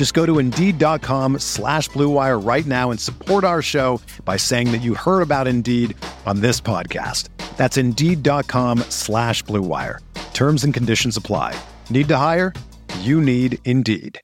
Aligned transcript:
Just 0.00 0.14
go 0.14 0.24
to 0.24 0.38
Indeed.com 0.38 1.40
slash 1.40 1.90
BlueWire 1.90 2.42
right 2.42 2.64
now 2.64 2.90
and 2.90 2.98
support 2.98 3.44
our 3.44 3.60
show 3.60 4.00
by 4.24 4.38
saying 4.38 4.72
that 4.72 4.78
you 4.78 4.94
heard 4.94 5.20
about 5.20 5.46
Indeed 5.46 5.94
on 6.24 6.40
this 6.40 6.58
podcast. 6.58 7.28
That's 7.58 7.76
Indeed.com 7.76 8.78
slash 8.88 9.44
BlueWire. 9.44 9.98
Terms 10.32 10.64
and 10.64 10.72
conditions 10.72 11.18
apply. 11.18 11.54
Need 11.90 12.08
to 12.08 12.16
hire? 12.16 12.54
You 13.00 13.20
need 13.20 13.58
Indeed. 13.66 14.18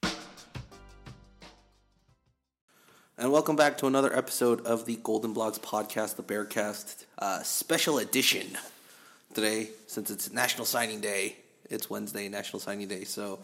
And 3.19 3.31
welcome 3.31 3.57
back 3.57 3.77
to 3.77 3.87
another 3.87 4.17
episode 4.17 4.63
of 4.63 4.87
the 4.87 4.97
Golden 5.03 5.35
Blogs 5.35 5.61
podcast, 5.61 6.17
the 6.17 6.23
Bearcast 6.23 7.05
uh, 7.19 7.43
special 7.43 7.99
edition. 7.99 8.57
Today, 9.35 9.69
since 9.89 10.11
it's 10.11 10.33
National 10.33 10.65
Signing 10.65 11.03
Day, 11.03 11.37
it's 11.69 11.91
Wednesday, 11.91 12.31
National 12.31 12.61
Signing 12.61 12.89
Day. 12.89 13.05
So, 13.05 13.41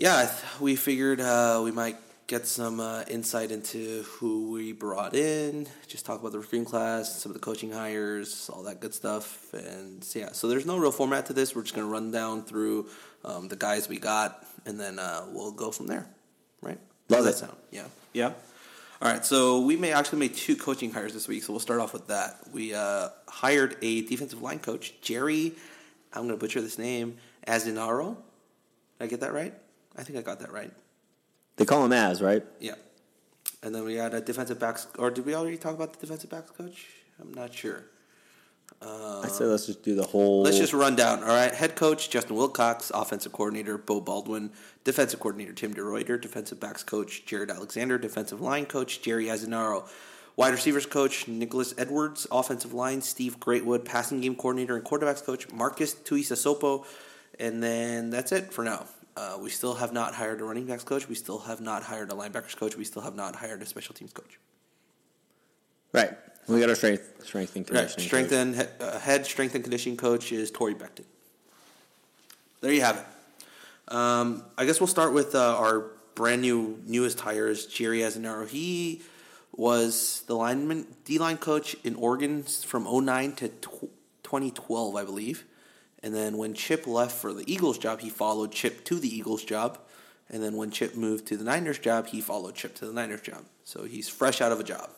yeah, 0.00 0.32
we 0.60 0.76
figured 0.76 1.20
uh, 1.20 1.60
we 1.62 1.72
might 1.72 1.96
get 2.26 2.46
some 2.46 2.80
uh, 2.80 3.02
insight 3.06 3.50
into 3.50 4.02
who 4.04 4.50
we 4.50 4.72
brought 4.72 5.14
in, 5.14 5.66
just 5.88 6.06
talk 6.06 6.18
about 6.18 6.32
the 6.32 6.38
recruiting 6.38 6.64
class, 6.64 7.20
some 7.20 7.30
of 7.30 7.34
the 7.34 7.40
coaching 7.40 7.70
hires, 7.70 8.48
all 8.50 8.62
that 8.62 8.80
good 8.80 8.94
stuff. 8.94 9.52
And 9.52 10.02
yeah, 10.14 10.32
so 10.32 10.48
there's 10.48 10.64
no 10.64 10.78
real 10.78 10.90
format 10.90 11.26
to 11.26 11.34
this. 11.34 11.54
We're 11.54 11.62
just 11.62 11.74
going 11.74 11.86
to 11.86 11.92
run 11.92 12.10
down 12.10 12.44
through 12.44 12.88
um, 13.26 13.48
the 13.48 13.56
guys 13.56 13.90
we 13.90 13.98
got, 13.98 14.46
and 14.64 14.80
then 14.80 14.98
uh, 14.98 15.26
we'll 15.32 15.52
go 15.52 15.70
from 15.70 15.86
there, 15.86 16.06
right? 16.62 16.78
Love 17.10 17.24
that 17.24 17.34
sound? 17.34 17.56
Yeah. 17.70 17.84
Yeah. 18.14 18.32
All 19.02 19.12
right. 19.12 19.22
So 19.22 19.60
we 19.60 19.76
may 19.76 19.92
actually 19.92 20.20
made 20.20 20.34
two 20.34 20.56
coaching 20.56 20.92
hires 20.92 21.12
this 21.12 21.28
week. 21.28 21.42
So 21.42 21.52
we'll 21.52 21.60
start 21.60 21.80
off 21.80 21.92
with 21.92 22.06
that. 22.06 22.36
We 22.54 22.72
uh, 22.72 23.10
hired 23.28 23.76
a 23.82 24.00
defensive 24.06 24.40
line 24.40 24.60
coach, 24.60 24.94
Jerry. 25.02 25.52
I'm 26.14 26.22
going 26.22 26.30
to 26.30 26.40
butcher 26.40 26.62
this 26.62 26.78
name, 26.78 27.18
Azzinaro. 27.46 28.16
Did 28.98 29.04
I 29.04 29.06
get 29.08 29.20
that 29.20 29.34
right? 29.34 29.52
I 29.96 30.02
think 30.02 30.18
I 30.18 30.22
got 30.22 30.40
that 30.40 30.52
right. 30.52 30.72
They 31.56 31.64
call 31.64 31.84
him 31.84 31.92
Az, 31.92 32.22
right? 32.22 32.44
Yeah. 32.58 32.74
And 33.62 33.74
then 33.74 33.84
we 33.84 33.94
had 33.96 34.14
a 34.14 34.20
defensive 34.20 34.58
backs, 34.58 34.86
or 34.98 35.10
did 35.10 35.26
we 35.26 35.34
already 35.34 35.58
talk 35.58 35.74
about 35.74 35.92
the 35.92 36.00
defensive 36.00 36.30
backs 36.30 36.50
coach? 36.50 36.86
I'm 37.20 37.34
not 37.34 37.52
sure. 37.52 37.84
I 38.82 39.28
say 39.28 39.44
let's 39.44 39.66
just 39.66 39.82
do 39.82 39.94
the 39.94 40.06
whole. 40.06 40.42
Let's 40.42 40.56
just 40.56 40.72
run 40.72 40.96
down. 40.96 41.22
All 41.22 41.28
right. 41.28 41.52
Head 41.52 41.76
coach 41.76 42.08
Justin 42.08 42.36
Wilcox, 42.36 42.90
offensive 42.94 43.32
coordinator 43.32 43.76
Beau 43.76 44.00
Baldwin, 44.00 44.52
defensive 44.84 45.20
coordinator 45.20 45.52
Tim 45.52 45.74
DeRuyter, 45.74 46.18
defensive 46.18 46.58
backs 46.60 46.82
coach 46.82 47.26
Jared 47.26 47.50
Alexander, 47.50 47.98
defensive 47.98 48.40
line 48.40 48.64
coach 48.64 49.02
Jerry 49.02 49.26
Azzinaro, 49.26 49.86
wide 50.36 50.54
receivers 50.54 50.86
coach 50.86 51.28
Nicholas 51.28 51.74
Edwards, 51.76 52.26
offensive 52.32 52.72
line 52.72 53.02
Steve 53.02 53.38
Greatwood, 53.38 53.84
passing 53.84 54.22
game 54.22 54.34
coordinator 54.34 54.76
and 54.76 54.84
quarterbacks 54.84 55.22
coach 55.22 55.52
Marques 55.52 55.92
Tuiasosopo, 55.92 56.86
and 57.38 57.62
then 57.62 58.08
that's 58.08 58.32
it 58.32 58.50
for 58.50 58.64
now. 58.64 58.86
Uh, 59.16 59.36
we 59.40 59.50
still 59.50 59.74
have 59.74 59.92
not 59.92 60.14
hired 60.14 60.40
a 60.40 60.44
running 60.44 60.66
backs 60.66 60.84
coach. 60.84 61.08
We 61.08 61.14
still 61.14 61.38
have 61.40 61.60
not 61.60 61.82
hired 61.82 62.10
a 62.10 62.14
linebackers 62.14 62.56
coach. 62.56 62.76
We 62.76 62.84
still 62.84 63.02
have 63.02 63.14
not 63.16 63.36
hired 63.36 63.60
a 63.62 63.66
special 63.66 63.94
teams 63.94 64.12
coach. 64.12 64.38
right. 65.92 66.16
We 66.48 66.58
got 66.58 66.68
our 66.68 66.74
strength, 66.74 67.24
strength 67.24 67.54
and 67.54 67.68
Right. 67.70 67.76
conditioning. 67.88 68.06
Strength 68.06 68.30
coach. 68.30 68.38
and 68.38 68.56
he- 68.56 68.84
uh, 68.84 68.98
head 68.98 69.24
strength 69.26 69.54
and 69.54 69.62
conditioning 69.62 69.96
coach 69.96 70.32
is 70.32 70.50
Torre 70.50 70.72
Becton. 70.74 71.04
There 72.60 72.72
you 72.72 72.80
have 72.80 72.96
it. 72.98 73.94
Um, 73.94 74.44
I 74.58 74.64
guess 74.64 74.80
we'll 74.80 74.86
start 74.88 75.12
with 75.12 75.34
uh, 75.34 75.56
our 75.56 75.90
brand 76.14 76.42
new 76.42 76.80
newest 76.86 77.20
hires, 77.20 77.66
Jerry 77.66 77.98
Azzinaro. 78.00 78.48
He 78.48 79.02
was 79.52 80.22
the 80.26 80.34
lineman 80.34 80.86
D 81.04 81.18
line 81.18 81.36
coach 81.38 81.76
in 81.84 81.94
Oregon 81.96 82.42
from 82.42 82.84
09 82.84 83.32
to 83.36 83.48
tw- 83.48 83.90
2012, 84.24 84.96
I 84.96 85.04
believe. 85.04 85.44
And 86.02 86.14
then 86.14 86.38
when 86.38 86.54
Chip 86.54 86.86
left 86.86 87.12
for 87.12 87.32
the 87.32 87.44
Eagles 87.52 87.78
job, 87.78 88.00
he 88.00 88.08
followed 88.08 88.52
Chip 88.52 88.84
to 88.86 88.98
the 88.98 89.14
Eagles 89.14 89.44
job. 89.44 89.78
And 90.30 90.42
then 90.42 90.56
when 90.56 90.70
Chip 90.70 90.96
moved 90.96 91.26
to 91.26 91.36
the 91.36 91.44
Niners 91.44 91.78
job, 91.78 92.06
he 92.06 92.20
followed 92.20 92.54
Chip 92.54 92.74
to 92.76 92.86
the 92.86 92.92
Niners 92.92 93.20
job. 93.20 93.44
So 93.64 93.84
he's 93.84 94.08
fresh 94.08 94.40
out 94.40 94.52
of 94.52 94.60
a 94.60 94.64
job. 94.64 94.90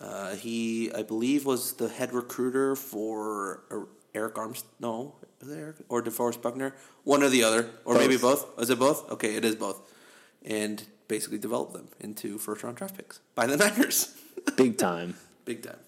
Uh, 0.00 0.34
he, 0.34 0.92
I 0.92 1.02
believe, 1.02 1.46
was 1.46 1.74
the 1.74 1.88
head 1.88 2.12
recruiter 2.12 2.74
for 2.76 3.62
uh, 3.70 3.80
Eric 4.14 4.36
Armstrong. 4.36 4.70
No, 4.80 5.14
was 5.40 5.50
it 5.50 5.58
Eric 5.58 5.76
or 5.88 6.02
DeForest 6.02 6.42
Buckner? 6.42 6.74
One 7.04 7.22
or 7.22 7.28
the 7.28 7.44
other, 7.44 7.70
or 7.84 7.94
maybe 7.94 8.16
Both. 8.16 8.56
both. 8.56 8.62
Is 8.62 8.70
it 8.70 8.78
both? 8.78 9.10
Okay, 9.12 9.36
it 9.36 9.44
is 9.44 9.54
both. 9.54 9.80
And 10.44 10.82
basically 11.08 11.38
developed 11.38 11.72
them 11.72 11.88
into 12.00 12.38
first 12.38 12.62
round 12.62 12.76
draft 12.76 12.96
picks 12.96 13.20
by 13.34 13.46
the 13.46 13.56
Niners. 13.64 14.14
Big 14.56 14.76
time. 14.76 15.14
Big 15.44 15.62
time. 15.62 15.78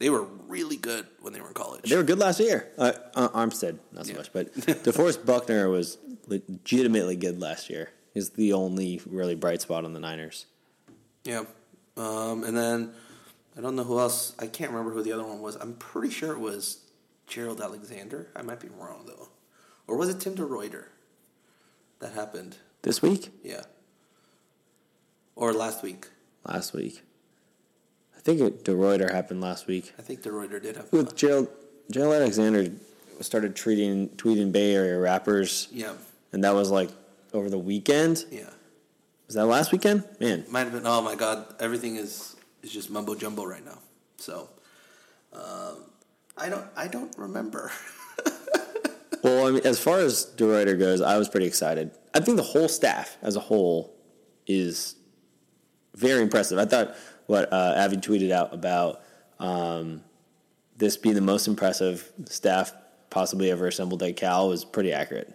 They 0.00 0.10
were 0.10 0.22
really 0.48 0.76
good 0.76 1.06
when 1.20 1.32
they 1.34 1.40
were 1.40 1.48
in 1.48 1.54
college. 1.54 1.88
They 1.88 1.96
were 1.96 2.02
good 2.02 2.18
last 2.18 2.40
year. 2.40 2.68
Uh, 2.78 2.92
uh, 3.14 3.28
Armstead, 3.28 3.78
not 3.92 4.06
so 4.06 4.12
Yeah. 4.12 4.18
much, 4.18 4.32
but 4.32 4.52
DeForest 4.54 5.24
Buckner 5.26 5.68
was 5.68 5.98
legitimately 6.26 7.16
good 7.16 7.38
last 7.38 7.68
year. 7.70 7.90
He's 8.14 8.30
the 8.30 8.52
only 8.54 9.00
really 9.06 9.34
bright 9.36 9.60
spot 9.60 9.84
on 9.84 9.92
the 9.92 10.00
Niners. 10.00 10.46
Yeah. 11.24 11.44
Um, 11.98 12.44
and 12.44 12.56
then 12.56 12.94
I 13.56 13.60
don't 13.60 13.76
know 13.76 13.84
who 13.84 14.00
else. 14.00 14.32
I 14.38 14.46
can't 14.46 14.70
remember 14.70 14.92
who 14.92 15.02
the 15.02 15.12
other 15.12 15.24
one 15.24 15.40
was. 15.42 15.54
I'm 15.56 15.74
pretty 15.74 16.08
sure 16.12 16.32
it 16.32 16.40
was 16.40 16.78
Gerald 17.26 17.60
Alexander. 17.60 18.28
I 18.34 18.40
might 18.42 18.58
be 18.60 18.68
wrong 18.68 19.04
though. 19.06 19.28
Or 19.86 19.96
was 19.98 20.08
it 20.08 20.18
Tim 20.20 20.34
DeRuyter? 20.34 20.86
That 21.98 22.14
happened. 22.14 22.56
This 22.82 23.02
week, 23.02 23.28
Yeah. 23.44 23.64
Or 25.36 25.52
last 25.52 25.82
week. 25.82 26.08
last 26.46 26.72
week, 26.72 27.02
I 28.20 28.22
think 28.22 28.40
it, 28.42 28.64
DeRuyter 28.64 29.10
happened 29.10 29.40
last 29.40 29.66
week. 29.66 29.94
I 29.98 30.02
think 30.02 30.20
DeRuyter 30.20 30.60
did 30.60 30.76
have. 30.76 30.92
With 30.92 31.16
Gerald, 31.16 31.48
Gerald 31.90 32.16
Alexander 32.16 32.70
started 33.22 33.56
tweeting 33.56 34.10
tweeting 34.16 34.52
Bay 34.52 34.74
Area 34.74 34.98
rappers, 34.98 35.68
yeah. 35.72 35.94
and 36.32 36.44
that 36.44 36.54
was 36.54 36.70
like 36.70 36.90
over 37.32 37.48
the 37.48 37.58
weekend. 37.58 38.26
Yeah. 38.30 38.50
Was 39.26 39.36
that 39.36 39.46
last 39.46 39.72
weekend? 39.72 40.04
Man, 40.20 40.44
Might 40.50 40.64
have 40.64 40.72
been. 40.72 40.86
Oh 40.86 41.00
my 41.00 41.14
God! 41.14 41.46
Everything 41.60 41.96
is 41.96 42.36
is 42.62 42.70
just 42.70 42.90
mumbo 42.90 43.14
jumbo 43.14 43.46
right 43.46 43.64
now. 43.64 43.78
So, 44.18 44.50
um, 45.32 45.84
I 46.36 46.50
don't. 46.50 46.66
I 46.76 46.88
don't 46.88 47.16
remember. 47.16 47.72
Well, 49.22 49.46
I 49.46 49.50
mean, 49.50 49.66
as 49.66 49.78
far 49.78 49.98
as 49.98 50.32
DeRuyter 50.36 50.78
goes, 50.78 51.02
I 51.02 51.18
was 51.18 51.28
pretty 51.28 51.46
excited. 51.46 51.90
I 52.14 52.20
think 52.20 52.38
the 52.38 52.42
whole 52.42 52.68
staff 52.68 53.18
as 53.20 53.36
a 53.36 53.40
whole 53.40 53.94
is 54.46 54.94
very 55.94 56.22
impressive. 56.22 56.58
I 56.58 56.64
thought 56.64 56.96
what 57.30 57.52
uh, 57.52 57.74
Avi 57.76 57.98
tweeted 57.98 58.32
out 58.32 58.52
about 58.52 59.02
um, 59.38 60.02
this 60.76 60.96
being 60.96 61.14
the 61.14 61.20
most 61.20 61.46
impressive 61.46 62.12
staff 62.24 62.72
possibly 63.08 63.52
ever 63.52 63.68
assembled 63.68 64.02
at 64.02 64.16
Cal 64.16 64.48
was 64.48 64.64
pretty 64.64 64.92
accurate. 64.92 65.32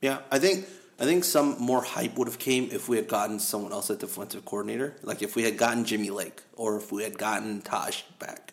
Yeah, 0.00 0.18
I 0.30 0.38
think 0.38 0.66
I 1.00 1.04
think 1.04 1.24
some 1.24 1.56
more 1.58 1.82
hype 1.82 2.16
would 2.16 2.28
have 2.28 2.38
came 2.38 2.68
if 2.70 2.88
we 2.88 2.96
had 2.96 3.08
gotten 3.08 3.40
someone 3.40 3.72
else 3.72 3.90
at 3.90 3.98
defensive 3.98 4.44
coordinator. 4.44 4.94
Like 5.02 5.20
if 5.20 5.34
we 5.34 5.42
had 5.42 5.58
gotten 5.58 5.84
Jimmy 5.84 6.10
Lake 6.10 6.42
or 6.54 6.76
if 6.76 6.92
we 6.92 7.02
had 7.02 7.18
gotten 7.18 7.60
Tosh 7.60 8.04
back. 8.20 8.52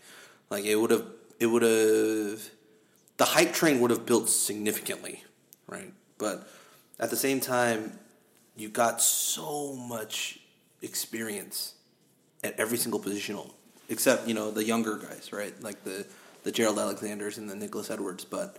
Like 0.50 0.66
it 0.66 0.76
would 0.76 0.90
have 0.90 1.06
it 1.40 1.46
would 1.46 1.62
have 1.62 2.50
the 3.18 3.26
hype 3.26 3.54
train 3.54 3.80
would 3.82 3.92
have 3.92 4.08
built 4.08 4.30
significantly, 4.30 5.24
right? 5.68 5.94
But 6.18 6.48
at 7.00 7.12
the 7.12 7.18
same 7.18 7.40
time, 7.40 8.00
you 8.56 8.70
got 8.70 9.00
so 9.00 9.74
much 9.76 10.40
experience 10.82 11.76
at 12.44 12.60
every 12.60 12.78
single 12.78 13.00
positional, 13.00 13.52
except 13.90 14.28
you 14.28 14.34
know 14.34 14.52
the 14.52 14.64
younger 14.64 14.98
guys, 14.98 15.32
right? 15.32 15.54
Like 15.62 15.84
the 15.84 16.06
the 16.44 16.52
Gerald 16.52 16.80
Alexanders 16.80 17.38
and 17.38 17.50
the 17.50 17.56
Nicholas 17.56 17.90
Edwards. 17.90 18.26
But 18.26 18.58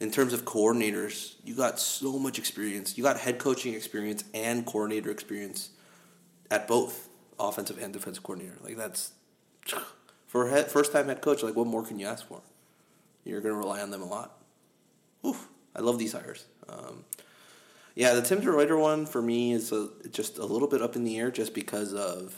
in 0.00 0.10
terms 0.10 0.32
of 0.32 0.44
coordinators, 0.44 1.34
you 1.44 1.54
got 1.54 1.80
so 1.80 2.18
much 2.18 2.38
experience. 2.38 2.96
You 2.96 3.04
got 3.04 3.18
head 3.18 3.38
coaching 3.38 3.74
experience 3.74 4.24
and 4.32 4.64
coordinator 4.64 5.10
experience 5.10 5.70
at 6.50 6.68
both 6.68 7.08
offensive 7.38 7.78
and 7.82 7.92
defensive 7.92 8.22
coordinator. 8.22 8.56
Like 8.62 8.76
that's 8.76 9.12
for 10.26 10.48
head, 10.48 10.70
first 10.70 10.92
time 10.92 11.06
head 11.06 11.20
coach. 11.20 11.42
Like 11.42 11.56
what 11.56 11.66
more 11.66 11.84
can 11.84 11.98
you 11.98 12.06
ask 12.06 12.26
for? 12.26 12.40
you're 13.24 13.40
going 13.40 13.54
to 13.54 13.58
rely 13.58 13.80
on 13.80 13.90
them 13.90 14.02
a 14.02 14.06
lot. 14.06 14.38
Oof, 15.26 15.48
I 15.74 15.80
love 15.80 15.98
these 15.98 16.12
hires. 16.12 16.44
Um, 16.68 17.04
yeah, 17.94 18.14
the 18.14 18.22
Tim 18.22 18.40
DeRuyter 18.40 18.78
one 18.78 19.06
for 19.06 19.22
me 19.22 19.52
is 19.52 19.72
a, 19.72 19.88
just 20.10 20.38
a 20.38 20.44
little 20.44 20.68
bit 20.68 20.82
up 20.82 20.96
in 20.96 21.04
the 21.04 21.18
air, 21.18 21.30
just 21.30 21.54
because 21.54 21.94
of 21.94 22.34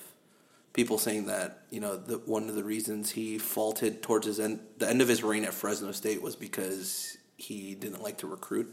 people 0.77 0.99
saying 0.99 1.27
that 1.27 1.63
you 1.71 1.81
know 1.81 1.97
the, 1.97 2.19
one 2.19 2.49
of 2.49 2.55
the 2.55 2.63
reasons 2.63 3.11
he 3.11 3.39
faulted 3.39 4.03
towards 4.03 4.27
his 4.27 4.39
end, 4.39 4.61
the 4.77 4.89
end 4.89 5.01
of 5.01 5.09
his 5.09 5.25
reign 5.25 5.45
at 5.45 5.55
Fresno 5.55 5.91
State 5.91 6.21
was 6.23 6.37
because 6.37 7.17
he 7.37 7.75
didn't 7.75 8.03
like 8.03 8.19
to 8.19 8.27
recruit, 8.27 8.69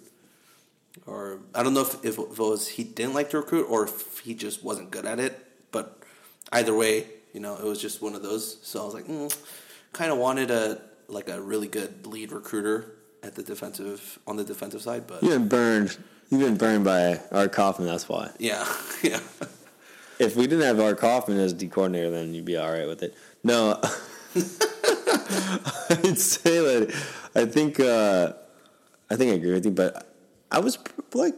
or 1.08 1.40
I 1.56 1.64
don't 1.64 1.74
know 1.74 1.82
if, 1.82 2.04
if 2.06 2.20
it 2.20 2.38
was 2.38 2.68
he 2.68 2.84
didn't 2.84 3.14
like 3.14 3.30
to 3.32 3.38
recruit 3.38 3.68
or 3.70 3.86
if 3.86 4.20
he 4.20 4.36
just 4.36 4.64
wasn't 4.64 4.92
good 4.92 5.06
at 5.06 5.20
it. 5.20 5.40
But 5.72 6.04
either 6.52 6.76
way, 6.76 7.08
you 7.34 7.40
know, 7.40 7.56
it 7.56 7.64
was 7.64 7.82
just 7.82 8.02
one 8.02 8.14
of 8.16 8.22
those. 8.22 8.60
So 8.62 8.82
I 8.82 8.86
was 8.86 8.94
like, 8.94 9.08
mm, 9.08 9.36
kind 9.94 10.12
of 10.12 10.18
wanted 10.18 10.52
a 10.52 10.82
like 11.08 11.30
a 11.30 11.42
really 11.42 11.68
good 11.68 12.06
lead 12.06 12.32
recruiter 12.34 12.96
at 13.24 13.36
the 13.36 13.44
defensive 13.44 14.20
on 14.28 14.36
the 14.36 14.44
defensive 14.44 14.82
side, 14.82 15.08
but 15.08 15.24
You've 15.24 15.32
been 15.32 15.48
burned. 15.48 15.98
You've 16.30 16.42
been 16.42 16.58
burned 16.58 16.84
by 16.84 17.22
Art 17.32 17.54
Kaufman. 17.54 17.88
That's 17.88 18.10
why. 18.10 18.32
yeah, 18.40 18.66
yeah. 19.04 19.20
If 20.24 20.36
we 20.36 20.48
didn't 20.48 20.66
have 20.66 20.80
Art 20.80 20.98
Kaufman 21.00 21.38
as 21.40 21.54
D 21.54 21.68
coordinator, 21.68 22.10
then 22.10 22.34
you'd 22.34 22.46
be 22.46 22.58
all 22.58 22.72
right 22.72 22.88
with 22.88 23.04
it. 23.04 23.14
No, 23.44 23.80
I'd 24.36 26.18
say 26.18 26.60
that 26.60 26.96
I 27.36 27.46
think 27.46 27.80
uh, 27.80 28.34
I 29.10 29.16
think 29.16 29.32
I 29.32 29.36
agree 29.36 29.54
with 29.54 29.66
you, 29.66 29.72
but 29.72 30.14
I 30.52 30.60
was 30.60 30.78
like 31.14 31.36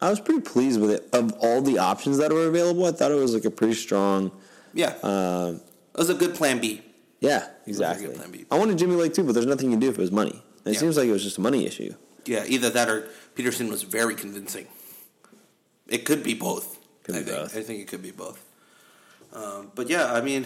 I 0.00 0.10
was 0.10 0.20
pretty 0.20 0.40
pleased 0.42 0.80
with 0.80 0.90
it. 0.90 1.08
Of 1.12 1.32
all 1.34 1.62
the 1.62 1.78
options 1.78 2.18
that 2.18 2.32
were 2.32 2.46
available, 2.46 2.84
I 2.86 2.92
thought 2.92 3.10
it 3.10 3.14
was 3.14 3.34
like 3.34 3.44
a 3.44 3.50
pretty 3.50 3.74
strong. 3.74 4.30
Yeah, 4.74 4.94
Um, 5.02 5.56
it 5.94 5.98
was 5.98 6.10
a 6.10 6.14
good 6.14 6.34
plan 6.34 6.60
B. 6.60 6.82
yeah, 7.20 7.48
exactly. 7.66 8.08
plan 8.08 8.30
B. 8.30 8.44
I 8.50 8.58
wanted 8.58 8.76
Jimmy 8.76 8.94
Lake 8.96 9.14
too, 9.14 9.24
but 9.24 9.32
there's 9.32 9.46
nothing 9.46 9.66
you 9.70 9.72
can 9.72 9.80
do 9.80 9.88
if 9.88 9.94
it 9.98 10.00
was 10.02 10.12
money. 10.12 10.42
And 10.64 10.66
it 10.66 10.74
Yeah. 10.74 10.80
seems 10.80 10.98
like 10.98 11.08
it 11.08 11.12
was 11.12 11.22
just 11.22 11.38
a 11.38 11.40
money 11.40 11.64
issue. 11.66 11.94
Yeah, 12.26 12.44
either 12.46 12.68
that 12.70 12.88
or 12.90 13.08
Petersen 13.34 13.68
was 13.70 13.84
very 13.84 14.14
convincing. 14.14 14.66
It 15.88 16.04
could 16.04 16.22
be 16.22 16.34
both. 16.34 16.76
Could 17.06 17.14
I 17.14 17.18
be 17.20 17.24
think. 17.24 17.38
both. 17.38 17.56
I 17.56 17.62
think 17.62 17.80
it 17.80 17.88
could 17.88 18.02
be 18.02 18.10
both. 18.10 18.44
Um, 19.32 19.70
but 19.74 19.88
yeah, 19.88 20.12
I 20.12 20.20
mean, 20.20 20.44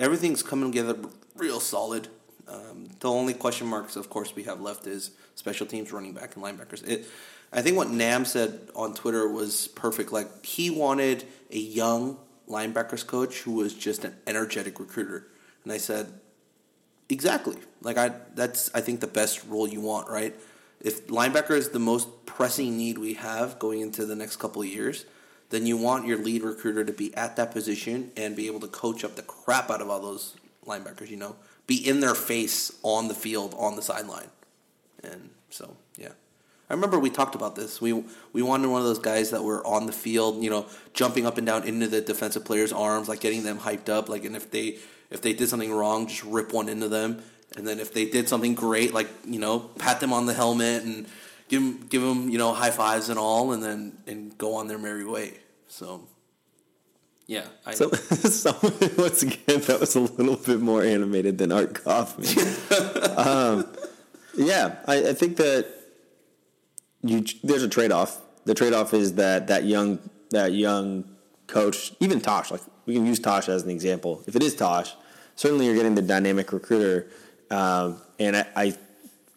everything's 0.00 0.42
coming 0.42 0.72
together 0.72 0.96
real 1.34 1.60
solid. 1.60 2.08
Um, 2.48 2.88
the 3.00 3.10
only 3.10 3.34
question 3.34 3.66
marks, 3.66 3.94
of 3.96 4.08
course, 4.08 4.34
we 4.34 4.44
have 4.44 4.60
left 4.60 4.86
is 4.86 5.10
special 5.34 5.66
teams, 5.66 5.92
running 5.92 6.12
back, 6.12 6.34
and 6.34 6.44
linebackers. 6.44 6.86
It, 6.88 7.06
I 7.52 7.60
think 7.60 7.76
what 7.76 7.90
Nam 7.90 8.24
said 8.24 8.70
on 8.74 8.94
Twitter 8.94 9.28
was 9.28 9.68
perfect. 9.68 10.12
Like 10.12 10.44
he 10.44 10.70
wanted 10.70 11.24
a 11.50 11.58
young 11.58 12.16
linebackers 12.48 13.06
coach 13.06 13.42
who 13.42 13.52
was 13.52 13.74
just 13.74 14.04
an 14.04 14.14
energetic 14.26 14.80
recruiter, 14.80 15.26
and 15.64 15.72
I 15.72 15.76
said, 15.78 16.12
Exactly. 17.08 17.56
Like 17.82 17.98
I 17.98 18.12
that's 18.34 18.70
I 18.74 18.80
think 18.80 19.00
the 19.00 19.06
best 19.06 19.44
role 19.46 19.68
you 19.68 19.80
want, 19.80 20.08
right? 20.08 20.34
If 20.80 21.06
linebacker 21.06 21.52
is 21.52 21.70
the 21.70 21.78
most 21.78 22.26
pressing 22.26 22.76
need 22.76 22.98
we 22.98 23.14
have 23.14 23.58
going 23.58 23.80
into 23.80 24.04
the 24.06 24.16
next 24.16 24.36
couple 24.36 24.62
of 24.62 24.68
years, 24.68 25.06
then 25.50 25.66
you 25.66 25.76
want 25.76 26.06
your 26.06 26.18
lead 26.18 26.42
recruiter 26.42 26.84
to 26.84 26.92
be 26.92 27.14
at 27.14 27.36
that 27.36 27.52
position 27.52 28.10
and 28.16 28.34
be 28.34 28.46
able 28.46 28.60
to 28.60 28.68
coach 28.68 29.04
up 29.04 29.16
the 29.16 29.22
crap 29.22 29.70
out 29.70 29.80
of 29.80 29.88
all 29.88 30.00
those 30.00 30.34
linebackers, 30.66 31.08
you 31.08 31.16
know. 31.16 31.36
Be 31.66 31.76
in 31.76 32.00
their 32.00 32.14
face 32.14 32.72
on 32.82 33.08
the 33.08 33.14
field, 33.14 33.54
on 33.58 33.76
the 33.76 33.82
sideline. 33.82 34.28
And 35.02 35.30
so, 35.50 35.76
yeah. 35.96 36.12
I 36.68 36.74
remember 36.74 36.98
we 36.98 37.10
talked 37.10 37.36
about 37.36 37.54
this. 37.54 37.80
We 37.80 37.92
we 38.32 38.42
wanted 38.42 38.68
one 38.68 38.80
of 38.80 38.86
those 38.86 38.98
guys 38.98 39.30
that 39.30 39.44
were 39.44 39.64
on 39.64 39.86
the 39.86 39.92
field, 39.92 40.42
you 40.42 40.50
know, 40.50 40.66
jumping 40.94 41.24
up 41.24 41.38
and 41.38 41.46
down 41.46 41.64
into 41.64 41.86
the 41.86 42.00
defensive 42.00 42.44
players' 42.44 42.72
arms, 42.72 43.08
like 43.08 43.20
getting 43.20 43.44
them 43.44 43.58
hyped 43.58 43.88
up. 43.88 44.08
Like, 44.08 44.24
and 44.24 44.34
if 44.34 44.50
they 44.50 44.78
if 45.10 45.22
they 45.22 45.32
did 45.32 45.48
something 45.48 45.72
wrong, 45.72 46.08
just 46.08 46.24
rip 46.24 46.52
one 46.52 46.68
into 46.68 46.88
them. 46.88 47.22
And 47.56 47.66
then 47.66 47.78
if 47.78 47.94
they 47.94 48.04
did 48.04 48.28
something 48.28 48.54
great, 48.54 48.92
like 48.92 49.08
you 49.24 49.38
know, 49.38 49.70
pat 49.78 50.00
them 50.00 50.12
on 50.12 50.26
the 50.26 50.34
helmet 50.34 50.82
and 50.82 51.06
give 51.48 51.62
them 51.62 51.86
give 51.88 52.02
them 52.02 52.28
you 52.28 52.38
know 52.38 52.52
high 52.52 52.70
fives 52.70 53.08
and 53.08 53.18
all, 53.18 53.52
and 53.52 53.62
then 53.62 53.98
and 54.06 54.36
go 54.38 54.54
on 54.54 54.68
their 54.68 54.78
merry 54.78 55.04
way. 55.04 55.34
So, 55.68 56.06
yeah, 57.26 57.46
I, 57.64 57.74
So, 57.74 57.90
so 57.90 58.52
once 58.98 59.22
again, 59.22 59.60
that 59.60 59.78
was 59.80 59.94
a 59.96 60.00
little 60.00 60.36
bit 60.36 60.60
more 60.60 60.82
animated 60.82 61.38
than 61.38 61.52
Art 61.52 61.74
Kaufman. 61.74 62.26
um, 63.16 63.66
yeah, 64.36 64.76
I, 64.86 65.08
I 65.08 65.12
think 65.12 65.36
that 65.38 65.66
you 67.02 67.24
there's 67.42 67.62
a 67.62 67.68
trade 67.68 67.92
off. 67.92 68.20
The 68.44 68.54
trade 68.54 68.72
off 68.72 68.94
is 68.94 69.14
that 69.14 69.48
that 69.48 69.64
young 69.64 69.98
that 70.30 70.52
young 70.52 71.04
coach, 71.46 71.92
even 72.00 72.20
Tosh, 72.20 72.50
like 72.50 72.62
we 72.86 72.94
can 72.94 73.06
use 73.06 73.18
Tosh 73.18 73.48
as 73.48 73.62
an 73.62 73.70
example. 73.70 74.22
If 74.26 74.36
it 74.36 74.42
is 74.42 74.54
Tosh, 74.54 74.94
certainly 75.34 75.66
you're 75.66 75.74
getting 75.74 75.94
the 75.94 76.02
dynamic 76.02 76.52
recruiter, 76.52 77.08
um, 77.50 78.00
and 78.18 78.36
I, 78.36 78.46
I 78.54 78.74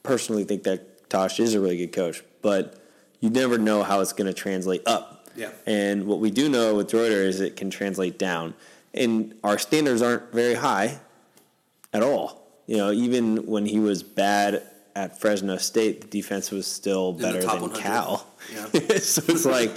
personally 0.04 0.44
think 0.44 0.64
that 0.64 0.89
Tosh 1.10 1.40
is 1.40 1.54
a 1.54 1.60
really 1.60 1.78
good 1.78 1.94
coach, 1.94 2.24
but 2.42 2.76
you 3.20 3.30
never 3.30 3.58
know 3.58 3.84
how 3.84 4.00
it's 4.02 4.14
going 4.14 4.28
to 4.28 4.34
translate 4.34 4.84
up. 4.88 5.28
Yeah. 5.36 5.52
And 5.66 6.06
what 6.06 6.20
we 6.20 6.32
do 6.32 6.50
know 6.50 6.76
with 6.76 6.94
Reuter 6.94 7.24
is 7.24 7.42
it 7.42 7.56
can 7.56 7.70
translate 7.70 8.18
down. 8.18 8.54
And 8.94 9.36
our 9.44 9.58
standards 9.58 10.02
aren't 10.02 10.32
very 10.32 10.56
high 10.56 11.00
at 11.94 12.04
all. 12.04 12.48
You 12.68 12.78
know, 12.78 12.92
even 12.92 13.46
when 13.46 13.66
he 13.66 13.80
was 13.80 14.04
bad 14.04 14.64
at 14.96 15.20
Fresno 15.20 15.58
State, 15.58 16.02
the 16.02 16.08
defense 16.08 16.52
was 16.52 16.68
still 16.68 17.14
better 17.14 17.40
than 17.40 17.62
100. 17.62 17.80
Cal. 17.80 18.28
Yeah. 18.54 18.66
so 19.00 19.24
it's 19.28 19.46
like, 19.46 19.72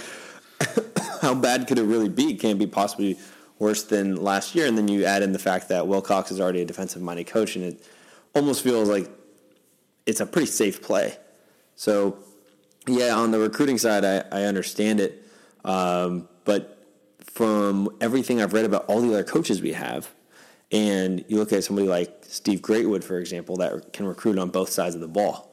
how 1.21 1.33
bad 1.33 1.67
could 1.67 1.79
it 1.79 1.83
really 1.83 2.09
be? 2.09 2.35
Can 2.35 2.51
it 2.51 2.59
be 2.59 2.67
possibly 2.67 3.17
worse 3.59 3.83
than 3.83 4.17
last 4.17 4.55
year? 4.55 4.67
And 4.67 4.77
then 4.77 4.87
you 4.87 5.05
add 5.05 5.23
in 5.23 5.31
the 5.31 5.39
fact 5.39 5.69
that 5.69 5.87
Wilcox 5.87 6.31
is 6.31 6.39
already 6.39 6.61
a 6.61 6.65
defensive 6.65 7.01
minded 7.01 7.27
coach, 7.27 7.55
and 7.55 7.65
it 7.65 7.83
almost 8.35 8.63
feels 8.63 8.89
like 8.89 9.09
it's 10.05 10.19
a 10.19 10.25
pretty 10.25 10.47
safe 10.47 10.81
play. 10.81 11.17
So, 11.75 12.17
yeah, 12.87 13.15
on 13.15 13.31
the 13.31 13.39
recruiting 13.39 13.77
side, 13.77 14.05
I, 14.05 14.23
I 14.31 14.43
understand 14.43 14.99
it. 14.99 15.23
Um, 15.63 16.27
but 16.45 16.85
from 17.21 17.89
everything 18.01 18.41
I've 18.41 18.53
read 18.53 18.65
about 18.65 18.85
all 18.85 19.01
the 19.01 19.09
other 19.09 19.23
coaches 19.23 19.61
we 19.61 19.73
have, 19.73 20.09
and 20.71 21.23
you 21.27 21.37
look 21.37 21.53
at 21.53 21.63
somebody 21.63 21.87
like 21.87 22.25
Steve 22.27 22.61
Greatwood, 22.61 23.03
for 23.03 23.19
example, 23.19 23.57
that 23.57 23.93
can 23.93 24.07
recruit 24.07 24.37
on 24.39 24.49
both 24.49 24.69
sides 24.69 24.95
of 24.95 25.01
the 25.01 25.07
ball. 25.07 25.51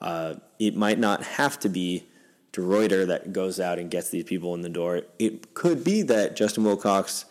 Uh, 0.00 0.34
it 0.58 0.76
might 0.76 0.98
not 0.98 1.22
have 1.22 1.58
to 1.60 1.68
be 1.68 2.06
DeRuyter 2.52 3.06
that 3.08 3.32
goes 3.32 3.60
out 3.60 3.78
and 3.78 3.90
gets 3.90 4.10
these 4.10 4.24
people 4.24 4.54
in 4.54 4.62
the 4.62 4.68
door. 4.68 5.02
It 5.18 5.54
could 5.54 5.84
be 5.84 6.02
that 6.02 6.36
Justin 6.36 6.64
Wilcox, 6.64 7.26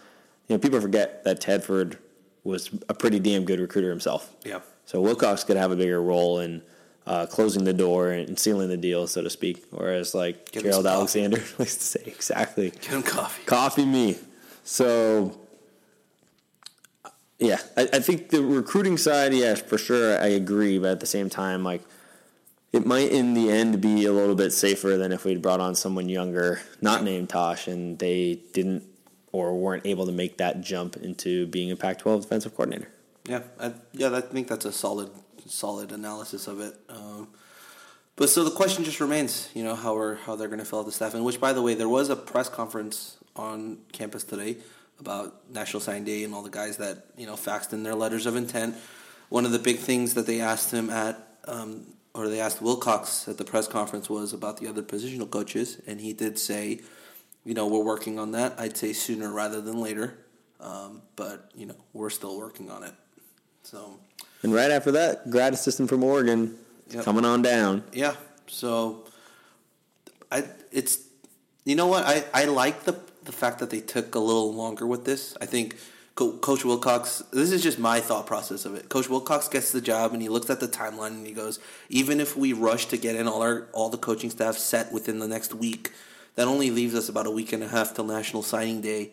you 0.48 0.56
know, 0.56 0.60
people 0.60 0.80
forget 0.80 1.24
that 1.24 1.42
Tedford 1.42 1.98
was 2.44 2.70
a 2.88 2.94
pretty 2.94 3.20
damn 3.20 3.46
good 3.46 3.60
recruiter 3.60 3.90
himself. 3.90 4.34
yeah, 4.44 4.60
So 4.86 5.02
Wilcox 5.02 5.44
could 5.44 5.58
have 5.58 5.72
a 5.72 5.76
bigger 5.76 6.02
role 6.02 6.40
in 6.40 6.62
uh, 7.10 7.26
closing 7.26 7.64
the 7.64 7.74
door 7.74 8.12
and 8.12 8.38
sealing 8.38 8.70
the 8.70 8.78
deal, 8.78 9.08
so 9.08 9.22
to 9.24 9.30
speak. 9.30 9.66
Whereas 9.72 10.14
like 10.14 10.52
Give 10.52 10.64
Gerald. 10.64 10.86
Alexander 10.86 11.38
likes 11.60 11.76
to 11.76 11.84
say, 11.84 12.04
exactly, 12.06 12.70
give 12.70 12.94
him 12.94 13.04
coffee. 13.04 13.44
coffee 13.46 13.86
me. 13.86 14.18
So 14.64 15.40
yeah, 17.40 17.58
I, 17.76 17.90
I 17.94 18.00
think 18.00 18.30
the 18.30 18.44
recruiting 18.44 18.98
side, 18.98 19.34
yes, 19.34 19.62
for 19.62 19.78
sure, 19.78 20.22
I 20.22 20.28
agree. 20.28 20.78
But 20.78 20.92
at 20.92 21.00
the 21.00 21.08
same 21.08 21.30
time, 21.30 21.64
like 21.64 21.82
it 22.72 22.86
might 22.86 23.12
in 23.12 23.34
the 23.34 23.50
end 23.50 23.82
be 23.82 24.06
a 24.06 24.14
little 24.14 24.36
bit 24.36 24.52
safer 24.52 24.96
than 24.96 25.12
if 25.12 25.26
we'd 25.26 25.42
brought 25.42 25.60
on 25.60 25.74
someone 25.74 26.10
younger, 26.10 26.62
not 26.80 27.04
named 27.04 27.30
Tosh, 27.30 27.68
and 27.68 27.98
they 27.98 28.42
didn't 28.54 28.84
or 29.32 29.58
weren't 29.58 29.86
able 29.86 30.06
to 30.06 30.12
make 30.12 30.38
that 30.38 30.62
jump 30.62 30.96
into 30.98 31.48
being 31.48 31.72
a 31.72 31.76
Pac-12 31.76 32.22
defensive 32.22 32.56
coordinator. 32.56 32.90
Yeah, 33.26 33.42
I, 33.60 33.74
yeah, 33.94 34.16
I 34.16 34.22
think 34.22 34.48
that's 34.48 34.66
a 34.66 34.72
solid, 34.72 35.12
solid 35.50 35.92
analysis 35.92 36.48
of 36.48 36.60
it. 36.60 36.76
Um, 36.90 37.30
but 38.16 38.30
so 38.30 38.44
the 38.44 38.52
question 38.52 38.84
just 38.84 39.00
remains, 39.00 39.50
you 39.54 39.64
know, 39.64 39.76
how 39.76 39.96
are 39.98 40.16
how 40.16 40.36
they're 40.36 40.50
going 40.50 40.60
to 40.60 40.66
fill 40.66 40.80
out 40.80 40.86
the 40.86 40.92
staff. 40.92 41.14
And 41.14 41.24
which, 41.24 41.40
by 41.40 41.54
the 41.54 41.62
way, 41.62 41.74
there 41.74 41.90
was 41.90 42.10
a 42.10 42.16
press 42.16 42.50
conference 42.50 43.18
on 43.36 43.78
campus 43.94 44.24
today 44.24 44.58
about 45.00 45.50
National 45.50 45.80
Signing 45.80 46.04
Day 46.04 46.24
and 46.24 46.34
all 46.34 46.44
the 46.44 46.50
guys 46.50 46.78
that 46.78 47.06
you 47.16 47.26
know 47.26 47.36
faxed 47.36 47.72
in 47.72 47.84
their 47.84 47.96
letters 47.96 48.26
of 48.26 48.36
intent. 48.36 48.76
One 49.30 49.46
of 49.46 49.52
the 49.52 49.60
big 49.60 49.78
things 49.78 50.16
that 50.16 50.26
they 50.26 50.42
asked 50.42 50.72
him 50.72 50.90
at, 50.90 51.38
um, 51.48 51.86
or 52.14 52.28
they 52.28 52.42
asked 52.42 52.62
Wilcox 52.62 53.28
at 53.28 53.38
the 53.38 53.46
press 53.46 53.68
conference, 53.68 54.10
was 54.10 54.34
about 54.34 54.58
the 54.58 54.68
other 54.68 54.82
positional 54.82 55.30
coaches, 55.30 55.80
and 55.88 56.02
he 56.02 56.14
did 56.14 56.38
say, 56.38 56.82
you 57.46 57.54
know, 57.54 57.68
we're 57.68 57.84
working 57.84 58.20
on 58.20 58.32
that. 58.32 58.60
I'd 58.60 58.76
say 58.76 58.92
sooner 58.92 59.32
rather 59.32 59.62
than 59.62 59.80
later, 59.80 60.18
um, 60.60 61.04
but 61.16 61.52
you 61.56 61.68
know, 61.68 61.78
we're 61.94 62.10
still 62.10 62.38
working 62.38 62.70
on 62.70 62.84
it. 62.84 62.94
So 63.64 64.00
And 64.44 64.54
right 64.54 64.72
after 64.72 64.92
that, 64.94 65.30
grad 65.30 65.54
assistant 65.54 65.90
from 65.90 66.04
Oregon 66.04 66.56
Yep. 66.92 67.04
coming 67.06 67.24
on 67.26 67.42
down. 67.44 67.84
yeah, 67.94 68.16
so 68.48 69.04
I 70.32 70.44
it's 70.72 71.00
you 71.66 71.76
know 71.76 71.86
what 71.88 72.04
I, 72.06 72.24
I 72.34 72.46
like 72.46 72.84
the 72.86 72.96
the 73.26 73.32
fact 73.32 73.60
that 73.60 73.70
they 73.70 73.80
took 73.80 74.16
a 74.16 74.20
little 74.20 74.52
longer 74.54 74.88
with 74.88 75.06
this. 75.06 75.38
I 75.40 75.46
think 75.46 75.76
Co- 76.16 76.38
Coach 76.38 76.66
Wilcox. 76.66 77.22
This 77.32 77.52
is 77.52 77.62
just 77.62 77.78
my 77.78 78.00
thought 78.00 78.26
process 78.26 78.66
of 78.66 78.74
it. 78.74 78.90
Coach 78.90 79.08
Wilcox 79.08 79.48
gets 79.50 79.72
the 79.72 79.82
job 79.82 80.14
and 80.14 80.22
he 80.22 80.30
looks 80.30 80.50
at 80.50 80.60
the 80.60 80.68
timeline 80.68 81.12
and 81.12 81.28
he 81.28 81.34
goes, 81.34 81.60
even 81.90 82.20
if 82.20 82.36
we 82.36 82.54
rush 82.54 82.88
to 82.88 82.98
get 82.98 83.16
in 83.16 83.28
all 83.28 83.42
our 83.44 83.68
all 83.72 83.90
the 83.90 83.98
coaching 84.00 84.32
staff 84.32 84.58
set 84.58 84.92
within 84.92 85.20
the 85.20 85.28
next 85.28 85.54
week, 85.54 85.92
that 86.36 86.48
only 86.48 86.72
leaves 86.72 86.96
us 86.96 87.08
about 87.08 87.28
a 87.28 87.32
week 87.32 87.54
and 87.54 87.62
a 87.62 87.68
half 87.68 87.94
till 87.94 88.06
National 88.06 88.42
Signing 88.42 88.82
Day. 88.82 89.12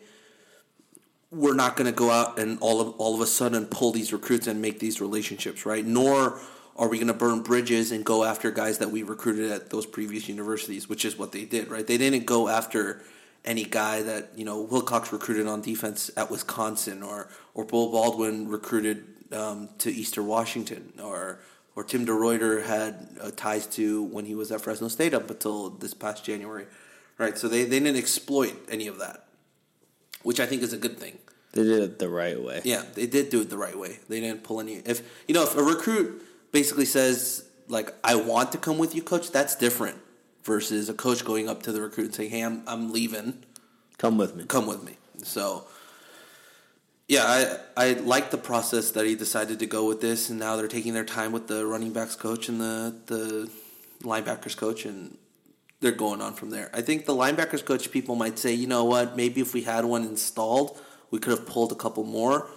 We're 1.36 1.54
not 1.54 1.76
going 1.76 1.86
to 1.86 1.96
go 1.96 2.10
out 2.10 2.38
and 2.38 2.58
all 2.60 2.80
of 2.80 2.94
all 2.98 3.14
of 3.14 3.20
a 3.20 3.26
sudden 3.26 3.66
pull 3.66 3.92
these 3.92 4.12
recruits 4.12 4.46
and 4.46 4.62
make 4.62 4.78
these 4.78 5.00
relationships, 5.00 5.66
right? 5.66 5.84
Nor 5.84 6.40
are 6.76 6.88
we 6.88 6.98
going 6.98 7.08
to 7.08 7.14
burn 7.14 7.42
bridges 7.42 7.92
and 7.92 8.04
go 8.04 8.24
after 8.24 8.50
guys 8.50 8.78
that 8.78 8.90
we 8.90 9.02
recruited 9.02 9.50
at 9.50 9.70
those 9.70 9.86
previous 9.86 10.28
universities, 10.28 10.88
which 10.88 11.04
is 11.04 11.18
what 11.18 11.32
they 11.32 11.44
did, 11.44 11.68
right? 11.68 11.86
They 11.86 11.96
didn't 11.96 12.26
go 12.26 12.48
after 12.48 13.02
any 13.44 13.64
guy 13.64 14.02
that 14.02 14.30
you 14.34 14.44
know 14.44 14.62
Wilcox 14.62 15.12
recruited 15.12 15.46
on 15.46 15.60
defense 15.60 16.10
at 16.16 16.30
Wisconsin, 16.30 17.02
or 17.02 17.28
or 17.54 17.64
Beau 17.64 17.90
Baldwin 17.90 18.48
recruited 18.48 19.04
um, 19.32 19.68
to 19.78 19.90
Eastern 19.90 20.26
Washington, 20.26 20.92
or 21.02 21.40
or 21.76 21.84
Tim 21.84 22.06
DeRuyter 22.06 22.64
had 22.64 23.08
uh, 23.20 23.30
ties 23.36 23.66
to 23.68 24.02
when 24.02 24.24
he 24.24 24.34
was 24.34 24.50
at 24.50 24.62
Fresno 24.62 24.88
State 24.88 25.14
up 25.14 25.30
until 25.30 25.70
this 25.70 25.92
past 25.92 26.24
January, 26.24 26.66
right? 27.18 27.36
So 27.36 27.48
they, 27.48 27.64
they 27.64 27.78
didn't 27.78 27.98
exploit 27.98 28.54
any 28.70 28.86
of 28.86 28.98
that, 28.98 29.26
which 30.22 30.40
I 30.40 30.46
think 30.46 30.62
is 30.62 30.72
a 30.72 30.78
good 30.78 30.98
thing. 30.98 31.18
They 31.56 31.64
did 31.64 31.82
it 31.82 31.98
the 31.98 32.08
right 32.08 32.40
way. 32.40 32.60
Yeah, 32.64 32.82
they 32.94 33.06
did 33.06 33.30
do 33.30 33.40
it 33.40 33.50
the 33.50 33.58
right 33.58 33.78
way. 33.78 33.98
They 34.08 34.20
didn't 34.20 34.44
pull 34.44 34.60
any. 34.60 34.74
If 34.74 35.02
you 35.26 35.34
know, 35.34 35.42
if 35.42 35.56
a 35.56 35.62
recruit 35.62 36.22
basically 36.52 36.84
says 36.84 37.44
like, 37.68 37.94
"I 38.04 38.14
want 38.14 38.52
to 38.52 38.58
come 38.58 38.78
with 38.78 38.94
you, 38.94 39.02
coach," 39.02 39.30
that's 39.30 39.56
different 39.56 39.98
versus 40.44 40.88
a 40.88 40.94
coach 40.94 41.24
going 41.24 41.48
up 41.48 41.62
to 41.64 41.72
the 41.72 41.80
recruit 41.80 42.06
and 42.06 42.14
saying, 42.14 42.30
"Hey, 42.30 42.42
I'm 42.42 42.62
I'm 42.66 42.92
leaving. 42.92 43.42
Come 43.98 44.18
with 44.18 44.36
me. 44.36 44.44
Come 44.44 44.66
with 44.66 44.82
me." 44.84 44.96
So. 45.22 45.64
Yeah, 47.08 47.22
I 47.24 47.58
I 47.76 47.92
like 47.92 48.32
the 48.32 48.36
process 48.38 48.90
that 48.90 49.06
he 49.06 49.14
decided 49.14 49.60
to 49.60 49.66
go 49.66 49.86
with 49.86 50.00
this, 50.00 50.28
and 50.28 50.40
now 50.40 50.56
they're 50.56 50.66
taking 50.66 50.92
their 50.92 51.04
time 51.04 51.30
with 51.30 51.46
the 51.46 51.64
running 51.64 51.92
backs 51.92 52.16
coach 52.16 52.48
and 52.48 52.60
the 52.60 52.96
the 53.06 53.48
linebackers 54.02 54.56
coach, 54.56 54.84
and 54.84 55.16
they're 55.80 55.92
going 55.92 56.20
on 56.20 56.34
from 56.34 56.50
there. 56.50 56.70
I 56.72 56.82
think 56.82 57.06
the 57.06 57.14
linebackers 57.14 57.64
coach 57.64 57.90
people 57.90 58.16
might 58.16 58.38
say, 58.38 58.52
you 58.54 58.66
know 58.66 58.84
what, 58.84 59.16
maybe 59.16 59.40
if 59.40 59.54
we 59.54 59.62
had 59.62 59.84
one 59.84 60.02
installed, 60.02 60.80
we 61.10 61.18
could 61.18 61.30
have 61.30 61.46
pulled 61.46 61.72
a 61.72 61.76
couple 61.76 62.04
more. 62.04 62.48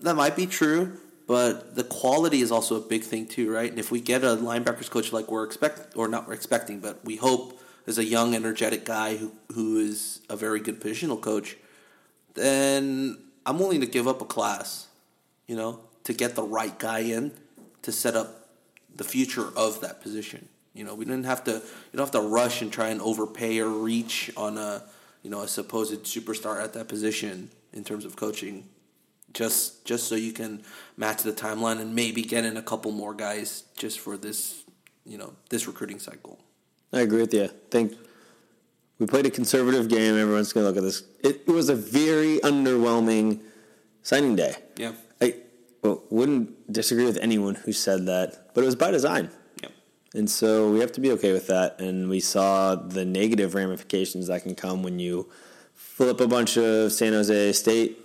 That 0.00 0.16
might 0.16 0.36
be 0.36 0.46
true, 0.46 0.98
but 1.26 1.74
the 1.74 1.84
quality 1.84 2.40
is 2.40 2.52
also 2.52 2.76
a 2.76 2.80
big 2.80 3.02
thing 3.02 3.26
too, 3.26 3.52
right? 3.52 3.70
And 3.70 3.78
if 3.78 3.90
we 3.90 4.00
get 4.00 4.24
a 4.24 4.36
linebackers 4.36 4.90
coach 4.90 5.12
like 5.12 5.30
we're 5.30 5.44
expect 5.44 5.96
or 5.96 6.08
not 6.08 6.26
we're 6.26 6.34
expecting, 6.34 6.80
but 6.80 7.04
we 7.04 7.16
hope 7.16 7.60
is 7.86 7.98
a 7.98 8.04
young, 8.04 8.34
energetic 8.34 8.84
guy 8.84 9.16
who 9.16 9.32
who 9.52 9.78
is 9.78 10.20
a 10.28 10.36
very 10.36 10.60
good 10.60 10.80
positional 10.80 11.20
coach, 11.20 11.56
then 12.34 13.18
I'm 13.46 13.58
willing 13.58 13.80
to 13.80 13.86
give 13.86 14.08
up 14.08 14.20
a 14.20 14.24
class, 14.24 14.88
you 15.46 15.56
know, 15.56 15.80
to 16.04 16.12
get 16.12 16.34
the 16.34 16.42
right 16.42 16.76
guy 16.78 17.00
in 17.00 17.32
to 17.82 17.92
set 17.92 18.16
up 18.16 18.48
the 18.94 19.04
future 19.04 19.48
of 19.56 19.80
that 19.80 20.02
position. 20.02 20.48
You 20.72 20.84
know, 20.84 20.94
we 20.94 21.04
didn't 21.04 21.24
have 21.24 21.44
to 21.44 21.52
you 21.52 21.96
don't 21.96 22.06
have 22.06 22.22
to 22.22 22.28
rush 22.28 22.62
and 22.62 22.72
try 22.72 22.88
and 22.88 23.00
overpay 23.00 23.60
or 23.60 23.68
reach 23.68 24.30
on 24.36 24.58
a 24.58 24.82
you 25.22 25.30
know 25.30 25.40
a 25.40 25.48
supposed 25.48 26.04
superstar 26.04 26.62
at 26.62 26.72
that 26.74 26.88
position 26.88 27.50
in 27.74 27.84
terms 27.84 28.04
of 28.04 28.16
coaching. 28.16 28.68
Just 29.32 29.84
just 29.84 30.08
so 30.08 30.14
you 30.14 30.32
can 30.32 30.62
match 30.96 31.22
the 31.22 31.32
timeline 31.32 31.80
and 31.80 31.94
maybe 31.94 32.22
get 32.22 32.44
in 32.44 32.56
a 32.56 32.62
couple 32.62 32.92
more 32.92 33.12
guys 33.12 33.64
just 33.76 33.98
for 33.98 34.16
this 34.16 34.64
you 35.04 35.18
know 35.18 35.34
this 35.50 35.66
recruiting 35.66 35.98
cycle. 35.98 36.38
I 36.92 37.00
agree 37.00 37.20
with 37.20 37.34
you. 37.34 37.44
I 37.44 37.50
think 37.70 37.94
we 38.98 39.06
played 39.06 39.26
a 39.26 39.30
conservative 39.30 39.88
game. 39.88 40.16
Everyone's 40.16 40.52
going 40.52 40.64
to 40.64 40.68
look 40.68 40.76
at 40.76 40.84
this. 40.84 41.02
It, 41.22 41.42
it, 41.46 41.52
was 41.52 41.68
a 41.68 41.74
very 41.74 42.38
underwhelming 42.38 43.40
signing 44.02 44.36
day. 44.36 44.54
Yeah. 44.76 44.92
I 45.20 45.34
well, 45.82 46.04
wouldn't 46.10 46.72
disagree 46.72 47.04
with 47.04 47.18
anyone 47.18 47.56
who 47.56 47.72
said 47.72 48.06
that, 48.06 48.54
but 48.54 48.62
it 48.62 48.66
was 48.66 48.76
by 48.76 48.92
design. 48.92 49.30
Yeah. 49.60 49.70
And 50.14 50.30
so 50.30 50.70
we 50.70 50.78
have 50.78 50.92
to 50.92 51.00
be 51.00 51.10
okay 51.12 51.32
with 51.32 51.48
that. 51.48 51.80
And 51.80 52.08
we 52.08 52.20
saw 52.20 52.76
the 52.76 53.04
negative 53.04 53.54
ramifications 53.54 54.28
that 54.28 54.44
can 54.44 54.54
come 54.54 54.84
when 54.84 55.00
you 55.00 55.28
flip 55.94 56.20
a 56.20 56.26
bunch 56.26 56.56
of 56.56 56.90
San 56.90 57.12
Jose 57.12 57.52
State 57.52 58.00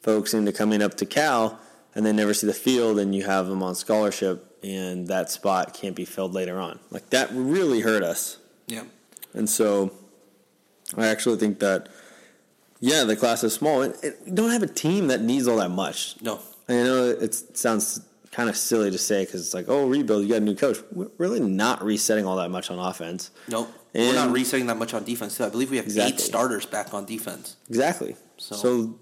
folks 0.00 0.32
into 0.32 0.50
coming 0.52 0.80
up 0.80 0.94
to 0.94 1.04
Cal 1.04 1.60
and 1.94 2.06
they 2.06 2.12
never 2.12 2.32
see 2.32 2.46
the 2.46 2.54
field 2.54 2.98
and 2.98 3.14
you 3.14 3.26
have 3.26 3.46
them 3.46 3.62
on 3.62 3.74
scholarship 3.74 4.58
and 4.62 5.06
that 5.08 5.30
spot 5.30 5.74
can't 5.74 5.94
be 5.94 6.06
filled 6.06 6.32
later 6.32 6.58
on. 6.58 6.78
Like 6.90 7.10
that 7.10 7.28
really 7.32 7.82
hurt 7.82 8.02
us. 8.02 8.38
Yeah. 8.66 8.84
And 9.34 9.50
so 9.50 9.92
I 10.96 11.08
actually 11.08 11.36
think 11.36 11.58
that, 11.58 11.90
yeah, 12.80 13.04
the 13.04 13.16
class 13.16 13.44
is 13.44 13.52
small. 13.52 13.82
It, 13.82 13.96
it, 14.02 14.18
you 14.24 14.32
don't 14.32 14.50
have 14.50 14.62
a 14.62 14.66
team 14.66 15.08
that 15.08 15.20
needs 15.20 15.46
all 15.46 15.58
that 15.58 15.70
much. 15.70 16.16
No. 16.22 16.40
I 16.70 16.72
know 16.72 17.04
it 17.04 17.34
sounds 17.34 18.00
kind 18.32 18.48
of 18.48 18.56
silly 18.56 18.90
to 18.90 18.98
say 18.98 19.26
because 19.26 19.42
it's 19.42 19.52
like, 19.52 19.66
oh, 19.68 19.86
rebuild, 19.86 20.22
you 20.22 20.30
got 20.30 20.36
a 20.36 20.40
new 20.40 20.54
coach. 20.54 20.78
We're 20.90 21.10
really 21.18 21.40
not 21.40 21.84
resetting 21.84 22.24
all 22.24 22.36
that 22.36 22.50
much 22.50 22.70
on 22.70 22.78
offense. 22.78 23.30
Nope. 23.46 23.70
And 23.96 24.08
We're 24.08 24.14
not 24.14 24.30
resetting 24.30 24.66
that 24.66 24.76
much 24.76 24.92
on 24.92 25.04
defense. 25.04 25.38
Too. 25.38 25.44
I 25.44 25.48
believe 25.48 25.70
we 25.70 25.78
have 25.78 25.86
exactly. 25.86 26.14
eight 26.14 26.20
starters 26.20 26.66
back 26.66 26.92
on 26.92 27.06
defense. 27.06 27.56
Exactly. 27.70 28.14
So, 28.36 28.54
so 28.54 28.98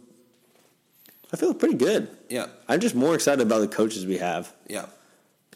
I 1.33 1.37
feel 1.37 1.53
pretty 1.53 1.75
good. 1.75 2.09
Yeah. 2.29 2.47
I'm 2.69 2.79
just 2.79 2.95
more 2.95 3.17
excited 3.17 3.45
about 3.45 3.59
the 3.59 3.67
coaches 3.67 4.07
we 4.07 4.19
have. 4.19 4.53
Yeah. 4.69 4.87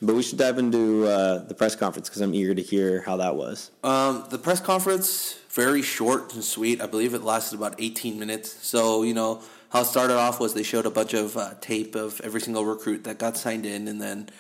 But 0.03 0.17
we 0.17 0.25
should 0.25 0.39
dive 0.39 0.59
into 0.59 1.07
uh, 1.07 1.45
the 1.45 1.55
press 1.55 1.77
conference 1.77 2.09
because 2.09 2.21
I'm 2.21 2.35
eager 2.35 2.53
to 2.53 2.63
hear 2.63 3.03
how 3.03 3.19
that 3.19 3.37
was. 3.37 3.71
Um, 3.85 4.25
the 4.29 4.39
press 4.39 4.59
conference, 4.59 5.39
very 5.51 5.83
short 5.83 6.35
and 6.35 6.43
sweet. 6.43 6.81
I 6.81 6.87
believe 6.87 7.15
it 7.15 7.23
lasted 7.23 7.59
about 7.59 7.77
18 7.79 8.19
minutes. 8.19 8.67
So, 8.67 9.05
you 9.05 9.15
know, 9.15 9.41
how 9.69 9.83
it 9.83 9.85
started 9.85 10.17
off 10.17 10.41
was 10.41 10.55
they 10.55 10.65
showed 10.65 10.87
a 10.87 10.91
bunch 10.91 11.15
of 11.15 11.37
uh, 11.37 11.55
tape 11.61 11.95
of 11.95 12.21
every 12.25 12.41
single 12.41 12.65
recruit 12.65 13.05
that 13.05 13.19
got 13.19 13.37
signed 13.37 13.67
in, 13.67 13.87
and 13.87 14.03
then 14.03 14.31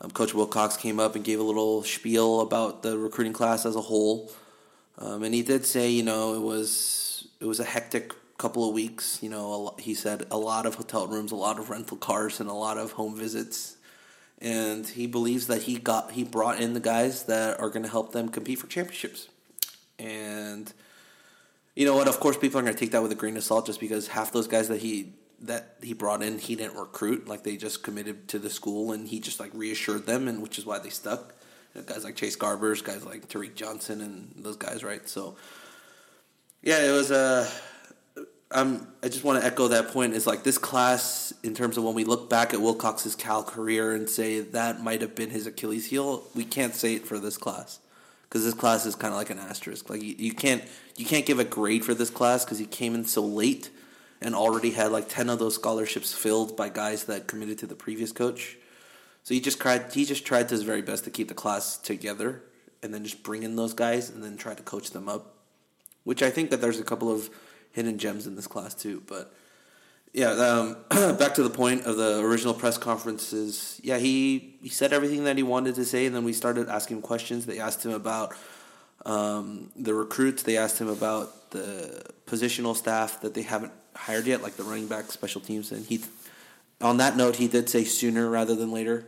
um, 0.00 0.10
Coach 0.10 0.34
Wilcox 0.34 0.76
came 0.76 1.00
up 1.00 1.14
and 1.14 1.24
gave 1.24 1.40
a 1.40 1.42
little 1.42 1.82
spiel 1.82 2.40
about 2.40 2.82
the 2.82 2.98
recruiting 2.98 3.32
class 3.32 3.64
as 3.64 3.76
a 3.76 3.80
whole. 3.80 4.30
Um, 4.98 5.22
and 5.22 5.34
he 5.34 5.42
did 5.42 5.66
say, 5.66 5.90
you 5.90 6.02
know, 6.02 6.34
it 6.34 6.40
was 6.40 7.28
it 7.40 7.46
was 7.46 7.60
a 7.60 7.64
hectic 7.64 8.12
couple 8.38 8.68
of 8.68 8.74
weeks. 8.74 9.18
You 9.22 9.30
know, 9.30 9.74
he 9.78 9.94
said 9.94 10.26
a 10.30 10.38
lot 10.38 10.66
of 10.66 10.74
hotel 10.74 11.06
rooms, 11.06 11.32
a 11.32 11.36
lot 11.36 11.58
of 11.58 11.70
rental 11.70 11.96
cars, 11.96 12.40
and 12.40 12.48
a 12.48 12.54
lot 12.54 12.78
of 12.78 12.92
home 12.92 13.16
visits. 13.16 13.76
And 14.38 14.86
he 14.86 15.06
believes 15.06 15.46
that 15.46 15.62
he 15.62 15.78
got 15.78 16.12
he 16.12 16.24
brought 16.24 16.60
in 16.60 16.74
the 16.74 16.80
guys 16.80 17.24
that 17.24 17.58
are 17.58 17.70
going 17.70 17.84
to 17.84 17.90
help 17.90 18.12
them 18.12 18.28
compete 18.28 18.58
for 18.58 18.66
championships. 18.66 19.28
And 19.98 20.72
you 21.74 21.86
know 21.86 21.96
what? 21.96 22.08
Of 22.08 22.20
course, 22.20 22.36
people 22.36 22.60
are 22.60 22.62
going 22.62 22.74
to 22.74 22.78
take 22.78 22.90
that 22.92 23.02
with 23.02 23.12
a 23.12 23.14
grain 23.14 23.36
of 23.36 23.44
salt, 23.44 23.66
just 23.66 23.80
because 23.80 24.08
half 24.08 24.32
those 24.32 24.46
guys 24.46 24.68
that 24.68 24.80
he 24.80 25.12
that 25.46 25.76
he 25.82 25.92
brought 25.92 26.22
in, 26.22 26.38
he 26.38 26.56
didn't 26.56 26.76
recruit. 26.76 27.28
Like 27.28 27.42
they 27.42 27.56
just 27.56 27.82
committed 27.82 28.28
to 28.28 28.38
the 28.38 28.50
school, 28.50 28.92
and 28.92 29.08
he 29.08 29.20
just 29.20 29.40
like 29.40 29.50
reassured 29.54 30.06
them, 30.06 30.28
and 30.28 30.42
which 30.42 30.58
is 30.58 30.66
why 30.66 30.78
they 30.78 30.90
stuck. 30.90 31.34
You 31.74 31.80
know, 31.80 31.86
guys 31.86 32.04
like 32.04 32.16
Chase 32.16 32.36
Garbers, 32.36 32.82
guys 32.82 33.04
like 33.04 33.28
Tariq 33.28 33.54
Johnson, 33.54 34.00
and 34.00 34.32
those 34.36 34.56
guys, 34.56 34.84
right? 34.84 35.08
So, 35.08 35.36
yeah, 36.62 36.82
it 36.82 36.92
was. 36.92 37.10
Uh, 37.10 37.48
I'm. 38.50 38.86
I 39.02 39.08
just 39.08 39.24
want 39.24 39.40
to 39.40 39.46
echo 39.46 39.68
that 39.68 39.88
point. 39.88 40.14
Is 40.14 40.26
like 40.26 40.42
this 40.42 40.58
class, 40.58 41.32
in 41.42 41.54
terms 41.54 41.76
of 41.76 41.84
when 41.84 41.94
we 41.94 42.04
look 42.04 42.30
back 42.30 42.54
at 42.54 42.60
Wilcox's 42.60 43.14
Cal 43.14 43.42
career 43.42 43.94
and 43.94 44.08
say 44.08 44.40
that 44.40 44.82
might 44.82 45.00
have 45.00 45.14
been 45.14 45.30
his 45.30 45.46
Achilles 45.46 45.86
heel, 45.86 46.24
we 46.34 46.44
can't 46.44 46.74
say 46.74 46.94
it 46.94 47.06
for 47.06 47.18
this 47.18 47.36
class 47.36 47.80
because 48.28 48.44
this 48.44 48.54
class 48.54 48.86
is 48.86 48.94
kind 48.94 49.12
of 49.12 49.18
like 49.18 49.30
an 49.30 49.38
asterisk. 49.38 49.88
Like 49.88 50.02
you, 50.02 50.14
you 50.18 50.32
can't 50.32 50.62
you 50.96 51.06
can't 51.06 51.26
give 51.26 51.38
a 51.38 51.44
grade 51.44 51.84
for 51.84 51.94
this 51.94 52.10
class 52.10 52.44
because 52.44 52.58
he 52.58 52.66
came 52.66 52.94
in 52.94 53.04
so 53.04 53.22
late 53.22 53.70
and 54.26 54.34
already 54.34 54.72
had 54.72 54.90
like 54.90 55.08
ten 55.08 55.30
of 55.30 55.38
those 55.38 55.54
scholarships 55.54 56.12
filled 56.12 56.56
by 56.56 56.68
guys 56.68 57.04
that 57.04 57.28
committed 57.28 57.58
to 57.58 57.66
the 57.66 57.76
previous 57.76 58.10
coach. 58.10 58.58
So 59.22 59.34
he 59.34 59.40
just 59.40 59.60
tried 59.60 59.92
he 59.92 60.04
just 60.04 60.26
tried 60.26 60.50
his 60.50 60.62
very 60.62 60.82
best 60.82 61.04
to 61.04 61.10
keep 61.10 61.28
the 61.28 61.34
class 61.34 61.78
together 61.78 62.42
and 62.82 62.92
then 62.92 63.04
just 63.04 63.22
bring 63.22 63.44
in 63.44 63.54
those 63.54 63.72
guys 63.72 64.10
and 64.10 64.24
then 64.24 64.36
try 64.36 64.54
to 64.54 64.64
coach 64.64 64.90
them 64.90 65.08
up. 65.08 65.36
Which 66.02 66.24
I 66.24 66.30
think 66.30 66.50
that 66.50 66.60
there's 66.60 66.80
a 66.80 66.84
couple 66.84 67.10
of 67.10 67.30
hidden 67.70 67.98
gems 67.98 68.26
in 68.26 68.34
this 68.34 68.48
class 68.48 68.74
too, 68.74 69.00
but 69.06 69.32
yeah, 70.12 70.30
um, 70.30 70.76
back 71.18 71.34
to 71.34 71.44
the 71.44 71.50
point 71.50 71.84
of 71.84 71.96
the 71.96 72.18
original 72.18 72.54
press 72.54 72.78
conferences. 72.78 73.80
Yeah, 73.84 73.98
he 73.98 74.56
he 74.60 74.70
said 74.70 74.92
everything 74.92 75.22
that 75.24 75.36
he 75.36 75.44
wanted 75.44 75.76
to 75.76 75.84
say, 75.84 76.04
and 76.04 76.16
then 76.16 76.24
we 76.24 76.32
started 76.32 76.68
asking 76.68 77.02
questions. 77.02 77.46
They 77.46 77.60
asked 77.60 77.86
him 77.86 77.92
about 77.92 78.34
um, 79.04 79.70
the 79.76 79.94
recruits. 79.94 80.42
They 80.42 80.56
asked 80.56 80.80
him 80.80 80.88
about 80.88 81.52
the 81.52 82.02
positional 82.26 82.74
staff 82.74 83.20
that 83.20 83.34
they 83.34 83.42
haven't 83.42 83.72
hired 83.96 84.26
yet, 84.26 84.42
like 84.42 84.56
the 84.56 84.62
running 84.62 84.86
back, 84.86 85.10
special 85.10 85.40
teams, 85.40 85.72
and 85.72 85.84
he. 85.84 86.00
On 86.80 86.98
that 86.98 87.16
note, 87.16 87.36
he 87.36 87.48
did 87.48 87.70
say 87.70 87.84
sooner 87.84 88.28
rather 88.28 88.54
than 88.54 88.70
later, 88.70 89.06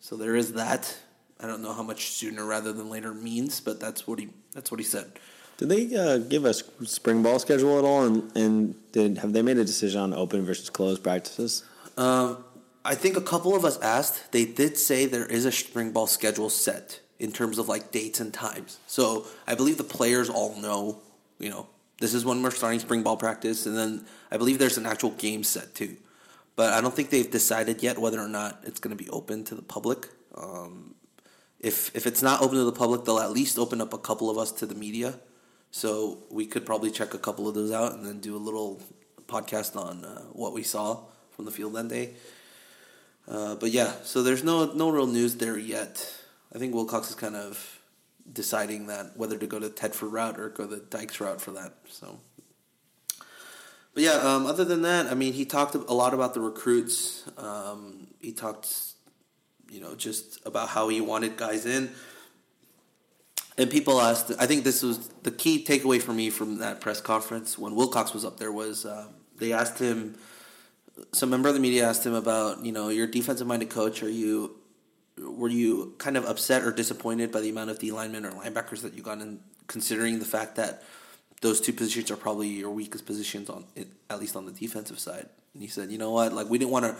so 0.00 0.16
there 0.16 0.34
is 0.34 0.54
that. 0.54 0.96
I 1.38 1.46
don't 1.46 1.62
know 1.62 1.72
how 1.72 1.82
much 1.82 2.10
sooner 2.10 2.44
rather 2.44 2.72
than 2.72 2.90
later 2.90 3.14
means, 3.14 3.60
but 3.60 3.80
that's 3.80 4.06
what 4.06 4.18
he 4.18 4.30
that's 4.54 4.70
what 4.70 4.80
he 4.80 4.84
said. 4.84 5.12
Did 5.58 5.68
they 5.68 5.94
uh, 5.94 6.18
give 6.18 6.46
a 6.46 6.54
spring 6.54 7.22
ball 7.22 7.38
schedule 7.38 7.78
at 7.78 7.84
all, 7.84 8.06
and, 8.06 8.34
and 8.36 8.92
did 8.92 9.18
have 9.18 9.32
they 9.32 9.42
made 9.42 9.58
a 9.58 9.64
decision 9.64 10.00
on 10.00 10.14
open 10.14 10.44
versus 10.44 10.70
closed 10.70 11.02
practices? 11.02 11.64
Um, 11.98 12.44
I 12.84 12.94
think 12.94 13.16
a 13.16 13.20
couple 13.20 13.54
of 13.54 13.64
us 13.64 13.78
asked. 13.80 14.32
They 14.32 14.46
did 14.46 14.78
say 14.78 15.04
there 15.04 15.26
is 15.26 15.44
a 15.44 15.52
spring 15.52 15.92
ball 15.92 16.06
schedule 16.06 16.48
set 16.48 17.00
in 17.18 17.30
terms 17.30 17.58
of 17.58 17.68
like 17.68 17.92
dates 17.92 18.20
and 18.20 18.32
times. 18.32 18.78
So 18.86 19.26
I 19.46 19.54
believe 19.54 19.76
the 19.76 19.84
players 19.84 20.30
all 20.30 20.58
know. 20.60 21.00
You 21.38 21.50
know, 21.50 21.66
this 22.00 22.14
is 22.14 22.24
when 22.24 22.42
we're 22.42 22.50
starting 22.50 22.80
spring 22.80 23.02
ball 23.02 23.16
practice, 23.16 23.66
and 23.66 23.76
then 23.76 24.04
I 24.30 24.36
believe 24.36 24.58
there's 24.58 24.78
an 24.78 24.86
actual 24.86 25.10
game 25.10 25.44
set 25.44 25.74
too. 25.74 25.96
But 26.56 26.72
I 26.72 26.80
don't 26.80 26.94
think 26.94 27.10
they've 27.10 27.30
decided 27.30 27.82
yet 27.82 27.98
whether 27.98 28.18
or 28.20 28.28
not 28.28 28.60
it's 28.64 28.80
going 28.80 28.96
to 28.96 29.02
be 29.02 29.08
open 29.10 29.44
to 29.44 29.54
the 29.54 29.62
public. 29.62 30.08
Um, 30.34 30.94
if 31.60 31.94
if 31.94 32.06
it's 32.06 32.22
not 32.22 32.42
open 32.42 32.56
to 32.56 32.64
the 32.64 32.72
public, 32.72 33.04
they'll 33.04 33.20
at 33.20 33.30
least 33.30 33.58
open 33.58 33.80
up 33.80 33.92
a 33.92 33.98
couple 33.98 34.28
of 34.28 34.38
us 34.38 34.50
to 34.52 34.66
the 34.66 34.74
media 34.74 35.20
so 35.70 36.18
we 36.30 36.46
could 36.46 36.66
probably 36.66 36.90
check 36.90 37.14
a 37.14 37.18
couple 37.18 37.48
of 37.48 37.54
those 37.54 37.70
out 37.70 37.92
and 37.92 38.04
then 38.04 38.20
do 38.20 38.36
a 38.36 38.38
little 38.38 38.82
podcast 39.26 39.76
on 39.76 40.04
uh, 40.04 40.22
what 40.32 40.52
we 40.52 40.62
saw 40.62 41.04
from 41.30 41.44
the 41.44 41.50
field 41.50 41.74
that 41.74 41.88
day. 41.88 42.14
Uh, 43.28 43.54
but 43.54 43.70
yeah, 43.70 43.92
so 44.02 44.22
there's 44.22 44.42
no 44.42 44.72
no 44.72 44.90
real 44.90 45.06
news 45.06 45.36
there 45.36 45.58
yet. 45.58 46.16
I 46.54 46.58
think 46.58 46.74
Wilcox 46.74 47.10
is 47.10 47.14
kind 47.14 47.36
of 47.36 47.79
deciding 48.32 48.86
that 48.86 49.16
whether 49.16 49.36
to 49.38 49.46
go 49.46 49.58
the 49.58 49.70
Tedford 49.70 50.12
route 50.12 50.38
or 50.38 50.48
go 50.50 50.66
the 50.66 50.78
Dykes 50.78 51.20
route 51.20 51.40
for 51.40 51.50
that. 51.52 51.74
So, 51.88 52.20
but 53.94 54.02
yeah, 54.02 54.12
um, 54.12 54.46
other 54.46 54.64
than 54.64 54.82
that, 54.82 55.06
I 55.06 55.14
mean, 55.14 55.32
he 55.32 55.44
talked 55.44 55.74
a 55.74 55.94
lot 55.94 56.14
about 56.14 56.34
the 56.34 56.40
recruits. 56.40 57.24
Um, 57.36 58.08
he 58.20 58.32
talked, 58.32 58.72
you 59.70 59.80
know, 59.80 59.94
just 59.94 60.44
about 60.46 60.68
how 60.68 60.88
he 60.88 61.00
wanted 61.00 61.36
guys 61.36 61.66
in. 61.66 61.90
And 63.58 63.68
people 63.68 64.00
asked. 64.00 64.32
I 64.38 64.46
think 64.46 64.64
this 64.64 64.82
was 64.82 65.08
the 65.22 65.30
key 65.30 65.64
takeaway 65.64 66.00
for 66.00 66.12
me 66.12 66.30
from 66.30 66.58
that 66.58 66.80
press 66.80 67.00
conference 67.00 67.58
when 67.58 67.74
Wilcox 67.74 68.14
was 68.14 68.24
up 68.24 68.38
there 68.38 68.52
was 68.52 68.86
um, 68.86 69.08
they 69.36 69.52
asked 69.52 69.78
him. 69.78 70.16
Some 71.12 71.30
member 71.30 71.48
of 71.48 71.54
the 71.54 71.60
media 71.60 71.88
asked 71.88 72.04
him 72.04 72.12
about, 72.12 72.64
you 72.64 72.72
know, 72.72 72.90
your 72.90 73.06
defensive 73.06 73.46
minded 73.46 73.70
coach. 73.70 74.02
Are 74.02 74.08
you 74.08 74.59
were 75.18 75.48
you 75.48 75.94
kind 75.98 76.16
of 76.16 76.24
upset 76.24 76.62
or 76.62 76.72
disappointed 76.72 77.32
by 77.32 77.40
the 77.40 77.50
amount 77.50 77.70
of 77.70 77.78
D 77.78 77.92
linemen 77.92 78.24
or 78.24 78.32
linebackers 78.32 78.82
that 78.82 78.94
you 78.94 79.02
got 79.02 79.20
in, 79.20 79.40
considering 79.66 80.18
the 80.18 80.24
fact 80.24 80.56
that 80.56 80.82
those 81.40 81.60
two 81.60 81.72
positions 81.72 82.10
are 82.10 82.16
probably 82.16 82.48
your 82.48 82.70
weakest 82.70 83.06
positions 83.06 83.48
on 83.48 83.64
at 84.08 84.20
least 84.20 84.36
on 84.36 84.46
the 84.46 84.52
defensive 84.52 84.98
side? 84.98 85.28
And 85.54 85.62
he 85.62 85.68
said, 85.68 85.90
you 85.90 85.98
know 85.98 86.10
what, 86.10 86.32
like 86.32 86.48
we 86.48 86.58
didn't 86.58 86.70
want 86.70 86.84
to, 86.84 86.96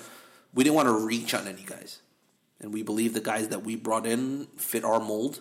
we 0.55 0.64
didn't 0.64 0.76
want 0.76 0.88
to 0.88 1.07
reach 1.07 1.35
on 1.35 1.47
any 1.47 1.62
guys, 1.62 2.00
and 2.61 2.73
we 2.73 2.83
believe 2.83 3.14
the 3.14 3.21
guys 3.21 3.49
that 3.49 3.62
we 3.62 3.76
brought 3.76 4.07
in 4.07 4.47
fit 4.57 4.85
our 4.85 5.00
mold 5.00 5.40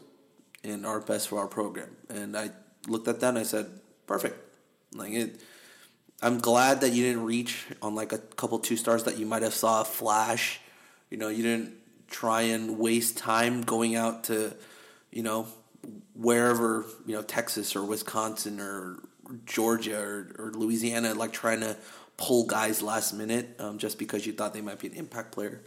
and 0.64 0.86
are 0.86 1.00
best 1.00 1.28
for 1.30 1.40
our 1.40 1.48
program. 1.48 1.90
And 2.10 2.38
I 2.38 2.52
looked 2.88 3.08
at 3.08 3.20
that 3.22 3.30
and 3.30 3.40
I 3.40 3.44
said, 3.44 3.68
perfect. 4.08 4.38
Like 4.94 5.14
it. 5.14 5.42
I'm 6.22 6.40
glad 6.40 6.82
that 6.82 6.90
you 6.90 7.04
didn't 7.04 7.24
reach 7.24 7.66
on 7.82 7.96
like 7.96 8.12
a 8.12 8.18
couple 8.18 8.60
two 8.60 8.76
stars 8.76 9.06
that 9.06 9.18
you 9.18 9.26
might 9.26 9.42
have 9.42 9.54
saw 9.54 9.82
a 9.82 9.86
flash. 9.86 10.60
You 11.10 11.18
know, 11.18 11.30
you 11.30 11.44
didn't 11.44 11.76
try 12.10 12.42
and 12.44 12.78
waste 12.78 13.18
time 13.18 13.62
going 13.62 13.96
out 13.96 14.26
to, 14.26 14.54
you 15.12 15.24
know, 15.24 15.48
wherever, 16.14 16.86
you 17.06 17.16
know, 17.16 17.22
Texas 17.22 17.76
or 17.76 17.84
Wisconsin 17.84 18.60
or 18.60 18.98
Georgia 19.46 20.00
or, 20.00 20.32
or 20.38 20.52
Louisiana, 20.52 21.14
like 21.14 21.32
trying 21.32 21.62
to 21.62 21.78
pull 22.18 22.46
guys 22.46 22.82
last 22.82 23.14
minute 23.14 23.56
um, 23.60 23.78
just 23.78 23.98
because 23.98 24.26
you 24.26 24.34
thought 24.34 24.54
they 24.54 24.62
might 24.62 24.80
be 24.80 24.88
an 24.88 24.94
impact 24.94 25.32
player. 25.32 25.62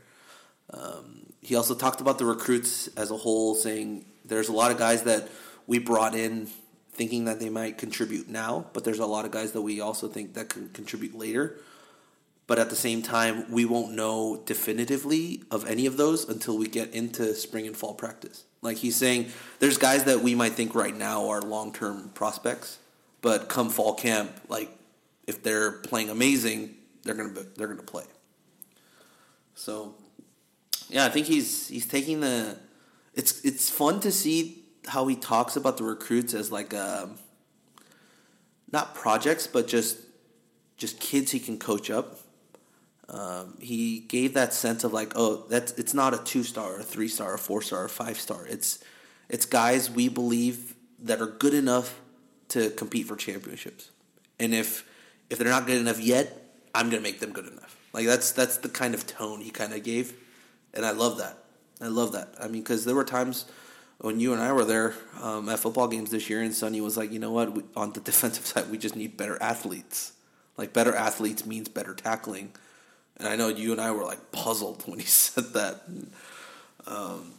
Um, 0.71 1.27
he 1.41 1.55
also 1.55 1.75
talked 1.75 2.01
about 2.01 2.19
the 2.19 2.25
recruits 2.25 2.89
as 2.97 3.11
a 3.11 3.17
whole, 3.17 3.55
saying 3.55 4.05
there's 4.25 4.49
a 4.49 4.53
lot 4.53 4.71
of 4.71 4.79
guys 4.79 5.03
that 5.05 5.29
we 5.67 5.79
brought 5.79 6.15
in 6.15 6.49
thinking 6.93 7.25
that 7.25 7.41
they 7.41 7.49
might 7.49 7.79
contribute 7.79 8.29
now, 8.29 8.67
but 8.75 8.85
there's 8.85 8.99
a 8.99 9.07
lot 9.07 9.25
of 9.25 9.31
guys 9.31 9.53
that 9.53 9.63
we 9.63 9.81
also 9.81 10.09
think 10.09 10.35
that 10.35 10.51
can 10.51 10.69
contribute 10.71 11.15
later 11.15 11.59
but 12.47 12.59
at 12.59 12.71
the 12.71 12.77
same 12.77 13.03
time, 13.03 13.51
we 13.51 13.65
won't 13.65 13.93
know 13.93 14.43
definitively 14.45 15.43
of 15.51 15.67
any 15.67 15.87
of 15.87 15.97
those 15.97 16.29
until 16.29 16.59
we 16.59 16.67
get 16.67 16.93
into 16.93 17.35
spring 17.35 17.67
and 17.67 17.77
fall 17.77 17.95
practice. 17.95 18.45
Like 18.61 18.79
he's 18.79 18.97
saying, 18.97 19.29
there's 19.59 19.79
guys 19.79 20.05
that 20.05 20.21
we 20.21 20.35
might 20.35 20.53
think 20.53 20.75
right 20.75 20.97
now 20.97 21.29
are 21.29 21.41
long 21.41 21.73
term 21.73 22.11
prospects, 22.15 22.79
but 23.21 23.49
come 23.49 23.71
fall 23.71 23.95
camp, 23.95 24.31
like 24.49 24.71
if 25.27 25.43
they're 25.43 25.73
playing 25.73 26.11
amazing, 26.11 26.75
they're 27.03 27.15
gonna 27.15 27.31
be, 27.31 27.43
they're 27.57 27.69
gonna 27.69 27.83
play. 27.83 28.05
So, 29.55 29.95
yeah, 30.89 31.05
I 31.05 31.09
think 31.09 31.27
he's 31.27 31.69
he's 31.69 31.87
taking 31.87 32.21
the. 32.21 32.57
It's 33.15 33.45
it's 33.45 33.71
fun 33.71 34.01
to 34.01 34.11
see 34.11 34.65
how 34.89 35.07
he 35.07 35.17
talks 35.17 35.55
about 35.57 35.77
the 35.77 35.85
recruits 35.85 36.35
as 36.35 36.51
like 36.51 36.73
a, 36.73 37.05
um, 37.05 37.19
not 38.73 38.95
projects, 38.95 39.47
but 39.47 39.69
just 39.69 39.99
just 40.77 40.99
kids 40.99 41.31
he 41.31 41.39
can 41.39 41.59
coach 41.59 41.91
up 41.91 42.19
um, 43.13 43.59
he 43.61 44.01
gave 44.01 44.35
that 44.35 44.55
sense 44.55 44.85
of 44.85 44.93
like, 44.95 45.13
oh, 45.17 45.45
that's 45.49 45.73
it's 45.73 45.93
not 45.93 46.15
a 46.15 46.19
two 46.19 46.43
star, 46.43 46.81
a 46.81 46.83
three 46.83 47.09
star, 47.09 47.35
a 47.35 47.39
four 47.39 47.61
star, 47.61 47.85
a 47.85 47.89
five 47.89 48.19
star. 48.19 48.47
It's 48.47 48.83
it's 49.29 49.45
guys 49.45 49.91
we 49.91 50.09
believe 50.09 50.75
that 50.99 51.21
are 51.21 51.27
good 51.27 51.53
enough 51.53 52.01
to 52.49 52.71
compete 52.71 53.07
for 53.07 53.17
championships. 53.17 53.91
And 54.41 54.55
if 54.55 54.89
if 55.29 55.39
they're 55.39 55.49
not 55.49 55.67
good 55.67 55.79
enough 55.79 56.01
yet, 56.01 56.55
I'm 56.75 56.89
gonna 56.89 57.03
make 57.03 57.21
them 57.21 57.33
good 57.33 57.47
enough. 57.47 57.77
Like 57.93 58.07
that's 58.07 58.33
that's 58.33 58.57
the 58.57 58.71
kind 58.71 58.95
of 58.95 59.07
tone 59.07 59.43
he 59.43 59.51
kind 59.51 59.75
of 59.75 59.83
gave, 59.83 60.15
and 60.73 60.87
I 60.87 60.93
love 60.93 61.19
that. 61.19 61.37
I 61.83 61.89
love 61.89 62.13
that. 62.13 62.35
I 62.41 62.49
mean, 62.49 62.63
because 62.63 62.87
there 62.87 62.95
were 62.95 63.05
times 63.05 63.45
when 63.99 64.21
you 64.21 64.33
and 64.33 64.41
I 64.41 64.53
were 64.53 64.65
there 64.65 64.95
um, 65.21 65.51
at 65.51 65.59
football 65.59 65.87
games 65.87 66.11
this 66.11 66.31
year, 66.31 66.41
and 66.41 66.55
Sonny 66.55 66.81
was 66.81 66.97
like, 66.97 67.13
you 67.13 67.19
know 67.19 67.31
what, 67.31 67.53
we, 67.53 67.63
on 67.77 67.93
the 67.93 68.01
defensive 68.11 68.47
side, 68.47 68.71
we 68.71 68.79
just 68.79 68.97
need 68.97 69.19
better 69.19 69.37
athletes. 69.43 70.13
Like 70.57 70.73
better 70.73 70.95
athletes 70.95 71.45
means 71.45 71.69
better 71.69 71.95
tackling 71.95 72.53
and 73.19 73.29
I 73.29 73.37
know 73.37 73.49
you 73.49 73.73
and 73.73 73.81
I 73.81 73.91
were 73.91 74.05
like 74.05 74.33
puzzled 74.33 74.83
when 74.87 74.99
he 74.99 75.07
said 75.07 75.53
that. 75.55 75.83
Um, 76.87 77.33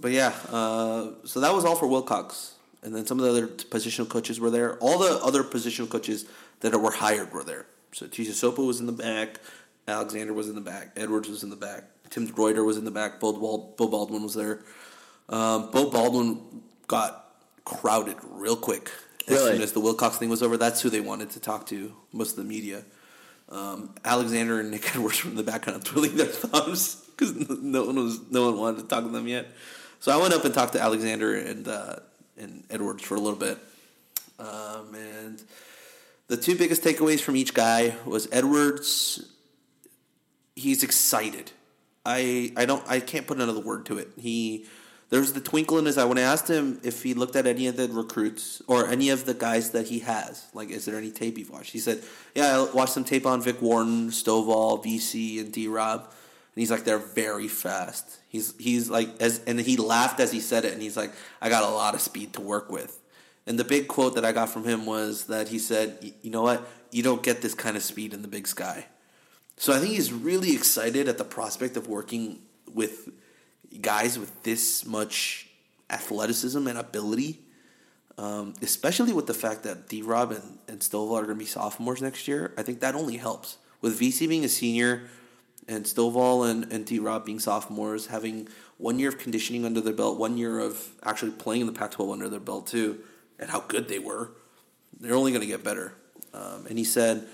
but 0.00 0.12
yeah, 0.12 0.32
uh, 0.50 1.10
so 1.24 1.40
that 1.40 1.54
was 1.54 1.64
all 1.64 1.76
for 1.76 1.86
Wilcox. 1.86 2.54
And 2.82 2.94
then 2.94 3.06
some 3.06 3.18
of 3.18 3.24
the 3.24 3.30
other 3.30 3.46
positional 3.46 4.08
coaches 4.08 4.38
were 4.38 4.50
there. 4.50 4.76
All 4.78 4.98
the 4.98 5.18
other 5.24 5.42
positional 5.42 5.88
coaches 5.88 6.26
that 6.60 6.78
were 6.78 6.90
hired 6.90 7.32
were 7.32 7.42
there. 7.44 7.66
So 7.92 8.06
Tuiasosopo 8.06 8.66
was 8.66 8.80
in 8.80 8.86
the 8.86 8.92
back. 8.92 9.40
Alexander 9.88 10.34
was 10.34 10.48
in 10.48 10.54
the 10.54 10.60
back. 10.60 10.90
Edwards 10.96 11.28
was 11.28 11.42
in 11.42 11.50
the 11.50 11.56
back. 11.56 11.84
Tim 12.10 12.26
Reuter 12.36 12.64
was 12.64 12.76
in 12.76 12.84
the 12.84 12.90
back. 12.90 13.20
Beau, 13.20 13.32
Bald- 13.32 13.76
Beau 13.76 13.88
Baldwin 13.88 14.22
was 14.22 14.34
there. 14.34 14.60
Um, 15.28 15.70
Beau 15.70 15.90
Baldwin 15.90 16.62
got 16.86 17.32
crowded 17.64 18.16
real 18.22 18.56
quick 18.56 18.90
as 19.26 19.36
really? 19.36 19.52
soon 19.52 19.62
as 19.62 19.72
the 19.72 19.80
Wilcox 19.80 20.18
thing 20.18 20.28
was 20.28 20.42
over. 20.42 20.56
That's 20.56 20.82
who 20.82 20.90
they 20.90 21.00
wanted 21.00 21.30
to 21.30 21.40
talk 21.40 21.66
to, 21.66 21.94
most 22.12 22.32
of 22.32 22.36
the 22.36 22.44
media. 22.44 22.84
Um, 23.48 23.94
Alexander 24.04 24.60
and 24.60 24.70
Nick 24.70 24.90
Edwards 24.94 25.18
from 25.18 25.34
the 25.36 25.42
back 25.42 25.62
kind 25.62 25.76
of 25.76 25.84
twiddling 25.84 26.16
their 26.16 26.26
thumbs 26.26 27.04
because 27.16 27.34
no 27.62 27.84
one 27.84 27.96
was 27.96 28.20
no 28.30 28.46
one 28.46 28.58
wanted 28.58 28.82
to 28.82 28.88
talk 28.88 29.04
to 29.04 29.10
them 29.10 29.28
yet. 29.28 29.46
So 30.00 30.12
I 30.12 30.20
went 30.20 30.34
up 30.34 30.44
and 30.44 30.52
talked 30.52 30.74
to 30.74 30.80
Alexander 30.80 31.34
and 31.34 31.66
uh, 31.68 31.96
and 32.36 32.64
Edwards 32.70 33.02
for 33.02 33.14
a 33.14 33.20
little 33.20 33.38
bit, 33.38 33.58
um, 34.38 34.94
and 34.94 35.42
the 36.26 36.36
two 36.36 36.56
biggest 36.56 36.82
takeaways 36.82 37.20
from 37.20 37.36
each 37.36 37.54
guy 37.54 37.94
was 38.04 38.28
Edwards. 38.32 39.30
He's 40.56 40.82
excited. 40.82 41.52
I 42.04 42.52
I 42.56 42.64
don't 42.64 42.84
I 42.88 43.00
can't 43.00 43.26
put 43.26 43.38
another 43.38 43.60
word 43.60 43.86
to 43.86 43.98
it. 43.98 44.10
He 44.18 44.66
there's 45.10 45.32
the 45.32 45.40
twinkle 45.40 45.78
in 45.78 45.84
his 45.84 45.98
eye 45.98 46.04
when 46.04 46.18
I 46.18 46.22
asked 46.22 46.48
him 46.48 46.80
if 46.82 47.02
he 47.02 47.14
looked 47.14 47.36
at 47.36 47.46
any 47.46 47.66
of 47.66 47.76
the 47.76 47.88
recruits 47.88 48.62
or 48.66 48.88
any 48.88 49.10
of 49.10 49.26
the 49.26 49.34
guys 49.34 49.70
that 49.70 49.86
he 49.88 50.00
has. 50.00 50.46
Like, 50.54 50.70
is 50.70 50.84
there 50.84 50.96
any 50.96 51.10
tape 51.10 51.38
you've 51.38 51.50
watched? 51.50 51.72
He 51.72 51.78
said, 51.78 52.02
"Yeah, 52.34 52.58
I 52.58 52.72
watched 52.74 52.94
some 52.94 53.04
tape 53.04 53.26
on 53.26 53.42
Vic 53.42 53.60
Wharton, 53.60 54.10
Stovall, 54.10 54.82
VC, 54.82 55.40
and 55.40 55.52
D 55.52 55.68
Rob." 55.68 56.00
And 56.00 56.60
he's 56.60 56.70
like, 56.70 56.84
"They're 56.84 56.98
very 56.98 57.48
fast." 57.48 58.18
He's 58.28 58.54
he's 58.58 58.90
like 58.90 59.08
as 59.20 59.40
and 59.46 59.60
he 59.60 59.76
laughed 59.76 60.20
as 60.20 60.32
he 60.32 60.40
said 60.40 60.64
it, 60.64 60.72
and 60.72 60.82
he's 60.82 60.96
like, 60.96 61.12
"I 61.40 61.48
got 61.48 61.62
a 61.62 61.68
lot 61.68 61.94
of 61.94 62.00
speed 62.00 62.32
to 62.34 62.40
work 62.40 62.70
with." 62.70 63.00
And 63.46 63.58
the 63.58 63.64
big 63.64 63.88
quote 63.88 64.14
that 64.14 64.24
I 64.24 64.32
got 64.32 64.48
from 64.48 64.64
him 64.64 64.86
was 64.86 65.24
that 65.26 65.48
he 65.48 65.58
said, 65.58 66.14
"You 66.22 66.30
know 66.30 66.42
what? 66.42 66.66
You 66.90 67.02
don't 67.02 67.22
get 67.22 67.42
this 67.42 67.54
kind 67.54 67.76
of 67.76 67.82
speed 67.82 68.14
in 68.14 68.22
the 68.22 68.28
big 68.28 68.46
sky." 68.46 68.86
So 69.56 69.72
I 69.72 69.78
think 69.78 69.92
he's 69.92 70.12
really 70.12 70.54
excited 70.54 71.08
at 71.08 71.18
the 71.18 71.24
prospect 71.24 71.76
of 71.76 71.86
working 71.86 72.40
with 72.72 73.08
guys 73.80 74.18
with 74.18 74.42
this 74.42 74.84
much 74.86 75.48
athleticism 75.90 76.66
and 76.66 76.78
ability, 76.78 77.40
um, 78.16 78.54
especially 78.62 79.12
with 79.12 79.26
the 79.26 79.34
fact 79.34 79.64
that 79.64 79.88
D 79.88 80.02
Rob 80.02 80.32
and, 80.32 80.58
and 80.68 80.80
Stovall 80.80 81.12
are 81.12 81.24
going 81.24 81.38
to 81.38 81.44
be 81.44 81.46
sophomores 81.46 82.00
next 82.00 82.28
year, 82.28 82.52
I 82.56 82.62
think 82.62 82.80
that 82.80 82.94
only 82.94 83.16
helps. 83.16 83.58
With 83.80 84.00
VC 84.00 84.28
being 84.28 84.44
a 84.44 84.48
senior 84.48 85.08
and 85.68 85.84
Stovall 85.84 86.48
and, 86.48 86.72
and 86.72 86.86
D 86.86 86.98
Rob 86.98 87.24
being 87.24 87.38
sophomores, 87.38 88.06
having 88.06 88.48
one 88.78 88.98
year 88.98 89.08
of 89.08 89.18
conditioning 89.18 89.64
under 89.64 89.80
their 89.80 89.92
belt, 89.92 90.18
one 90.18 90.36
year 90.36 90.58
of 90.58 90.94
actually 91.02 91.32
playing 91.32 91.62
in 91.62 91.66
the 91.66 91.72
Pac 91.72 91.92
12 91.92 92.10
under 92.10 92.28
their 92.28 92.40
belt, 92.40 92.66
too, 92.66 93.00
and 93.38 93.50
how 93.50 93.60
good 93.60 93.88
they 93.88 93.98
were, 93.98 94.32
they're 95.00 95.14
only 95.14 95.32
going 95.32 95.42
to 95.42 95.46
get 95.46 95.64
better. 95.64 95.94
Um, 96.32 96.66
and 96.68 96.78
he 96.78 96.84
said, 96.84 97.26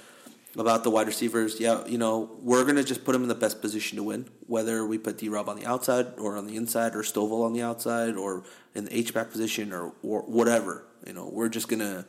about 0.57 0.83
the 0.83 0.91
wide 0.91 1.07
receivers, 1.07 1.61
yeah, 1.61 1.87
you 1.87 1.99
know, 1.99 2.31
we're 2.43 2.65
going 2.65 2.77
to 2.77 2.85
just 2.85 3.05
put 3.05 3.13
them 3.13 3.23
in 3.23 3.29
the 3.29 3.35
best 3.35 3.61
position 3.61 3.97
to 3.97 4.03
win, 4.03 4.29
whether 4.47 4.85
we 4.85 4.99
put 4.99 5.19
D 5.19 5.29
Rob 5.29 5.49
on 5.49 5.57
the 5.57 5.67
outside 5.67 6.07
or 6.19 6.37
on 6.37 6.47
the 6.47 6.57
inside 6.57 6.95
or 6.95 7.03
Stovall 7.03 7.45
on 7.45 7.53
the 7.53 7.63
outside 7.63 8.17
or 8.17 8.43
in 8.75 8.85
the 8.87 8.97
H 8.97 9.15
back 9.15 9.31
position 9.31 9.73
or, 9.73 9.93
or 10.03 10.23
whatever. 10.23 10.85
You 11.07 11.13
know, 11.13 11.29
we're 11.33 11.49
just 11.49 11.69
going 11.69 11.81
to, 11.81 12.05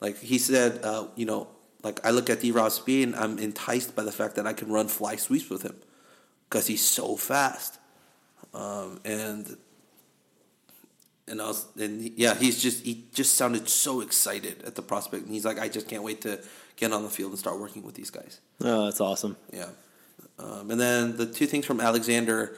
like 0.00 0.18
he 0.18 0.38
said, 0.38 0.84
uh, 0.84 1.06
you 1.14 1.26
know, 1.26 1.48
like 1.82 2.04
I 2.04 2.10
look 2.10 2.28
at 2.28 2.40
D 2.40 2.50
Rob's 2.50 2.74
speed 2.74 3.08
and 3.08 3.16
I'm 3.16 3.38
enticed 3.38 3.94
by 3.94 4.02
the 4.02 4.12
fact 4.12 4.34
that 4.36 4.46
I 4.46 4.52
can 4.52 4.68
run 4.68 4.88
fly 4.88 5.16
sweeps 5.16 5.48
with 5.48 5.62
him 5.62 5.76
because 6.48 6.66
he's 6.66 6.84
so 6.84 7.16
fast. 7.16 7.78
Um, 8.52 9.00
and 9.04 9.56
and 11.28 11.42
I 11.42 11.46
was, 11.46 11.66
and 11.78 12.00
yeah, 12.16 12.34
he's 12.34 12.60
just 12.62 12.84
he 12.84 13.04
just 13.12 13.34
sounded 13.34 13.68
so 13.68 14.00
excited 14.00 14.62
at 14.64 14.74
the 14.74 14.82
prospect, 14.82 15.24
and 15.24 15.32
he's 15.32 15.44
like, 15.44 15.58
I 15.58 15.68
just 15.68 15.88
can't 15.88 16.02
wait 16.02 16.22
to 16.22 16.40
get 16.76 16.92
on 16.92 17.02
the 17.02 17.08
field 17.10 17.30
and 17.30 17.38
start 17.38 17.58
working 17.58 17.82
with 17.82 17.94
these 17.94 18.10
guys. 18.10 18.40
Oh, 18.60 18.84
that's 18.84 19.00
awesome. 19.00 19.36
Yeah. 19.52 19.68
Um, 20.38 20.70
and 20.70 20.80
then 20.80 21.16
the 21.16 21.26
two 21.26 21.46
things 21.46 21.64
from 21.66 21.80
Alexander. 21.80 22.56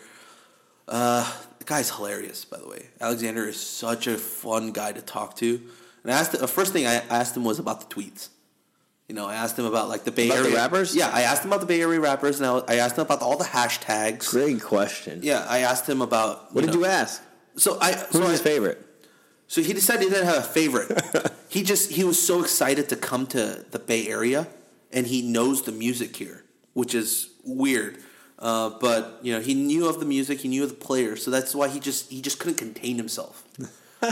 Uh, 0.86 1.30
the 1.58 1.64
guy's 1.64 1.90
hilarious, 1.90 2.44
by 2.44 2.58
the 2.58 2.68
way. 2.68 2.86
Alexander 3.00 3.46
is 3.46 3.60
such 3.60 4.06
a 4.06 4.16
fun 4.16 4.72
guy 4.72 4.92
to 4.92 5.02
talk 5.02 5.36
to. 5.36 5.60
And 6.02 6.12
I 6.12 6.18
asked 6.18 6.32
the 6.32 6.48
first 6.48 6.72
thing 6.72 6.86
I 6.86 6.94
asked 7.10 7.36
him 7.36 7.44
was 7.44 7.58
about 7.58 7.88
the 7.88 7.94
tweets. 7.94 8.28
You 9.08 9.14
know, 9.14 9.26
I 9.26 9.34
asked 9.36 9.58
him 9.58 9.64
about 9.64 9.88
like 9.88 10.04
the 10.04 10.10
Bay 10.12 10.26
About 10.26 10.36
the 10.38 10.42
Area 10.48 10.56
rappers? 10.56 10.94
Yeah, 10.94 11.10
I 11.12 11.22
asked 11.22 11.42
him 11.44 11.50
about 11.50 11.60
the 11.60 11.66
Bay 11.66 11.80
Area 11.80 11.98
rappers, 12.00 12.40
and 12.40 12.46
I, 12.46 12.74
I 12.74 12.76
asked 12.76 12.96
him 12.96 13.02
about 13.02 13.22
all 13.22 13.38
the 13.38 13.44
hashtags. 13.44 14.30
Great 14.30 14.62
question. 14.62 15.20
Yeah, 15.22 15.46
I 15.48 15.60
asked 15.60 15.88
him 15.88 16.02
about 16.02 16.54
What 16.54 16.62
did 16.62 16.74
know- 16.74 16.80
you 16.80 16.84
ask? 16.86 17.22
So 17.56 17.78
I 17.80 17.92
Who's 17.92 18.20
so 18.20 18.26
I, 18.26 18.30
his 18.30 18.40
favorite? 18.42 18.84
So 19.48 19.62
he 19.62 19.72
decided 19.72 20.04
he 20.04 20.10
didn't 20.10 20.26
have 20.26 20.36
a 20.36 20.42
favorite. 20.42 20.92
he 21.48 21.62
just 21.62 21.90
he 21.90 22.04
was 22.04 22.24
so 22.24 22.42
excited 22.42 22.90
to 22.90 22.96
come 22.96 23.26
to 23.28 23.64
the 23.70 23.78
Bay 23.78 24.06
Area, 24.06 24.46
and 24.92 25.06
he 25.06 25.22
knows 25.22 25.62
the 25.62 25.72
music 25.72 26.14
here, 26.14 26.44
which 26.74 26.94
is 26.94 27.30
weird. 27.44 27.98
Uh, 28.38 28.70
but 28.78 29.18
you 29.22 29.32
know, 29.32 29.40
he 29.40 29.54
knew 29.54 29.88
of 29.88 30.00
the 30.00 30.06
music, 30.06 30.40
he 30.40 30.48
knew 30.48 30.62
of 30.64 30.68
the 30.68 30.76
players, 30.76 31.24
so 31.24 31.30
that's 31.30 31.54
why 31.54 31.68
he 31.68 31.80
just 31.80 32.10
he 32.10 32.20
just 32.20 32.38
couldn't 32.38 32.58
contain 32.58 32.96
himself. 32.96 33.42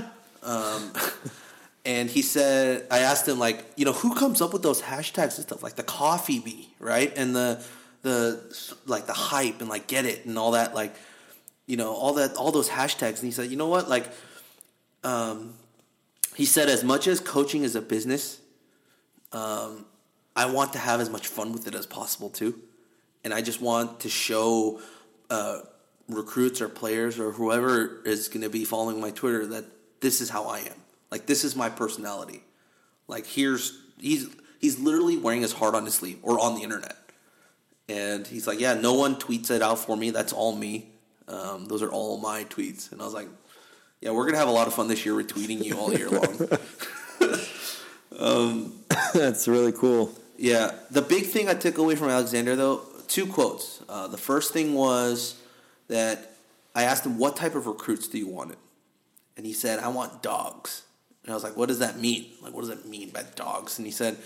um, 0.43 0.93
and 1.85 2.09
he 2.09 2.23
said, 2.23 2.87
I 2.91 3.01
asked 3.01 3.29
him 3.29 3.39
like, 3.39 3.63
you 3.77 3.85
know, 3.85 3.93
who 3.93 4.15
comes 4.15 4.41
up 4.41 4.55
with 4.55 4.63
those 4.63 4.81
hashtags 4.81 5.37
and 5.37 5.45
stuff 5.45 5.63
like 5.63 5.77
the 5.77 5.83
coffee 5.83 6.39
bee, 6.39 6.71
right, 6.81 7.13
and 7.15 7.37
the 7.37 7.63
the 8.01 8.41
like 8.87 9.07
the 9.07 9.13
hype 9.13 9.61
and 9.61 9.69
like 9.69 9.87
get 9.87 10.07
it 10.07 10.25
and 10.25 10.39
all 10.39 10.53
that, 10.53 10.75
like 10.75 10.97
you 11.67 11.77
know, 11.77 11.93
all 11.93 12.15
that 12.15 12.37
all 12.37 12.53
those 12.53 12.71
hashtags. 12.71 13.17
And 13.17 13.25
he 13.25 13.33
said, 13.33 13.51
you 13.51 13.59
know 13.59 13.69
what, 13.69 13.89
like 13.91 14.11
um, 15.05 15.55
he 16.35 16.45
said, 16.45 16.69
as 16.69 16.85
much 16.85 17.07
as 17.07 17.21
coaching 17.21 17.63
is 17.63 17.75
a 17.77 17.83
business, 17.83 18.41
um, 19.33 19.87
I 20.35 20.47
want 20.47 20.75
to 20.75 20.79
have 20.79 21.01
as 21.01 21.09
much 21.09 21.29
fun 21.29 21.53
with 21.53 21.67
it 21.67 21.75
as 21.75 21.87
possible 21.87 22.29
too, 22.29 22.61
and 23.25 23.33
I 23.33 23.41
just 23.41 23.61
want 23.61 24.01
to 24.01 24.09
show 24.09 24.81
uh, 25.31 25.61
recruits 26.09 26.61
or 26.61 26.69
players 26.69 27.19
or 27.19 27.33
whoever 27.33 28.03
is 28.05 28.29
going 28.29 28.43
to 28.43 28.51
be 28.51 28.65
following 28.65 29.01
my 29.01 29.11
Twitter 29.11 29.47
that 29.47 29.65
this 30.01 30.21
is 30.21 30.29
how 30.29 30.45
I 30.45 30.59
am. 30.59 30.77
Like 31.11 31.27
this 31.27 31.45
is 31.45 31.57
my 31.57 31.69
personality. 31.69 32.43
Like 33.09 33.27
here's 33.27 33.79
he's 33.99 34.29
he's 34.59 34.79
literally 34.79 35.17
wearing 35.17 35.43
his 35.43 35.53
heart 35.53 35.75
on 35.75 35.85
his 35.85 35.95
sleeve 35.95 36.19
or 36.23 36.39
on 36.39 36.55
the 36.55 36.63
internet, 36.63 36.97
and 37.89 38.27
he's 38.27 38.47
like, 38.47 38.61
yeah, 38.61 38.75
no 38.75 38.95
one 38.95 39.17
tweets 39.17 39.51
it 39.51 39.63
out 39.63 39.79
for 39.79 39.97
me. 39.97 40.11
That's 40.11 40.33
all 40.33 40.55
me. 40.55 40.91
Um, 41.29 41.67
those 41.67 41.83
are 41.83 41.91
all 41.91 42.19
my 42.19 42.45
tweets, 42.45 42.93
and 42.93 43.01
I 43.01 43.05
was 43.05 43.15
like, 43.15 43.29
yeah, 44.01 44.11
we're 44.11 44.27
gonna 44.27 44.39
have 44.39 44.49
a 44.49 44.53
lot 44.53 44.67
of 44.67 44.75
fun 44.75 44.89
this 44.89 45.05
year 45.05 45.15
retweeting 45.15 45.65
you 45.65 45.79
all 45.79 45.93
year 45.93 46.09
long. 46.11 46.49
That's 49.15 49.49
really 49.49 49.73
cool. 49.73 50.13
Yeah, 50.39 50.73
the 50.91 51.03
big 51.03 51.27
thing 51.27 51.49
I 51.49 51.55
took 51.55 51.79
away 51.79 51.97
from 51.97 52.09
Alexander 52.09 52.57
though, 52.57 52.83
two 53.09 53.27
quotes. 53.27 53.83
Uh, 53.89 54.07
the 54.07 54.19
first 54.19 54.53
thing 54.53 54.75
was 54.75 55.41
that 55.89 56.33
I 56.75 56.85
asked 56.85 57.07
him 57.07 57.19
what 57.19 57.37
type 57.37 57.55
of 57.55 57.67
recruits 57.67 58.09
do 58.09 58.19
you 58.19 58.29
want 58.29 58.53
it, 58.53 58.59
and 59.37 59.47
he 59.47 59.53
said 59.53 59.79
I 59.79 59.89
want 59.89 60.23
dogs. 60.23 60.83
And 61.23 61.33
I 61.33 61.35
was 61.35 61.43
like, 61.43 61.57
what 61.57 61.67
does 61.67 61.81
that 61.81 61.99
mean? 61.99 62.27
Like, 62.41 62.55
what 62.55 62.61
does 62.61 62.69
that 62.69 62.87
mean 62.87 63.11
by 63.11 63.25
dogs? 63.35 63.79
And 63.79 63.87
he 63.87 63.93
said 63.93 64.17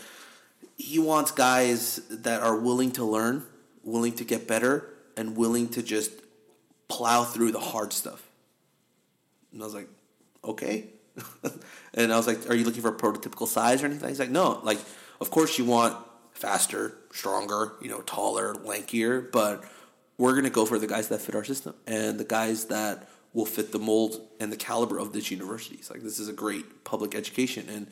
he 0.77 0.99
wants 0.99 1.31
guys 1.31 1.97
that 2.11 2.43
are 2.43 2.57
willing 2.57 2.91
to 2.93 3.05
learn, 3.05 3.45
willing 3.83 4.13
to 4.15 4.25
get 4.25 4.47
better, 4.47 4.87
and 5.17 5.37
willing 5.37 5.69
to 5.71 5.83
just 5.83 6.13
plow 6.89 7.25
through 7.25 7.53
the 7.53 7.61
hard 7.61 7.93
stuff. 7.93 8.30
And 9.53 9.63
I 9.63 9.65
was 9.65 9.75
like, 9.75 9.89
okay. 10.45 10.87
and 11.95 12.13
I 12.13 12.17
was 12.17 12.27
like, 12.27 12.49
are 12.49 12.55
you 12.55 12.65
looking 12.65 12.83
for 12.83 12.89
a 12.89 12.97
prototypical 12.97 13.47
size 13.47 13.83
or 13.83 13.87
anything? 13.87 14.09
He's 14.09 14.21
like, 14.21 14.31
no. 14.31 14.61
Like, 14.63 14.79
of 15.21 15.31
course 15.31 15.59
you 15.59 15.65
want 15.65 15.97
faster, 16.33 16.97
stronger, 17.13 17.75
you 17.83 17.89
know, 17.89 18.01
taller, 18.01 18.55
lankier, 18.55 19.31
but 19.31 19.65
we're 20.17 20.33
going 20.33 20.45
to 20.45 20.51
go 20.51 20.65
for 20.65 20.79
the 20.79 20.87
guys 20.87 21.09
that 21.09 21.21
fit 21.21 21.35
our 21.35 21.45
system 21.45 21.75
and 21.87 22.19
the 22.19 22.25
guys 22.25 22.67
that 22.67 23.09
will 23.33 23.47
fit 23.47 23.73
the 23.73 23.79
mold 23.79 24.21
and 24.41 24.53
the 24.53 24.57
caliber 24.57 24.99
of 24.99 25.13
this 25.13 25.31
university. 25.31 25.77
He's 25.77 25.91
like, 25.91 26.03
this 26.03 26.19
is 26.19 26.29
a 26.29 26.33
great 26.33 26.85
public 26.85 27.15
education. 27.15 27.69
And 27.69 27.87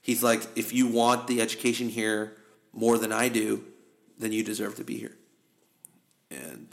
he's 0.00 0.22
like, 0.22 0.42
if 0.56 0.72
you 0.72 0.86
want 0.86 1.26
the 1.26 1.40
education 1.40 1.88
here 1.88 2.36
more 2.72 2.98
than 2.98 3.12
I 3.12 3.28
do, 3.28 3.64
then 4.18 4.32
you 4.32 4.42
deserve 4.44 4.76
to 4.76 4.84
be 4.84 4.98
here. 4.98 5.16
And 6.30 6.68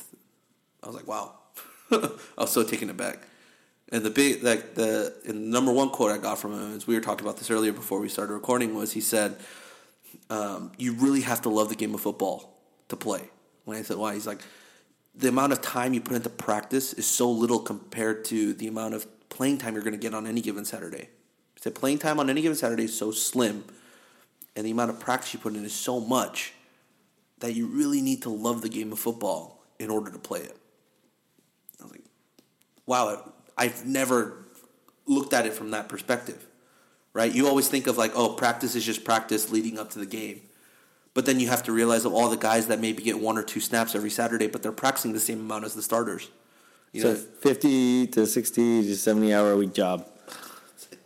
I 0.83 0.87
was 0.87 0.95
like, 0.95 1.07
wow. 1.07 1.33
I 1.91 2.09
was 2.37 2.51
so 2.51 2.63
taken 2.63 2.89
aback. 2.89 3.19
And 3.89 4.03
the 4.03 4.09
big, 4.09 4.41
like 4.43 4.73
the, 4.73 5.13
and 5.25 5.35
the 5.35 5.47
number 5.47 5.71
one 5.71 5.89
quote 5.89 6.11
I 6.11 6.17
got 6.17 6.39
from 6.39 6.53
him, 6.53 6.75
as 6.75 6.87
we 6.87 6.95
were 6.95 7.01
talking 7.01 7.25
about 7.25 7.37
this 7.37 7.51
earlier 7.51 7.71
before 7.71 7.99
we 7.99 8.09
started 8.09 8.33
recording, 8.33 8.73
was 8.73 8.91
he 8.91 9.01
said, 9.01 9.37
um, 10.29 10.71
"You 10.77 10.93
really 10.93 11.21
have 11.21 11.41
to 11.43 11.49
love 11.49 11.69
the 11.69 11.75
game 11.75 11.93
of 11.93 12.01
football 12.01 12.57
to 12.89 12.95
play." 12.95 13.29
When 13.65 13.77
I 13.77 13.83
said 13.83 13.97
why, 13.97 14.15
he's 14.15 14.25
like, 14.25 14.41
"The 15.13 15.27
amount 15.27 15.53
of 15.53 15.61
time 15.61 15.93
you 15.93 16.01
put 16.01 16.15
into 16.15 16.29
practice 16.29 16.93
is 16.93 17.05
so 17.05 17.29
little 17.29 17.59
compared 17.59 18.25
to 18.25 18.53
the 18.53 18.67
amount 18.67 18.95
of 18.95 19.05
playing 19.29 19.59
time 19.59 19.75
you're 19.75 19.83
going 19.83 19.93
to 19.93 19.99
get 19.99 20.15
on 20.15 20.25
any 20.25 20.41
given 20.41 20.65
Saturday." 20.65 21.09
He 21.53 21.61
said, 21.61 21.75
"Playing 21.75 21.99
time 21.99 22.19
on 22.19 22.27
any 22.27 22.41
given 22.41 22.57
Saturday 22.57 22.85
is 22.85 22.97
so 22.97 23.11
slim, 23.11 23.65
and 24.55 24.65
the 24.65 24.71
amount 24.71 24.89
of 24.89 24.99
practice 24.99 25.31
you 25.33 25.39
put 25.39 25.53
in 25.53 25.63
is 25.63 25.73
so 25.73 25.99
much 25.99 26.53
that 27.39 27.53
you 27.53 27.67
really 27.67 28.01
need 28.01 28.23
to 28.23 28.29
love 28.29 28.63
the 28.63 28.69
game 28.69 28.91
of 28.91 28.97
football 28.97 29.63
in 29.77 29.91
order 29.91 30.09
to 30.09 30.17
play 30.17 30.39
it." 30.39 30.57
I 31.79 31.83
was 31.83 31.91
like, 31.91 32.03
wow, 32.87 33.31
I've 33.57 33.85
never 33.85 34.45
looked 35.05 35.33
at 35.33 35.45
it 35.45 35.53
from 35.53 35.71
that 35.71 35.87
perspective, 35.89 36.45
right? 37.13 37.31
You 37.33 37.47
always 37.47 37.67
think 37.67 37.87
of 37.87 37.97
like, 37.97 38.11
oh, 38.15 38.29
practice 38.33 38.75
is 38.75 38.85
just 38.85 39.03
practice 39.03 39.51
leading 39.51 39.77
up 39.79 39.91
to 39.91 39.99
the 39.99 40.05
game. 40.05 40.41
But 41.13 41.25
then 41.25 41.39
you 41.39 41.47
have 41.47 41.63
to 41.63 41.71
realize 41.71 42.03
of 42.03 42.13
all 42.13 42.29
the 42.29 42.35
guys 42.37 42.67
that 42.67 42.81
maybe 42.81 43.01
get 43.01 43.19
one 43.19 43.37
or 43.37 43.43
two 43.43 43.61
snaps 43.61 43.95
every 43.95 44.09
Saturday, 44.09 44.47
but 44.47 44.61
they're 44.63 44.73
practicing 44.73 45.13
the 45.13 45.19
same 45.19 45.39
amount 45.39 45.63
as 45.63 45.73
the 45.73 45.81
starters. 45.81 46.29
You 46.91 47.01
So 47.01 47.13
know, 47.13 47.15
50 47.15 48.07
to 48.07 48.25
60 48.27 48.83
to 48.83 48.95
70 48.97 49.33
hour 49.33 49.51
a 49.51 49.57
week 49.57 49.73
job. 49.73 50.05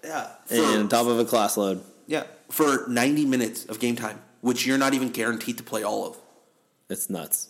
yeah, 0.03 0.27
for, 0.47 0.55
And 0.55 0.65
on 0.81 0.89
top 0.89 1.05
of 1.07 1.19
a 1.19 1.25
class 1.25 1.57
load. 1.57 1.83
yeah, 2.07 2.23
for 2.49 2.87
90 2.87 3.25
minutes 3.25 3.65
of 3.65 3.79
game 3.79 3.95
time, 3.95 4.19
which 4.41 4.65
you're 4.65 4.77
not 4.79 4.93
even 4.95 5.09
guaranteed 5.09 5.57
to 5.57 5.63
play 5.63 5.83
all 5.83 6.07
of. 6.07 6.17
It's 6.89 7.09
nuts. 7.09 7.49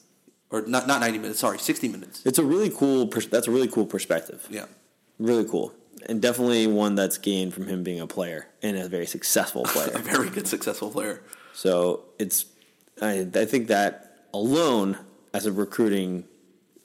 Or 0.51 0.61
not, 0.63 0.87
not 0.87 0.99
90 0.99 1.19
minutes, 1.19 1.39
sorry, 1.39 1.59
60 1.59 1.87
minutes. 1.87 2.25
It's 2.25 2.39
a 2.39 2.43
really 2.43 2.69
cool, 2.71 3.07
pers- 3.07 3.27
that's 3.27 3.47
a 3.47 3.51
really 3.51 3.67
cool 3.69 3.85
perspective. 3.85 4.45
Yeah. 4.49 4.65
Really 5.19 5.45
cool. 5.45 5.73
And 6.07 6.21
definitely 6.21 6.65
one 6.65 6.95
that's 6.95 7.17
gained 7.17 7.53
from 7.53 7.67
him 7.67 7.83
being 7.83 7.99
a 7.99 8.07
player 8.07 8.47
and 8.63 8.77
a 8.77 8.87
very 8.87 9.05
successful 9.05 9.63
player, 9.65 9.91
A 9.93 9.99
very 9.99 10.29
good, 10.29 10.47
successful 10.47 10.89
player. 10.89 11.21
so 11.53 12.05
it's, 12.17 12.45
I, 13.01 13.27
I 13.35 13.45
think 13.45 13.67
that 13.67 14.25
alone 14.33 14.97
as 15.33 15.45
a 15.45 15.51
recruiting, 15.51 16.23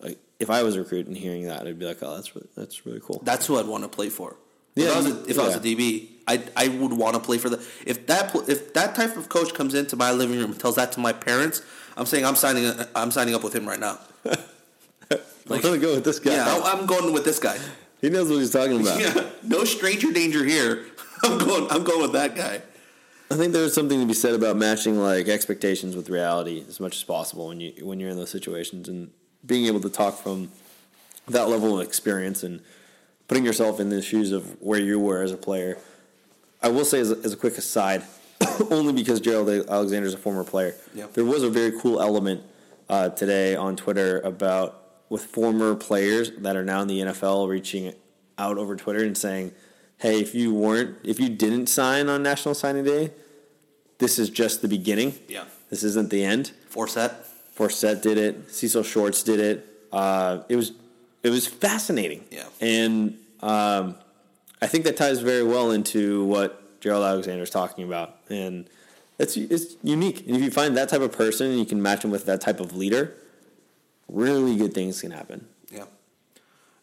like 0.01 0.19
if 0.41 0.51
I 0.51 0.63
was 0.63 0.77
recruiting 0.77 1.15
hearing 1.15 1.45
that, 1.47 1.67
I'd 1.67 1.79
be 1.79 1.87
like, 1.87 2.03
oh, 2.03 2.15
that's 2.17 2.35
really, 2.35 2.49
that's 2.57 2.85
really 2.85 3.01
cool. 3.01 3.23
That's 3.25 3.47
who 3.47 3.59
I'd 3.59 3.67
want 3.67 3.85
to 3.85 3.89
play 3.89 4.09
for. 4.09 4.37
Yeah, 4.75 4.87
if 4.87 4.93
I 4.93 4.97
was 4.97 5.07
a, 5.07 5.31
if 5.31 5.39
I 5.39 5.47
was 5.47 5.55
a. 5.55 5.61
DB, 5.61 6.09
I 6.27 6.43
I 6.57 6.67
would 6.67 6.93
want 6.93 7.15
to 7.15 7.21
play 7.21 7.39
for 7.39 7.49
the 7.49 7.65
if 7.87 8.09
that 8.09 8.35
if 8.49 8.75
that 8.75 8.97
type 8.97 9.17
of 9.17 9.29
coach 9.29 9.55
comes 9.55 9.73
into 9.73 9.95
my 9.95 10.11
living 10.11 10.37
room 10.37 10.51
and 10.51 10.59
tells 10.59 10.75
that 10.75 10.91
to 10.93 11.01
my 11.01 11.13
parents, 11.13 11.63
I'm 11.97 12.07
saying 12.07 12.25
I'm 12.25 12.35
signing 12.35 12.73
I'm 12.93 13.13
signing 13.13 13.37
up 13.37 13.45
with 13.45 13.55
him 13.55 13.69
right 13.69 13.79
now. 13.79 14.01
I'm 15.51 15.61
going 15.61 15.75
to 15.75 15.79
go 15.79 15.95
with 15.95 16.05
this 16.05 16.19
guy. 16.19 16.33
Yeah, 16.33 16.47
I, 16.47 16.73
I'm 16.73 16.87
going 16.87 17.13
with 17.13 17.25
this 17.25 17.39
guy. 17.39 17.57
He 18.05 18.11
knows 18.11 18.29
what 18.29 18.37
he's 18.37 18.51
talking 18.51 18.83
about. 18.83 19.01
Yeah, 19.01 19.31
no 19.43 19.65
stranger 19.65 20.13
danger 20.13 20.45
here. 20.45 20.85
I'm 21.25 21.39
going 21.39 21.71
I'm 21.71 21.85
going 21.85 22.03
with 22.03 22.13
that 22.13 22.37
guy. 22.37 22.61
I 23.31 23.37
think 23.37 23.55
there's 23.55 23.73
something 23.73 23.99
to 23.99 24.07
be 24.07 24.13
said 24.13 24.35
about 24.35 24.57
matching 24.57 24.99
like 25.01 25.27
expectations 25.29 25.97
with 25.97 26.11
reality 26.11 26.63
as 26.69 26.79
much 26.81 26.97
as 26.97 27.03
possible 27.03 27.49
when 27.49 27.61
you 27.61 27.73
when 27.81 27.99
you're 27.99 28.11
in 28.11 28.19
those 28.19 28.31
situations 28.31 28.91
and 28.91 29.11
being 29.47 29.65
able 29.65 29.81
to 29.81 29.89
talk 29.89 30.19
from 30.19 30.51
that 31.29 31.49
level 31.49 31.81
of 31.81 31.87
experience 31.87 32.43
and 32.43 32.61
putting 33.27 33.43
yourself 33.43 33.81
in 33.81 33.89
the 33.89 34.03
shoes 34.03 34.33
of 34.33 34.61
where 34.61 34.81
you 34.81 35.01
were 35.01 35.23
as 35.23 35.33
a 35.33 35.39
player. 35.39 35.79
I 36.63 36.69
will 36.69 36.85
say 36.85 37.01
as 37.01 37.11
a, 37.11 37.17
as 37.25 37.33
a 37.33 37.37
quick 37.39 37.57
aside, 37.57 38.03
only 38.71 38.93
because 38.93 39.19
Gerald 39.21 39.49
Alexander 39.49 40.07
is 40.07 40.13
a 40.13 40.19
former 40.19 40.45
player. 40.45 40.75
Yep. 40.95 41.15
There 41.15 41.25
was 41.25 41.43
a 41.43 41.49
very 41.49 41.73
cool 41.81 42.03
element 42.03 42.43
uh, 42.91 43.09
today 43.09 43.57
on 43.57 43.77
Twitter 43.77 44.21
about 44.21 44.84
with 45.09 45.25
former 45.25 45.75
players 45.75 46.31
that 46.39 46.57
are 46.57 46.65
now 46.65 46.81
in 46.83 46.89
the 46.89 47.01
NFL 47.01 47.49
reaching 47.49 47.93
out 48.39 48.59
over 48.59 48.77
Twitter 48.77 49.05
and 49.05 49.17
saying, 49.17 49.53
"Hey, 49.99 50.21
if 50.21 50.35
you 50.35 50.55
weren't, 50.55 50.97
if 51.05 51.21
you 51.21 51.29
didn't 51.29 51.69
sign 51.69 52.09
on 52.09 52.23
National 52.23 52.55
Signing 52.55 52.85
Day, 52.85 53.13
this 53.99 54.19
is 54.19 54.31
just 54.31 54.63
the 54.63 54.69
beginning. 54.69 55.19
Yeah. 55.29 55.45
This 55.71 55.83
isn't 55.85 56.11
the 56.11 56.25
end." 56.25 56.53
Four 56.69 56.89
set. 56.89 57.27
Forsett 57.57 58.03
did 58.03 58.19
it. 58.19 58.53
Cecil 58.53 58.83
Shorts 58.83 59.23
did 59.23 59.39
it. 59.39 59.87
Uh, 59.93 60.43
it 60.49 60.57
was 60.57 60.73
it 61.23 61.31
was 61.31 61.47
fascinating. 61.47 62.25
Yeah. 62.31 62.45
And 62.61 63.19
um, 63.41 63.97
I 64.61 64.67
think 64.67 64.85
that 64.85 64.97
ties 64.97 65.21
very 65.21 65.43
well 65.43 65.71
into 65.71 66.25
what 66.25 66.81
Gerald 66.81 67.05
Alexander 67.05 67.43
is 67.43 67.51
talking 67.51 67.85
about, 67.85 68.17
and 68.29 68.67
it's 69.19 69.37
it's 69.37 69.77
unique. 69.83 70.27
And 70.27 70.37
if 70.37 70.43
you 70.43 70.51
find 70.51 70.77
that 70.77 70.89
type 70.89 71.01
of 71.01 71.13
person 71.13 71.51
and 71.51 71.59
you 71.59 71.65
can 71.65 71.81
match 71.81 72.03
them 72.03 72.11
with 72.11 72.27
that 72.27 72.41
type 72.41 72.61
of 72.61 72.77
leader, 72.77 73.15
really 74.09 74.57
good 74.57 74.75
things 74.75 75.01
can 75.01 75.11
happen. 75.11 75.47
Yeah. 75.71 75.87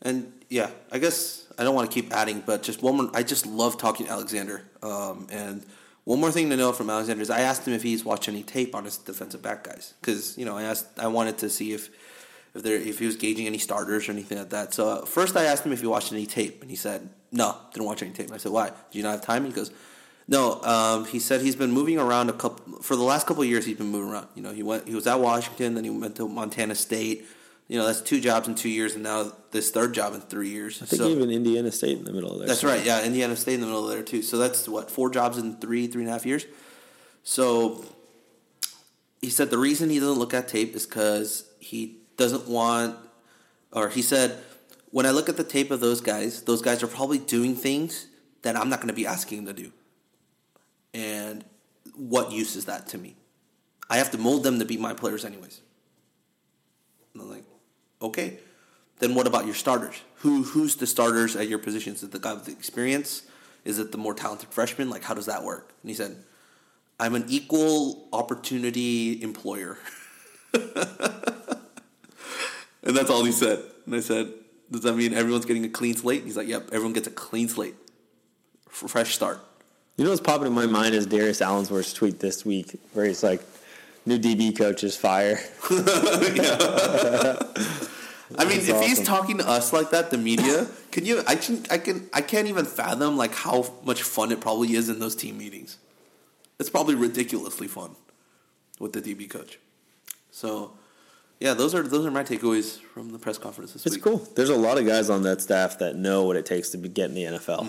And 0.02 0.34
yeah, 0.50 0.72
I 0.92 0.98
guess 0.98 1.48
I 1.58 1.64
don't 1.64 1.76
want 1.76 1.92
to 1.92 2.02
keep 2.02 2.12
adding, 2.12 2.44
but 2.46 2.64
just 2.64 2.82
one 2.82 2.98
more. 2.98 3.12
I 3.14 3.24
just 3.24 3.46
love 3.46 3.78
talking 3.78 4.08
to 4.08 4.12
Alexander. 4.12 4.64
Um, 4.82 5.28
and 5.32 5.66
one 6.04 6.20
more 6.20 6.32
thing 6.32 6.50
to 6.50 6.58
know 6.58 6.72
from 6.72 6.90
Alexander 6.90 7.22
is 7.22 7.30
I 7.30 7.42
asked 7.42 7.68
him 7.68 7.74
if 7.74 7.84
he's 7.84 8.04
watched 8.04 8.28
any 8.28 8.44
tape 8.44 8.74
on 8.74 8.86
his 8.86 8.98
defensive 8.98 9.42
back 9.42 9.64
guys 9.64 9.94
because 10.02 10.38
you 10.38 10.46
know 10.46 10.58
I 10.58 10.64
asked 10.64 10.88
I 10.98 11.08
wanted 11.08 11.38
to 11.40 11.50
see 11.50 11.74
if 11.74 11.90
if 12.56 12.64
there 12.64 12.76
if 12.76 13.00
he 13.00 13.06
was 13.06 13.16
gauging 13.16 13.46
any 13.46 13.60
starters 13.60 14.10
or 14.10 14.12
anything 14.12 14.40
like 14.40 14.50
that. 14.50 14.74
So 14.74 14.90
uh, 14.90 15.06
first 15.06 15.38
I 15.38 15.44
asked 15.46 15.66
him 15.66 15.72
if 15.72 15.82
he 15.82 15.88
watched 15.88 16.12
any 16.12 16.26
tape, 16.26 16.62
and 16.62 16.70
he 16.70 16.76
said 16.76 17.10
no, 17.32 17.56
didn't 17.72 17.86
watch 17.86 18.02
any 18.02 18.12
tape. 18.12 18.26
And 18.26 18.36
I 18.36 18.38
said 18.38 18.52
why? 18.52 18.70
Do 18.70 18.98
you 18.98 19.04
not 19.04 19.12
have 19.12 19.22
time? 19.22 19.46
And 19.46 19.54
he 19.54 19.56
goes, 19.56 19.72
No, 20.28 20.62
um, 20.62 21.06
he 21.06 21.20
said 21.20 21.42
he's 21.42 21.56
been 21.56 21.72
moving 21.72 21.98
around 21.98 22.30
a 22.30 22.34
couple 22.34 22.82
for 22.82 22.96
the 22.96 23.04
last 23.04 23.28
couple 23.28 23.44
of 23.44 23.50
years. 23.50 23.66
He's 23.66 23.78
been 23.78 23.92
moving 23.92 24.10
around. 24.10 24.28
You 24.36 24.42
know, 24.44 24.52
he 24.54 24.64
went 24.64 24.88
he 24.88 24.96
was 24.96 25.08
at 25.08 25.20
Washington, 25.20 25.74
then 25.76 25.84
he 25.84 25.90
went 25.90 26.16
to 26.18 26.28
Montana 26.28 26.76
State. 26.76 27.26
You 27.68 27.78
know, 27.78 27.86
that's 27.86 28.02
two 28.02 28.20
jobs 28.20 28.48
in 28.50 28.56
two 28.56 28.70
years, 28.70 28.96
and 28.96 29.04
now 29.04 29.32
this 29.52 29.72
third 29.72 29.94
job 29.94 30.14
in 30.14 30.22
three 30.22 30.50
years. 30.50 30.82
I 30.82 30.86
think 30.86 31.02
So- 31.02 31.08
even 31.10 31.30
Indiana 31.32 31.72
State 31.72 31.98
in 31.98 32.04
the 32.04 32.12
middle 32.12 32.32
of 32.34 32.40
there. 32.40 32.48
That's 32.50 32.60
so- 32.62 32.68
right. 32.68 32.86
Yeah, 32.86 33.04
Indiana 33.04 33.36
State 33.38 33.56
in 33.56 33.62
the 33.62 33.68
middle 33.68 33.86
of 33.86 33.90
there 33.90 34.04
too. 34.04 34.22
So 34.22 34.38
that's 34.38 34.68
what 34.68 34.92
four 34.92 35.10
jobs 35.10 35.38
in 35.38 35.56
three, 35.58 35.88
three 35.88 36.02
and 36.02 36.10
a 36.10 36.14
half 36.14 36.26
years. 36.26 36.46
So 37.24 37.86
he 39.22 39.30
said 39.30 39.50
the 39.52 39.58
reason 39.58 39.90
he 39.90 40.00
doesn't 40.00 40.20
look 40.20 40.34
at 40.34 40.48
tape 40.48 40.76
is 40.76 40.86
because 40.86 41.46
he 41.60 41.98
doesn't 42.18 42.48
want, 42.48 42.98
or 43.72 43.90
he 43.90 44.02
said, 44.02 44.38
when 44.92 45.06
I 45.06 45.12
look 45.12 45.30
at 45.30 45.38
the 45.38 45.44
tape 45.44 45.72
of 45.72 45.80
those 45.80 46.02
guys, 46.02 46.42
those 46.42 46.62
guys 46.62 46.84
are 46.84 46.88
probably 46.88 47.20
doing 47.20 47.56
things 47.56 48.08
that 48.42 48.58
I'm 48.58 48.70
not 48.70 48.80
going 48.80 48.90
to 48.90 48.94
be 48.94 49.08
asking 49.08 49.46
them 49.46 49.56
to 49.56 49.64
do. 49.64 49.72
And 50.94 51.46
what 51.96 52.32
use 52.32 52.56
is 52.56 52.66
that 52.66 52.88
to 52.90 52.98
me? 52.98 53.16
I 53.90 53.98
have 53.98 54.12
to 54.12 54.18
mold 54.18 54.44
them 54.44 54.60
to 54.60 54.66
be 54.66 54.78
my 54.78 54.94
players 54.94 55.26
anyways. 55.26 55.62
And 57.14 57.24
I'm 57.24 57.30
like, 57.30 57.44
okay. 58.02 58.40
Then 59.00 59.16
what 59.16 59.28
about 59.28 59.46
your 59.46 59.56
starters? 59.56 60.00
Who 60.18 60.44
who's 60.44 60.76
the 60.76 60.86
starters 60.88 61.36
at 61.36 61.48
your 61.48 61.60
positions? 61.60 61.98
Is 61.98 62.04
it 62.04 62.12
the 62.12 62.20
guy 62.20 62.34
with 62.34 62.46
the 62.46 62.52
experience? 62.52 63.24
Is 63.66 63.80
it 63.80 63.92
the 63.92 63.98
more 63.98 64.14
talented 64.14 64.50
freshman? 64.50 64.90
Like 64.90 65.04
how 65.04 65.14
does 65.14 65.26
that 65.26 65.44
work? 65.44 65.74
And 65.82 65.90
he 65.90 65.96
said, 65.96 66.16
I'm 67.00 67.16
an 67.16 67.26
equal 67.28 68.08
opportunity 68.14 69.22
employer. 69.24 69.80
and 70.54 70.64
that's 72.84 73.10
all 73.10 73.24
he 73.24 73.32
said. 73.32 73.64
And 73.88 73.96
I 73.96 74.02
said, 74.02 74.32
Does 74.70 74.82
that 74.82 74.94
mean 74.94 75.14
everyone's 75.14 75.46
getting 75.46 75.66
a 75.66 75.70
clean 75.70 75.96
slate? 75.96 76.20
And 76.20 76.28
he's 76.28 76.38
like, 76.38 76.48
Yep, 76.48 76.68
everyone 76.68 76.94
gets 76.94 77.08
a 77.08 77.12
clean 77.12 77.50
slate. 77.50 77.76
Fresh 78.70 79.16
start. 79.16 79.40
You 80.02 80.06
know 80.06 80.14
what's 80.14 80.22
popping 80.22 80.48
in 80.48 80.54
my 80.54 80.66
mind 80.66 80.96
is 80.96 81.06
Darius 81.06 81.42
Allensworth's 81.42 81.94
tweet 81.94 82.20
this 82.20 82.44
week, 82.44 82.76
where 82.94 83.06
he's 83.06 83.22
like, 83.22 83.40
"New 84.08 84.18
DB 84.18 84.58
coach 84.58 84.84
is 84.84 84.98
fire." 84.98 85.40
I 85.70 85.78
mean, 88.46 88.58
That's 88.58 88.68
if 88.68 88.82
he's 88.82 89.04
talking 89.04 89.38
to 89.38 89.48
us 89.48 89.72
like 89.72 89.92
that, 89.92 90.10
the 90.10 90.18
media, 90.18 90.66
can 90.90 91.06
you? 91.06 91.22
I 91.28 91.36
can, 91.36 91.64
I 91.70 91.78
can, 91.78 92.10
I 92.16 92.22
can't 92.22 92.48
even 92.48 92.66
fathom 92.66 93.16
like 93.16 93.36
how 93.36 93.76
much 93.84 94.02
fun 94.02 94.32
it 94.32 94.42
probably 94.42 94.74
is 94.74 94.90
in 94.90 94.98
those 94.98 95.16
team 95.16 95.38
meetings. 95.38 95.78
It's 96.60 96.72
probably 96.72 96.96
ridiculously 96.96 97.68
fun 97.68 97.96
with 98.80 98.94
the 98.94 99.04
DB 99.04 99.30
coach. 99.30 99.60
So, 100.32 100.72
yeah, 101.40 101.54
those 101.54 101.76
are 101.76 101.84
those 101.84 102.08
are 102.08 102.12
my 102.12 102.24
takeaways 102.24 102.80
from 102.80 103.12
the 103.12 103.20
press 103.20 103.38
conference 103.38 103.74
this 103.74 103.86
It's 103.86 103.98
week. 103.98 104.04
cool. 104.04 104.28
There's 104.36 104.50
a 104.50 104.56
lot 104.56 104.80
of 104.80 104.88
guys 104.88 105.12
on 105.12 105.22
that 105.24 105.42
staff 105.42 105.78
that 105.78 105.96
know 105.96 106.24
what 106.24 106.38
it 106.38 106.48
takes 106.48 106.70
to 106.70 106.80
be, 106.80 106.90
get 106.90 107.10
in 107.10 107.14
the 107.16 107.24
NFL, 107.26 107.66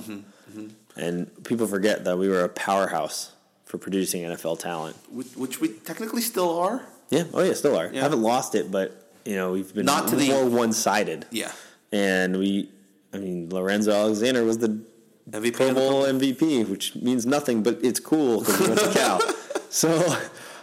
Mm-hmm, 0.52 0.68
and 0.96 1.30
people 1.44 1.66
forget 1.66 2.04
that 2.04 2.18
we 2.18 2.28
were 2.28 2.42
a 2.44 2.48
powerhouse 2.48 3.32
for 3.64 3.78
producing 3.78 4.22
NFL 4.22 4.58
talent. 4.58 4.96
Which, 5.10 5.28
which 5.36 5.60
we 5.60 5.68
technically 5.68 6.22
still 6.22 6.58
are. 6.58 6.82
Yeah, 7.10 7.24
oh 7.34 7.42
yeah, 7.42 7.54
still 7.54 7.76
are. 7.76 7.90
Yeah. 7.92 8.02
Haven't 8.02 8.22
lost 8.22 8.54
it, 8.54 8.70
but 8.70 9.10
you 9.24 9.36
know 9.36 9.52
we've 9.52 9.72
been 9.74 9.86
Not 9.86 10.08
to 10.08 10.16
the- 10.16 10.28
more 10.30 10.46
one 10.46 10.72
sided. 10.72 11.26
Yeah, 11.30 11.52
and 11.92 12.38
we, 12.38 12.70
I 13.12 13.18
mean, 13.18 13.50
Lorenzo 13.50 13.92
Alexander 13.92 14.44
was 14.44 14.58
the 14.58 14.80
MVP. 15.30 15.54
Pro 15.54 15.68
the 15.68 15.74
Bowl 15.74 16.02
MVP, 16.04 16.68
which 16.68 16.94
means 16.96 17.26
nothing, 17.26 17.62
but 17.62 17.78
it's 17.82 18.00
cool 18.00 18.40
because 18.40 18.58
he 18.58 18.66
went 18.66 18.80
to 18.80 18.92
Cal. 18.92 19.20
So 19.72 19.88
uh, 19.90 20.18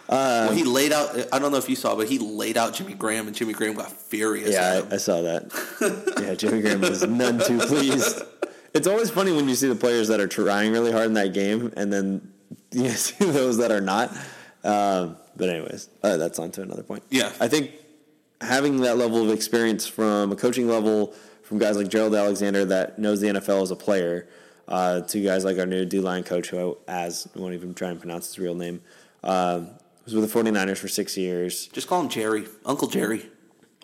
well, 0.07 0.51
he 0.53 0.63
laid 0.63 0.91
out. 0.93 1.15
I 1.33 1.39
don't 1.39 1.51
know 1.51 1.57
if 1.57 1.67
you 1.67 1.75
saw, 1.75 1.95
but 1.95 2.07
he 2.07 2.19
laid 2.19 2.57
out 2.57 2.75
Jimmy 2.75 2.93
Graham, 2.93 3.25
and 3.25 3.35
Jimmy 3.35 3.53
Graham 3.53 3.73
got 3.73 3.91
furious. 3.91 4.51
yeah. 4.53 4.81
I, 4.91 4.93
I 4.93 4.97
saw 4.97 5.21
that. 5.23 5.51
yeah, 6.21 6.35
Jimmy 6.35 6.61
Graham 6.61 6.81
was 6.81 7.01
none 7.07 7.39
too 7.39 7.57
pleased. 7.57 8.21
It's 8.73 8.87
always 8.87 9.09
funny 9.09 9.31
when 9.31 9.49
you 9.49 9.55
see 9.55 9.67
the 9.67 9.75
players 9.75 10.07
that 10.09 10.19
are 10.19 10.27
trying 10.27 10.71
really 10.71 10.91
hard 10.91 11.07
in 11.07 11.13
that 11.13 11.33
game, 11.33 11.73
and 11.75 11.91
then 11.91 12.33
you 12.71 12.89
see 12.91 13.25
those 13.25 13.57
that 13.57 13.71
are 13.71 13.81
not. 13.81 14.11
Um, 14.63 15.17
but 15.35 15.49
anyways, 15.49 15.89
uh, 16.03 16.17
that's 16.17 16.39
on 16.39 16.51
to 16.51 16.61
another 16.61 16.83
point. 16.83 17.03
Yeah. 17.09 17.31
I 17.39 17.47
think 17.47 17.71
having 18.41 18.81
that 18.81 18.97
level 18.97 19.23
of 19.23 19.31
experience 19.31 19.87
from 19.87 20.31
a 20.31 20.35
coaching 20.35 20.67
level 20.67 21.13
from 21.43 21.57
guys 21.57 21.77
like 21.77 21.87
Gerald 21.87 22.13
Alexander 22.13 22.65
that 22.65 22.99
knows 22.99 23.21
the 23.21 23.27
NFL 23.27 23.63
as 23.63 23.71
a 23.71 23.75
player, 23.75 24.27
uh, 24.67 25.01
to 25.01 25.23
guys 25.23 25.43
like 25.43 25.57
our 25.57 25.65
new 25.65 25.83
D 25.83 25.99
line 25.99 26.23
coach, 26.23 26.49
who 26.49 26.77
I, 26.87 26.93
as 26.93 27.27
I 27.35 27.39
won't 27.39 27.55
even 27.55 27.73
try 27.73 27.89
and 27.89 27.99
pronounce 27.99 28.27
his 28.27 28.37
real 28.37 28.53
name, 28.53 28.81
um, 29.23 29.69
was 30.05 30.13
with 30.13 30.31
the 30.31 30.39
49ers 30.39 30.77
for 30.77 30.87
six 30.87 31.17
years. 31.17 31.67
Just 31.67 31.87
call 31.87 32.01
him 32.01 32.09
Jerry, 32.09 32.45
Uncle 32.65 32.87
Jerry, 32.87 33.29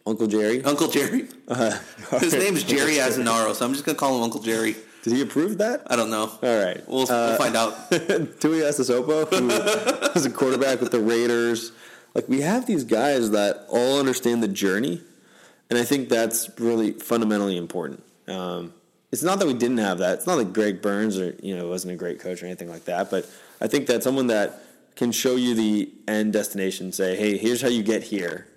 Uncle 0.08 0.28
Jerry. 0.28 0.64
Uncle 0.64 0.88
Jerry. 0.88 1.28
His 2.20 2.34
name 2.34 2.56
is 2.56 2.64
Jerry 2.64 2.96
Azzinaro, 2.96 3.56
so 3.56 3.66
I'm 3.66 3.74
just 3.74 3.86
gonna 3.86 3.98
call 3.98 4.18
him 4.18 4.24
Uncle 4.24 4.42
Jerry. 4.42 4.76
Did 5.02 5.14
he 5.14 5.22
approve 5.22 5.58
that? 5.60 5.84
I 5.88 5.96
don't 5.96 6.10
know. 6.10 6.32
All 6.42 6.66
right. 6.66 6.88
We'll, 6.88 7.06
we'll 7.08 7.38
find 7.38 7.56
out. 7.56 7.74
Tuiasosopo, 7.92 9.30
who 9.30 10.10
was 10.14 10.26
a 10.26 10.32
quarterback 10.32 10.82
with 10.82 10.92
the 10.92 11.00
Raiders. 11.00 11.72
Like 12.14 12.30
we 12.30 12.42
have 12.42 12.66
these 12.66 12.84
guys 12.84 13.32
that 13.32 13.66
all 13.70 14.00
understand 14.00 14.42
the 14.42 14.48
journey, 14.48 15.02
and 15.70 15.78
I 15.80 15.84
think 15.84 16.10
that's 16.10 16.50
really 16.60 16.92
fundamentally 16.94 17.58
important. 17.58 18.04
Um, 18.28 18.74
it's 19.12 19.24
not 19.24 19.40
that 19.40 19.48
we 19.48 19.54
didn't 19.54 19.78
have 19.78 20.00
that. 20.00 20.16
It's 20.16 20.28
not 20.28 20.38
like 20.38 20.54
Greg 20.54 20.82
Burns 20.82 21.20
or 21.20 21.36
you 21.42 21.56
know 21.56 21.68
wasn't 21.68 21.94
a 21.94 21.98
great 21.98 22.20
coach 22.20 22.44
or 22.44 22.46
anything 22.46 22.70
like 22.70 22.86
that. 22.86 23.10
But 23.10 23.28
I 23.60 23.68
think 23.68 23.88
that 23.88 24.04
someone 24.04 24.28
that 24.28 24.62
can 24.96 25.12
show 25.12 25.36
you 25.36 25.56
the 25.56 25.92
end 26.08 26.34
destination, 26.34 26.92
say, 26.92 27.16
"Hey, 27.16 27.38
here's 27.38 27.62
how 27.62 27.70
you 27.70 27.82
get 27.82 28.04
here." 28.04 28.48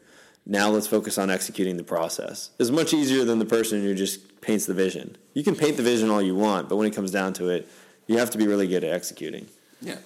Now 0.50 0.70
let's 0.70 0.86
focus 0.86 1.18
on 1.18 1.28
executing 1.28 1.76
the 1.76 1.84
process. 1.84 2.50
It's 2.58 2.70
much 2.70 2.94
easier 2.94 3.24
than 3.24 3.38
the 3.38 3.44
person 3.44 3.82
who 3.82 3.94
just 3.94 4.40
paints 4.40 4.64
the 4.64 4.72
vision. 4.72 5.16
You 5.34 5.44
can 5.44 5.54
paint 5.54 5.76
the 5.76 5.82
vision 5.82 6.08
all 6.08 6.22
you 6.22 6.34
want, 6.34 6.70
but 6.70 6.76
when 6.76 6.86
it 6.86 6.94
comes 6.94 7.10
down 7.10 7.34
to 7.34 7.50
it, 7.50 7.68
you 8.06 8.16
have 8.16 8.30
to 8.30 8.38
be 8.38 8.46
really 8.46 8.66
good 8.66 8.82
at 8.82 8.90
executing. 8.90 9.46
Yeah, 9.82 9.98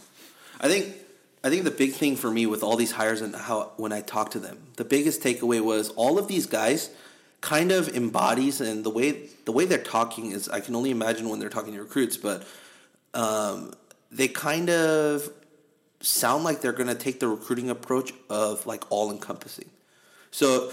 I 0.61 0.69
think 0.69 0.97
I 1.45 1.49
think 1.49 1.63
the 1.63 1.71
big 1.71 1.93
thing 1.93 2.17
for 2.17 2.31
me 2.31 2.47
with 2.47 2.65
all 2.65 2.77
these 2.77 2.91
hires 2.91 3.21
and 3.21 3.35
how 3.35 3.71
when 3.77 3.93
I 3.93 4.01
talk 4.01 4.33
to 4.33 4.41
them, 4.41 4.59
the 4.77 4.85
biggest 4.85 5.23
takeaway 5.23 5.61
was 5.61 5.91
all 5.91 6.19
of 6.19 6.27
these 6.27 6.47
guys 6.47 6.91
kind 7.41 7.73
of 7.73 7.89
embodies 7.89 8.61
and 8.61 8.85
the 8.85 8.91
way 8.91 9.29
the 9.45 9.53
way 9.53 9.65
they're 9.67 9.79
talking 9.79 10.31
is 10.31 10.49
I 10.49 10.61
can 10.61 10.75
only 10.75 10.91
imagine 10.91 11.29
when 11.29 11.39
they're 11.39 11.51
talking 11.51 11.75
to 11.75 11.81
recruits, 11.81 12.17
but 12.17 12.47
um, 13.15 13.75
they 14.11 14.29
kind 14.29 14.71
of 14.71 15.29
sound 16.01 16.45
like 16.45 16.61
they're 16.61 16.73
going 16.73 16.89
to 16.89 16.95
take 16.95 17.21
the 17.21 17.29
recruiting 17.29 17.71
approach 17.71 18.13
of 18.29 18.67
like 18.67 18.85
all 18.91 19.11
encompassing. 19.11 19.71
So 20.33 20.73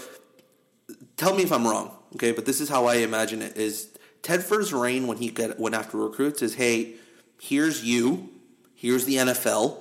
tell 1.16 1.34
me 1.34 1.44
if 1.44 1.52
I'm 1.52 1.66
wrong, 1.66 1.94
okay? 2.16 2.32
But 2.32 2.46
this 2.46 2.60
is 2.60 2.68
how 2.68 2.86
I 2.86 2.96
imagine 2.96 3.40
it: 3.42 3.56
is 3.56 3.90
Tedford's 4.22 4.72
reign 4.72 5.06
when 5.06 5.18
he 5.18 5.30
get, 5.30 5.58
went 5.60 5.74
after 5.74 5.96
recruits 5.98 6.42
is, 6.42 6.54
hey, 6.54 6.94
here's 7.40 7.84
you, 7.84 8.28
here's 8.74 9.04
the 9.04 9.16
NFL, 9.16 9.78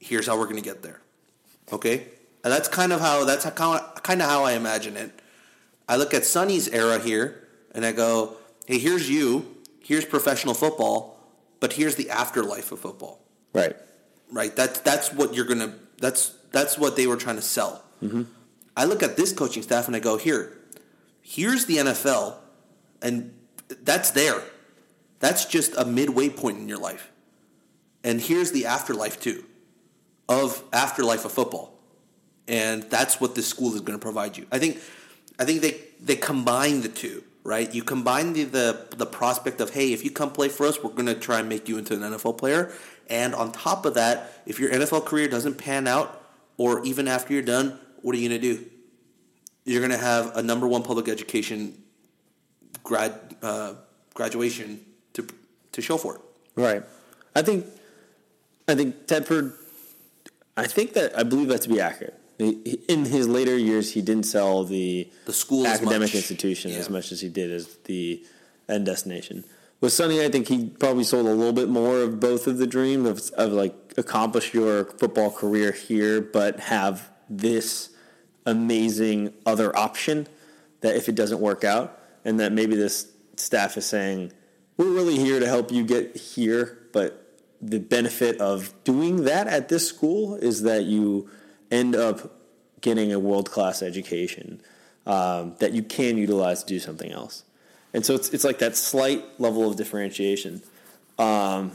here's 0.00 0.26
how 0.26 0.36
we're 0.36 0.44
going 0.44 0.56
to 0.56 0.62
get 0.62 0.82
there, 0.82 1.00
okay? 1.72 2.08
And 2.44 2.52
that's 2.52 2.68
kind 2.68 2.92
of 2.92 3.00
how 3.00 3.24
that's 3.24 3.44
how, 3.44 3.78
kind 4.02 4.20
of 4.20 4.28
how 4.28 4.44
I 4.44 4.52
imagine 4.52 4.96
it. 4.96 5.12
I 5.88 5.96
look 5.96 6.12
at 6.14 6.24
Sonny's 6.24 6.68
era 6.68 6.98
here, 6.98 7.46
and 7.74 7.84
I 7.84 7.92
go, 7.92 8.36
hey, 8.66 8.78
here's 8.78 9.08
you, 9.08 9.56
here's 9.80 10.04
professional 10.04 10.54
football, 10.54 11.18
but 11.60 11.74
here's 11.74 11.94
the 11.96 12.10
afterlife 12.10 12.72
of 12.72 12.80
football 12.80 13.20
Right. 13.52 13.76
right? 14.30 14.54
That's 14.56 14.80
that's 14.80 15.12
what 15.12 15.34
you're 15.34 15.44
gonna. 15.44 15.74
That's 15.98 16.34
that's 16.50 16.78
what 16.78 16.96
they 16.96 17.06
were 17.06 17.16
trying 17.16 17.36
to 17.36 17.42
sell. 17.42 17.84
Mm-hmm. 18.02 18.22
I 18.76 18.84
look 18.84 19.02
at 19.02 19.16
this 19.16 19.32
coaching 19.32 19.62
staff 19.62 19.86
and 19.86 19.96
I 19.96 20.00
go, 20.00 20.16
here, 20.16 20.58
here's 21.20 21.66
the 21.66 21.78
NFL, 21.78 22.36
and 23.00 23.34
that's 23.82 24.10
there. 24.10 24.42
That's 25.20 25.44
just 25.44 25.76
a 25.76 25.84
midway 25.84 26.28
point 26.28 26.58
in 26.58 26.68
your 26.68 26.78
life, 26.78 27.10
and 28.02 28.20
here's 28.20 28.50
the 28.50 28.66
afterlife 28.66 29.20
too, 29.20 29.44
of 30.28 30.62
afterlife 30.72 31.24
of 31.24 31.32
football, 31.32 31.78
and 32.48 32.82
that's 32.84 33.20
what 33.20 33.34
this 33.34 33.46
school 33.46 33.74
is 33.74 33.80
going 33.80 33.98
to 33.98 34.02
provide 34.02 34.36
you. 34.36 34.46
I 34.50 34.58
think, 34.58 34.78
I 35.38 35.44
think 35.44 35.60
they 35.60 35.80
they 36.00 36.16
combine 36.16 36.80
the 36.80 36.88
two. 36.88 37.24
Right, 37.44 37.74
you 37.74 37.82
combine 37.82 38.34
the, 38.34 38.44
the 38.44 38.86
the 38.96 39.06
prospect 39.06 39.60
of 39.60 39.70
hey, 39.70 39.92
if 39.92 40.04
you 40.04 40.12
come 40.12 40.30
play 40.30 40.48
for 40.48 40.64
us, 40.64 40.80
we're 40.82 40.90
going 40.90 41.06
to 41.06 41.14
try 41.14 41.40
and 41.40 41.48
make 41.48 41.68
you 41.68 41.76
into 41.76 41.94
an 41.94 42.00
NFL 42.00 42.38
player, 42.38 42.72
and 43.08 43.34
on 43.34 43.50
top 43.50 43.84
of 43.84 43.94
that, 43.94 44.42
if 44.46 44.60
your 44.60 44.70
NFL 44.70 45.04
career 45.06 45.26
doesn't 45.26 45.58
pan 45.58 45.88
out, 45.88 46.24
or 46.56 46.84
even 46.84 47.08
after 47.08 47.32
you're 47.32 47.42
done, 47.42 47.80
what 48.02 48.14
are 48.14 48.18
you 48.18 48.28
going 48.28 48.40
to 48.40 48.54
do? 48.54 48.64
You're 49.64 49.80
going 49.80 49.92
to 49.92 50.04
have 50.04 50.36
a 50.36 50.42
number 50.42 50.66
one 50.66 50.82
public 50.82 51.08
education 51.08 51.82
grad 52.82 53.12
uh, 53.42 53.74
graduation 54.14 54.80
to 55.14 55.26
to 55.72 55.80
show 55.80 55.96
for 55.96 56.16
it. 56.16 56.20
Right. 56.56 56.82
I 57.34 57.42
think. 57.42 57.66
I 58.68 58.74
think 58.74 59.06
Tedford. 59.06 59.54
I 60.56 60.66
think 60.66 60.92
that 60.94 61.18
I 61.18 61.22
believe 61.22 61.48
that 61.48 61.62
to 61.62 61.68
be 61.68 61.80
accurate. 61.80 62.18
In 62.38 63.04
his 63.04 63.28
later 63.28 63.56
years, 63.56 63.92
he 63.92 64.02
didn't 64.02 64.24
sell 64.24 64.64
the 64.64 65.08
The 65.26 65.32
school 65.32 65.66
as 65.66 65.80
academic 65.80 66.08
much. 66.08 66.14
institution 66.14 66.72
as 66.72 66.90
much 66.90 67.12
as 67.12 67.20
he 67.20 67.28
did 67.28 67.52
as 67.52 67.76
the 67.84 68.24
end 68.68 68.86
destination. 68.86 69.44
With 69.80 69.92
Sonny, 69.92 70.24
I 70.24 70.28
think 70.28 70.48
he 70.48 70.68
probably 70.68 71.04
sold 71.04 71.26
a 71.26 71.30
little 71.34 71.52
bit 71.52 71.68
more 71.68 72.00
of 72.00 72.20
both 72.20 72.46
of 72.46 72.58
the 72.58 72.66
dream 72.66 73.04
of, 73.06 73.20
of 73.36 73.52
like 73.52 73.74
accomplish 73.96 74.54
your 74.54 74.84
football 74.84 75.30
career 75.30 75.72
here, 75.72 76.20
but 76.20 76.60
have 76.60 77.10
this 77.28 77.90
amazing 78.46 79.32
other 79.46 79.76
option 79.76 80.26
that 80.80 80.96
if 80.96 81.08
it 81.08 81.14
doesn't 81.14 81.40
work 81.40 81.64
out, 81.64 81.98
and 82.24 82.40
that 82.40 82.52
maybe 82.52 82.76
this 82.76 83.10
staff 83.36 83.76
is 83.76 83.86
saying, 83.86 84.32
we're 84.76 84.90
really 84.90 85.16
here 85.16 85.40
to 85.40 85.46
help 85.46 85.70
you 85.70 85.84
get 85.84 86.16
here, 86.16 86.78
but 86.92 87.38
the 87.60 87.78
benefit 87.78 88.40
of 88.40 88.72
doing 88.84 89.24
that 89.24 89.46
at 89.46 89.68
this 89.68 89.86
school 89.86 90.34
is 90.36 90.62
that 90.62 90.84
you 90.84 91.30
end 91.70 91.94
up 91.94 92.38
getting 92.80 93.12
a 93.12 93.18
world 93.18 93.50
class 93.50 93.82
education 93.82 94.60
um, 95.06 95.54
that 95.60 95.72
you 95.72 95.82
can 95.82 96.16
utilize 96.16 96.62
to 96.62 96.68
do 96.68 96.80
something 96.80 97.12
else. 97.12 97.44
And 97.94 98.04
so 98.04 98.14
it's 98.14 98.30
it's 98.30 98.44
like 98.44 98.58
that 98.58 98.76
slight 98.76 99.22
level 99.38 99.68
of 99.68 99.76
differentiation. 99.76 100.62
Um, 101.18 101.72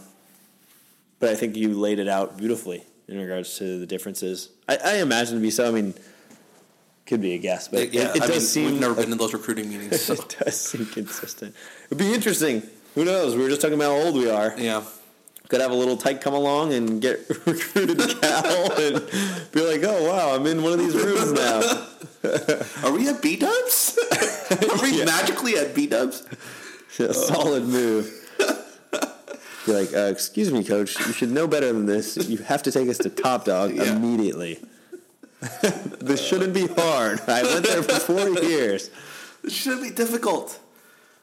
but 1.19 1.29
I 1.29 1.35
think 1.35 1.55
you 1.55 1.73
laid 1.73 1.99
it 1.99 2.07
out 2.07 2.37
beautifully 2.37 2.83
in 3.07 3.19
regards 3.19 3.57
to 3.59 3.79
the 3.79 3.85
differences. 3.85 4.49
I, 4.67 4.77
I 4.83 4.93
imagine 4.95 5.35
to 5.35 5.41
be 5.41 5.51
so. 5.51 5.67
I 5.67 5.71
mean, 5.71 5.93
could 7.07 7.21
be 7.21 7.33
a 7.33 7.37
guess, 7.37 7.67
but 7.69 7.93
yeah, 7.93 8.09
it, 8.09 8.17
it 8.17 8.19
does 8.19 8.29
mean, 8.29 8.39
seem 8.41 8.65
we've 8.71 8.79
never 8.81 8.93
like- 8.93 9.03
been 9.05 9.11
in 9.13 9.17
those 9.17 9.33
recruiting 9.33 9.69
meetings. 9.69 10.01
So. 10.01 10.13
it 10.13 10.35
does 10.43 10.59
seem 10.59 10.85
consistent. 10.85 11.55
It'd 11.87 11.97
be 11.97 12.13
interesting. 12.13 12.61
Who 12.95 13.05
knows? 13.05 13.35
We 13.35 13.43
were 13.43 13.49
just 13.49 13.61
talking 13.61 13.75
about 13.75 13.95
how 13.97 14.05
old 14.07 14.15
we 14.15 14.29
are. 14.29 14.53
yeah, 14.57 14.83
Could 15.49 15.61
have 15.61 15.71
a 15.71 15.75
little 15.75 15.97
tyke 15.97 16.19
come 16.21 16.33
along 16.33 16.73
and 16.73 17.01
get 17.01 17.19
recruited 17.45 17.99
to 17.99 18.15
Cal 18.21 18.71
and 18.73 19.51
be 19.51 19.61
like, 19.61 19.81
oh 19.83 20.03
wow, 20.09 20.35
I'm 20.35 20.45
in 20.47 20.63
one 20.63 20.73
of 20.73 20.79
these 20.79 20.95
rooms 20.95 21.31
now. 21.33 21.87
are 22.87 22.91
we 22.91 23.07
at 23.07 23.21
B 23.21 23.35
Dubs? 23.37 23.97
are 24.51 24.81
we 24.81 24.99
Yeah. 24.99 25.05
magically 25.05 25.55
at 25.57 25.73
B 25.75 25.87
Dubs? 25.87 26.25
A 26.99 27.13
solid 27.13 27.63
move. 27.65 28.11
Be 29.67 29.73
like, 29.73 29.93
uh, 29.93 30.09
excuse 30.11 30.51
me, 30.51 30.63
coach. 30.63 30.97
You 31.05 31.11
should 31.13 31.29
know 31.29 31.45
better 31.45 31.71
than 31.73 31.85
this. 31.85 32.15
You 32.29 32.37
have 32.39 32.63
to 32.63 32.71
take 32.71 32.87
us 32.89 32.97
to 32.99 33.09
Top 33.09 33.45
Dog 33.45 33.75
Yeah. 33.75 33.95
immediately. 33.95 34.59
this 36.01 36.25
shouldn't 36.25 36.53
be 36.53 36.67
hard. 36.67 37.21
I 37.27 37.43
went 37.43 37.65
there 37.65 37.83
for 37.83 37.99
four 37.99 38.29
years. 38.43 38.89
This 39.43 39.53
shouldn't 39.53 39.83
be 39.83 39.91
difficult. 39.91 40.59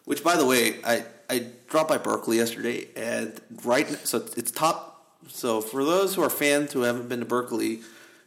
Which, 0.04 0.22
by 0.22 0.36
the 0.36 0.46
way, 0.46 0.76
I 0.84 1.04
I 1.28 1.46
dropped 1.68 1.88
by 1.88 1.98
Berkeley 1.98 2.36
yesterday, 2.36 2.88
and 2.94 3.40
right 3.64 3.88
so 4.06 4.24
it's 4.36 4.50
top. 4.50 4.90
So 5.28 5.60
for 5.60 5.84
those 5.84 6.14
who 6.14 6.22
are 6.22 6.30
fans 6.30 6.72
who 6.72 6.82
haven't 6.82 7.08
been 7.08 7.20
to 7.20 7.26
Berkeley, 7.26 7.80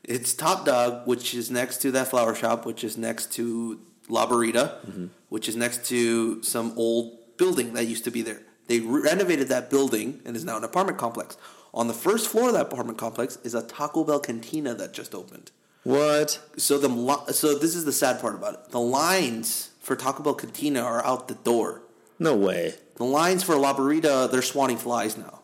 it's 0.04 0.34
Top 0.34 0.66
Dog, 0.66 1.06
which 1.06 1.34
is 1.34 1.52
next 1.52 1.82
to 1.84 1.92
that 1.92 2.08
flower 2.08 2.34
shop, 2.34 2.66
which 2.66 2.84
is 2.84 2.98
next 2.98 3.32
to 3.34 3.80
La 4.10 4.26
Burrita, 4.26 4.80
mm-hmm. 4.86 5.06
which 5.30 5.48
is 5.48 5.56
next 5.56 5.86
to 5.88 6.42
some 6.44 6.74
old 6.76 7.38
building 7.38 7.74
that 7.74 7.86
used 7.86 8.04
to 8.06 8.12
be 8.12 8.22
there. 8.22 8.42
They 8.68 8.80
renovated 8.80 9.50
that 9.50 9.70
building 9.70 10.22
and 10.26 10.36
is 10.36 10.44
now 10.44 10.58
an 10.58 10.64
apartment 10.64 10.98
complex. 10.98 11.38
On 11.74 11.88
the 11.88 11.94
first 11.94 12.28
floor 12.28 12.48
of 12.48 12.54
that 12.54 12.68
apartment 12.68 12.98
complex 12.98 13.38
is 13.44 13.54
a 13.54 13.62
Taco 13.62 14.04
Bell 14.04 14.20
cantina 14.20 14.74
that 14.74 14.94
just 14.94 15.14
opened. 15.14 15.52
What? 15.88 16.40
So 16.58 16.78
the 16.78 16.90
li- 16.90 17.32
so 17.32 17.58
this 17.58 17.74
is 17.74 17.86
the 17.86 17.94
sad 17.94 18.20
part 18.20 18.36
about 18.36 18.56
it. 18.56 18.72
The 18.72 18.80
lines 18.80 19.70
for 19.80 19.96
Taco 19.96 20.22
Bell 20.22 20.34
Cantina 20.34 20.82
are 20.82 21.06
out 21.06 21.30
the 21.30 21.36
door. 21.36 21.82
No 22.20 22.36
way. 22.36 22.74
The 22.96 23.06
lines 23.06 23.42
for 23.42 23.56
La 23.56 23.74
Burrita, 23.74 24.30
they're 24.30 24.42
swatting 24.42 24.76
flies 24.76 25.18
now. 25.18 25.44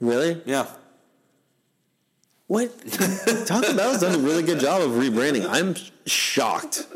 Really? 0.00 0.40
Yeah. 0.46 0.68
What? 2.46 2.72
Taco 3.44 3.76
Bell's 3.76 4.00
done 4.00 4.14
a 4.14 4.18
really 4.22 4.42
good 4.42 4.58
job 4.58 4.80
of 4.80 4.92
rebranding. 4.92 5.46
I'm 5.46 5.74
shocked 6.06 6.86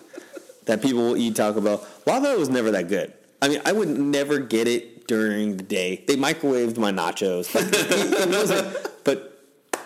that 0.64 0.80
people 0.80 1.02
will 1.02 1.18
eat 1.18 1.37
Taco 1.37 1.60
Bell. 1.60 1.87
Lava 2.06 2.38
was 2.38 2.48
never 2.48 2.70
that 2.70 2.88
good. 2.88 3.12
I 3.42 3.48
mean, 3.48 3.60
I 3.66 3.72
would 3.72 3.88
never 3.88 4.38
get 4.38 4.66
it 4.66 5.06
during 5.06 5.58
the 5.58 5.62
day. 5.62 6.02
They 6.08 6.16
microwaved 6.16 6.78
my 6.78 6.90
nachos. 6.90 7.54
Like, 7.54 7.66
it 7.70 9.04
but, 9.04 9.34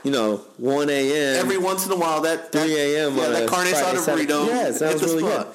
you 0.05 0.11
know, 0.11 0.37
1 0.59 0.91
a.m. 0.91 1.37
Every 1.37 1.59
once 1.59 1.87
in 1.87 1.93
a 1.93 1.97
while, 1.97 2.21
that, 2.23 2.53
that 2.53 2.63
3 2.65 2.75
a.m. 2.77 3.17
yeah, 3.17 3.29
that 3.29 3.49
carne 3.49 3.67
asada 3.67 3.95
burrito. 3.97 4.47
Yeah, 4.47 4.71
sounds 4.73 5.03
really 5.03 5.19
spot. 5.21 5.47
good. 5.47 5.55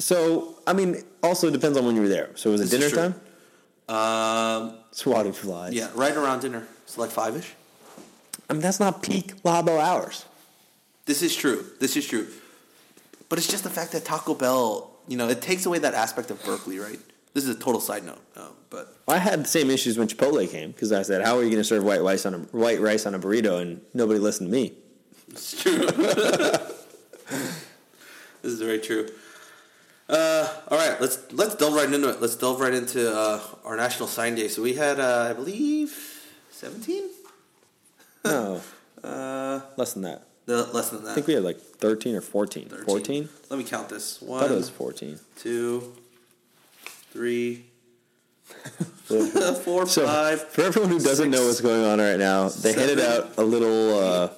So, 0.00 0.56
I 0.66 0.72
mean, 0.72 1.02
also 1.22 1.50
depends 1.50 1.76
on 1.78 1.84
when 1.86 1.94
you 1.96 2.02
were 2.02 2.08
there. 2.08 2.30
So, 2.36 2.50
was 2.50 2.60
it 2.60 2.70
This 2.70 2.92
dinner 2.92 3.12
time? 3.88 3.94
Um, 3.94 4.78
Swatting 4.92 5.32
flies. 5.32 5.72
yeah, 5.72 5.88
right 5.94 6.14
around 6.14 6.40
dinner. 6.40 6.66
It's 6.84 6.98
like 6.98 7.10
five 7.10 7.36
ish. 7.36 7.54
I 8.48 8.52
mean, 8.52 8.62
that's 8.62 8.80
not 8.80 9.02
peak 9.02 9.42
Labo 9.42 9.78
hours. 9.80 10.24
This 11.06 11.22
is 11.22 11.34
true. 11.34 11.64
This 11.80 11.96
is 11.96 12.06
true. 12.06 12.26
But 13.28 13.38
it's 13.38 13.48
just 13.48 13.64
the 13.64 13.70
fact 13.70 13.92
that 13.92 14.04
Taco 14.04 14.34
Bell, 14.34 14.90
you 15.06 15.16
know, 15.16 15.28
it 15.28 15.40
takes 15.42 15.66
away 15.66 15.78
that 15.80 15.94
aspect 15.94 16.30
of 16.30 16.42
Berkeley, 16.44 16.78
right? 16.78 16.98
This 17.38 17.46
is 17.46 17.54
a 17.54 17.58
total 17.60 17.80
side 17.80 18.04
note, 18.04 18.18
um, 18.34 18.48
but 18.68 18.96
I 19.06 19.18
had 19.18 19.44
the 19.44 19.48
same 19.48 19.70
issues 19.70 19.96
when 19.96 20.08
Chipotle 20.08 20.50
came 20.50 20.72
because 20.72 20.90
I 20.90 21.02
said, 21.02 21.24
"How 21.24 21.36
are 21.38 21.44
you 21.44 21.50
going 21.50 21.60
to 21.60 21.64
serve 21.64 21.84
white 21.84 22.02
rice 22.02 22.26
on 22.26 22.34
a 22.34 22.38
white 22.50 22.80
rice 22.80 23.06
on 23.06 23.14
a 23.14 23.18
burrito?" 23.20 23.62
And 23.62 23.80
nobody 23.94 24.18
listened 24.18 24.48
to 24.48 24.52
me. 24.52 24.72
It's 25.30 25.62
true. 25.62 25.86
this 25.86 26.66
is 28.42 28.60
very 28.60 28.80
true. 28.80 29.08
Uh, 30.08 30.52
all 30.66 30.76
right, 30.78 31.00
let's 31.00 31.30
let's 31.32 31.54
delve 31.54 31.74
right 31.74 31.92
into 31.92 32.08
it. 32.08 32.20
Let's 32.20 32.34
delve 32.34 32.58
right 32.58 32.74
into 32.74 33.08
uh, 33.16 33.40
our 33.64 33.76
National 33.76 34.08
Sign 34.08 34.34
Day. 34.34 34.48
So 34.48 34.60
we 34.60 34.74
had, 34.74 34.98
uh, 34.98 35.28
I 35.30 35.32
believe, 35.34 35.96
seventeen. 36.50 37.04
No, 38.24 38.60
Uh, 39.04 39.60
less 39.76 39.92
than 39.92 40.02
that. 40.02 40.24
no, 40.48 40.66
less 40.72 40.90
than 40.90 41.04
that. 41.04 41.12
I 41.12 41.14
think 41.14 41.28
we 41.28 41.34
had 41.34 41.44
like 41.44 41.60
thirteen 41.60 42.16
or 42.16 42.20
fourteen. 42.20 42.68
13. 42.68 42.84
Fourteen. 42.84 43.28
Let 43.48 43.58
me 43.58 43.64
count 43.64 43.88
this. 43.90 44.20
I 44.24 44.26
thought 44.26 44.50
it 44.50 44.54
was 44.56 44.68
fourteen. 44.68 45.20
two, 45.36 45.92
three, 47.18 47.64
four, 49.64 49.86
So 49.88 50.06
five. 50.06 50.40
for 50.50 50.62
everyone 50.62 50.90
who 50.92 51.00
doesn't 51.00 51.30
know 51.32 51.46
what's 51.46 51.60
going 51.60 51.84
on 51.84 51.98
right 51.98 52.16
now, 52.16 52.48
they 52.48 52.72
handed 52.72 53.00
out 53.00 53.36
a 53.38 53.42
little 53.42 53.98
uh, 53.98 54.28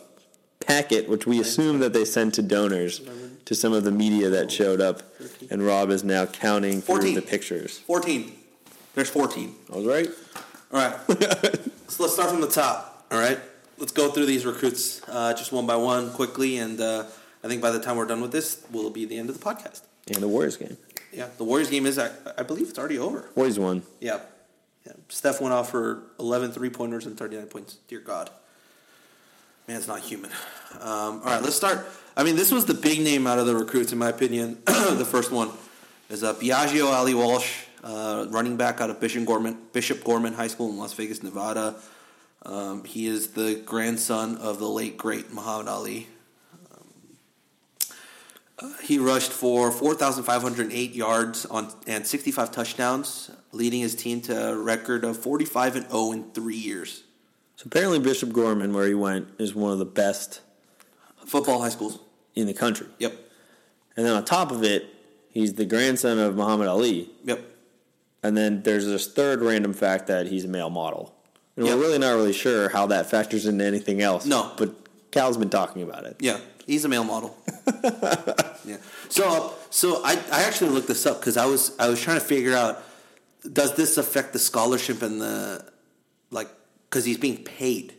packet, 0.61 1.07
which 1.11 1.27
we 1.27 1.41
assume 1.41 1.81
that 1.81 1.93
they 1.93 2.07
sent 2.07 2.33
to 2.35 2.43
donors 2.43 3.03
to 3.45 3.55
some 3.55 3.75
of 3.75 3.85
the 3.85 3.93
media 3.93 4.31
that 4.31 4.51
showed 4.51 4.81
up, 4.81 5.03
and 5.51 5.63
Rob 5.63 5.91
is 5.91 6.03
now 6.05 6.25
counting 6.25 6.81
through 6.81 6.97
14. 6.97 7.15
the 7.17 7.23
pictures. 7.23 7.79
Fourteen. 7.81 8.33
There's 8.95 9.11
fourteen. 9.11 9.55
I 9.71 9.77
was 9.77 9.87
right. 9.87 10.09
All 10.73 10.81
right. 10.81 10.97
so 11.89 12.03
let's 12.03 12.15
start 12.15 12.31
from 12.31 12.41
the 12.41 12.49
top. 12.49 13.05
All 13.11 13.19
right. 13.21 13.39
Let's 13.77 13.93
go 13.93 14.11
through 14.11 14.25
these 14.27 14.47
recruits 14.47 15.03
uh, 15.07 15.35
just 15.35 15.53
one 15.53 15.67
by 15.67 15.77
one 15.77 16.13
quickly, 16.13 16.57
and 16.57 16.81
uh, 16.81 17.05
I 17.45 17.49
think 17.49 17.61
by 17.61 17.73
the 17.73 17.81
time 17.81 17.97
we're 17.97 18.07
done 18.07 18.23
with 18.23 18.33
this, 18.33 18.63
will 18.73 18.89
be 18.89 19.05
the 19.05 19.19
end 19.19 19.29
of 19.29 19.39
the 19.39 19.45
podcast. 19.45 19.83
And 20.07 20.23
the 20.23 20.29
Warriors 20.29 20.57
game. 20.57 20.79
Yeah, 21.13 21.29
the 21.39 21.45
Warriors 21.45 21.71
game 21.71 21.87
is, 21.87 21.99
I, 21.99 22.11
I 22.39 22.43
believe, 22.43 22.69
it's 22.69 22.79
already 22.79 22.99
over. 22.99 23.31
Warriors 23.35 23.59
won. 23.59 23.83
Yeah. 24.01 24.21
yeah. 24.87 24.93
Steph 25.09 25.41
went 25.41 25.53
off 25.53 25.71
for 25.71 26.03
11 26.19 26.53
three 26.53 26.71
pointers 26.71 27.07
and 27.07 27.19
39 27.19 27.47
points. 27.47 27.79
Dear 27.89 28.01
God. 28.01 28.31
Man, 29.67 29.77
it's 29.77 29.89
not 29.89 30.01
human. 30.01 30.31
Um, 30.81 31.21
all 31.21 31.21
right, 31.25 31.43
let's 31.43 31.57
start. 31.57 31.87
I 32.17 32.25
mean, 32.25 32.37
this 32.37 32.53
was 32.53 32.65
the 32.65 32.75
big 32.75 33.01
name 33.01 33.27
out 33.27 33.39
of 33.39 33.47
the 33.47 33.55
recruits, 33.55 33.93
in 33.93 33.99
my 33.99 34.09
opinion. 34.09 34.63
the 34.67 35.07
first 35.09 35.31
one 35.31 35.51
is 36.09 36.25
uh, 36.25 36.35
Biagio 36.35 36.93
Ali 36.93 37.15
Walsh, 37.15 37.65
uh, 37.85 38.27
running 38.31 38.57
back 38.57 38.81
out 38.81 38.91
of 38.91 39.01
Bishop 39.01 39.25
Gorman, 39.25 39.59
Bishop 39.73 40.03
Gorman 40.03 40.35
High 40.35 40.49
School 40.49 40.71
in 40.71 40.79
Las 40.79 40.93
Vegas, 40.95 41.23
Nevada. 41.23 41.77
Um, 42.45 42.85
he 42.85 43.07
is 43.07 43.29
the 43.29 43.63
grandson 43.65 44.37
of 44.39 44.59
the 44.59 44.69
late, 44.69 44.97
great 44.97 45.33
Muhammad 45.33 45.69
Ali. 45.69 46.09
He 48.83 48.99
rushed 48.99 49.33
for 49.33 49.71
4,508 49.71 50.93
yards 50.95 51.47
on 51.47 51.73
and 51.87 52.07
65 52.07 52.51
touchdowns, 52.53 53.31
leading 53.53 53.81
his 53.81 53.95
team 53.95 54.21
to 54.23 54.51
a 54.53 54.57
record 54.59 55.05
of 55.05 55.17
45 55.17 55.77
and 55.77 55.87
0 55.91 56.13
in 56.13 56.31
three 56.33 56.57
years. 56.57 57.05
So 57.57 57.65
apparently 57.67 57.99
Bishop 57.99 58.33
Gorman, 58.33 58.73
where 58.73 58.87
he 58.87 58.95
went, 58.95 59.29
is 59.39 59.55
one 59.55 59.73
of 59.73 59.79
the 59.79 59.85
best 59.85 60.41
Football 61.27 61.61
high 61.61 61.69
schools. 61.69 61.99
in 62.35 62.47
the 62.47 62.55
country. 62.55 62.87
Yep. 62.99 63.13
And 63.97 64.07
then 64.07 64.15
on 64.15 64.25
top 64.25 64.51
of 64.51 64.63
it, 64.65 64.87
he's 65.31 65.55
the 65.55 65.65
grandson 65.67 66.19
of 66.19 66.37
Muhammad 66.37 66.69
Ali. 66.69 67.11
Yep. 67.25 67.41
And 68.23 68.37
then 68.37 68.63
there's 68.63 68.87
this 68.87 69.07
third 69.07 69.41
random 69.43 69.73
fact 69.75 70.07
that 70.09 70.27
he's 70.27 70.45
a 70.45 70.49
male 70.49 70.71
model. 70.71 71.15
And 71.57 71.67
Yep. 71.67 71.77
we're 71.77 71.83
really 71.83 71.99
not 71.99 72.13
really 72.13 72.33
sure 72.33 72.69
how 72.71 72.87
that 72.87 73.11
factors 73.11 73.47
into 73.47 73.65
anything 73.65 74.01
else. 74.01 74.25
No. 74.27 74.53
But 74.57 74.75
Cal's 75.11 75.37
been 75.37 75.51
talking 75.51 75.83
about 75.83 76.05
it. 76.05 76.17
Yeah, 76.21 76.39
he's 76.71 76.85
a 76.85 76.89
male 76.89 77.05
model. 77.05 77.37
yeah. 78.65 78.77
So, 79.09 79.53
so 79.71 80.03
I, 80.05 80.13
I 80.31 80.43
actually 80.45 80.71
looked 80.71 80.89
this 80.89 81.05
up 81.07 81.21
because 81.21 81.37
I 81.37 81.47
was 81.47 81.77
I 81.79 81.89
was 81.89 82.01
trying 82.01 82.19
to 82.21 82.25
figure 82.25 82.55
out 82.55 82.83
does 83.53 83.75
this 83.75 83.99
affect 83.99 84.33
the 84.33 84.39
scholarship 84.39 85.03
and 85.03 85.21
the 85.21 85.65
like 86.31 86.49
because 86.89 87.05
he's 87.05 87.19
being 87.19 87.43
paid 87.45 87.95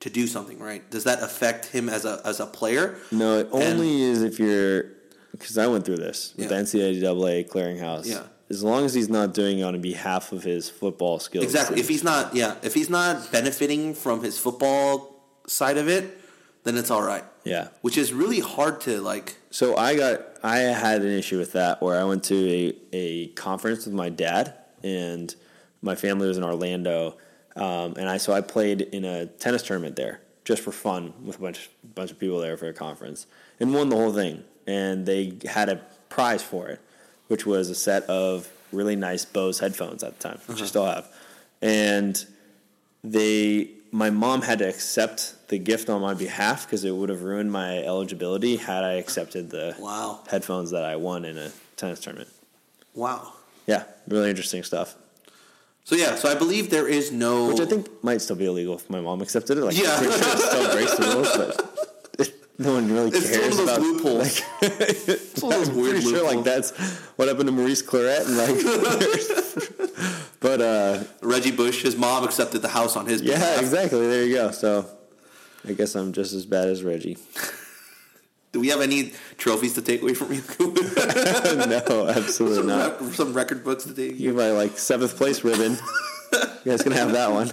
to 0.00 0.10
do 0.10 0.26
something, 0.26 0.58
right? 0.58 0.88
Does 0.90 1.04
that 1.04 1.22
affect 1.22 1.66
him 1.66 1.88
as 1.88 2.04
a 2.04 2.20
as 2.24 2.40
a 2.40 2.46
player? 2.46 2.98
No, 3.10 3.38
it 3.38 3.48
And- 3.52 3.62
only 3.62 4.02
is 4.02 4.22
if 4.22 4.38
you're 4.38 4.84
because 5.32 5.56
I 5.56 5.66
went 5.66 5.84
through 5.86 5.96
this 5.98 6.34
with 6.36 6.50
Yeah. 6.50 6.56
the 6.58 6.62
NCAA 6.62 7.48
clearinghouse. 7.48 8.06
Yeah. 8.06 8.24
As 8.50 8.64
long 8.64 8.84
as 8.84 8.92
he's 8.94 9.08
not 9.08 9.32
doing 9.32 9.60
it 9.60 9.62
on 9.62 9.80
behalf 9.80 10.32
of 10.32 10.42
his 10.42 10.68
football 10.68 11.20
skills. 11.20 11.44
Exactly. 11.44 11.78
If 11.78 11.86
he's 11.88 12.02
not, 12.02 12.34
yeah, 12.34 12.56
if 12.62 12.74
he's 12.74 12.90
not 12.90 13.30
benefiting 13.30 13.94
from 13.94 14.24
his 14.24 14.40
football 14.40 15.22
side 15.46 15.78
of 15.78 15.86
it, 15.88 16.18
then 16.64 16.76
it's 16.76 16.90
all 16.90 17.00
right. 17.02 17.22
Yeah. 17.44 17.68
Which 17.80 17.96
is 17.96 18.12
really 18.12 18.40
hard 18.40 18.80
to 18.82 19.00
like. 19.00 19.36
So 19.50 19.76
I 19.76 19.96
got 19.96 20.20
I 20.42 20.58
had 20.58 21.02
an 21.02 21.10
issue 21.10 21.38
with 21.38 21.52
that 21.52 21.82
where 21.82 21.98
I 21.98 22.04
went 22.04 22.24
to 22.24 22.36
a, 22.36 22.76
a 22.92 23.26
conference 23.28 23.86
with 23.86 23.94
my 23.94 24.08
dad 24.08 24.54
and 24.82 25.34
my 25.82 25.94
family 25.94 26.28
was 26.28 26.36
in 26.36 26.44
Orlando, 26.44 27.16
um, 27.56 27.94
and 27.96 28.08
I 28.08 28.18
so 28.18 28.32
I 28.32 28.40
played 28.40 28.82
in 28.82 29.04
a 29.04 29.26
tennis 29.26 29.62
tournament 29.62 29.96
there 29.96 30.20
just 30.44 30.62
for 30.62 30.72
fun 30.72 31.12
with 31.24 31.38
a 31.38 31.40
bunch 31.40 31.70
bunch 31.94 32.10
of 32.10 32.18
people 32.18 32.40
there 32.40 32.56
for 32.56 32.68
a 32.68 32.72
conference 32.72 33.26
and 33.58 33.74
won 33.74 33.88
the 33.88 33.96
whole 33.96 34.12
thing. 34.12 34.44
And 34.66 35.06
they 35.06 35.38
had 35.48 35.68
a 35.68 35.76
prize 36.08 36.42
for 36.42 36.68
it, 36.68 36.80
which 37.28 37.46
was 37.46 37.70
a 37.70 37.74
set 37.74 38.04
of 38.04 38.48
really 38.72 38.96
nice 38.96 39.24
Bose 39.24 39.58
headphones 39.58 40.02
at 40.04 40.18
the 40.18 40.28
time, 40.28 40.38
which 40.46 40.62
I 40.62 40.66
still 40.66 40.86
have, 40.86 41.08
and 41.60 42.24
they 43.02 43.70
my 43.92 44.10
mom 44.10 44.42
had 44.42 44.58
to 44.60 44.68
accept 44.68 45.34
the 45.48 45.58
gift 45.58 45.88
on 45.90 46.00
my 46.00 46.14
behalf 46.14 46.66
because 46.66 46.84
it 46.84 46.92
would 46.92 47.08
have 47.08 47.22
ruined 47.22 47.50
my 47.50 47.78
eligibility 47.78 48.56
had 48.56 48.84
I 48.84 48.92
accepted 48.94 49.50
the 49.50 49.74
Wow. 49.78 50.20
headphones 50.28 50.70
that 50.70 50.84
I 50.84 50.96
won 50.96 51.24
in 51.24 51.36
a 51.38 51.50
tennis 51.76 52.00
tournament. 52.00 52.30
Wow. 52.94 53.32
Yeah, 53.66 53.84
really 54.08 54.30
interesting 54.30 54.62
stuff. 54.62 54.94
So 55.84 55.96
yeah, 55.96 56.14
so 56.14 56.30
I 56.30 56.34
believe 56.36 56.70
there 56.70 56.86
is 56.86 57.10
no. 57.10 57.48
Which 57.48 57.60
I 57.60 57.64
think 57.66 57.88
might 58.04 58.20
still 58.20 58.36
be 58.36 58.46
illegal 58.46 58.74
if 58.76 58.88
my 58.88 59.00
mom 59.00 59.22
accepted 59.22 59.58
it. 59.58 59.64
Like, 59.64 59.76
Yeah. 59.76 59.98
Sure 59.98 60.08
it 60.10 60.38
still 60.38 60.72
breaks 60.72 60.94
the 60.96 61.06
rules, 61.06 61.36
but 61.36 62.32
no 62.58 62.74
one 62.74 62.92
really 62.92 63.10
It's 63.10 63.28
cares 63.30 63.54
one 63.56 63.64
about 63.64 63.80
loopholes. 63.80 64.40
It's 64.62 65.40
those 65.40 65.68
I'm 65.68 65.74
pretty 65.74 66.00
sure 66.02 66.22
like 66.24 66.44
that's 66.44 66.70
what 67.16 67.26
happened 67.28 67.48
to 67.48 67.52
Maurice 67.52 67.82
Clarett 67.82 68.26
and 68.26 68.36
like. 68.36 69.79
but 70.40 70.60
uh, 70.60 71.04
Reggie 71.22 71.50
Bush, 71.52 71.82
his 71.82 71.96
mom 71.96 72.24
accepted 72.24 72.60
the 72.62 72.68
house 72.68 72.96
on 72.96 73.06
his 73.06 73.22
yeah, 73.22 73.34
behalf. 73.34 73.60
exactly. 73.60 74.06
There 74.06 74.24
you 74.24 74.34
go. 74.34 74.50
So 74.50 74.86
I 75.68 75.72
guess 75.72 75.94
I'm 75.94 76.12
just 76.12 76.32
as 76.32 76.46
bad 76.46 76.68
as 76.68 76.82
Reggie. 76.82 77.16
Do 78.52 78.58
we 78.58 78.68
have 78.68 78.80
any 78.80 79.12
trophies 79.38 79.74
to 79.74 79.82
take 79.82 80.02
away 80.02 80.14
from 80.14 80.32
you? 80.32 80.42
no, 80.58 82.08
absolutely 82.08 82.56
some, 82.56 82.66
not. 82.66 83.00
rec- 83.00 83.12
some 83.14 83.32
record 83.32 83.62
books 83.62 83.84
to 83.84 83.94
take. 83.94 84.18
You 84.18 84.32
my 84.32 84.50
like 84.50 84.76
seventh 84.76 85.16
place 85.16 85.44
ribbon. 85.44 85.76
You 86.64 86.70
guys 86.72 86.82
can 86.82 86.92
have 86.92 87.10
that 87.12 87.32
one. 87.32 87.50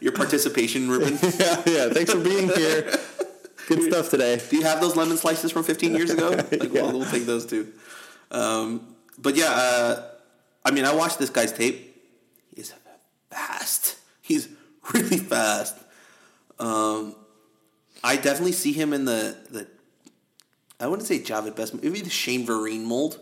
Your 0.00 0.12
participation 0.12 0.88
ribbon. 0.88 1.18
yeah, 1.38 1.62
yeah. 1.66 1.88
Thanks 1.90 2.10
for 2.10 2.20
being 2.20 2.48
here. 2.48 2.90
Good 3.68 3.82
stuff 3.82 4.08
today. 4.10 4.40
Do 4.48 4.56
you 4.56 4.62
have 4.62 4.80
those 4.80 4.96
lemon 4.96 5.16
slices 5.18 5.52
from 5.52 5.62
15 5.64 5.94
years 5.94 6.08
ago? 6.10 6.30
Like, 6.30 6.50
Yeah. 6.52 6.68
we'll, 6.82 7.00
we'll 7.00 7.10
take 7.10 7.24
those 7.26 7.44
too. 7.44 7.70
Um, 8.30 8.94
but 9.18 9.36
yeah, 9.36 9.50
uh, 9.50 10.04
I 10.64 10.70
mean, 10.70 10.84
I 10.86 10.94
watched 10.94 11.18
this 11.18 11.28
guy's 11.30 11.52
tape. 11.52 11.91
Fast. 13.32 13.96
He's 14.20 14.48
really 14.92 15.18
fast. 15.18 15.76
Um, 16.58 17.14
I 18.04 18.16
definitely 18.16 18.52
see 18.52 18.72
him 18.72 18.92
in 18.92 19.04
the, 19.04 19.36
the 19.50 19.66
I 20.78 20.86
wouldn't 20.86 21.06
say 21.06 21.18
Jahvid 21.18 21.56
Best, 21.56 21.74
maybe 21.74 22.00
the 22.00 22.10
Shane 22.10 22.46
Vereen 22.46 22.82
mold. 22.82 23.20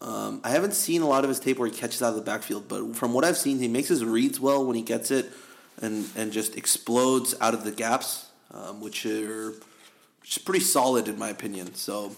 Um, 0.00 0.40
I 0.44 0.50
haven't 0.50 0.74
seen 0.74 1.02
a 1.02 1.08
lot 1.08 1.24
of 1.24 1.28
his 1.28 1.40
tape 1.40 1.58
where 1.58 1.68
he 1.68 1.74
catches 1.74 2.02
out 2.02 2.10
of 2.10 2.16
the 2.16 2.22
backfield, 2.22 2.68
but 2.68 2.94
from 2.96 3.12
what 3.12 3.24
I've 3.24 3.36
seen, 3.36 3.58
he 3.58 3.68
makes 3.68 3.88
his 3.88 4.04
reads 4.04 4.38
well 4.38 4.64
when 4.64 4.76
he 4.76 4.82
gets 4.82 5.10
it, 5.10 5.30
and 5.80 6.08
and 6.16 6.32
just 6.32 6.56
explodes 6.56 7.34
out 7.40 7.54
of 7.54 7.64
the 7.64 7.72
gaps, 7.72 8.26
um, 8.52 8.80
which 8.80 9.04
are 9.06 9.50
which 10.20 10.36
is 10.36 10.38
pretty 10.38 10.64
solid 10.64 11.08
in 11.08 11.18
my 11.18 11.30
opinion. 11.30 11.74
So, 11.74 12.14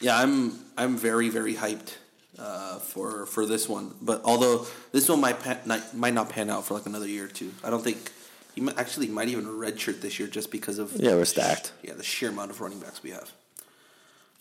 yeah, 0.00 0.16
I'm 0.16 0.58
I'm 0.76 0.96
very 0.96 1.28
very 1.28 1.54
hyped 1.54 1.96
uh, 2.40 2.78
for 2.78 3.26
for 3.26 3.44
this 3.46 3.68
one. 3.68 3.94
But 4.00 4.22
although 4.24 4.66
this 4.92 5.08
one 5.08 5.20
might 5.20 5.40
pan, 5.40 5.58
not, 5.66 5.94
might 5.94 6.14
not 6.14 6.30
pan 6.30 6.48
out 6.50 6.64
for 6.66 6.74
like 6.74 6.86
another 6.86 7.06
year 7.06 7.24
or 7.26 7.28
two, 7.28 7.52
I 7.62 7.70
don't 7.70 7.84
think 7.84 8.10
he 8.54 8.60
might, 8.60 8.78
actually 8.78 9.08
might 9.08 9.28
even 9.28 9.44
redshirt 9.44 10.00
this 10.00 10.18
year 10.18 10.28
just 10.28 10.50
because 10.50 10.78
of 10.78 10.92
Yeah, 10.96 11.14
we're 11.14 11.24
stacked. 11.24 11.72
yeah 11.82 11.94
the 11.94 12.02
sheer 12.02 12.30
amount 12.30 12.50
of 12.50 12.60
running 12.60 12.80
backs 12.80 13.02
we 13.02 13.10
have. 13.10 13.30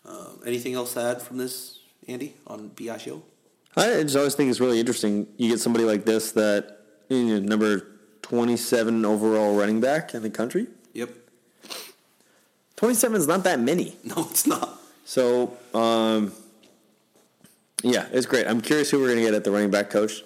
Um, 0.06 0.40
anything 0.46 0.74
else 0.76 0.94
to 0.94 1.02
add 1.02 1.22
from 1.22 1.38
this, 1.38 1.80
Andy, 2.08 2.34
on 2.48 2.70
Biagio? 2.70 3.22
I 3.76 4.02
just 4.04 4.16
always 4.16 4.34
think 4.34 4.50
it's 4.50 4.60
really 4.60 4.80
interesting. 4.80 5.28
You 5.38 5.50
get 5.50 5.60
somebody 5.60 5.86
like 5.86 6.06
this 6.06 6.32
that 6.32 6.80
you 7.10 7.26
know, 7.26 7.40
number 7.48 7.86
twenty-seven 8.22 9.06
overall 9.06 9.56
running 9.56 9.82
back 9.82 10.14
in 10.14 10.22
the 10.24 10.30
country. 10.30 10.68
Yep. 10.94 11.10
Twenty-seven 12.78 13.18
is 13.18 13.28
not 13.28 13.44
that 13.44 13.60
many. 13.60 13.98
No, 14.04 14.28
it's 14.32 14.48
not. 14.48 14.80
So, 15.06 15.58
um, 15.74 16.32
yeah, 17.84 18.08
it's 18.12 18.26
great. 18.26 18.48
I'm 18.48 18.62
curious 18.62 18.90
who 18.92 19.00
we're 19.00 19.08
going 19.08 19.20
to 19.20 19.24
get 19.26 19.34
at 19.34 19.44
the 19.44 19.52
running 19.52 19.72
back 19.72 19.90
coach. 19.90 20.24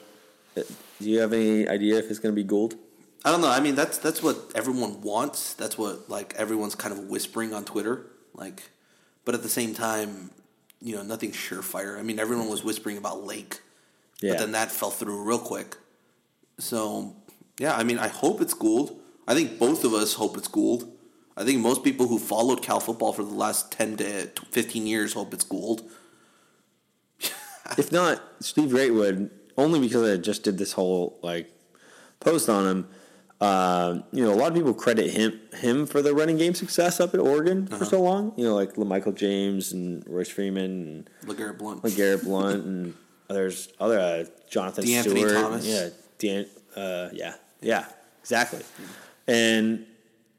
Uh, 0.58 0.62
Do 0.99 1.10
you 1.10 1.20
have 1.20 1.34
any 1.34 1.68
idea 1.68 1.97
if 1.99 2.10
it's 2.10 2.20
going 2.20 2.34
to 2.34 2.41
be 2.41 2.43
Gould? 2.47 2.76
I 3.26 3.32
don't 3.32 3.41
know. 3.41 3.49
I 3.49 3.60
mean, 3.60 3.76
that's 3.76 3.97
that's 3.99 4.22
what 4.22 4.38
everyone 4.56 5.01
wants. 5.01 5.54
That's 5.54 5.78
what 5.78 6.10
like 6.10 6.34
everyone's 6.36 6.76
kind 6.76 6.93
of 6.93 7.06
whispering 7.10 7.54
on 7.54 7.64
Twitter. 7.64 8.06
Like, 8.34 8.64
but 9.26 9.34
at 9.36 9.43
the 9.43 9.49
same 9.49 9.74
time, 9.74 10.32
you 10.82 10.95
know, 10.95 11.04
nothing 11.04 11.32
surefire. 11.32 11.97
I 11.97 12.01
mean, 12.01 12.20
everyone 12.20 12.49
was 12.49 12.64
whispering 12.64 12.97
about 12.97 13.24
Lake, 13.24 13.62
Yeah. 14.22 14.32
but 14.34 14.39
then 14.39 14.51
that 14.54 14.72
fell 14.72 14.89
through 14.91 15.24
real 15.24 15.39
quick. 15.39 15.78
So, 16.60 17.16
yeah, 17.60 17.76
I 17.76 17.84
mean, 17.84 17.97
I 17.99 18.08
hope 18.10 18.41
it's 18.41 18.54
Gould. 18.54 18.99
I 19.28 19.34
think 19.34 19.58
both 19.58 19.84
of 19.86 19.93
us 19.93 20.14
hope 20.16 20.38
it's 20.38 20.47
Gould. 20.49 20.91
I 21.38 21.43
think 21.45 21.62
most 21.62 21.84
people 21.84 22.08
who 22.08 22.20
followed 22.20 22.62
Cal 22.62 22.80
football 22.80 23.14
for 23.14 23.24
the 23.24 23.34
last 23.34 23.72
ten 23.72 23.95
to 23.97 24.28
fifteen 24.51 24.86
years 24.86 25.14
hope 25.14 25.34
it's 25.34 25.45
Gould. 25.45 25.89
If 27.78 27.91
not 27.91 28.21
Steve 28.39 28.69
Greatwood, 28.69 29.30
only 29.57 29.80
because 29.80 30.09
I 30.09 30.17
just 30.17 30.43
did 30.43 30.57
this 30.57 30.74
whole 30.74 31.19
like 31.21 31.51
post 32.19 32.49
on 32.49 32.67
him. 32.67 32.88
Uh, 33.41 33.99
you 34.13 34.24
know, 34.24 34.34
a 34.34 34.36
lot 34.36 34.47
of 34.47 34.53
people 34.53 34.74
credit 34.74 35.11
him 35.11 35.39
him 35.57 35.86
for 35.86 36.01
the 36.01 36.13
running 36.13 36.38
game 36.38 36.53
success 36.53 36.99
up 36.99 37.13
at 37.13 37.19
Oregon 37.19 37.67
for 37.67 37.84
so 37.84 38.01
long. 38.01 38.34
You 38.38 38.45
know, 38.45 38.55
like 38.55 38.78
Michael 38.78 39.11
James 39.11 39.74
and 39.74 40.03
Royce 40.07 40.30
Freeman 40.30 41.07
LeGarrette 41.26 41.57
Blount. 41.57 41.84
and 41.84 41.95
Garrett 41.95 42.24
Blount 42.24 42.65
and 42.65 42.93
others, 43.30 43.67
other 43.80 43.99
uh, 43.99 44.26
Jonathan 44.49 44.86
De'Anthony 44.86 45.17
Stewart. 45.17 45.32
Thomas. 45.34 45.65
Yeah, 45.65 45.89
Dan, 46.19 46.45
uh, 46.76 47.09
yeah, 47.11 47.36
yeah, 47.61 47.86
exactly. 48.21 48.61
And 49.28 49.88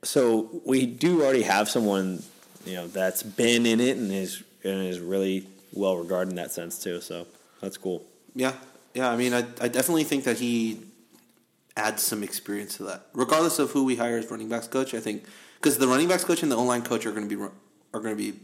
so 0.02 0.62
we 0.64 0.86
do 0.86 1.22
already 1.22 1.42
have 1.42 1.68
someone, 1.68 2.22
you 2.64 2.74
know, 2.74 2.86
that's 2.86 3.22
been 3.22 3.66
in 3.66 3.80
it 3.80 3.96
and 3.98 4.10
is 4.12 4.42
and 4.62 4.86
is 4.86 5.00
really 5.00 5.46
well 5.74 5.96
regarded 5.96 6.30
in 6.30 6.36
that 6.36 6.52
sense 6.52 6.78
too. 6.78 7.00
So 7.00 7.26
that's 7.60 7.76
cool. 7.76 8.04
Yeah, 8.34 8.52
yeah. 8.94 9.10
I 9.10 9.16
mean, 9.16 9.34
I, 9.34 9.44
I 9.60 9.68
definitely 9.68 10.04
think 10.04 10.24
that 10.24 10.38
he 10.38 10.80
adds 11.76 12.02
some 12.02 12.22
experience 12.22 12.76
to 12.76 12.84
that, 12.84 13.06
regardless 13.12 13.58
of 13.58 13.72
who 13.72 13.84
we 13.84 13.96
hire 13.96 14.16
as 14.16 14.30
running 14.30 14.48
backs 14.48 14.68
coach. 14.68 14.94
I 14.94 15.00
think 15.00 15.24
because 15.56 15.78
the 15.78 15.88
running 15.88 16.08
backs 16.08 16.24
coach 16.24 16.42
and 16.42 16.50
the 16.50 16.56
O-line 16.56 16.82
coach 16.82 17.06
are 17.06 17.12
going 17.12 17.28
to 17.28 17.36
be 17.36 17.42
are 17.42 18.00
going 18.00 18.16
to 18.16 18.32
be 18.32 18.38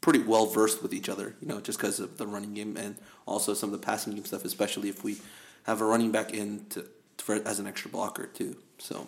pretty 0.00 0.20
well 0.20 0.46
versed 0.46 0.82
with 0.82 0.92
each 0.92 1.08
other. 1.08 1.34
You 1.40 1.48
know, 1.48 1.60
just 1.60 1.78
because 1.78 2.00
of 2.00 2.18
the 2.18 2.26
running 2.26 2.54
game 2.54 2.76
and 2.76 2.96
also 3.26 3.54
some 3.54 3.72
of 3.72 3.80
the 3.80 3.84
passing 3.84 4.14
game 4.14 4.24
stuff, 4.24 4.44
especially 4.44 4.88
if 4.88 5.04
we 5.04 5.18
have 5.64 5.80
a 5.80 5.84
running 5.84 6.12
back 6.12 6.32
in 6.32 6.66
to, 6.70 6.84
for, 7.18 7.36
as 7.46 7.58
an 7.58 7.66
extra 7.66 7.90
blocker 7.90 8.26
too. 8.26 8.56
So 8.78 9.06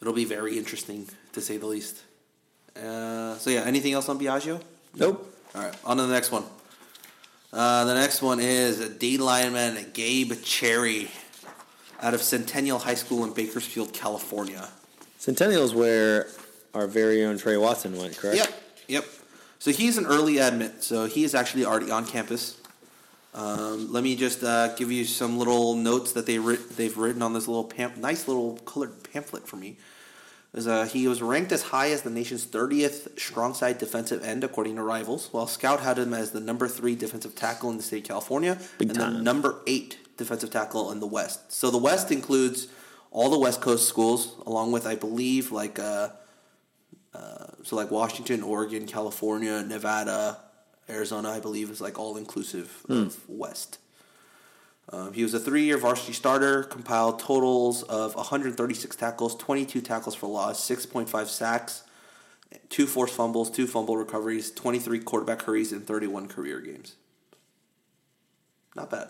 it'll 0.00 0.12
be 0.14 0.24
very 0.24 0.56
interesting 0.56 1.08
to 1.32 1.40
say 1.40 1.56
the 1.56 1.66
least. 1.66 2.02
Uh, 2.76 3.36
so 3.38 3.50
yeah, 3.50 3.62
anything 3.62 3.92
else 3.92 4.08
on 4.08 4.18
Biagio? 4.18 4.60
Nope. 4.94 5.32
All 5.56 5.62
right, 5.62 5.74
on 5.86 5.96
to 5.96 6.02
the 6.02 6.12
next 6.12 6.30
one. 6.30 6.44
Uh, 7.50 7.86
the 7.86 7.94
next 7.94 8.20
one 8.20 8.40
is 8.40 8.78
a 8.80 8.90
D 8.90 9.16
lineman, 9.16 9.86
Gabe 9.94 10.34
Cherry, 10.42 11.10
out 12.02 12.12
of 12.12 12.20
Centennial 12.20 12.78
High 12.78 12.94
School 12.94 13.24
in 13.24 13.32
Bakersfield, 13.32 13.94
California. 13.94 14.68
Centennial's 15.16 15.74
where 15.74 16.26
our 16.74 16.86
very 16.86 17.24
own 17.24 17.38
Tre 17.38 17.56
Watson 17.56 17.96
went, 17.96 18.18
correct? 18.18 18.36
Yep, 18.36 18.62
yep. 18.88 19.04
So 19.58 19.70
he's 19.70 19.96
an 19.96 20.04
early 20.04 20.36
admit, 20.36 20.82
so 20.84 21.06
he 21.06 21.24
is 21.24 21.34
actually 21.34 21.64
already 21.64 21.90
on 21.90 22.04
campus. 22.04 22.60
Um, 23.32 23.90
let 23.90 24.04
me 24.04 24.14
just 24.14 24.44
uh, 24.44 24.74
give 24.74 24.92
you 24.92 25.06
some 25.06 25.38
little 25.38 25.74
notes 25.74 26.12
that 26.12 26.26
they 26.26 26.38
writ- 26.38 26.76
they've 26.76 26.96
written 26.98 27.22
on 27.22 27.32
this 27.32 27.48
little 27.48 27.64
pam- 27.64 27.98
nice 27.98 28.28
little 28.28 28.58
colored 28.66 28.92
pamphlet 29.10 29.48
for 29.48 29.56
me. 29.56 29.78
Is, 30.56 30.66
uh, 30.66 30.86
he 30.86 31.06
was 31.06 31.20
ranked 31.20 31.52
as 31.52 31.62
high 31.62 31.90
as 31.90 32.02
the 32.02 32.10
nation's 32.10 32.46
30th 32.46 33.20
strong 33.20 33.52
side 33.52 33.76
defensive 33.76 34.24
end, 34.24 34.42
according 34.42 34.76
to 34.76 34.82
Rivals, 34.82 35.28
while 35.30 35.46
Scout 35.46 35.80
had 35.80 35.98
him 35.98 36.14
as 36.14 36.30
the 36.30 36.40
number 36.40 36.66
three 36.66 36.94
defensive 36.96 37.34
tackle 37.34 37.68
in 37.70 37.76
the 37.76 37.82
state 37.82 38.04
of 38.04 38.08
California 38.08 38.58
Big 38.78 38.88
and 38.88 38.98
the 38.98 39.10
number 39.10 39.60
eight 39.66 39.98
defensive 40.16 40.50
tackle 40.50 40.90
in 40.92 41.00
the 41.00 41.06
West. 41.06 41.52
So 41.52 41.70
the 41.70 41.78
West 41.78 42.10
includes 42.10 42.68
all 43.10 43.28
the 43.30 43.38
West 43.38 43.60
Coast 43.60 43.86
schools, 43.86 44.34
along 44.46 44.72
with, 44.72 44.86
I 44.86 44.94
believe, 44.94 45.52
like 45.52 45.78
uh, 45.78 46.08
uh, 47.14 47.46
so 47.62 47.76
like 47.76 47.90
Washington, 47.90 48.42
Oregon, 48.42 48.86
California, 48.86 49.62
Nevada, 49.62 50.38
Arizona. 50.88 51.30
I 51.30 51.40
believe 51.40 51.70
is 51.70 51.80
like 51.80 51.98
all 51.98 52.16
inclusive 52.16 52.84
of 52.88 53.28
West. 53.28 53.78
Um, 54.92 55.12
he 55.12 55.22
was 55.22 55.34
a 55.34 55.40
three-year 55.40 55.78
varsity 55.78 56.12
starter, 56.12 56.62
compiled 56.62 57.18
totals 57.18 57.82
of 57.84 58.14
136 58.14 58.94
tackles, 58.94 59.34
22 59.36 59.80
tackles 59.80 60.14
for 60.14 60.28
loss, 60.28 60.68
6.5 60.68 61.26
sacks, 61.26 61.82
two 62.68 62.86
forced 62.86 63.14
fumbles, 63.14 63.50
two 63.50 63.66
fumble 63.66 63.96
recoveries, 63.96 64.52
23 64.52 65.00
quarterback 65.00 65.42
hurries, 65.42 65.72
and 65.72 65.86
31 65.86 66.28
career 66.28 66.60
games. 66.60 66.94
Not 68.76 68.90
bad. 68.90 69.08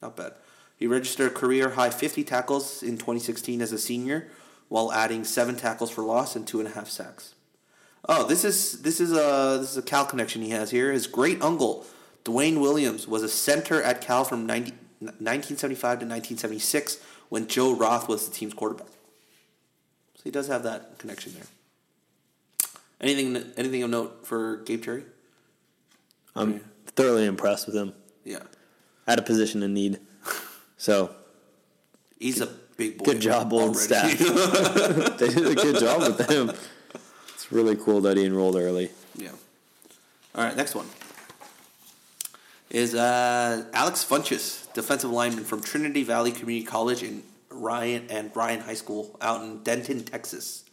Not 0.00 0.16
bad. 0.16 0.32
He 0.76 0.86
registered 0.86 1.32
a 1.32 1.34
career 1.34 1.70
high 1.70 1.90
50 1.90 2.24
tackles 2.24 2.82
in 2.82 2.96
2016 2.96 3.60
as 3.60 3.72
a 3.72 3.78
senior, 3.78 4.28
while 4.68 4.92
adding 4.92 5.24
seven 5.24 5.56
tackles 5.56 5.90
for 5.90 6.02
loss 6.02 6.34
and 6.34 6.46
two 6.46 6.60
and 6.60 6.68
a 6.68 6.72
half 6.72 6.88
sacks. 6.88 7.34
Oh, 8.08 8.26
this 8.26 8.44
is 8.44 8.80
this 8.80 8.98
is 8.98 9.12
a 9.12 9.58
this 9.60 9.72
is 9.72 9.76
a 9.76 9.82
Cal 9.82 10.06
connection 10.06 10.40
he 10.40 10.50
has 10.50 10.70
here. 10.70 10.90
His 10.90 11.06
great 11.06 11.42
uncle, 11.42 11.84
Dwayne 12.24 12.60
Williams, 12.60 13.06
was 13.06 13.22
a 13.22 13.28
center 13.28 13.82
at 13.82 14.00
Cal 14.00 14.24
from 14.24 14.46
90, 14.46 14.72
1975 15.00 15.80
to 15.80 16.06
1976 16.06 16.98
when 17.30 17.46
Joe 17.46 17.74
Roth 17.74 18.08
was 18.08 18.28
the 18.28 18.34
team's 18.34 18.54
quarterback. 18.54 18.88
So 18.88 20.24
he 20.24 20.30
does 20.30 20.48
have 20.48 20.62
that 20.64 20.98
connection 20.98 21.32
there. 21.34 21.44
Anything 23.00 23.52
anything 23.56 23.82
of 23.82 23.90
note 23.90 24.26
for 24.26 24.58
Gabe 24.58 24.84
Cherry? 24.84 25.04
I'm 26.36 26.60
thoroughly 26.86 27.24
impressed 27.24 27.66
with 27.66 27.74
him 27.74 27.94
Yeah, 28.24 28.42
at 29.06 29.18
a 29.18 29.22
position 29.22 29.62
in 29.62 29.72
need. 29.72 29.98
So 30.76 31.14
he's 32.18 32.42
a 32.42 32.46
big 32.76 32.98
boy. 32.98 33.04
Good 33.06 33.20
job, 33.20 33.52
old 33.52 33.76
staff. 33.76 34.18
they 34.18 35.28
did 35.28 35.46
a 35.46 35.54
good 35.54 35.80
job 35.80 36.00
with 36.02 36.30
him. 36.30 36.52
It's 37.34 37.50
really 37.50 37.76
cool 37.76 38.02
that 38.02 38.18
he 38.18 38.26
enrolled 38.26 38.56
early. 38.56 38.90
yeah. 39.16 39.30
All 40.34 40.44
right, 40.44 40.56
next 40.56 40.74
one 40.74 40.86
is 42.70 42.94
uh, 42.94 43.64
Alex 43.72 44.04
Funches, 44.08 44.72
defensive 44.72 45.10
lineman 45.10 45.44
from 45.44 45.60
Trinity 45.60 46.04
Valley 46.04 46.30
Community 46.30 46.64
College 46.64 47.02
in 47.02 47.24
Ryan 47.50 48.06
and 48.08 48.34
Ryan 48.34 48.60
High 48.60 48.74
School 48.74 49.18
out 49.20 49.42
in 49.42 49.62
Denton, 49.62 50.04
Texas. 50.04 50.64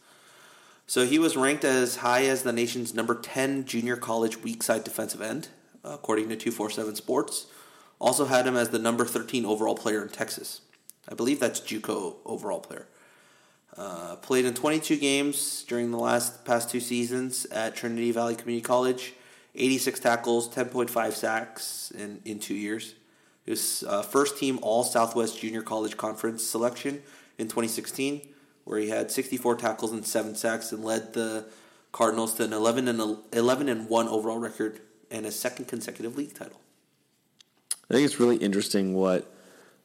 So 0.86 1.04
he 1.04 1.18
was 1.18 1.36
ranked 1.36 1.64
as 1.64 1.96
high 1.96 2.24
as 2.26 2.44
the 2.44 2.52
nation's 2.52 2.94
number 2.94 3.14
10 3.14 3.66
junior 3.66 3.96
college 3.96 4.38
weak 4.38 4.62
side 4.62 4.84
defensive 4.84 5.20
end, 5.20 5.48
according 5.84 6.28
to 6.30 6.36
247 6.36 6.94
Sports. 6.94 7.46
Also 7.98 8.26
had 8.26 8.46
him 8.46 8.56
as 8.56 8.70
the 8.70 8.78
number 8.78 9.04
13 9.04 9.44
overall 9.44 9.74
player 9.74 10.00
in 10.00 10.08
Texas. 10.08 10.60
I 11.08 11.14
believe 11.14 11.40
that's 11.40 11.60
JUCO 11.60 12.16
overall 12.24 12.60
player. 12.60 12.86
Uh, 13.76 14.16
played 14.16 14.44
in 14.44 14.54
22 14.54 14.96
games 14.96 15.64
during 15.68 15.90
the 15.90 15.98
last 15.98 16.44
past 16.44 16.70
two 16.70 16.80
seasons 16.80 17.44
at 17.46 17.74
Trinity 17.74 18.12
Valley 18.12 18.34
Community 18.34 18.64
College. 18.64 19.14
86 19.58 20.00
tackles, 20.00 20.48
10.5 20.48 21.12
sacks 21.12 21.90
in, 21.90 22.20
in 22.24 22.38
two 22.38 22.54
years. 22.54 22.94
He 23.44 23.50
was 23.50 23.84
uh, 23.86 24.02
first 24.02 24.38
team 24.38 24.58
All 24.62 24.84
Southwest 24.84 25.40
Junior 25.40 25.62
College 25.62 25.96
Conference 25.96 26.44
selection 26.44 27.02
in 27.38 27.46
2016, 27.46 28.28
where 28.64 28.78
he 28.78 28.88
had 28.88 29.10
64 29.10 29.56
tackles 29.56 29.92
and 29.92 30.06
seven 30.06 30.34
sacks 30.34 30.70
and 30.72 30.84
led 30.84 31.12
the 31.14 31.46
Cardinals 31.90 32.34
to 32.34 32.44
an 32.44 32.52
11 32.52 32.88
and 32.88 33.18
11 33.32 33.68
and 33.68 33.88
one 33.88 34.06
overall 34.08 34.38
record 34.38 34.80
and 35.10 35.24
a 35.26 35.32
second 35.32 35.66
consecutive 35.66 36.16
league 36.16 36.34
title. 36.34 36.60
I 37.90 37.94
think 37.94 38.04
it's 38.04 38.20
really 38.20 38.36
interesting 38.36 38.94
what 38.94 39.32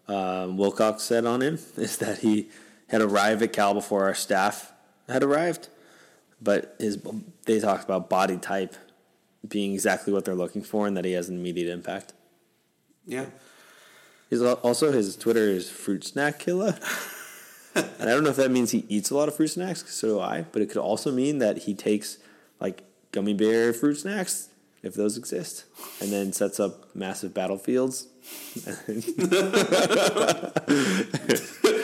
um, 0.07 0.57
Wilcox 0.57 1.03
said 1.03 1.25
on 1.25 1.41
him 1.41 1.53
is 1.77 1.97
that 1.97 2.19
he 2.19 2.49
had 2.87 3.01
arrived 3.01 3.41
at 3.41 3.53
Cal 3.53 3.73
before 3.73 4.03
our 4.03 4.13
staff 4.13 4.73
had 5.07 5.23
arrived, 5.23 5.69
but 6.41 6.75
his 6.79 6.99
they 7.45 7.59
talked 7.59 7.85
about 7.85 8.09
body 8.09 8.37
type 8.37 8.75
being 9.47 9.73
exactly 9.73 10.13
what 10.13 10.25
they're 10.25 10.35
looking 10.35 10.61
for 10.63 10.87
and 10.87 10.95
that 10.97 11.05
he 11.05 11.11
has 11.13 11.29
an 11.29 11.35
immediate 11.37 11.71
impact. 11.71 12.13
Yeah. 13.05 13.25
He's 14.29 14.41
also 14.41 14.91
his 14.91 15.15
Twitter 15.15 15.47
is 15.47 15.69
fruit 15.69 16.03
snack 16.03 16.39
killer. 16.39 16.77
and 17.75 17.85
I 18.01 18.05
don't 18.05 18.23
know 18.23 18.29
if 18.29 18.35
that 18.37 18.51
means 18.51 18.71
he 18.71 18.85
eats 18.89 19.09
a 19.11 19.15
lot 19.15 19.27
of 19.27 19.35
fruit 19.35 19.49
snacks, 19.49 19.83
'cause 19.83 19.93
so 19.93 20.07
do 20.07 20.19
I, 20.19 20.45
but 20.51 20.61
it 20.61 20.69
could 20.69 20.77
also 20.77 21.11
mean 21.11 21.39
that 21.39 21.59
he 21.59 21.73
takes 21.73 22.17
like 22.59 22.83
gummy 23.11 23.33
bear 23.33 23.73
fruit 23.73 23.95
snacks, 23.95 24.47
if 24.81 24.93
those 24.95 25.17
exist, 25.17 25.65
and 26.01 26.11
then 26.11 26.31
sets 26.33 26.59
up 26.59 26.95
massive 26.95 27.33
battlefields. 27.33 28.07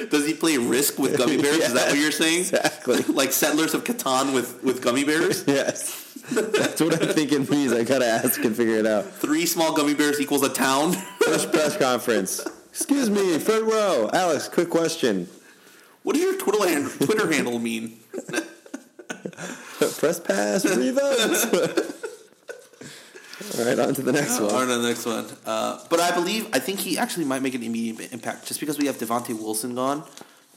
Does 0.10 0.26
he 0.26 0.34
play 0.34 0.58
Risk 0.58 0.98
with 0.98 1.18
gummy 1.18 1.38
bears? 1.42 1.58
Is 1.58 1.74
that 1.74 1.90
what 1.90 1.98
you're 2.00 2.12
saying? 2.12 2.40
Exactly. 2.42 3.02
like 3.14 3.32
Settlers 3.32 3.74
of 3.74 3.84
Catan 3.84 4.34
with, 4.34 4.64
with 4.64 4.82
gummy 4.82 5.04
bears? 5.04 5.44
yes. 5.48 6.09
That's 6.32 6.82
what 6.82 7.02
I 7.02 7.12
think 7.14 7.32
it 7.32 7.50
means. 7.50 7.74
I 7.74 7.84
gotta 7.84 8.06
ask 8.06 8.44
and 8.44 8.56
figure 8.56 8.76
it 8.76 8.86
out. 8.86 9.06
Three 9.06 9.46
small 9.46 9.74
gummy 9.76 9.94
bears 9.94 10.20
equals 10.20 10.44
a 10.44 10.50
town? 10.50 10.94
First 11.22 11.52
press 11.52 11.78
conference. 11.78 12.46
Excuse 12.70 13.10
me, 13.10 13.38
front 13.40 13.66
row. 13.66 14.10
Alex, 14.14 14.48
quick 14.48 14.70
question. 14.70 15.28
what 16.04 16.14
does 16.14 16.24
your 16.24 16.38
Twitter, 16.38 16.68
hand, 16.70 16.90
Twitter 17.02 17.32
handle 17.32 17.60
mean? 17.60 18.00
Press 19.98 20.20
pass, 20.20 20.66
revote. 20.66 21.96
All 23.58 23.66
right, 23.66 23.80
on 23.80 23.94
to 23.96 24.02
the 24.02 24.12
next 24.12 24.40
one. 24.40 24.52
On 24.54 24.68
to 24.68 24.78
the 24.78 24.88
next 24.88 25.06
one. 25.06 25.26
Uh, 25.46 25.84
but 25.90 26.00
I 26.00 26.12
believe, 26.14 26.48
I 26.54 26.60
think 26.60 26.80
he 26.80 26.98
actually 26.98 27.26
might 27.26 27.42
make 27.42 27.56
an 27.56 27.64
immediate 27.64 28.12
impact 28.14 28.46
just 28.46 28.60
because 28.60 28.78
we 28.78 28.86
have 28.88 28.98
Devontae 28.98 29.34
Wilson 29.38 29.76
gone 29.76 30.04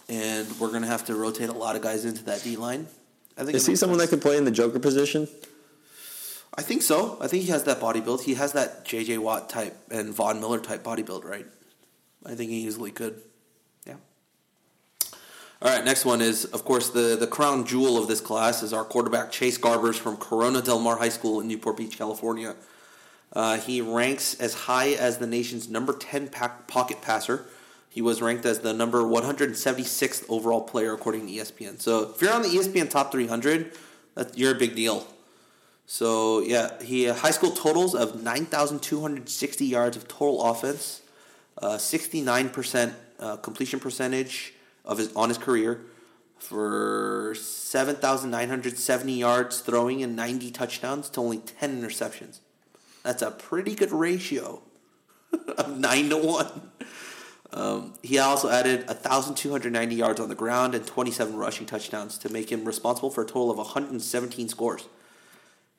and 0.08 0.46
we're 0.60 0.68
going 0.68 0.82
to 0.82 0.88
have 0.88 1.04
to 1.06 1.14
rotate 1.14 1.48
a 1.48 1.52
lot 1.52 1.76
of 1.76 1.82
guys 1.82 2.04
into 2.04 2.24
that 2.24 2.42
D 2.42 2.56
line. 2.56 2.86
I 3.38 3.44
think 3.44 3.54
Is 3.56 3.66
he 3.66 3.76
someone 3.76 3.98
that 3.98 4.08
sense. 4.08 4.20
could 4.20 4.28
play 4.28 4.36
in 4.36 4.44
the 4.44 4.50
Joker 4.50 4.78
position? 4.78 5.26
I 6.54 6.62
think 6.62 6.82
so. 6.82 7.16
I 7.20 7.28
think 7.28 7.44
he 7.44 7.50
has 7.50 7.64
that 7.64 7.80
body 7.80 8.00
build. 8.00 8.22
He 8.22 8.34
has 8.34 8.52
that 8.52 8.84
J.J. 8.84 9.18
Watt 9.18 9.48
type 9.48 9.76
and 9.90 10.12
Von 10.12 10.40
Miller 10.40 10.60
type 10.60 10.82
body 10.82 11.02
build, 11.02 11.24
right? 11.24 11.46
I 12.26 12.34
think 12.34 12.50
he 12.50 12.58
easily 12.58 12.90
could. 12.90 13.22
Yeah. 13.86 13.96
All 15.62 15.70
right, 15.70 15.84
next 15.84 16.04
one 16.04 16.20
is, 16.20 16.44
of 16.44 16.64
course, 16.64 16.90
the, 16.90 17.16
the 17.18 17.26
crown 17.26 17.64
jewel 17.64 17.96
of 17.96 18.06
this 18.06 18.20
class 18.20 18.62
is 18.62 18.72
our 18.72 18.84
quarterback 18.84 19.32
Chase 19.32 19.56
Garbers 19.56 19.94
from 19.94 20.16
Corona 20.18 20.60
Del 20.60 20.78
Mar 20.78 20.98
High 20.98 21.08
School 21.08 21.40
in 21.40 21.48
Newport 21.48 21.78
Beach, 21.78 21.96
California. 21.96 22.54
Uh, 23.32 23.56
he 23.56 23.80
ranks 23.80 24.34
as 24.34 24.52
high 24.52 24.90
as 24.90 25.18
the 25.18 25.26
nation's 25.26 25.70
number 25.70 25.94
10 25.94 26.28
pack 26.28 26.66
pocket 26.68 27.00
passer. 27.00 27.46
He 27.88 28.02
was 28.02 28.20
ranked 28.20 28.44
as 28.44 28.60
the 28.60 28.74
number 28.74 29.02
176th 29.02 30.24
overall 30.28 30.62
player 30.62 30.92
according 30.92 31.26
to 31.26 31.32
ESPN. 31.32 31.80
So 31.80 32.12
if 32.14 32.20
you're 32.20 32.32
on 32.32 32.42
the 32.42 32.48
ESPN 32.48 32.90
top 32.90 33.10
300, 33.10 33.72
that, 34.14 34.36
you're 34.36 34.52
a 34.52 34.58
big 34.58 34.74
deal. 34.74 35.06
So 35.92 36.40
yeah, 36.40 36.82
he 36.82 37.06
uh, 37.06 37.12
high 37.12 37.32
school 37.32 37.50
totals 37.50 37.94
of 37.94 38.22
nine 38.22 38.46
thousand 38.46 38.80
two 38.80 39.02
hundred 39.02 39.28
sixty 39.28 39.66
yards 39.66 39.94
of 39.94 40.08
total 40.08 40.42
offense, 40.42 41.02
sixty 41.76 42.22
nine 42.22 42.48
percent 42.48 42.94
completion 43.42 43.78
percentage 43.78 44.54
of 44.86 44.96
his 44.96 45.12
on 45.12 45.28
his 45.28 45.36
career, 45.36 45.82
for 46.38 47.34
seven 47.38 47.96
thousand 47.96 48.30
nine 48.30 48.48
hundred 48.48 48.78
seventy 48.78 49.12
yards 49.12 49.60
throwing 49.60 50.02
and 50.02 50.16
ninety 50.16 50.50
touchdowns 50.50 51.10
to 51.10 51.20
only 51.20 51.40
ten 51.40 51.82
interceptions. 51.82 52.38
That's 53.02 53.20
a 53.20 53.30
pretty 53.30 53.74
good 53.74 53.92
ratio 53.92 54.62
of 55.58 55.78
nine 55.78 56.08
to 56.08 56.16
one. 56.16 56.70
Um, 57.52 57.92
he 58.02 58.16
also 58.16 58.48
added 58.48 58.86
1,290 58.86 59.94
yards 59.94 60.20
on 60.20 60.30
the 60.30 60.34
ground 60.34 60.74
and 60.74 60.86
27 60.86 61.36
rushing 61.36 61.66
touchdowns 61.66 62.16
to 62.16 62.32
make 62.32 62.50
him 62.50 62.64
responsible 62.64 63.10
for 63.10 63.24
a 63.24 63.26
total 63.26 63.50
of 63.50 63.58
117 63.58 64.48
scores. 64.48 64.86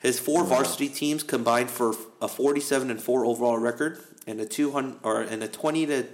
His 0.04 0.20
four 0.20 0.43
varsity 0.43 0.89
teams 0.89 1.24
combined 1.24 1.72
for 1.72 1.95
a 2.22 2.28
47 2.28 2.91
and 2.91 3.01
4 3.01 3.26
overall 3.26 3.58
record 3.58 3.99
and 4.28 4.39
a 4.41 4.45
200 4.45 4.99
or 5.01 5.22
and 5.22 5.41
a 5.41 5.47
20 5.47 5.86
to 5.88 6.06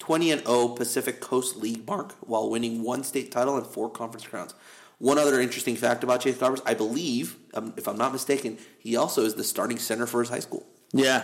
20 0.00 0.32
and 0.32 0.44
0 0.44 0.68
Pacific 0.70 1.20
Coast 1.20 1.56
League 1.56 1.86
mark 1.86 2.16
while 2.20 2.50
winning 2.50 2.82
one 2.82 3.04
state 3.04 3.30
title 3.30 3.56
and 3.56 3.64
four 3.64 3.88
conference 3.88 4.26
crowns. 4.26 4.54
One 4.98 5.18
other 5.18 5.40
interesting 5.40 5.76
fact 5.76 6.02
about 6.02 6.22
Chase 6.22 6.36
Garbers, 6.36 6.60
I 6.66 6.74
believe, 6.74 7.36
um, 7.54 7.72
if 7.76 7.86
I'm 7.86 7.96
not 7.96 8.12
mistaken, 8.12 8.58
he 8.80 8.96
also 8.96 9.22
is 9.22 9.36
the 9.36 9.44
starting 9.44 9.78
center 9.78 10.06
for 10.08 10.18
his 10.18 10.28
high 10.28 10.40
school. 10.40 10.66
Yeah. 10.92 11.22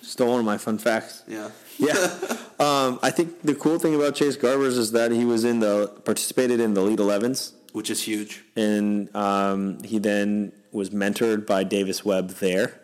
Still 0.00 0.28
one 0.28 0.38
of 0.40 0.46
my 0.46 0.56
fun 0.56 0.78
facts. 0.78 1.22
Yeah. 1.28 1.50
Yeah. 1.78 1.92
um, 2.58 2.98
I 3.02 3.10
think 3.10 3.42
the 3.42 3.54
cool 3.54 3.78
thing 3.78 3.94
about 3.94 4.14
Chase 4.14 4.38
Garbers 4.38 4.78
is 4.78 4.92
that 4.92 5.12
he 5.12 5.26
was 5.26 5.44
in 5.44 5.60
the 5.60 5.88
participated 6.06 6.58
in 6.58 6.72
the 6.72 6.80
Elite 6.80 6.98
11s, 6.98 7.52
Which 7.72 7.90
is 7.90 8.02
huge. 8.02 8.42
and 8.56 9.14
um, 9.14 9.82
he 9.82 9.98
then 9.98 10.52
was 10.72 10.90
mentored 10.90 11.46
by 11.46 11.64
Davis 11.64 12.04
Webb 12.04 12.30
there. 12.34 12.80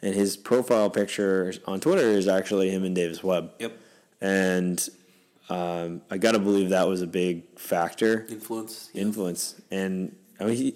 And 0.00 0.14
his 0.14 0.36
profile 0.36 0.90
picture 0.90 1.52
on 1.66 1.80
Twitter 1.80 2.06
is 2.08 2.28
actually 2.28 2.70
him 2.70 2.84
and 2.84 2.94
Davis 2.94 3.22
Webb. 3.24 3.50
Yep. 3.58 3.76
And 4.20 4.88
um, 5.48 6.02
I 6.10 6.18
got 6.18 6.32
to 6.32 6.38
believe 6.38 6.70
that 6.70 6.86
was 6.86 7.02
a 7.02 7.06
big 7.06 7.58
factor. 7.58 8.24
Influence. 8.28 8.90
influence. 8.94 9.60
And 9.70 10.14
I 10.38 10.44
mean, 10.44 10.56
he 10.56 10.74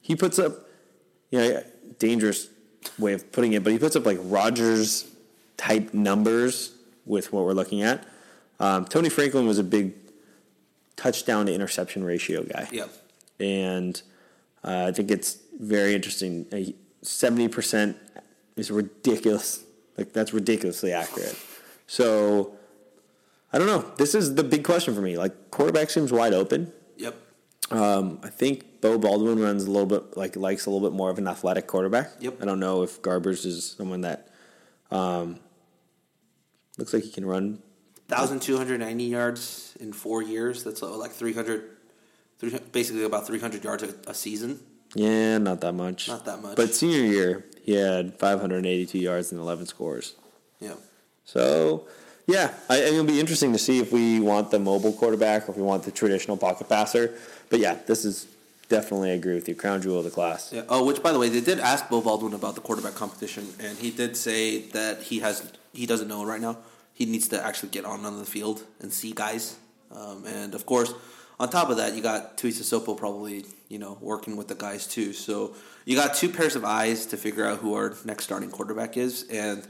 he 0.00 0.14
puts 0.16 0.38
up, 0.38 0.52
you 1.30 1.38
know, 1.38 1.62
dangerous 1.98 2.48
way 2.98 3.12
of 3.14 3.30
putting 3.32 3.52
it, 3.52 3.64
but 3.64 3.72
he 3.72 3.78
puts 3.78 3.96
up 3.96 4.04
like 4.06 4.18
Rodgers 4.22 5.08
type 5.56 5.92
numbers 5.94 6.72
with 7.06 7.32
what 7.32 7.44
we're 7.44 7.52
looking 7.52 7.82
at. 7.82 8.06
Um, 8.60 8.84
Tony 8.84 9.08
Franklin 9.08 9.46
was 9.46 9.58
a 9.58 9.64
big 9.64 9.94
touchdown 10.96 11.46
to 11.46 11.52
interception 11.54 12.04
ratio 12.04 12.44
guy, 12.44 12.68
Yep. 12.70 12.90
and 13.40 14.02
uh, 14.64 14.86
I 14.88 14.92
think 14.92 15.10
it's 15.10 15.38
very 15.58 15.94
interesting. 15.94 16.46
Seventy 17.02 17.48
percent 17.48 17.96
is 18.56 18.70
ridiculous. 18.70 19.64
Like 19.96 20.12
that's 20.12 20.32
ridiculously 20.32 20.92
accurate. 20.92 21.36
So 21.86 22.54
I 23.52 23.58
don't 23.58 23.66
know. 23.66 23.84
This 23.96 24.14
is 24.14 24.34
the 24.34 24.44
big 24.44 24.64
question 24.64 24.94
for 24.94 25.00
me. 25.00 25.18
Like 25.18 25.50
quarterback 25.50 25.90
seems 25.90 26.12
wide 26.12 26.32
open. 26.32 26.72
Yep. 26.96 27.16
Um, 27.70 28.20
I 28.22 28.28
think 28.28 28.80
Beau 28.80 28.98
Baldwin 28.98 29.38
runs 29.38 29.64
a 29.64 29.70
little 29.70 29.86
bit 29.86 30.16
like 30.16 30.36
likes 30.36 30.66
a 30.66 30.70
little 30.70 30.88
bit 30.88 30.96
more 30.96 31.10
of 31.10 31.18
an 31.18 31.28
athletic 31.28 31.66
quarterback. 31.66 32.10
Yep. 32.20 32.42
I 32.42 32.44
don't 32.44 32.60
know 32.60 32.82
if 32.82 33.02
Garbers 33.02 33.44
is 33.44 33.74
someone 33.76 34.02
that 34.02 34.28
um, 34.90 35.40
looks 36.78 36.92
like 36.92 37.02
he 37.02 37.10
can 37.10 37.24
run. 37.24 37.62
1,290 38.08 39.04
yards 39.04 39.76
in 39.80 39.92
four 39.92 40.22
years. 40.22 40.64
That's 40.64 40.82
like 40.82 41.12
300, 41.12 41.64
300 42.42 42.72
basically 42.72 43.04
about 43.04 43.24
300 43.26 43.62
yards 43.62 43.84
a, 43.84 43.94
a 44.08 44.14
season. 44.14 44.58
Yeah, 44.94 45.38
not 45.38 45.60
that 45.60 45.72
much. 45.72 46.08
Not 46.08 46.24
that 46.24 46.42
much. 46.42 46.56
But 46.56 46.74
senior 46.74 47.04
year, 47.04 47.44
he 47.62 47.74
had 47.74 48.18
582 48.18 48.98
yards 48.98 49.30
and 49.30 49.40
11 49.40 49.66
scores. 49.66 50.16
Yeah. 50.60 50.74
So, 51.24 51.86
yeah, 52.26 52.52
I, 52.68 52.78
I 52.78 52.78
it'll 52.86 53.04
be 53.04 53.20
interesting 53.20 53.52
to 53.52 53.58
see 53.58 53.78
if 53.78 53.92
we 53.92 54.18
want 54.18 54.50
the 54.50 54.58
mobile 54.58 54.92
quarterback 54.92 55.48
or 55.48 55.52
if 55.52 55.56
we 55.56 55.62
want 55.62 55.84
the 55.84 55.92
traditional 55.92 56.36
pocket 56.36 56.68
passer. 56.68 57.14
But 57.48 57.60
yeah, 57.60 57.78
this 57.86 58.04
is 58.04 58.26
definitely 58.68 59.12
I 59.12 59.14
agree 59.14 59.34
with 59.34 59.48
you. 59.48 59.54
Crown 59.54 59.80
jewel 59.80 59.98
of 59.98 60.04
the 60.04 60.10
class. 60.10 60.52
Yeah. 60.52 60.62
Oh, 60.68 60.84
which 60.84 61.00
by 61.00 61.12
the 61.12 61.20
way, 61.20 61.28
they 61.28 61.40
did 61.40 61.60
ask 61.60 61.88
Beau 61.88 62.00
Baldwin 62.00 62.34
about 62.34 62.56
the 62.56 62.60
quarterback 62.60 62.96
competition, 62.96 63.46
and 63.60 63.78
he 63.78 63.92
did 63.92 64.16
say 64.16 64.62
that 64.70 65.02
he 65.02 65.20
has 65.20 65.52
he 65.72 65.86
doesn't 65.86 66.08
know 66.08 66.24
right 66.24 66.40
now. 66.40 66.58
He 66.92 67.06
needs 67.06 67.28
to 67.28 67.42
actually 67.42 67.70
get 67.70 67.84
on 67.84 68.04
on 68.04 68.18
the 68.18 68.26
field 68.26 68.64
and 68.80 68.92
see 68.92 69.12
guys 69.12 69.56
Um, 69.94 70.24
and 70.26 70.54
of 70.54 70.64
course, 70.64 70.92
on 71.42 71.50
top 71.50 71.70
of 71.70 71.78
that, 71.78 71.96
you 71.96 72.02
got 72.02 72.36
Tuiasosopo 72.36 72.96
probably 72.96 73.44
you 73.68 73.80
know 73.80 73.98
working 74.00 74.36
with 74.36 74.46
the 74.46 74.54
guys 74.54 74.86
too. 74.86 75.12
So 75.12 75.56
you 75.84 75.96
got 75.96 76.14
two 76.14 76.28
pairs 76.28 76.54
of 76.54 76.64
eyes 76.64 77.06
to 77.06 77.16
figure 77.16 77.44
out 77.44 77.58
who 77.58 77.74
our 77.74 77.94
next 78.04 78.22
starting 78.22 78.48
quarterback 78.48 78.96
is, 78.96 79.24
and 79.24 79.66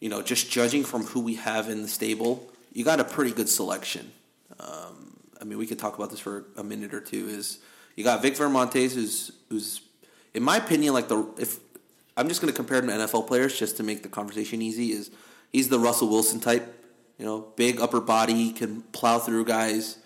you 0.00 0.10
know 0.10 0.20
just 0.20 0.50
judging 0.50 0.84
from 0.84 1.04
who 1.04 1.20
we 1.20 1.36
have 1.36 1.70
in 1.70 1.80
the 1.80 1.88
stable, 1.88 2.52
you 2.74 2.84
got 2.84 3.00
a 3.00 3.04
pretty 3.04 3.30
good 3.30 3.48
selection. 3.48 4.12
Um, 4.60 5.16
I 5.40 5.44
mean, 5.44 5.56
we 5.56 5.66
could 5.66 5.78
talk 5.78 5.96
about 5.96 6.10
this 6.10 6.20
for 6.20 6.44
a 6.58 6.62
minute 6.62 6.92
or 6.92 7.00
two. 7.00 7.26
Is 7.26 7.58
you 7.96 8.04
got 8.04 8.20
Vic 8.20 8.34
Viramontes, 8.34 8.92
who's 8.92 9.32
who's 9.48 9.80
in 10.34 10.42
my 10.42 10.58
opinion 10.58 10.92
like 10.92 11.08
the 11.08 11.26
if 11.38 11.58
I'm 12.18 12.28
just 12.28 12.42
going 12.42 12.52
to 12.52 12.56
compare 12.56 12.80
him 12.80 12.88
to 12.88 12.92
NFL 12.92 13.26
players 13.26 13.58
just 13.58 13.78
to 13.78 13.82
make 13.82 14.02
the 14.02 14.10
conversation 14.10 14.60
easy. 14.60 14.92
Is 14.92 15.10
he's 15.52 15.70
the 15.70 15.78
Russell 15.78 16.10
Wilson 16.10 16.38
type? 16.38 16.74
You 17.16 17.24
know, 17.24 17.46
big 17.56 17.80
upper 17.80 18.02
body, 18.02 18.52
can 18.52 18.82
plow 18.92 19.18
through 19.18 19.46
guys, 19.46 19.96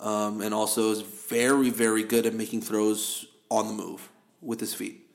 um, 0.00 0.40
and 0.40 0.54
also 0.54 0.90
is 0.90 1.02
very 1.02 1.70
very 1.70 2.04
good 2.04 2.26
at 2.26 2.34
making 2.34 2.62
throws 2.62 3.26
on 3.50 3.66
the 3.66 3.72
move 3.72 4.08
with 4.40 4.60
his 4.60 4.74
feet. 4.74 5.06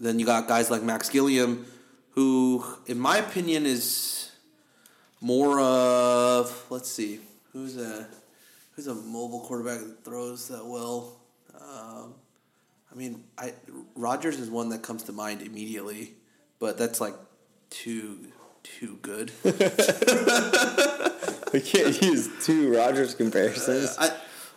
Then 0.00 0.18
you 0.18 0.26
got 0.26 0.46
guys 0.46 0.70
like 0.70 0.82
Max 0.82 1.08
Gilliam, 1.08 1.66
who, 2.10 2.64
in 2.86 2.98
my 2.98 3.18
opinion, 3.18 3.66
is 3.66 4.30
more 5.20 5.60
of 5.60 6.66
let's 6.70 6.90
see, 6.90 7.20
who's 7.52 7.76
a 7.76 8.08
who's 8.72 8.86
a 8.86 8.94
mobile 8.94 9.40
quarterback 9.40 9.80
that 9.80 10.04
throws 10.04 10.48
that 10.48 10.64
well. 10.64 11.20
Um, 11.60 12.14
I 12.90 12.94
mean, 12.94 13.24
I 13.36 13.54
Rodgers 13.96 14.38
is 14.38 14.50
one 14.50 14.68
that 14.70 14.82
comes 14.82 15.02
to 15.04 15.12
mind 15.12 15.42
immediately, 15.42 16.14
but 16.60 16.78
that's 16.78 17.00
like 17.00 17.14
too 17.70 18.28
too 18.62 18.98
good. 19.02 19.32
we 21.52 21.60
can't 21.60 22.00
use 22.02 22.28
two 22.44 22.74
Rodgers 22.74 23.14
comparisons. 23.14 23.96
I, 23.98 24.10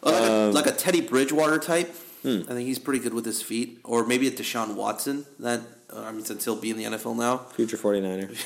like, 0.04 0.22
a, 0.22 0.52
like 0.54 0.68
a 0.68 0.72
Teddy 0.72 1.02
Bridgewater 1.02 1.60
type. 1.60 1.95
I 2.24 2.43
think 2.43 2.68
he's 2.68 2.78
pretty 2.78 2.99
good 2.99 3.16
with 3.16 3.26
his 3.26 3.41
feet, 3.41 3.80
or 3.84 4.06
maybe 4.06 4.28
a 4.28 4.32
Deshaun 4.32 4.76
Watson. 4.76 5.26
That 5.39 5.62
uh, 5.91 6.02
I 6.02 6.12
mean, 6.12 6.24
since 6.24 6.45
he'll 6.45 6.56
be 6.56 6.70
in 6.70 6.78
the 6.78 6.84
NFL 6.84 7.18
now. 7.18 7.38
Future 7.38 7.78
49er. 7.78 8.38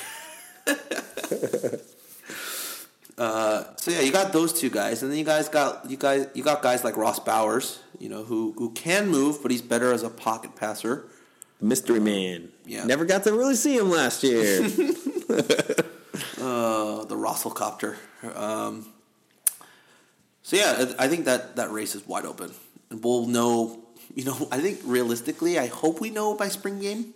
Uh, 3.18 3.64
so 3.76 3.90
yeah, 3.90 4.00
you 4.00 4.12
got 4.12 4.32
those 4.34 4.52
two 4.52 4.68
guys, 4.68 5.02
and 5.02 5.10
then 5.10 5.18
you 5.18 5.24
guys 5.24 5.48
got 5.48 5.88
you 5.90 5.96
guys 5.96 6.28
you 6.34 6.42
got 6.42 6.60
guys 6.60 6.84
like 6.84 6.98
Ross 6.98 7.18
Bowers, 7.18 7.78
you 7.98 8.10
know, 8.10 8.24
who 8.24 8.52
who 8.58 8.72
can 8.72 9.08
move, 9.08 9.40
but 9.40 9.50
he's 9.50 9.62
better 9.62 9.90
as 9.90 10.02
a 10.02 10.10
pocket 10.10 10.54
passer. 10.54 11.06
Mystery 11.58 12.00
Man. 12.00 12.50
Yeah. 12.66 12.84
Never 12.84 13.06
got 13.06 13.24
to 13.24 13.32
really 13.32 13.54
see 13.54 13.74
him 13.78 13.90
last 13.90 14.22
year. 14.22 14.68
Uh, 16.40 17.04
the 17.04 17.14
Rosselcopter. 17.14 17.96
Um, 18.34 18.86
so 20.42 20.56
yeah, 20.56 20.92
I 20.98 21.08
think 21.08 21.24
that 21.24 21.56
that 21.56 21.70
race 21.72 21.94
is 21.94 22.06
wide 22.06 22.24
open, 22.24 22.52
and 22.90 23.02
we'll 23.02 23.26
know. 23.26 23.82
You 24.14 24.24
know, 24.24 24.48
I 24.52 24.58
think 24.60 24.80
realistically, 24.84 25.58
I 25.58 25.66
hope 25.66 26.00
we 26.00 26.10
know 26.10 26.34
by 26.34 26.48
spring 26.48 26.78
game, 26.78 27.14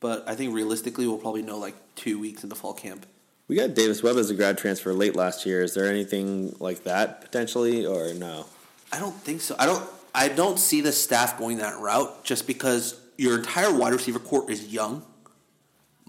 but 0.00 0.28
I 0.28 0.34
think 0.34 0.54
realistically, 0.54 1.06
we'll 1.06 1.18
probably 1.18 1.42
know 1.42 1.58
like 1.58 1.76
two 1.94 2.18
weeks 2.18 2.42
in 2.42 2.48
the 2.48 2.54
fall 2.54 2.74
camp. 2.74 3.06
we 3.46 3.56
got 3.56 3.74
Davis 3.74 4.02
Webb 4.02 4.16
as 4.16 4.30
a 4.30 4.34
grad 4.34 4.58
transfer 4.58 4.92
late 4.92 5.14
last 5.14 5.46
year. 5.46 5.62
Is 5.62 5.74
there 5.74 5.88
anything 5.88 6.56
like 6.58 6.84
that 6.84 7.20
potentially, 7.20 7.86
or 7.86 8.12
no? 8.14 8.46
I 8.92 8.98
don't 8.98 9.14
think 9.14 9.40
so. 9.40 9.54
I 9.58 9.66
don't. 9.66 9.88
I 10.14 10.28
don't 10.28 10.58
see 10.58 10.80
the 10.80 10.92
staff 10.92 11.38
going 11.38 11.58
that 11.58 11.78
route 11.78 12.24
just 12.24 12.46
because 12.46 13.00
your 13.16 13.38
entire 13.38 13.72
wide 13.72 13.92
receiver 13.92 14.18
core 14.18 14.50
is 14.50 14.66
young. 14.68 15.04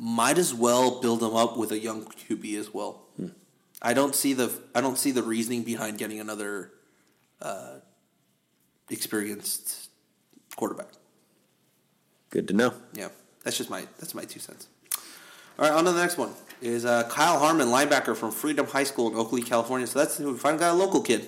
Might 0.01 0.37
as 0.37 0.53
well 0.53 1.01
build 1.01 1.19
them 1.19 1.35
up 1.35 1.57
with 1.57 1.73
a 1.73 1.77
young 1.77 2.05
QB 2.05 2.57
as 2.57 2.73
well. 2.73 3.01
I 3.81 3.93
don't 3.93 4.15
see 4.15 4.33
the. 4.33 4.51
I 4.73 4.81
don't 4.81 4.97
see 4.97 5.11
the 5.11 5.23
reasoning 5.23 5.63
behind 5.63 5.97
getting 5.97 6.19
another 6.19 6.71
uh, 7.41 7.79
experienced 8.89 9.89
quarterback. 10.55 10.87
Good 12.29 12.47
to 12.49 12.53
know. 12.53 12.73
Yeah, 12.93 13.09
that's 13.43 13.57
just 13.57 13.69
my 13.69 13.85
that's 13.99 14.13
my 14.13 14.23
two 14.25 14.39
cents. 14.39 14.67
All 15.57 15.65
right, 15.65 15.71
on 15.71 15.85
to 15.85 15.91
the 15.91 15.99
next 15.99 16.17
one 16.17 16.31
is 16.61 16.85
uh, 16.85 17.07
Kyle 17.09 17.39
Harmon, 17.39 17.67
linebacker 17.67 18.15
from 18.15 18.31
Freedom 18.31 18.65
High 18.65 18.83
School 18.83 19.09
in 19.09 19.15
Oakley, 19.15 19.41
California. 19.41 19.87
So 19.87 19.99
that's 19.99 20.19
we 20.19 20.33
finally 20.37 20.59
got 20.59 20.71
a 20.71 20.77
local 20.77 21.01
kid, 21.01 21.27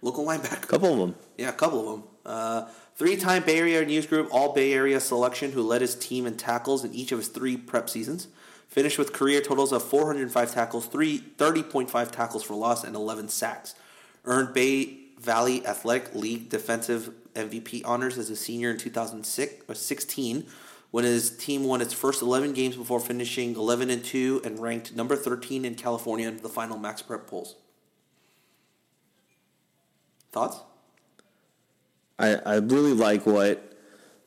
local 0.00 0.24
linebacker. 0.26 0.68
couple 0.68 0.92
of 0.92 0.98
them. 0.98 1.14
Yeah, 1.38 1.48
a 1.50 1.52
couple 1.52 1.80
of 1.80 1.86
them. 1.86 2.08
Uh, 2.24 2.68
three-time 3.02 3.42
Bay 3.42 3.58
Area 3.58 3.84
News 3.84 4.06
Group 4.06 4.28
All 4.30 4.52
Bay 4.52 4.72
Area 4.72 5.00
selection, 5.00 5.50
who 5.50 5.62
led 5.64 5.80
his 5.80 5.96
team 5.96 6.24
in 6.24 6.36
tackles 6.36 6.84
in 6.84 6.94
each 6.94 7.10
of 7.10 7.18
his 7.18 7.26
three 7.26 7.56
prep 7.56 7.90
seasons. 7.90 8.28
Finished 8.68 8.96
with 8.96 9.12
career 9.12 9.40
totals 9.40 9.72
of 9.72 9.82
405 9.82 10.54
tackles, 10.54 10.86
three, 10.86 11.18
30.5 11.36 12.12
tackles 12.12 12.44
for 12.44 12.54
loss, 12.54 12.84
and 12.84 12.94
11 12.94 13.28
sacks. 13.28 13.74
Earned 14.24 14.54
Bay 14.54 14.98
Valley 15.18 15.66
Athletic 15.66 16.14
League 16.14 16.48
Defensive 16.48 17.12
MVP 17.34 17.82
honors 17.84 18.18
as 18.18 18.30
a 18.30 18.36
senior 18.36 18.70
in 18.70 18.78
2016 18.78 20.36
uh, 20.36 20.50
when 20.92 21.02
his 21.02 21.36
team 21.36 21.64
won 21.64 21.80
its 21.80 21.92
first 21.92 22.22
11 22.22 22.52
games 22.52 22.76
before 22.76 23.00
finishing 23.00 23.56
11 23.56 23.90
and 23.90 24.04
2 24.04 24.42
and 24.44 24.60
ranked 24.60 24.94
number 24.94 25.16
13 25.16 25.64
in 25.64 25.74
California 25.74 26.28
in 26.28 26.36
the 26.36 26.48
final 26.48 26.78
Max 26.78 27.02
Prep 27.02 27.26
polls. 27.26 27.56
Thoughts? 30.30 30.60
I, 32.22 32.34
I 32.46 32.54
really 32.56 32.92
like 32.94 33.26
what 33.26 33.74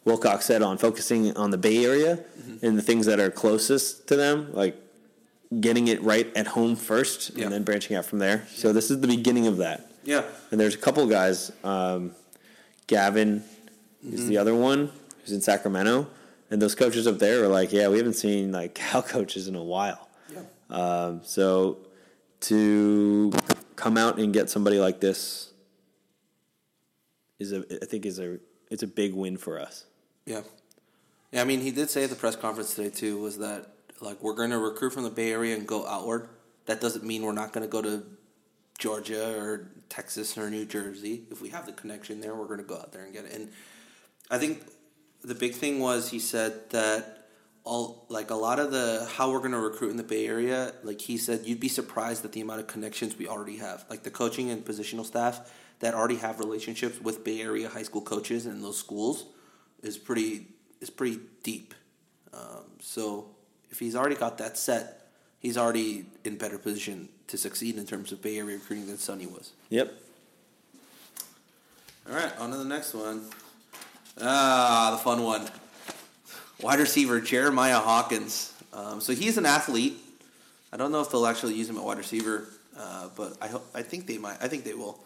Wilcox 0.03 0.45
said 0.45 0.61
on 0.61 0.77
focusing 0.77 1.35
on 1.35 1.49
the 1.51 1.57
Bay 1.57 1.83
Area 1.85 2.19
and 2.61 2.77
the 2.77 2.81
things 2.81 3.05
that 3.07 3.19
are 3.19 3.31
closest 3.31 4.07
to 4.09 4.15
them, 4.15 4.53
like 4.53 4.75
getting 5.59 5.87
it 5.87 6.01
right 6.03 6.31
at 6.35 6.47
home 6.47 6.75
first 6.75 7.31
Yeah. 7.35 7.45
and 7.45 7.53
then 7.53 7.63
branching 7.63 7.95
out 7.95 8.05
from 8.05 8.19
there. 8.19 8.45
So 8.53 8.73
this 8.73 8.91
is 8.91 8.99
the 9.01 9.07
beginning 9.07 9.47
of 9.47 9.57
that. 9.57 9.91
Yeah. 10.03 10.23
And 10.51 10.59
there's 10.59 10.75
a 10.75 10.77
couple 10.77 11.07
guys. 11.07 11.51
Um, 11.63 12.11
Gavin 12.87 13.43
is 14.07 14.27
the 14.27 14.37
other 14.37 14.53
one 14.53 14.91
who's 15.21 15.31
in 15.31 15.41
Sacramento, 15.41 16.07
and 16.51 16.61
those 16.61 16.75
coaches 16.75 17.07
up 17.07 17.17
there 17.17 17.43
are 17.43 17.47
like, 17.47 17.71
yeah, 17.73 17.87
we 17.87 17.97
haven't 17.97 18.13
seen 18.13 18.51
like 18.51 18.75
Cal 18.81 19.01
coaches 19.01 19.47
in 19.47 19.55
a 19.55 19.63
while. 19.63 20.07
Yeah. 20.31 20.41
Um, 20.69 21.21
so 21.23 21.77
to 22.41 23.31
come 23.75 23.97
out 23.97 24.19
and 24.19 24.31
get 24.33 24.49
somebody 24.49 24.77
like 24.79 24.99
this 24.99 25.44
is 27.39 27.51
a 27.51 27.63
I 27.81 27.85
think 27.85 28.05
is 28.05 28.19
a 28.19 28.39
it's 28.69 28.83
a 28.83 28.87
big 28.87 29.13
win 29.13 29.37
for 29.37 29.59
us. 29.59 29.85
Yeah. 30.25 30.41
Yeah, 31.31 31.41
I 31.41 31.43
mean, 31.45 31.61
he 31.61 31.71
did 31.71 31.89
say 31.89 32.03
at 32.03 32.09
the 32.09 32.15
press 32.15 32.35
conference 32.35 32.75
today, 32.75 32.89
too, 32.89 33.19
was 33.19 33.39
that, 33.39 33.67
like, 33.99 34.23
we're 34.23 34.35
going 34.35 34.51
to 34.51 34.57
recruit 34.57 34.93
from 34.93 35.03
the 35.03 35.09
Bay 35.09 35.31
Area 35.31 35.55
and 35.55 35.67
go 35.67 35.85
outward. 35.85 36.29
That 36.65 36.79
doesn't 36.79 37.03
mean 37.03 37.23
we're 37.23 37.33
not 37.33 37.51
going 37.51 37.65
to 37.65 37.69
go 37.69 37.81
to 37.81 38.03
Georgia 38.77 39.37
or 39.37 39.69
Texas 39.89 40.37
or 40.37 40.49
New 40.49 40.65
Jersey. 40.65 41.23
If 41.29 41.41
we 41.41 41.49
have 41.49 41.65
the 41.65 41.73
connection 41.73 42.21
there, 42.21 42.33
we're 42.35 42.45
going 42.45 42.59
to 42.59 42.65
go 42.65 42.75
out 42.75 42.91
there 42.91 43.03
and 43.03 43.13
get 43.13 43.25
it. 43.25 43.33
And 43.33 43.49
I 44.31 44.37
think 44.37 44.63
the 45.23 45.35
big 45.35 45.55
thing 45.55 45.79
was 45.79 46.09
he 46.09 46.19
said 46.19 46.69
that 46.69 47.27
all 47.63 48.05
like 48.09 48.29
a 48.29 48.35
lot 48.35 48.59
of 48.59 48.71
the 48.71 49.07
how 49.15 49.31
we're 49.31 49.39
going 49.39 49.51
to 49.51 49.59
recruit 49.59 49.89
in 49.89 49.97
the 49.97 50.03
Bay 50.03 50.27
Area, 50.27 50.73
like 50.83 51.01
he 51.01 51.17
said, 51.17 51.41
you'd 51.45 51.59
be 51.59 51.67
surprised 51.67 52.23
at 52.23 52.31
the 52.31 52.41
amount 52.41 52.61
of 52.61 52.67
connections 52.67 53.17
we 53.17 53.27
already 53.27 53.57
have. 53.57 53.85
Like 53.89 54.03
the 54.03 54.11
coaching 54.11 54.49
and 54.51 54.63
positional 54.63 55.05
staff 55.05 55.51
that 55.85 55.93
already 55.93 56.15
have 56.15 56.39
relationships 56.39 56.99
with 56.99 57.23
Bay 57.23 57.41
Area 57.41 57.69
high 57.69 57.83
school 57.83 58.01
coaches 58.01 58.47
and 58.47 58.63
those 58.63 58.75
schools 58.75 59.25
is 59.83 59.99
pretty 59.99 60.47
is 60.81 60.89
pretty 60.89 61.19
deep. 61.43 61.75
Um, 62.33 62.63
so 62.79 63.27
if 63.69 63.77
he's 63.77 63.95
already 63.95 64.15
got 64.15 64.39
that 64.39 64.57
set, 64.57 65.11
he's 65.37 65.59
already 65.59 66.07
in 66.23 66.37
better 66.37 66.57
position 66.57 67.07
to 67.27 67.37
succeed 67.37 67.77
in 67.77 67.85
terms 67.85 68.11
of 68.11 68.19
Bay 68.19 68.39
Area 68.39 68.55
recruiting 68.55 68.87
than 68.87 68.97
Sonny 68.97 69.27
was. 69.27 69.51
Yep. 69.69 69.93
All 72.09 72.15
right, 72.15 72.35
on 72.39 72.49
to 72.49 72.57
the 72.57 72.65
next 72.65 72.95
one. 72.95 73.21
Ah, 74.19 74.89
the 74.89 74.97
fun 74.97 75.21
one. 75.21 75.47
Wide 76.61 76.79
receiver 76.79 77.21
Jeremiah 77.21 77.77
Hawkins. 77.77 78.53
Um, 78.73 78.99
so 79.01 79.13
he's 79.13 79.37
an 79.37 79.45
athlete. 79.45 79.97
I 80.73 80.77
don't 80.77 80.91
know 80.91 81.01
if 81.01 81.11
they'll 81.11 81.27
actually 81.27 81.53
use 81.53 81.69
him 81.69 81.77
at 81.77 81.83
wide 81.83 81.99
receiver, 81.99 82.47
uh, 82.75 83.09
but 83.15 83.37
I 83.39 83.49
hope 83.49 83.67
I 83.75 83.83
think 83.83 84.07
they 84.07 84.17
might. 84.17 84.41
I 84.41 84.47
think 84.47 84.63
they 84.63 84.73
will. 84.73 84.99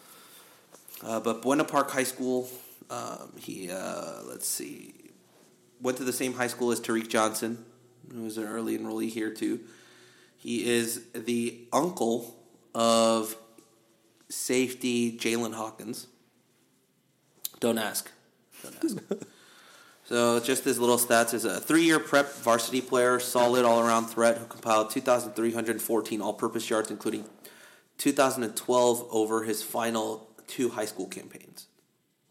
Uh, 1.03 1.19
but 1.19 1.41
Buena 1.41 1.63
Park 1.63 1.91
High 1.91 2.03
School. 2.03 2.49
Um, 2.89 3.33
he 3.37 3.69
uh, 3.71 4.21
let's 4.23 4.47
see, 4.47 4.93
went 5.79 5.97
to 5.97 6.03
the 6.03 6.13
same 6.13 6.33
high 6.33 6.47
school 6.47 6.71
as 6.71 6.79
Tariq 6.79 7.07
Johnson, 7.07 7.63
who 8.11 8.23
was 8.23 8.37
an 8.37 8.45
early 8.45 8.77
enrollee 8.77 9.09
here 9.09 9.31
too. 9.31 9.59
He 10.37 10.69
is 10.69 11.05
the 11.13 11.67
uncle 11.71 12.35
of 12.73 13.35
safety 14.29 15.17
Jaylinn 15.17 15.53
Hawkins. 15.53 16.07
Don't 17.59 17.77
ask. 17.77 18.09
Don't 18.63 18.75
ask. 18.83 18.97
so 20.05 20.39
just 20.39 20.63
his 20.63 20.79
little 20.79 20.97
stats 20.97 21.33
is 21.33 21.45
a 21.45 21.59
three-year 21.59 21.99
prep 21.99 22.33
varsity 22.35 22.81
player, 22.81 23.19
solid 23.19 23.65
all-around 23.65 24.07
threat 24.07 24.37
who 24.37 24.45
compiled 24.45 24.91
2,314 24.91 26.21
all-purpose 26.21 26.69
yards, 26.69 26.89
including 26.89 27.25
2012 27.97 29.07
over 29.11 29.43
his 29.43 29.61
final 29.61 30.28
two 30.49 30.69
high 30.69 30.85
school 30.85 31.05
campaigns. 31.05 31.67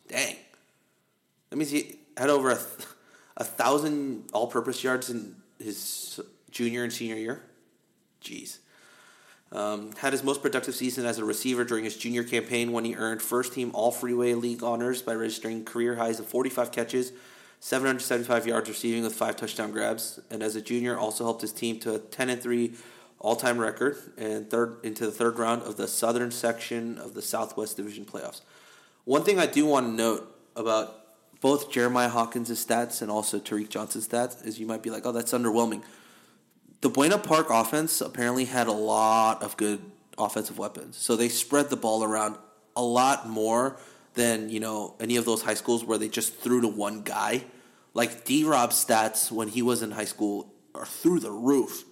Dang. 0.09 0.37
Let 1.51 1.59
me 1.59 1.64
see. 1.64 1.99
Had 2.16 2.29
over 2.29 2.51
a, 2.51 2.59
a 3.37 3.45
thousand 3.45 4.29
all-purpose 4.33 4.83
yards 4.83 5.09
in 5.09 5.37
his 5.59 6.21
junior 6.51 6.83
and 6.85 6.93
senior 6.93 7.16
year. 7.16 7.43
Jeez. 8.23 8.59
Um, 9.51 9.93
had 9.93 10.12
his 10.12 10.23
most 10.23 10.43
productive 10.43 10.75
season 10.75 11.07
as 11.07 11.19
a 11.19 11.25
receiver 11.25 11.64
during 11.64 11.85
his 11.85 11.97
junior 11.97 12.23
campaign 12.23 12.73
when 12.73 12.85
he 12.85 12.95
earned 12.97 13.23
first 13.23 13.55
team 13.55 13.71
All 13.73 13.91
Freeway 13.91 14.35
League 14.35 14.62
honors 14.62 15.01
by 15.01 15.14
registering 15.14 15.64
career 15.64 15.95
highs 15.95 16.21
of 16.21 16.27
45 16.27 16.71
catches, 16.71 17.12
775 17.61 18.47
yards 18.47 18.69
receiving 18.69 19.03
with 19.03 19.14
five 19.14 19.37
touchdown 19.37 19.73
grabs, 19.73 20.21
and 20.31 20.43
as 20.43 20.55
a 20.55 20.61
junior 20.61 20.99
also 20.99 21.25
helped 21.25 21.41
his 21.41 21.53
team 21.53 21.81
to 21.81 21.95
a 21.95 21.99
10 21.99 22.29
and 22.29 22.43
3 22.43 22.75
all-time 23.21 23.59
record 23.59 23.97
and 24.16 24.49
third 24.49 24.79
into 24.83 25.07
the 25.07 25.12
third 25.12 25.39
round 25.39 25.62
of 25.62 25.77
the 25.77 25.89
southern 25.89 26.31
section 26.31 26.99
of 26.99 27.14
the 27.14 27.23
Southwest 27.23 27.77
Division 27.77 28.05
playoffs. 28.05 28.43
One 29.05 29.25
thing 29.25 29.39
I 29.39 29.47
do 29.47 29.66
want 29.66 29.87
to 29.87 29.93
note 29.93 30.35
about 30.55 30.95
both 31.41 31.71
Jeremiah 31.71 32.09
Hawkins' 32.09 32.51
stats 32.64 33.01
and 33.03 33.11
also 33.11 33.39
Tariq 33.39 33.69
Johnson's 33.69 34.09
stats 34.09 34.45
is 34.47 34.59
you 34.59 34.66
might 34.66 34.83
be 34.83 34.91
like, 34.91 35.07
oh, 35.07 35.12
that's 35.12 35.33
underwhelming. 35.33 35.83
The 36.81 36.89
Buena 36.89 37.19
Park 37.19 37.49
offense 37.51 38.01
apparently 38.01 38.45
had 38.45 38.66
a 38.66 38.73
lot 38.73 39.43
of 39.43 39.57
good 39.57 39.81
offensive 40.16 40.59
weapons. 40.59 40.97
So 40.97 41.16
they 41.16 41.29
spread 41.29 41.71
the 41.71 41.77
ball 41.77 42.05
around 42.05 42.37
a 42.77 42.83
lot 42.83 43.29
more 43.29 43.79
than, 44.14 44.49
you 44.49 44.61
know, 44.61 44.95
any 45.01 45.16
of 45.16 45.25
those 45.25 45.43
high 45.43 45.55
schools 45.55 45.85
where 45.85 45.99
they 45.99 46.09
just 46.09 46.37
threw 46.37 46.61
to 46.61 46.69
one 46.69 47.03
guy. 47.03 47.45
Like 47.95 48.25
D 48.25 48.45
Rob's 48.45 48.85
stats 48.85 49.31
when 49.31 49.49
he 49.49 49.62
was 49.62 49.83
in 49.83 49.93
high 49.93 50.05
school 50.05 50.53
are 50.75 50.87
through 50.87 51.21
the 51.21 51.33
roof. 51.33 51.85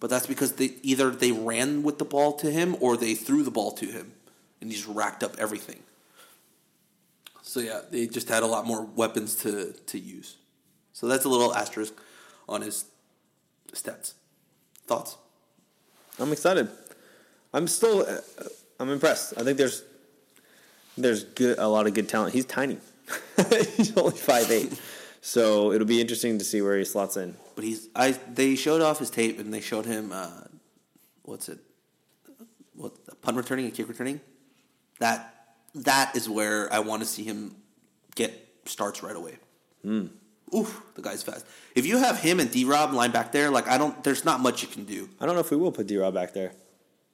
But 0.00 0.10
that's 0.10 0.26
because 0.26 0.52
they 0.52 0.72
either 0.82 1.10
they 1.10 1.32
ran 1.32 1.82
with 1.82 1.98
the 1.98 2.04
ball 2.04 2.32
to 2.38 2.50
him 2.50 2.76
or 2.80 2.96
they 2.96 3.14
threw 3.14 3.42
the 3.42 3.50
ball 3.50 3.72
to 3.72 3.86
him 3.86 4.12
and 4.60 4.70
he 4.70 4.76
just 4.76 4.88
racked 4.88 5.22
up 5.22 5.36
everything. 5.38 5.82
So 7.42 7.60
yeah, 7.60 7.80
they 7.90 8.06
just 8.06 8.28
had 8.28 8.42
a 8.42 8.46
lot 8.46 8.66
more 8.66 8.82
weapons 8.82 9.34
to 9.36 9.72
to 9.86 9.98
use. 9.98 10.36
So 10.92 11.06
that's 11.06 11.24
a 11.24 11.28
little 11.28 11.54
asterisk 11.54 11.94
on 12.48 12.62
his 12.62 12.84
stats. 13.72 14.14
Thoughts? 14.86 15.16
I'm 16.18 16.32
excited. 16.32 16.68
I'm 17.52 17.66
still. 17.68 18.04
Uh, 18.06 18.18
I'm 18.80 18.90
impressed. 18.90 19.34
I 19.36 19.42
think 19.42 19.58
there's 19.58 19.82
there's 20.96 21.24
good 21.24 21.58
a 21.58 21.68
lot 21.68 21.86
of 21.86 21.94
good 21.94 22.08
talent. 22.08 22.34
He's 22.34 22.44
tiny. 22.44 22.78
He's 23.76 23.96
only 23.96 24.16
five 24.16 24.50
eight, 24.50 24.78
so 25.20 25.72
it'll 25.72 25.86
be 25.86 26.00
interesting 26.00 26.38
to 26.38 26.44
see 26.44 26.60
where 26.60 26.76
he 26.76 26.84
slots 26.84 27.16
in. 27.16 27.34
But 27.58 27.64
he's 27.64 27.88
I 27.96 28.12
they 28.12 28.54
showed 28.54 28.82
off 28.82 29.00
his 29.00 29.10
tape 29.10 29.40
and 29.40 29.52
they 29.52 29.60
showed 29.60 29.84
him 29.84 30.12
uh, 30.12 30.42
what's 31.22 31.48
it? 31.48 31.58
What 32.76 32.92
punt 33.20 33.36
returning 33.36 33.64
and 33.64 33.74
kick 33.74 33.88
returning? 33.88 34.20
That 35.00 35.56
that 35.74 36.14
is 36.14 36.28
where 36.28 36.72
I 36.72 36.78
want 36.78 37.02
to 37.02 37.08
see 37.08 37.24
him 37.24 37.56
get 38.14 38.32
starts 38.66 39.02
right 39.02 39.16
away. 39.16 39.38
Oof, 40.54 40.80
the 40.94 41.02
guy's 41.02 41.24
fast. 41.24 41.46
If 41.74 41.84
you 41.84 41.98
have 41.98 42.20
him 42.20 42.38
and 42.38 42.48
D 42.48 42.64
Rob 42.64 42.92
line 42.92 43.10
back 43.10 43.32
there, 43.32 43.50
like 43.50 43.66
I 43.66 43.76
don't, 43.76 44.04
there's 44.04 44.24
not 44.24 44.38
much 44.38 44.62
you 44.62 44.68
can 44.68 44.84
do. 44.84 45.08
I 45.20 45.26
don't 45.26 45.34
know 45.34 45.40
if 45.40 45.50
we 45.50 45.56
will 45.56 45.72
put 45.72 45.88
D 45.88 45.96
Rob 45.96 46.14
back 46.14 46.34
there. 46.34 46.52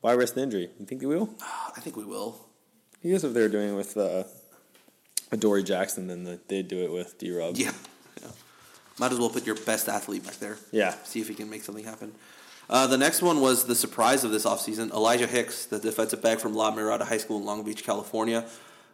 Why 0.03 0.13
risk 0.13 0.35
the 0.35 0.43
injury? 0.43 0.69
You 0.79 0.85
think 0.85 1.01
we 1.01 1.07
will? 1.07 1.31
I 1.75 1.81
think 1.81 1.97
we 1.97 2.05
will. 2.05 2.39
I 3.03 3.09
guess 3.09 3.25
if 3.25 3.33
they 3.33 3.41
were 3.41 3.49
doing 3.49 3.77
with 3.77 3.97
uh, 3.97 4.25
Dory 5.39 5.63
Jackson, 5.63 6.07
then 6.09 6.25
the, 6.25 6.39
they'd 6.49 6.69
do 6.69 6.85
it 6.85 6.93
with 6.93 7.17
D 7.17 7.35
Rob. 7.35 7.57
Yeah. 7.57 7.73
Might 8.99 9.13
as 9.13 9.19
well 9.19 9.31
put 9.31 9.45
your 9.45 9.57
best 9.57 9.89
athlete 9.89 10.25
back 10.25 10.37
there. 10.37 10.57
Yeah. 10.71 10.95
See 11.05 11.21
if 11.21 11.29
he 11.29 11.35
can 11.35 11.51
make 11.51 11.63
something 11.63 11.85
happen. 11.85 12.13
Uh, 12.71 12.87
the 12.87 12.97
next 12.97 13.21
one 13.21 13.41
was 13.41 13.65
the 13.65 13.75
surprise 13.75 14.25
of 14.25 14.31
this 14.31 14.45
offseason 14.47 14.91
Elijah 14.93 15.27
Hicks, 15.27 15.67
the 15.67 15.79
defensive 15.79 16.23
back 16.23 16.39
from 16.39 16.55
La 16.55 16.75
Mirada 16.75 17.03
High 17.03 17.19
School 17.19 17.39
in 17.39 17.45
Long 17.45 17.63
Beach, 17.63 17.85
California. 17.85 18.47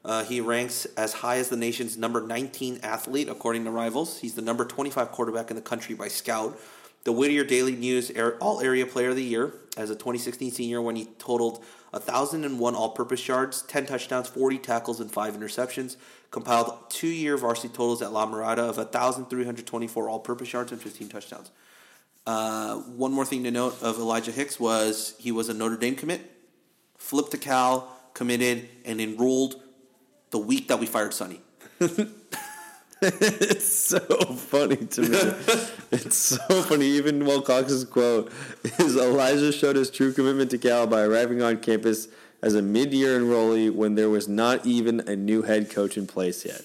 Uh, 0.05 0.25
he 0.25 0.41
ranks 0.41 0.87
as 0.97 1.13
high 1.13 1.37
as 1.37 1.51
the 1.51 1.57
nation's 1.57 1.97
number 1.97 2.23
19 2.23 2.81
athlete, 2.83 3.29
according 3.29 3.65
to 3.65 3.71
Rivals. 3.71 4.19
He's 4.21 4.35
the 4.35 4.43
number 4.43 4.65
25 4.65 5.13
quarterback 5.13 5.51
in 5.51 5.57
the 5.57 5.63
country 5.63 5.95
by 5.95 6.09
Scout. 6.09 6.59
The 7.05 7.13
Whittier 7.13 7.45
Daily 7.45 7.77
News 7.77 8.11
All 8.41 8.61
Area 8.61 8.87
Player 8.87 9.11
of 9.11 9.17
the 9.17 9.25
Year 9.25 9.53
as 9.77 9.91
a 9.91 9.95
2016 9.95 10.51
senior 10.51 10.83
when 10.83 10.97
he 10.97 11.07
totaled 11.19 11.65
1,001 11.91 12.75
all 12.75 12.91
purpose 12.91 13.27
yards, 13.27 13.63
10 13.63 13.87
touchdowns, 13.87 14.29
40 14.29 14.59
tackles, 14.59 15.01
and 15.01 15.11
5 15.11 15.37
interceptions. 15.37 15.97
Compiled 16.31 16.91
two 16.91 17.09
year 17.09 17.37
varsity 17.37 17.69
totals 17.69 18.03
at 18.03 18.13
La 18.13 18.27
Mirada 18.27 18.69
of 18.69 18.77
1,324 18.77 20.09
all 20.09 20.21
purpose 20.21 20.53
yards 20.53 20.71
and 20.71 20.81
15 20.81 21.09
touchdowns. 21.09 21.51
Uh, 22.27 22.77
one 22.77 23.13
more 23.13 23.25
thing 23.25 23.43
to 23.45 23.51
note 23.51 23.83
of 23.83 23.99
Elijah 23.99 24.31
Hicks 24.31 24.61
was 24.61 25.15
he 25.19 25.33
was 25.33 25.49
a 25.49 25.55
Notre 25.55 25.77
Dame 25.77 25.97
commit, 25.97 26.21
flipped 26.97 27.33
to 27.33 27.39
Cal, 27.39 27.97
committed, 28.15 28.69
and 28.85 29.01
enrolled 29.01 29.61
the 30.31 30.39
week 30.39 30.69
that 30.69 30.79
we 30.79 30.87
fired 30.87 31.13
Sonny. 31.13 31.41
It's 33.03 33.65
so 33.67 33.99
funny 33.99 34.77
to 34.77 35.01
me. 35.01 35.19
it's 35.91 36.17
so 36.17 36.63
funny. 36.63 36.85
Even 36.85 37.25
Wilcox's 37.25 37.85
quote 37.85 38.31
is 38.79 38.95
Elijah 38.95 39.53
showed 39.53 39.77
his 39.77 39.91
true 39.91 40.13
commitment 40.13 40.51
to 40.51 40.59
Cal 40.59 40.87
by 40.87 41.03
arriving 41.03 41.41
on 41.41 41.59
campus 41.59 42.09
as 42.43 42.55
a 42.55 42.61
mid-year 42.61 43.19
enrollee 43.19 43.73
when 43.73 43.95
there 43.95 44.11
was 44.11 44.29
not 44.29 44.67
even 44.67 45.01
a 45.09 45.17
new 45.17 45.43
head 45.43 45.71
coach 45.71 45.97
in 45.97 46.07
place 46.07 46.45
yet. 46.45 46.63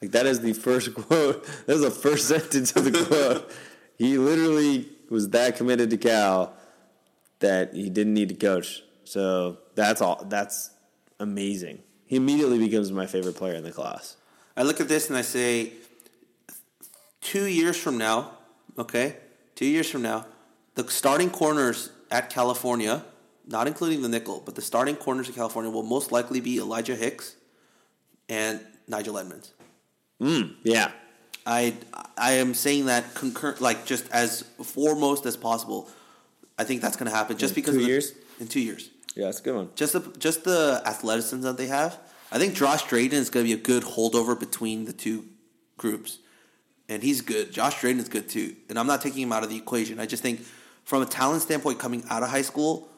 Like 0.00 0.12
that 0.12 0.26
is 0.26 0.40
the 0.40 0.52
first 0.52 0.94
quote. 1.08 1.44
That 1.66 1.74
is 1.74 1.80
the 1.80 1.90
first 1.90 2.28
sentence 2.28 2.74
of 2.76 2.84
the 2.84 3.04
quote. 3.04 3.50
He 3.98 4.16
literally 4.16 4.88
was 5.10 5.30
that 5.30 5.56
committed 5.56 5.90
to 5.90 5.96
Cal 5.96 6.54
that 7.40 7.74
he 7.74 7.90
didn't 7.90 8.14
need 8.14 8.28
to 8.28 8.36
coach. 8.36 8.82
So 9.02 9.58
that's 9.74 10.00
all. 10.00 10.24
That's 10.28 10.70
amazing. 11.18 11.82
He 12.06 12.16
immediately 12.16 12.58
becomes 12.58 12.92
my 12.92 13.06
favorite 13.06 13.34
player 13.34 13.54
in 13.54 13.64
the 13.64 13.72
class. 13.72 14.16
I 14.56 14.62
look 14.62 14.80
at 14.80 14.88
this 14.88 15.08
and 15.08 15.16
I 15.16 15.22
say, 15.22 15.72
two 17.20 17.46
years 17.46 17.76
from 17.76 17.98
now, 17.98 18.30
okay, 18.78 19.16
two 19.54 19.66
years 19.66 19.90
from 19.90 20.02
now, 20.02 20.26
the 20.74 20.88
starting 20.90 21.30
corners 21.30 21.90
at 22.10 22.30
California, 22.30 23.04
not 23.46 23.66
including 23.66 24.02
the 24.02 24.08
nickel, 24.08 24.42
but 24.44 24.54
the 24.54 24.62
starting 24.62 24.96
corners 24.96 25.28
of 25.28 25.34
California 25.34 25.70
will 25.70 25.82
most 25.82 26.12
likely 26.12 26.40
be 26.40 26.58
Elijah 26.58 26.94
Hicks 26.96 27.36
and 28.28 28.60
Nigel 28.88 29.18
Edmonds. 29.18 29.52
Hmm, 30.20 30.42
yeah. 30.62 30.90
I 31.46 31.74
I 32.16 32.32
am 32.34 32.54
saying 32.54 32.86
that 32.86 33.14
concurrent, 33.14 33.60
like 33.60 33.84
just 33.84 34.08
as 34.10 34.42
foremost 34.62 35.26
as 35.26 35.36
possible. 35.36 35.90
I 36.58 36.64
think 36.64 36.80
that's 36.80 36.96
going 36.96 37.10
to 37.10 37.14
happen 37.16 37.36
just 37.36 37.50
In 37.52 37.54
because 37.56 37.74
two 37.74 37.80
the- 37.82 37.86
years? 37.86 38.12
In 38.40 38.48
two 38.48 38.60
years, 38.60 38.88
Yeah, 39.14 39.26
that's 39.26 39.40
a 39.40 39.42
good 39.42 39.54
one. 39.54 39.68
just 39.74 39.92
the 39.92 40.00
just 40.18 40.44
the 40.44 40.80
athleticism 40.86 41.42
that 41.42 41.56
they 41.58 41.66
have. 41.66 41.98
I 42.34 42.38
think 42.38 42.54
Josh 42.54 42.82
Drayden 42.82 43.12
is 43.12 43.30
going 43.30 43.46
to 43.46 43.54
be 43.54 43.58
a 43.58 43.62
good 43.62 43.84
holdover 43.84 44.38
between 44.38 44.86
the 44.86 44.92
two 44.92 45.24
groups, 45.76 46.18
and 46.88 47.00
he's 47.00 47.20
good. 47.20 47.52
Josh 47.52 47.76
Drayden 47.76 47.98
is 47.98 48.08
good 48.08 48.28
too, 48.28 48.56
and 48.68 48.76
I'm 48.76 48.88
not 48.88 49.00
taking 49.02 49.22
him 49.22 49.32
out 49.32 49.44
of 49.44 49.50
the 49.50 49.56
equation. 49.56 50.00
I 50.00 50.06
just 50.06 50.20
think 50.20 50.40
from 50.84 51.00
a 51.00 51.06
talent 51.06 51.42
standpoint, 51.42 51.78
coming 51.78 52.02
out 52.10 52.24
of 52.24 52.30
high 52.30 52.42
school, 52.42 52.88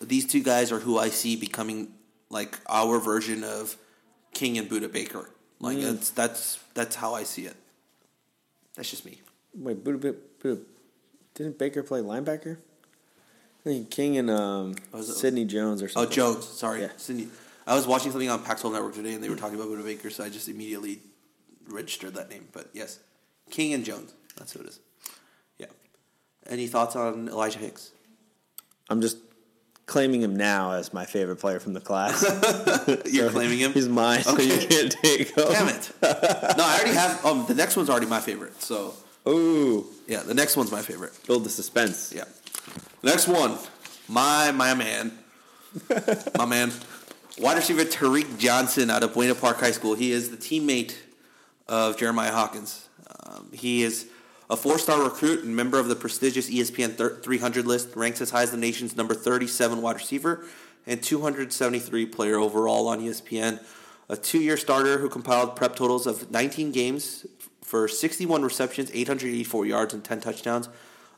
these 0.00 0.26
two 0.26 0.42
guys 0.42 0.72
are 0.72 0.78
who 0.78 0.98
I 0.98 1.10
see 1.10 1.36
becoming 1.36 1.88
like 2.30 2.58
our 2.70 2.98
version 2.98 3.44
of 3.44 3.76
King 4.32 4.56
and 4.56 4.66
Budda 4.66 4.90
Baker. 4.90 5.28
Like 5.60 5.78
that's 5.78 6.08
that's 6.08 6.58
that's 6.72 6.96
how 6.96 7.12
I 7.14 7.24
see 7.24 7.44
it. 7.44 7.56
That's 8.76 8.88
just 8.88 9.04
me. 9.04 9.20
Wait, 9.54 9.84
Budda, 9.84 10.16
Budda, 10.42 10.62
didn't 11.34 11.58
Baker 11.58 11.82
play 11.82 12.00
linebacker? 12.00 12.56
I 12.56 13.62
think 13.62 13.90
King 13.90 14.16
and 14.16 14.30
um, 14.30 14.74
was 14.90 15.18
Sidney 15.20 15.44
Jones 15.44 15.82
or 15.82 15.88
something. 15.88 16.10
Oh. 16.10 16.32
Jones. 16.32 16.46
Sorry, 16.48 16.80
Yeah. 16.80 16.88
Cindy. 16.96 17.28
I 17.66 17.74
was 17.74 17.86
watching 17.86 18.12
something 18.12 18.30
on 18.30 18.42
Pac-12 18.42 18.72
Network 18.72 18.94
today, 18.94 19.14
and 19.14 19.22
they 19.24 19.28
were 19.28 19.36
talking 19.36 19.60
about 19.60 19.84
Baker, 19.84 20.10
so 20.10 20.24
I 20.24 20.28
just 20.28 20.48
immediately 20.48 21.00
registered 21.68 22.14
that 22.14 22.30
name. 22.30 22.46
But 22.52 22.70
yes, 22.72 23.00
King 23.50 23.74
and 23.74 23.84
Jones. 23.84 24.14
That's 24.36 24.52
who 24.52 24.60
it 24.60 24.66
is. 24.66 24.80
Yeah. 25.58 25.66
Any 26.48 26.66
thoughts 26.66 26.94
on 26.94 27.28
Elijah 27.28 27.58
Hicks? 27.58 27.90
I'm 28.88 29.00
just 29.00 29.18
claiming 29.86 30.20
him 30.20 30.36
now 30.36 30.72
as 30.72 30.92
my 30.92 31.04
favorite 31.06 31.36
player 31.36 31.58
from 31.58 31.72
the 31.72 31.80
class. 31.80 32.22
You're 33.06 33.30
claiming 33.30 33.58
him. 33.58 33.72
He's 33.72 33.88
mine, 33.88 34.22
so 34.22 34.38
you 34.38 34.58
can't 34.58 34.92
take 34.92 35.30
him. 35.30 35.44
Damn 35.48 35.68
it! 35.68 35.92
No, 36.02 36.08
I 36.12 36.76
already 36.78 36.94
have. 36.94 37.24
Um, 37.24 37.46
the 37.46 37.54
next 37.54 37.76
one's 37.76 37.90
already 37.90 38.06
my 38.06 38.20
favorite. 38.20 38.60
So 38.62 38.94
Ooh, 39.28 39.86
yeah, 40.06 40.22
the 40.22 40.34
next 40.34 40.56
one's 40.56 40.70
my 40.70 40.82
favorite. 40.82 41.12
build 41.26 41.44
the 41.44 41.50
suspense. 41.50 42.12
Yeah. 42.14 42.24
Next 43.02 43.26
one, 43.26 43.58
my 44.08 44.52
my 44.52 44.74
man, 44.74 45.18
my 46.36 46.46
man, 46.46 46.72
wide 47.38 47.56
receiver 47.56 47.84
Tariq 47.84 48.38
Johnson 48.38 48.90
out 48.90 49.02
of 49.02 49.12
Buena 49.12 49.34
Park 49.34 49.58
High 49.58 49.72
School. 49.72 49.94
He 49.94 50.10
is 50.10 50.30
the 50.30 50.36
teammate 50.36 50.96
of 51.68 51.98
Jeremiah 51.98 52.32
Hawkins. 52.32 52.88
Um, 53.24 53.50
he 53.52 53.82
is 53.82 54.08
a 54.48 54.56
four-star 54.56 55.02
recruit 55.02 55.44
and 55.44 55.54
member 55.54 55.78
of 55.78 55.88
the 55.88 55.96
prestigious 55.96 56.48
ESPN 56.48 57.22
300 57.22 57.66
list. 57.66 57.94
Ranks 57.94 58.20
as 58.20 58.30
high 58.30 58.42
as 58.42 58.52
the 58.52 58.56
nation's 58.56 58.96
number 58.96 59.14
37 59.14 59.82
wide 59.82 59.96
receiver 59.96 60.46
and 60.86 61.02
273 61.02 62.06
player 62.06 62.38
overall 62.38 62.88
on 62.88 63.00
ESPN. 63.00 63.62
A 64.08 64.16
two-year 64.16 64.56
starter 64.56 64.98
who 64.98 65.08
compiled 65.08 65.56
prep 65.56 65.76
totals 65.76 66.06
of 66.06 66.30
19 66.30 66.72
games 66.72 67.26
for 67.60 67.88
61 67.88 68.42
receptions, 68.42 68.90
884 68.94 69.66
yards, 69.66 69.92
and 69.92 70.02
10 70.02 70.20
touchdowns. 70.20 70.68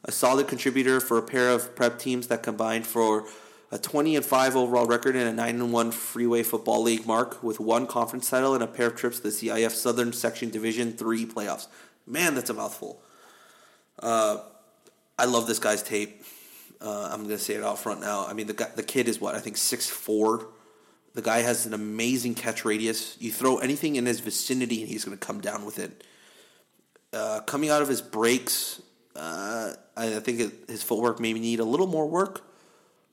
A 0.05 0.11
solid 0.11 0.49
contributor 0.49 0.99
for 1.01 1.19
a 1.19 1.23
pair 1.23 1.51
of 1.51 1.77
prep 1.77 1.99
teams 1.99 2.29
that 2.29 2.43
combined 2.43 2.87
for 2.87 3.27
a 3.71 3.79
20 3.79 4.17
and 4.17 4.25
5 4.25 4.57
overall 4.57 4.87
record 4.87 5.15
and 5.15 5.29
a 5.29 5.33
9 5.33 5.49
and 5.49 5.73
1 5.73 5.91
Freeway 5.91 6.43
Football 6.43 6.83
League 6.83 7.07
mark 7.07 7.43
with 7.43 7.61
one 7.61 7.87
conference 7.87 8.31
title 8.31 8.55
and 8.55 8.63
a 8.63 8.67
pair 8.67 8.87
of 8.87 8.97
trips 8.97 9.19
to 9.19 9.25
the 9.25 9.29
CIF 9.29 9.73
Southern 9.73 10.13
Section 10.13 10.51
Division 10.51 10.93
3 10.93 11.27
playoffs. 11.27 11.67
Man, 12.07 12.35
that's 12.35 12.49
a 12.49 12.55
mouthful. 12.55 13.03
Uh, 13.99 14.39
I 15.19 15.27
love 15.27 15.47
this 15.47 15.59
guy's 15.59 15.83
tape. 15.83 16.25
Uh, 16.81 17.11
I'm 17.13 17.25
gonna 17.25 17.39
say 17.39 17.55
it 17.55 17.65
out 17.65 17.79
front 17.79 18.01
now. 18.01 18.25
I 18.27 18.33
mean, 18.33 18.47
the 18.47 18.53
guy, 18.53 18.69
the 18.75 18.85
kid 18.85 19.09
is 19.09 19.21
what 19.21 19.35
I 19.35 19.41
think 19.41 19.57
six 19.57 19.89
four. 19.89 20.49
The 21.15 21.23
guy 21.23 21.39
has 21.39 21.67
an 21.67 21.75
amazing 21.75 22.37
catch 22.37 22.65
radius. 22.65 23.17
You 23.19 23.33
throw 23.33 23.59
anything 23.59 23.97
in 23.97 24.07
his 24.07 24.21
vicinity, 24.21 24.81
and 24.81 24.89
he's 24.89 25.05
gonna 25.05 25.17
come 25.17 25.41
down 25.41 25.65
with 25.65 25.81
it. 25.81 26.05
Uh, 27.13 27.41
coming 27.41 27.71
out 27.71 27.83
of 27.83 27.89
his 27.89 28.01
breaks, 28.01 28.81
uh, 29.17 29.73
I, 29.97 30.17
I 30.17 30.21
think 30.21 30.41
it, 30.41 30.53
his 30.69 30.85
footwork 30.85 31.19
maybe 31.19 31.41
need 31.41 31.59
a 31.59 31.65
little 31.65 31.89
more 31.89 32.07
work. 32.07 32.48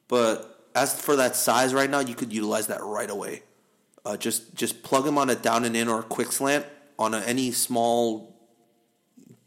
But 0.08 0.70
as 0.76 1.00
for 1.00 1.16
that 1.16 1.36
size 1.36 1.74
right 1.74 1.90
now, 1.90 2.00
you 2.00 2.16
could 2.16 2.32
utilize 2.32 2.68
that 2.68 2.84
right 2.84 3.10
away. 3.10 3.44
Uh, 4.06 4.18
just 4.18 4.54
just 4.54 4.84
plug 4.84 5.08
him 5.08 5.18
on 5.18 5.30
a 5.30 5.36
down 5.36 5.66
and 5.66 5.76
in 5.76 5.88
or 5.88 6.02
a 6.02 6.04
quick 6.04 6.32
slant 6.32 6.66
on 7.00 7.14
a, 7.14 7.20
any 7.22 7.52
small 7.52 8.36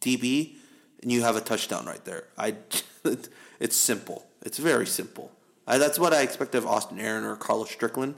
DB, 0.00 0.56
and 1.02 1.12
you 1.12 1.22
have 1.22 1.36
a 1.36 1.40
touchdown 1.40 1.86
right 1.86 2.04
there. 2.04 2.24
I, 2.36 2.56
it's 3.60 3.76
simple. 3.76 4.26
It's 4.42 4.58
very 4.58 4.86
simple. 4.86 5.30
I, 5.66 5.78
that's 5.78 5.98
what 5.98 6.12
I 6.12 6.22
expect 6.22 6.54
of 6.54 6.66
Austin 6.66 6.98
Aaron 6.98 7.24
or 7.24 7.36
Carlos 7.36 7.70
Strickland. 7.70 8.14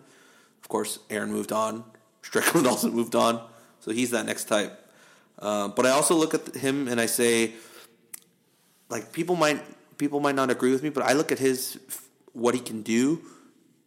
Of 0.63 0.69
course, 0.69 0.99
Aaron 1.11 1.33
moved 1.33 1.53
on. 1.53 1.85
Strickland 2.23 2.67
also 2.67 2.91
moved 2.91 3.15
on, 3.15 3.43
so 3.81 3.91
he's 3.91 4.11
that 4.11 4.27
next 4.27 4.45
type. 4.45 4.77
Uh, 5.39 5.69
but 5.69 5.87
I 5.87 5.91
also 5.91 6.15
look 6.15 6.35
at 6.35 6.55
him 6.55 6.87
and 6.87 7.01
I 7.01 7.07
say, 7.07 7.55
like 8.89 9.13
people 9.13 9.37
might 9.37 9.63
people 9.99 10.21
might 10.21 10.35
not 10.35 10.51
agree 10.51 10.73
with 10.73 10.83
me, 10.83 10.91
but 10.91 11.05
I 11.05 11.13
look 11.13 11.33
at 11.33 11.39
his 11.39 11.79
what 12.33 12.55
he 12.55 12.61
can 12.61 12.83
do, 12.83 13.21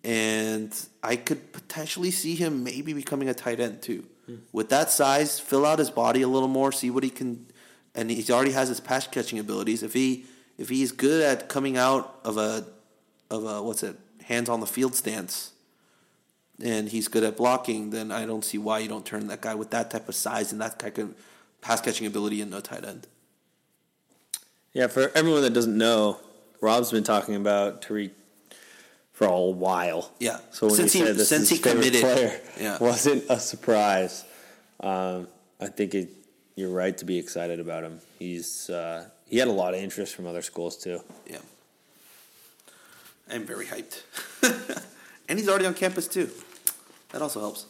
and 0.03 0.73
I 1.01 1.15
could 1.15 1.53
potentially 1.53 2.11
see 2.11 2.35
him 2.35 2.63
maybe 2.63 2.93
becoming 2.93 3.29
a 3.29 3.33
tight 3.33 3.59
end 3.59 3.81
too. 3.81 4.05
Hmm. 4.25 4.35
With 4.51 4.69
that 4.69 4.89
size, 4.91 5.39
fill 5.39 5.65
out 5.65 5.79
his 5.79 5.89
body 5.89 6.21
a 6.21 6.27
little 6.27 6.47
more, 6.47 6.71
see 6.71 6.89
what 6.89 7.03
he 7.03 7.09
can, 7.09 7.45
and 7.95 8.09
he 8.09 8.31
already 8.31 8.51
has 8.51 8.69
his 8.69 8.79
pass 8.79 9.07
catching 9.07 9.39
abilities. 9.39 9.83
If 9.83 9.93
he 9.93 10.25
if 10.57 10.69
he's 10.69 10.91
good 10.91 11.23
at 11.23 11.49
coming 11.49 11.77
out 11.77 12.19
of 12.23 12.37
a 12.37 12.65
of 13.29 13.45
a 13.45 13.61
what's 13.61 13.83
it 13.83 13.97
hands 14.23 14.49
on 14.49 14.59
the 14.59 14.67
field 14.67 14.95
stance, 14.95 15.51
and 16.61 16.89
he's 16.89 17.07
good 17.07 17.23
at 17.23 17.37
blocking, 17.37 17.89
then 17.89 18.11
I 18.11 18.25
don't 18.25 18.45
see 18.45 18.57
why 18.57 18.79
you 18.79 18.87
don't 18.87 19.05
turn 19.05 19.27
that 19.27 19.41
guy 19.41 19.55
with 19.55 19.71
that 19.71 19.91
type 19.91 20.07
of 20.07 20.15
size 20.15 20.51
and 20.51 20.61
that 20.61 20.79
type 20.79 20.97
of 20.97 21.13
pass 21.61 21.81
catching 21.81 22.07
ability 22.07 22.41
into 22.41 22.57
a 22.57 22.61
tight 22.61 22.85
end. 22.85 23.07
Yeah, 24.73 24.87
for 24.87 25.11
everyone 25.15 25.43
that 25.43 25.53
doesn't 25.53 25.77
know, 25.77 26.19
Rob's 26.59 26.91
been 26.91 27.03
talking 27.03 27.35
about 27.35 27.81
Tariq 27.81 28.11
for 29.13 29.27
a 29.27 29.39
while. 29.39 30.11
Yeah. 30.19 30.39
So 30.51 30.67
when 30.67 30.75
since 30.75 30.93
he, 30.93 30.99
said 30.99 31.15
this 31.15 31.29
since 31.29 31.49
he 31.49 31.59
committed, 31.59 32.01
player, 32.01 32.41
yeah, 32.59 32.77
wasn't 32.81 33.23
a 33.29 33.39
surprise. 33.39 34.25
Um, 34.79 35.27
I 35.61 35.67
think 35.67 35.93
it, 35.93 36.09
you're 36.55 36.71
right 36.71 36.97
to 36.97 37.05
be 37.05 37.17
excited 37.17 37.59
about 37.59 37.83
him. 37.83 38.01
He's 38.19 38.69
uh, 38.69 39.07
he 39.27 39.37
had 39.37 39.47
a 39.47 39.51
lot 39.51 39.73
of 39.73 39.79
interest 39.79 40.15
from 40.15 40.27
other 40.27 40.41
schools 40.41 40.77
too. 40.77 41.01
Yeah. 41.25 41.37
I'm 43.31 43.45
very 43.45 43.65
hyped, 43.65 44.01
and 45.29 45.39
he's 45.39 45.47
already 45.47 45.65
on 45.65 45.73
campus 45.73 46.07
too. 46.07 46.29
That 47.13 47.21
also 47.21 47.39
helps. 47.39 47.67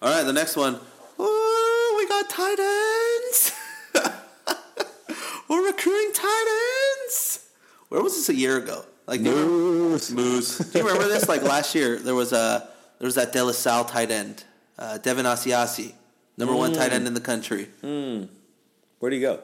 All 0.00 0.10
right, 0.10 0.22
the 0.22 0.32
next 0.32 0.56
one. 0.56 0.78
Oh, 1.18 1.94
we 1.98 2.08
got 2.08 2.30
tight 2.30 2.58
ends. 3.24 3.52
We're 5.48 5.66
recruiting 5.66 6.12
tight 6.12 7.00
ends. 7.02 7.48
Where 7.88 8.02
was 8.02 8.14
this 8.14 8.28
a 8.28 8.34
year 8.34 8.56
ago? 8.56 8.84
Like 9.06 9.20
Moos. 9.20 10.10
Moos. 10.10 10.58
Do 10.72 10.78
you 10.78 10.84
remember 10.86 11.08
this? 11.08 11.28
Like 11.28 11.42
last 11.42 11.74
year, 11.74 11.98
there 11.98 12.14
was 12.14 12.32
a 12.32 12.68
there 12.98 13.06
was 13.06 13.16
that 13.16 13.32
De 13.32 13.42
La 13.42 13.52
Salle 13.52 13.84
tight 13.84 14.10
end, 14.10 14.44
uh, 14.78 14.98
Devin 14.98 15.26
Asiasi, 15.26 15.92
number 16.36 16.54
one 16.54 16.72
tight 16.72 16.92
end 16.92 17.06
in 17.06 17.14
the 17.14 17.20
country, 17.20 17.68
Where'd 17.80 19.12
he 19.12 19.20
go? 19.20 19.40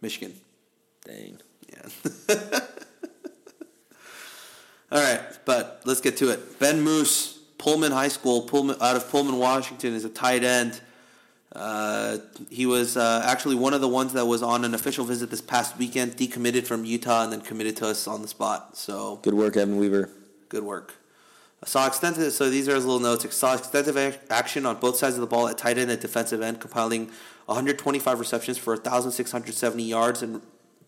Michigan. 0.00 0.34
Dang. 1.06 1.38
Yeah. 1.70 1.88
All 4.90 5.00
right, 5.00 5.20
but 5.44 5.82
let's 5.84 6.00
get 6.00 6.16
to 6.18 6.30
it. 6.30 6.58
Ben 6.58 6.80
Moos, 6.80 7.38
Pullman 7.58 7.92
High 7.92 8.08
School, 8.08 8.42
Pullman 8.42 8.76
out 8.80 8.96
of 8.96 9.08
Pullman, 9.10 9.38
Washington, 9.38 9.94
is 9.94 10.04
a 10.04 10.08
tight 10.08 10.44
end. 10.44 10.80
Uh, 11.54 12.18
he 12.50 12.66
was 12.66 12.96
uh, 12.96 13.22
actually 13.24 13.54
one 13.54 13.72
of 13.74 13.80
the 13.80 13.88
ones 13.88 14.12
that 14.12 14.26
was 14.26 14.42
on 14.42 14.64
an 14.64 14.74
official 14.74 15.04
visit 15.04 15.30
this 15.30 15.40
past 15.40 15.78
weekend, 15.78 16.16
decommitted 16.16 16.66
from 16.66 16.84
Utah, 16.84 17.22
and 17.22 17.32
then 17.32 17.40
committed 17.40 17.76
to 17.76 17.86
us 17.86 18.08
on 18.08 18.22
the 18.22 18.28
spot. 18.28 18.76
So 18.76 19.16
Good 19.22 19.34
work, 19.34 19.56
Evan 19.56 19.76
Weaver. 19.78 20.10
good 20.48 20.64
work. 20.64 20.94
I 21.62 21.66
saw 21.66 21.86
extensive. 21.86 22.32
So 22.32 22.50
these 22.50 22.68
are 22.68 22.74
his 22.74 22.84
little 22.84 23.00
notes. 23.00 23.24
I 23.24 23.30
saw 23.30 23.54
extensive 23.54 23.96
ac- 23.96 24.18
action 24.30 24.66
on 24.66 24.76
both 24.80 24.96
sides 24.96 25.14
of 25.14 25.20
the 25.20 25.26
ball 25.26 25.48
at 25.48 25.56
tight 25.56 25.78
end 25.78 25.90
and 25.90 26.00
defensive 26.00 26.42
end, 26.42 26.60
compiling 26.60 27.06
125 27.46 28.18
receptions 28.18 28.58
for 28.58 28.74
1,670 28.74 29.82
yards 29.82 30.22
and 30.22 30.42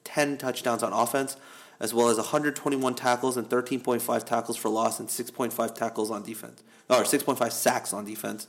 10 0.04 0.36
touchdowns 0.36 0.82
on 0.82 0.92
offense, 0.92 1.36
as 1.80 1.94
well 1.94 2.08
as 2.08 2.16
121 2.16 2.94
tackles 2.94 3.36
and 3.36 3.48
13.5 3.48 4.24
tackles 4.24 4.56
for 4.56 4.68
loss 4.68 4.98
and 5.00 5.08
6.5 5.08 5.74
tackles 5.74 6.10
on 6.10 6.22
defense, 6.22 6.62
or 6.90 7.02
6.5 7.04 7.52
sacks 7.52 7.92
on 7.92 8.04
defense. 8.04 8.46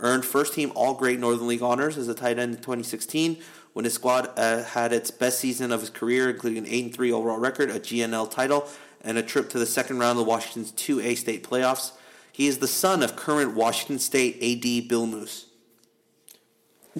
Earned 0.00 0.24
first 0.24 0.54
team 0.54 0.72
All 0.74 0.94
Great 0.94 1.18
Northern 1.18 1.46
League 1.46 1.62
honors 1.62 1.98
as 1.98 2.08
a 2.08 2.14
tight 2.14 2.38
end 2.38 2.54
in 2.54 2.60
2016 2.60 3.38
when 3.72 3.84
his 3.84 3.94
squad 3.94 4.30
uh, 4.36 4.64
had 4.64 4.92
its 4.92 5.10
best 5.10 5.38
season 5.38 5.72
of 5.72 5.80
his 5.80 5.90
career, 5.90 6.30
including 6.30 6.58
an 6.58 6.66
8 6.66 6.94
3 6.94 7.12
overall 7.12 7.38
record, 7.38 7.70
a 7.70 7.78
GNL 7.78 8.30
title, 8.30 8.66
and 9.02 9.16
a 9.18 9.22
trip 9.22 9.48
to 9.50 9.58
the 9.58 9.66
second 9.66 9.98
round 9.98 10.18
of 10.18 10.26
Washington's 10.26 10.72
2A 10.72 11.16
state 11.16 11.44
playoffs. 11.44 11.92
He 12.32 12.46
is 12.46 12.58
the 12.58 12.68
son 12.68 13.02
of 13.02 13.16
current 13.16 13.54
Washington 13.54 13.98
State 13.98 14.36
AD 14.42 14.88
Bill 14.88 15.06
Moos. 15.06 15.46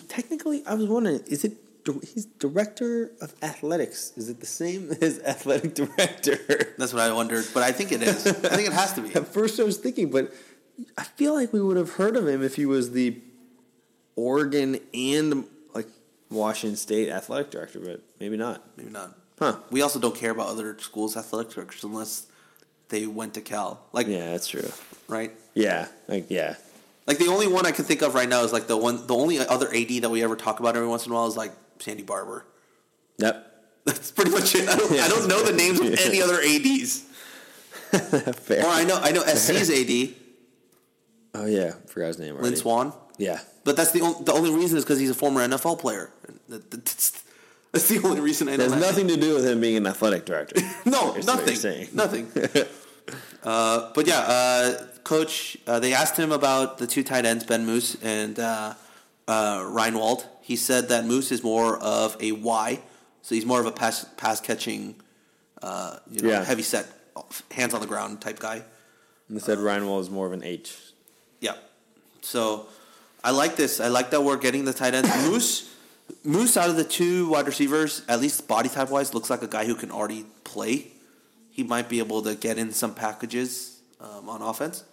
Technically, 0.08 0.62
I 0.66 0.74
was 0.74 0.86
wondering, 0.86 1.20
is 1.26 1.44
it 1.44 1.56
he's 2.14 2.26
director 2.26 3.12
of 3.20 3.34
athletics? 3.42 4.12
Is 4.16 4.28
it 4.28 4.40
the 4.40 4.46
same 4.46 4.90
as 5.00 5.18
athletic 5.20 5.74
director? 5.74 6.74
That's 6.78 6.92
what 6.92 7.02
I 7.02 7.12
wondered, 7.12 7.46
but 7.54 7.62
I 7.62 7.72
think 7.72 7.92
it 7.92 8.02
is. 8.02 8.26
I 8.26 8.32
think 8.32 8.68
it 8.68 8.72
has 8.72 8.92
to 8.94 9.02
be. 9.02 9.14
At 9.14 9.26
first, 9.26 9.58
I 9.58 9.64
was 9.64 9.78
thinking, 9.78 10.10
but 10.10 10.32
I 10.96 11.04
feel 11.04 11.34
like 11.34 11.52
we 11.52 11.60
would 11.60 11.76
have 11.76 11.92
heard 11.94 12.16
of 12.16 12.26
him 12.28 12.42
if 12.42 12.56
he 12.56 12.66
was 12.66 12.92
the 12.92 13.18
Oregon 14.16 14.78
and 14.94 15.44
like 15.74 15.86
Washington 16.30 16.76
State 16.76 17.08
athletic 17.08 17.50
director, 17.50 17.80
but 17.80 18.02
maybe 18.18 18.36
not. 18.36 18.62
Maybe 18.76 18.90
not. 18.90 19.16
Huh. 19.38 19.56
We 19.70 19.82
also 19.82 19.98
don't 19.98 20.14
care 20.14 20.30
about 20.30 20.48
other 20.48 20.76
schools' 20.78 21.16
athletic 21.16 21.52
directors 21.52 21.82
unless 21.84 22.26
they 22.90 23.06
went 23.06 23.34
to 23.34 23.40
Cal. 23.40 23.80
Like, 23.92 24.06
Yeah, 24.06 24.30
that's 24.30 24.48
true. 24.48 24.70
right? 25.08 25.32
Yeah, 25.54 25.88
like 26.08 26.26
yeah, 26.30 26.56
Like 27.06 27.18
the 27.18 27.28
only 27.28 27.46
one 27.48 27.66
I 27.66 27.72
can 27.72 27.84
think 27.84 28.02
of 28.02 28.14
right 28.14 28.28
now 28.28 28.42
is 28.44 28.52
like 28.52 28.66
the 28.66 28.76
one, 28.76 29.06
the 29.06 29.14
only 29.14 29.38
other 29.38 29.68
AD 29.74 29.88
that 30.02 30.10
we 30.10 30.22
ever 30.22 30.36
talk 30.36 30.60
about 30.60 30.76
every 30.76 30.88
once 30.88 31.06
in 31.06 31.12
a 31.12 31.14
while 31.14 31.26
is 31.26 31.36
like 31.36 31.52
Sandy 31.78 32.02
Barbour. 32.02 32.44
yep. 33.18 33.46
That's 33.86 34.10
pretty 34.12 34.30
much 34.30 34.54
it. 34.54 34.68
I 34.68 34.76
don't, 34.76 34.92
I 34.92 35.08
don't 35.08 35.26
know 35.26 35.42
the 35.42 35.52
names 35.54 35.80
of 35.80 35.86
any 36.00 36.20
other 36.20 36.38
ads. 36.42 36.98
Fair. 38.40 38.62
Or 38.64 38.68
I 38.68 38.84
know 38.84 38.98
I 39.02 39.10
know 39.10 39.22
SC's 39.22 39.70
AD, 39.70 40.14
Oh 41.34 41.46
yeah, 41.46 41.72
forgot 41.86 42.08
his 42.08 42.18
name 42.18 42.34
already. 42.34 42.48
Lynn 42.50 42.56
Swann. 42.56 42.92
Yeah, 43.18 43.40
But 43.64 43.76
that's 43.76 43.92
the 43.92 44.00
only, 44.00 44.24
the 44.24 44.32
only 44.32 44.50
reason 44.54 44.78
is 44.78 44.84
because 44.84 44.98
he's 44.98 45.10
a 45.10 45.14
former 45.14 45.46
NFL 45.46 45.78
player. 45.78 46.10
That's, 46.48 47.22
that's 47.70 47.88
the 47.88 48.00
only 48.02 48.20
reason 48.20 48.48
I 48.48 48.52
know. 48.56 48.66
there's 48.68 48.80
nothing 48.80 49.08
to 49.08 49.16
do 49.16 49.34
with 49.34 49.46
him 49.46 49.60
being 49.60 49.76
an 49.76 49.86
athletic 49.86 50.24
director. 50.24 50.56
No, 50.86 51.12
nothing. 51.16 51.88
Nothing. 51.92 52.32
uh, 53.44 53.90
but 53.94 54.06
yeah, 54.06 54.18
uh, 54.20 54.86
coach. 55.04 55.56
Uh, 55.66 55.78
they 55.80 55.92
asked 55.92 56.16
him 56.16 56.32
about 56.32 56.78
the 56.78 56.86
two 56.86 57.02
tight 57.02 57.24
ends, 57.26 57.44
Ben 57.44 57.66
Moos 57.66 57.96
and 58.02 58.38
uh, 58.38 58.74
uh, 59.28 59.58
Reinwald. 59.60 60.24
He 60.40 60.56
said 60.56 60.88
that 60.88 61.04
Moos 61.04 61.30
is 61.30 61.42
more 61.44 61.76
of 61.78 62.16
a 62.20 62.32
Y, 62.32 62.80
so 63.22 63.34
he's 63.34 63.46
more 63.46 63.60
of 63.60 63.66
a 63.66 63.72
pass 63.72 64.04
pass 64.16 64.40
catching, 64.40 64.96
uh, 65.62 65.98
you 66.10 66.22
know, 66.22 66.30
Yeah. 66.30 66.44
heavy 66.44 66.62
set, 66.62 66.86
hands 67.50 67.74
on 67.74 67.80
the 67.82 67.86
ground 67.86 68.20
type 68.20 68.38
guy. 68.38 68.62
And 69.28 69.36
they 69.36 69.40
said 69.40 69.58
Reinwald 69.58 70.00
is 70.00 70.10
more 70.10 70.26
of 70.26 70.32
an 70.32 70.42
H. 70.42 70.74
Yeah. 71.40 71.54
So 72.22 72.66
I 73.24 73.30
like 73.30 73.56
this. 73.56 73.80
I 73.80 73.88
like 73.88 74.10
that 74.10 74.22
we're 74.22 74.36
getting 74.36 74.64
the 74.64 74.72
tight 74.72 74.94
ends. 74.94 75.08
Moos, 75.26 75.74
Moos 76.24 76.56
out 76.56 76.70
of 76.70 76.76
the 76.76 76.84
two 76.84 77.28
wide 77.28 77.46
receivers, 77.46 78.02
at 78.08 78.20
least 78.20 78.48
body 78.48 78.68
type 78.68 78.90
wise, 78.90 79.14
looks 79.14 79.30
like 79.30 79.42
a 79.42 79.48
guy 79.48 79.64
who 79.64 79.74
can 79.74 79.90
already 79.90 80.24
play. 80.44 80.88
He 81.50 81.62
might 81.62 81.88
be 81.88 81.98
able 81.98 82.22
to 82.22 82.34
get 82.34 82.58
in 82.58 82.72
some 82.72 82.94
packages 82.94 83.80
um, 84.00 84.28
on 84.28 84.42
offense. 84.42 84.84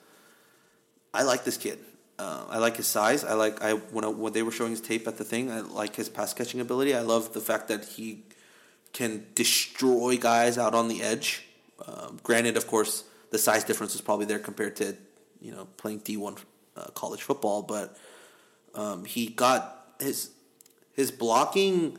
I 1.13 1.23
like 1.23 1.43
this 1.43 1.57
kid. 1.57 1.79
Uh, 2.19 2.45
I 2.49 2.57
like 2.57 2.77
his 2.77 2.87
size. 2.87 3.23
I 3.23 3.33
like 3.33 3.61
I 3.61 3.73
when 3.73 4.03
I, 4.03 4.07
when 4.07 4.33
they 4.33 4.41
were 4.41 4.51
showing 4.51 4.71
his 4.71 4.81
tape 4.81 5.07
at 5.07 5.17
the 5.17 5.23
thing. 5.23 5.51
I 5.51 5.61
like 5.61 5.95
his 5.95 6.09
pass 6.09 6.33
catching 6.33 6.59
ability. 6.59 6.95
I 6.95 7.01
love 7.01 7.33
the 7.33 7.39
fact 7.39 7.67
that 7.67 7.85
he 7.85 8.23
can 8.91 9.27
destroy 9.35 10.17
guys 10.17 10.57
out 10.57 10.73
on 10.73 10.87
the 10.87 11.03
edge. 11.03 11.43
Um, 11.85 12.19
granted, 12.23 12.57
of 12.57 12.65
course, 12.65 13.03
the 13.29 13.37
size 13.37 13.63
difference 13.63 13.93
is 13.93 14.01
probably 14.01 14.25
there 14.25 14.39
compared 14.39 14.75
to 14.77 14.95
you 15.41 15.51
know 15.51 15.65
playing 15.77 15.99
D 15.99 16.17
one 16.17 16.35
uh, 16.75 16.85
college 16.93 17.21
football, 17.21 17.61
but 17.61 17.97
um, 18.75 19.05
he 19.05 19.27
got 19.27 19.93
his 19.99 20.31
his 20.93 21.11
blocking 21.11 21.97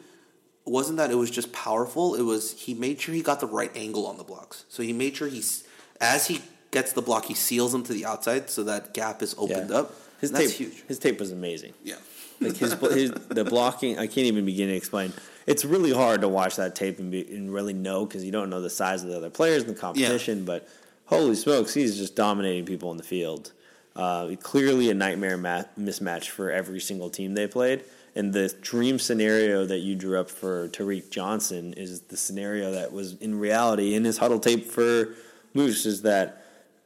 wasn't 0.64 0.98
that 0.98 1.10
it 1.10 1.14
was 1.14 1.30
just 1.30 1.52
powerful. 1.52 2.14
It 2.14 2.22
was 2.22 2.52
he 2.60 2.74
made 2.74 3.00
sure 3.00 3.14
he 3.14 3.22
got 3.22 3.40
the 3.40 3.46
right 3.46 3.74
angle 3.76 4.06
on 4.06 4.18
the 4.18 4.24
blocks. 4.24 4.64
So 4.68 4.82
he 4.82 4.92
made 4.92 5.16
sure 5.16 5.28
he's 5.28 5.64
as 6.00 6.26
he 6.26 6.40
gets 6.70 6.92
the 6.92 7.02
block, 7.02 7.24
he 7.24 7.34
seals 7.34 7.72
them 7.72 7.82
to 7.84 7.92
the 7.92 8.04
outside 8.04 8.50
so 8.50 8.64
that 8.64 8.92
gap 8.94 9.22
is 9.22 9.34
opened 9.38 9.70
Yeah. 9.70 9.76
up. 9.78 9.94
His 10.20 10.30
That's 10.32 10.48
tape, 10.48 10.56
huge. 10.68 10.84
his 10.86 10.98
tape 10.98 11.18
was 11.20 11.32
amazing. 11.32 11.72
Yeah. 11.84 11.94
Like 12.40 12.56
his, 12.56 12.72
his 12.74 13.10
the 13.12 13.44
blocking, 13.44 13.98
I 13.98 14.06
can't 14.06 14.26
even 14.26 14.44
begin 14.44 14.68
to 14.68 14.74
explain. 14.74 15.12
It's 15.46 15.64
really 15.64 15.92
hard 15.92 16.20
to 16.20 16.28
watch 16.28 16.56
that 16.56 16.74
tape 16.76 16.98
and, 16.98 17.10
be, 17.10 17.22
and 17.34 17.52
really 17.52 17.72
know 17.72 18.04
because 18.04 18.24
you 18.24 18.30
don't 18.30 18.50
know 18.50 18.60
the 18.60 18.70
size 18.70 19.02
of 19.02 19.08
the 19.08 19.16
other 19.16 19.30
players 19.30 19.62
in 19.62 19.68
the 19.68 19.74
competition. 19.74 20.44
But 20.44 20.68
holy 21.08 21.34
smokes, 21.34 21.74
he's 21.74 21.96
just 21.96 22.14
dominating 22.14 22.64
people 22.64 22.90
in 22.90 22.96
the 22.96 23.02
field. 23.02 23.52
Uh, 23.96 24.34
clearly, 24.42 24.90
a 24.90 24.94
nightmare 24.94 25.36
ma- 25.36 25.64
mismatch 25.78 26.28
for 26.28 26.50
every 26.50 26.80
single 26.80 27.10
team 27.10 27.34
they 27.34 27.46
played. 27.46 27.82
And 28.14 28.32
the 28.32 28.54
dream 28.60 28.98
scenario 28.98 29.64
that 29.66 29.78
you 29.78 29.94
drew 29.94 30.18
up 30.18 30.30
for 30.30 30.68
Tariq 30.68 31.10
Johnson 31.10 31.72
is 31.74 32.02
the 32.02 32.16
scenario 32.16 32.72
that 32.72 32.92
was 32.92 33.14
in 33.18 33.38
reality 33.38 33.94
in 33.94 34.04
his 34.04 34.18
huddle 34.18 34.40
tape 34.40 34.66
for 34.66 35.14
Moos. 35.54 35.86
Is 35.86 36.02
that 36.02 36.44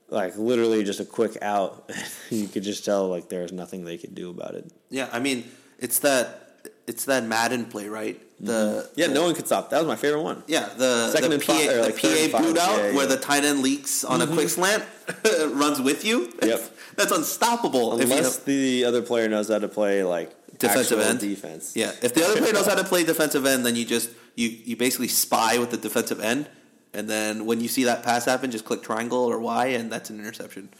like 0.09 0.37
literally 0.37 0.85
just 0.85 1.01
a 1.01 1.05
quick 1.05 1.39
out? 1.43 1.91
you 2.31 2.49
could 2.49 2.63
just 2.63 2.85
tell 2.85 3.09
like 3.09 3.29
there's 3.29 3.53
nothing 3.53 3.85
they 3.85 3.99
could 3.99 4.15
do 4.15 4.31
about 4.31 4.55
it. 4.55 4.71
Yeah, 4.91 5.09
I 5.13 5.21
mean, 5.21 5.45
it's 5.79 6.01
that 6.01 6.69
it's 6.87 7.05
that 7.07 7.25
Madden 7.25 7.67
play, 7.67 7.89
right? 7.89 8.21
The 8.43 8.91
Yeah, 8.97 9.07
the- 9.07 9.15
no 9.15 9.23
one 9.23 9.35
could 9.35 9.47
stop. 9.47 9.71
That 9.71 9.79
was 9.79 9.87
my 9.87 9.97
favorite 9.97 10.23
one. 10.23 10.43
Yeah, 10.49 10.69
the 10.77 11.11
Second 11.11 11.31
the 11.31 11.35
and 11.37 11.45
PA, 11.45 11.53
like 11.53 11.95
the 11.95 12.29
PA 12.31 12.43
boot 12.43 12.59
out 12.59 12.79
yeah, 12.79 12.93
where 12.95 13.07
the 13.07 13.17
tight 13.17 13.45
end 13.45 13.61
leaks 13.63 14.05
on 14.05 14.21
a 14.21 14.25
mm-hmm. 14.25 14.35
quick 14.35 14.49
slant, 14.49 14.85
runs 15.55 15.81
with 15.81 16.05
you. 16.05 16.33
Yep. 16.43 16.61
that's 16.97 17.13
unstoppable. 17.13 17.93
Unless 18.01 18.37
have- 18.37 18.45
the 18.45 18.85
other 18.85 19.01
player 19.01 19.29
knows 19.29 19.49
how 19.49 19.61
to 19.61 19.69
play 19.69 20.03
like 20.03 20.35
defensive 20.59 21.01
end 21.01 21.21
defense. 21.21 21.77
Yeah, 21.77 21.93
if 22.03 22.15
the 22.15 22.25
other 22.25 22.39
player 22.39 22.53
knows 22.53 22.67
how 22.67 22.75
to 22.75 22.85
play 22.85 23.05
defensive 23.05 23.47
end, 23.47 23.65
then 23.65 23.77
you 23.77 23.85
just 23.85 24.11
you 24.35 24.49
you 24.49 24.77
basically 24.77 25.09
spy 25.09 25.59
with 25.59 25.71
the 25.71 25.77
defensive 25.77 26.21
end, 26.21 26.49
and 26.93 27.09
then 27.09 27.47
when 27.47 27.61
you 27.61 27.69
see 27.69 27.85
that 27.85 28.03
pass 28.03 28.25
happen, 28.25 28.51
just 28.51 28.65
click 28.65 28.83
triangle 28.83 29.25
or 29.25 29.39
Y, 29.39 29.67
and 29.67 29.93
that's 29.93 30.11
an 30.11 30.19
interception. 30.19 30.69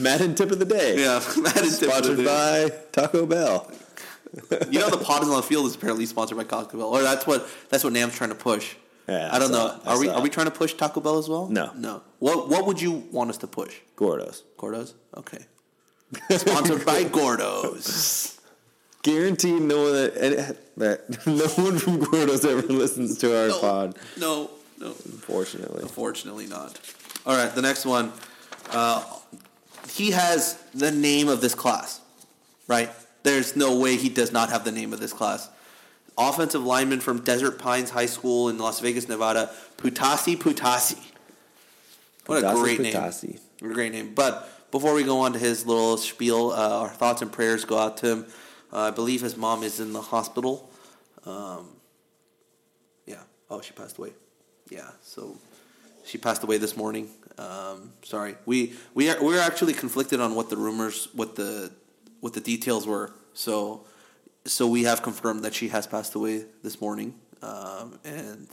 Madden 0.00 0.34
tip 0.34 0.50
of 0.50 0.58
the 0.58 0.64
day. 0.64 0.96
Yeah, 0.98 1.18
that 1.44 1.62
is 1.62 1.78
Sponsored 1.78 2.24
by 2.24 2.70
Taco 2.92 3.26
Bell. 3.26 3.70
You 4.70 4.80
know, 4.80 4.88
the 4.90 4.96
pod 4.96 5.22
is 5.22 5.28
on 5.28 5.36
the 5.36 5.42
field 5.42 5.66
is 5.66 5.74
apparently 5.74 6.06
sponsored 6.06 6.38
by 6.38 6.44
Taco 6.44 6.78
Bell, 6.78 6.88
or 6.88 7.02
that's 7.02 7.26
what 7.26 7.46
that's 7.68 7.84
what 7.84 7.92
Nam's 7.92 8.14
trying 8.16 8.30
to 8.30 8.36
push. 8.36 8.74
Yeah, 9.08 9.28
I 9.32 9.38
don't 9.38 9.50
know. 9.52 9.78
Are 9.84 9.98
we 9.98 10.08
are 10.08 10.22
we 10.22 10.30
trying 10.30 10.46
to 10.46 10.52
push 10.52 10.72
Taco 10.74 11.00
Bell 11.00 11.18
as 11.18 11.28
well? 11.28 11.48
No. 11.48 11.72
no. 11.76 12.02
What 12.18 12.48
what 12.48 12.66
would 12.66 12.80
you 12.80 12.92
want 13.12 13.30
us 13.30 13.36
to 13.38 13.46
push? 13.46 13.74
Gordos. 13.96 14.42
Gordos. 14.56 14.94
Okay. 15.16 15.38
Sponsored 16.30 16.84
by 16.86 17.04
Gordos. 17.04 18.38
Guaranteed 19.02 19.60
no 19.62 19.82
one 19.82 19.92
that, 19.94 20.56
that 20.76 21.26
no 21.26 21.46
one 21.64 21.78
from 21.78 21.98
Gordos 22.00 22.44
ever 22.48 22.62
listens 22.62 23.18
to 23.18 23.36
our 23.36 23.48
No, 23.48 23.60
pod. 23.60 23.98
no, 24.18 24.50
no. 24.78 24.86
Unfortunately. 24.86 25.82
Unfortunately, 25.82 26.46
not. 26.46 26.78
All 27.26 27.36
right, 27.36 27.52
the 27.54 27.62
next 27.62 27.84
one. 27.84 28.12
Uh, 28.70 29.02
he 29.90 30.12
has 30.12 30.54
the 30.72 30.90
name 30.92 31.28
of 31.28 31.40
this 31.40 31.54
class, 31.54 32.00
right? 32.68 32.90
There's 33.22 33.56
no 33.56 33.78
way 33.78 33.96
he 33.96 34.08
does 34.08 34.32
not 34.32 34.50
have 34.50 34.64
the 34.64 34.72
name 34.72 34.92
of 34.92 35.00
this 35.00 35.12
class. 35.12 35.48
Offensive 36.18 36.64
lineman 36.64 37.00
from 37.00 37.22
Desert 37.22 37.58
Pines 37.58 37.90
High 37.90 38.06
School 38.06 38.48
in 38.48 38.58
Las 38.58 38.80
Vegas, 38.80 39.08
Nevada, 39.08 39.50
Putasi 39.78 40.36
Putasi. 40.36 40.98
What 42.26 42.42
a 42.42 42.46
Putasi 42.46 42.54
great 42.62 42.80
Putasi. 42.80 43.28
name. 43.28 43.40
What 43.60 43.70
a 43.70 43.74
great 43.74 43.92
name. 43.92 44.14
But 44.14 44.70
before 44.70 44.94
we 44.94 45.04
go 45.04 45.20
on 45.20 45.32
to 45.32 45.38
his 45.38 45.66
little 45.66 45.96
spiel, 45.96 46.50
uh, 46.50 46.80
our 46.80 46.88
thoughts 46.88 47.22
and 47.22 47.32
prayers 47.32 47.64
go 47.64 47.78
out 47.78 47.96
to 47.98 48.10
him. 48.10 48.26
Uh, 48.72 48.80
I 48.80 48.90
believe 48.90 49.20
his 49.20 49.36
mom 49.36 49.62
is 49.62 49.80
in 49.80 49.92
the 49.92 50.00
hospital. 50.00 50.70
Um, 51.24 51.68
yeah. 53.06 53.20
Oh, 53.50 53.60
she 53.60 53.72
passed 53.72 53.98
away. 53.98 54.12
Yeah. 54.70 54.90
So 55.02 55.36
she 56.04 56.18
passed 56.18 56.42
away 56.42 56.58
this 56.58 56.76
morning. 56.76 57.10
Um, 57.38 57.92
sorry. 58.02 58.36
We 58.46 58.74
we 58.94 59.10
are 59.10 59.22
we're 59.22 59.40
actually 59.40 59.74
conflicted 59.74 60.20
on 60.20 60.34
what 60.34 60.50
the 60.50 60.56
rumors, 60.56 61.08
what 61.12 61.36
the 61.36 61.70
what 62.22 62.32
the 62.32 62.40
details 62.40 62.86
were. 62.86 63.12
So 63.34 63.84
so 64.44 64.66
we 64.66 64.84
have 64.84 65.02
confirmed 65.02 65.44
that 65.44 65.54
she 65.54 65.68
has 65.68 65.86
passed 65.86 66.14
away 66.14 66.44
this 66.62 66.80
morning. 66.80 67.14
Um, 67.42 67.98
and 68.04 68.48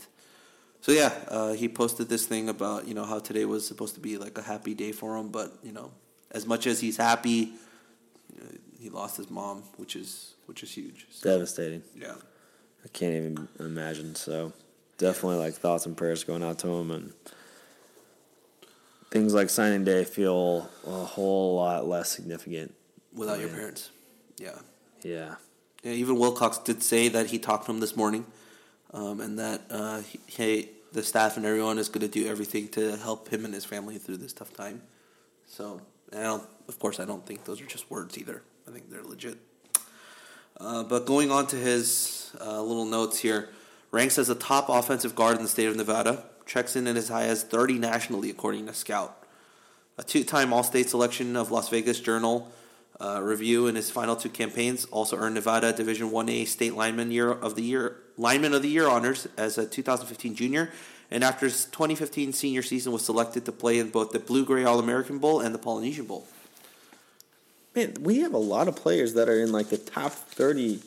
so 0.80 0.92
yeah, 0.92 1.12
uh, 1.28 1.52
he 1.52 1.68
posted 1.68 2.08
this 2.08 2.26
thing 2.26 2.48
about 2.48 2.86
you 2.88 2.94
know 2.94 3.04
how 3.04 3.20
today 3.20 3.44
was 3.44 3.66
supposed 3.66 3.94
to 3.94 4.00
be 4.00 4.18
like 4.18 4.36
a 4.36 4.42
happy 4.42 4.74
day 4.74 4.92
for 4.92 5.16
him, 5.16 5.28
but 5.28 5.52
you 5.62 5.72
know 5.72 5.92
as 6.32 6.46
much 6.46 6.66
as 6.66 6.80
he's 6.80 6.96
happy, 6.96 7.52
he 8.80 8.90
lost 8.90 9.16
his 9.16 9.30
mom, 9.30 9.62
which 9.76 9.94
is 9.94 10.34
which 10.46 10.62
is 10.62 10.72
huge. 10.72 11.06
So, 11.10 11.30
Devastating. 11.30 11.82
yeah. 11.94 12.14
I 12.84 12.88
can't 12.88 13.14
even 13.14 13.48
imagine. 13.60 14.14
So 14.14 14.52
definitely 14.98 15.36
like 15.38 15.54
thoughts 15.54 15.86
and 15.86 15.96
prayers 15.96 16.24
going 16.24 16.42
out 16.42 16.58
to 16.60 16.68
him 16.68 16.90
and 16.90 17.12
things 19.10 19.34
like 19.34 19.50
signing 19.50 19.84
day 19.84 20.04
feel 20.04 20.70
a 20.86 21.04
whole 21.04 21.56
lot 21.56 21.86
less 21.86 22.10
significant. 22.10 22.74
Without 23.14 23.38
your 23.40 23.48
Yeah. 23.48 23.54
parents, 23.54 23.90
yeah. 24.38 24.58
Yeah. 25.02 25.34
Yeah, 25.82 25.92
even 25.92 26.16
Wilcox 26.18 26.58
did 26.58 26.82
say 26.82 27.08
that 27.08 27.26
he 27.26 27.38
talked 27.38 27.66
to 27.66 27.72
him 27.72 27.80
this 27.80 27.96
morning, 27.96 28.26
um, 28.92 29.20
and 29.20 29.38
that 29.38 29.62
uh, 29.70 30.00
he, 30.02 30.20
he, 30.26 30.68
the 30.92 31.02
staff 31.02 31.36
and 31.36 31.46
everyone 31.46 31.78
is 31.78 31.88
going 31.88 32.02
to 32.02 32.08
do 32.08 32.28
everything 32.28 32.68
to 32.68 32.96
help 32.98 33.28
him 33.28 33.44
and 33.44 33.54
his 33.54 33.64
family 33.64 33.96
through 33.98 34.18
this 34.18 34.32
tough 34.32 34.52
time. 34.54 34.82
So, 35.46 35.80
I 36.12 36.22
don't, 36.22 36.44
of 36.68 36.78
course, 36.78 37.00
I 37.00 37.04
don't 37.06 37.24
think 37.24 37.44
those 37.44 37.60
are 37.60 37.66
just 37.66 37.90
words 37.90 38.18
either. 38.18 38.42
I 38.68 38.72
think 38.72 38.90
they're 38.90 39.02
legit. 39.02 39.38
Uh, 40.58 40.82
but 40.84 41.06
going 41.06 41.30
on 41.30 41.46
to 41.48 41.56
his 41.56 42.30
uh, 42.40 42.60
little 42.62 42.84
notes 42.84 43.18
here, 43.18 43.48
ranks 43.90 44.18
as 44.18 44.28
a 44.28 44.34
top 44.34 44.68
offensive 44.68 45.14
guard 45.14 45.36
in 45.36 45.42
the 45.42 45.48
state 45.48 45.66
of 45.68 45.76
Nevada, 45.76 46.24
checks 46.44 46.76
in 46.76 46.86
at 46.86 46.96
as 46.96 47.08
high 47.08 47.24
as 47.24 47.42
30 47.42 47.78
nationally, 47.78 48.28
according 48.28 48.66
to 48.66 48.74
Scout. 48.74 49.16
A 49.96 50.02
two-time 50.02 50.52
All-State 50.52 50.88
selection 50.90 51.36
of 51.36 51.50
Las 51.50 51.68
Vegas 51.70 52.00
Journal 52.00 52.50
uh, 53.00 53.20
review 53.22 53.66
in 53.66 53.74
his 53.76 53.90
final 53.90 54.14
two 54.16 54.28
campaigns. 54.28 54.84
Also 54.86 55.16
earned 55.16 55.34
Nevada 55.34 55.72
Division 55.72 56.10
One 56.10 56.28
A 56.28 56.44
State 56.44 56.74
Lineman 56.74 57.10
Year 57.10 57.30
of 57.30 57.54
the 57.54 57.62
Year 57.62 57.96
Lineman 58.18 58.52
of 58.54 58.62
the 58.62 58.68
Year 58.68 58.88
honors 58.88 59.26
as 59.36 59.56
a 59.58 59.66
2015 59.66 60.34
junior, 60.34 60.70
and 61.10 61.24
after 61.24 61.46
his 61.46 61.64
2015 61.66 62.32
senior 62.32 62.62
season 62.62 62.92
was 62.92 63.04
selected 63.04 63.44
to 63.46 63.52
play 63.52 63.78
in 63.78 63.88
both 63.90 64.10
the 64.10 64.18
Blue 64.18 64.44
Gray 64.44 64.64
All 64.64 64.78
American 64.78 65.18
Bowl 65.18 65.40
and 65.40 65.54
the 65.54 65.58
Polynesian 65.58 66.04
Bowl. 66.06 66.26
Man, 67.74 67.94
we 68.00 68.18
have 68.20 68.34
a 68.34 68.38
lot 68.38 68.68
of 68.68 68.76
players 68.76 69.14
that 69.14 69.28
are 69.28 69.40
in 69.40 69.52
like 69.52 69.68
the 69.68 69.78
top 69.78 70.12
30. 70.12 70.80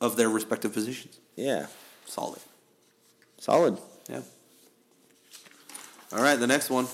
Of 0.00 0.16
their 0.16 0.28
respective 0.28 0.74
positions, 0.74 1.18
Yeah. 1.34 1.66
solid. 2.04 2.40
Solid. 3.38 3.78
Yeah. 4.10 4.20
All 6.12 6.20
right, 6.22 6.38
the 6.38 6.46
next 6.48 6.68
one. 6.68 6.88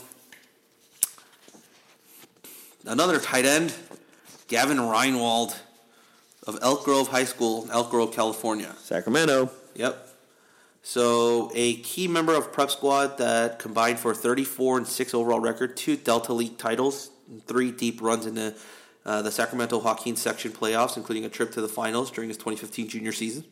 Another 2.87 3.19
tight 3.19 3.45
end, 3.45 3.75
Gavin 4.49 4.79
Reinwald 4.79 5.57
of 6.47 6.59
Elk 6.63 6.85
Grove 6.85 7.09
High 7.09 7.25
School, 7.25 7.69
Elk 7.71 7.91
Grove, 7.91 8.13
California. 8.13 8.75
Sacramento. 8.79 9.51
Yep. 9.75 10.09
So 10.83 11.51
a 11.55 11.75
key 11.77 12.09
member 12.09 12.35
of 12.35 12.53
prep 12.53 12.71
squad 12.71 13.19
that 13.19 13.59
combined 13.59 13.99
for 13.99 14.15
34 14.15 14.79
and 14.79 14.87
6 14.87 15.15
overall 15.15 15.41
record, 15.41 15.77
two 15.77 15.97
Delta 15.97 16.33
League 16.33 16.57
titles, 16.57 17.11
and 17.29 17.45
three 17.47 17.71
deep 17.71 18.01
runs 18.01 18.25
in 18.25 18.35
the, 18.35 18.57
uh, 19.05 19.21
the 19.21 19.31
Sacramento 19.31 19.79
Joaquin 19.79 20.17
section 20.17 20.51
playoffs, 20.51 20.97
including 20.97 21.25
a 21.25 21.29
trip 21.29 21.53
to 21.53 21.61
the 21.61 21.69
finals 21.69 22.11
during 22.11 22.29
his 22.31 22.39
2015 22.39 22.89
junior 22.89 23.13
season. 23.13 23.45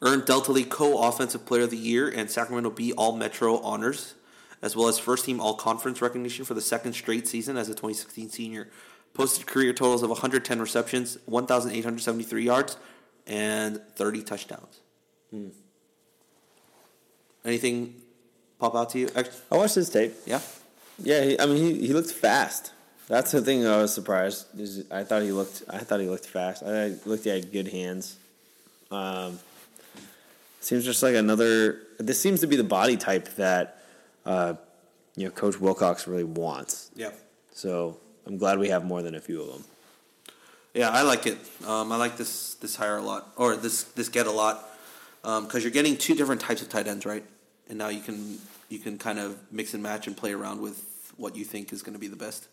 Earned 0.00 0.24
Delta 0.24 0.52
League 0.52 0.70
Co-Offensive 0.70 1.44
Player 1.44 1.64
of 1.64 1.70
the 1.70 1.76
Year 1.76 2.08
and 2.08 2.30
Sacramento 2.30 2.70
Bee 2.70 2.92
All 2.92 3.14
Metro 3.14 3.58
honors, 3.58 4.14
as 4.62 4.76
well 4.76 4.88
as 4.88 4.98
first 4.98 5.24
team 5.24 5.40
All 5.40 5.54
Conference 5.54 6.02
recognition 6.02 6.44
for 6.44 6.54
the 6.54 6.60
second 6.60 6.92
straight 6.92 7.26
season 7.26 7.56
as 7.56 7.68
a 7.68 7.72
2016 7.72 8.30
senior. 8.30 8.68
Posted 9.14 9.46
career 9.46 9.72
totals 9.72 10.02
of 10.02 10.10
110 10.10 10.60
receptions, 10.60 11.18
1,873 11.26 12.44
yards, 12.44 12.76
and 13.26 13.80
30 13.96 14.22
touchdowns. 14.22 14.80
Anything 17.44 17.94
pop 18.58 18.74
out 18.74 18.90
to 18.90 18.98
you? 18.98 19.08
I 19.50 19.56
watched 19.56 19.74
his 19.74 19.90
tape. 19.90 20.14
Yeah. 20.26 20.40
Yeah, 21.02 21.24
he, 21.24 21.40
I 21.40 21.46
mean 21.46 21.56
he, 21.56 21.86
he 21.86 21.92
looked 21.92 22.10
fast. 22.10 22.72
That's 23.08 23.32
the 23.32 23.40
thing 23.40 23.66
I 23.66 23.78
was 23.78 23.92
surprised. 23.92 24.46
Is 24.58 24.84
I 24.90 25.02
thought 25.04 25.22
he 25.22 25.32
looked 25.32 25.62
I 25.68 25.78
thought 25.78 26.00
he 26.00 26.08
looked 26.08 26.26
fast. 26.26 26.62
I 26.62 26.94
looked 27.06 27.24
he 27.24 27.30
had 27.30 27.50
good 27.50 27.68
hands. 27.68 28.16
Um, 28.90 29.38
seems 30.60 30.84
just 30.84 31.02
like 31.02 31.14
another. 31.14 31.80
This 31.98 32.20
seems 32.20 32.40
to 32.40 32.46
be 32.46 32.56
the 32.56 32.64
body 32.64 32.96
type 32.96 33.34
that 33.36 33.79
uh, 34.30 34.54
you 35.16 35.24
know 35.24 35.30
Coach 35.30 35.58
Wilcox 35.58 36.06
really 36.06 36.24
wants. 36.24 36.90
Yeah. 36.94 37.10
So 37.52 37.98
I'm 38.26 38.38
glad 38.38 38.58
we 38.58 38.68
have 38.68 38.84
more 38.84 39.02
than 39.02 39.14
a 39.14 39.20
few 39.20 39.42
of 39.42 39.48
them. 39.52 39.64
Yeah, 40.72 40.90
I 40.90 41.02
like 41.02 41.26
it. 41.26 41.38
Um, 41.66 41.90
I 41.90 41.96
like 41.96 42.16
this 42.16 42.54
this 42.54 42.76
hire 42.76 42.98
a 42.98 43.02
lot, 43.02 43.32
or 43.36 43.56
this 43.56 43.82
this 43.82 44.08
get 44.08 44.26
a 44.26 44.30
lot, 44.30 44.68
because 45.22 45.64
you're 45.64 45.72
getting 45.72 45.96
two 45.96 46.14
different 46.14 46.40
types 46.40 46.62
of 46.62 46.68
tight 46.68 46.86
ends, 46.86 47.04
right? 47.04 47.24
And 47.68 47.76
now 47.76 47.88
you 47.88 48.00
can 48.00 48.38
you 48.68 48.78
can 48.78 48.98
kind 48.98 49.18
of 49.18 49.36
mix 49.50 49.74
and 49.74 49.82
match 49.82 50.06
and 50.06 50.16
play 50.16 50.32
around 50.32 50.60
with 50.60 51.12
what 51.16 51.34
you 51.34 51.44
think 51.44 51.72
is 51.72 51.82
going 51.82 51.94
to 51.94 51.98
be 51.98 52.08
the 52.08 52.16
best. 52.16 52.46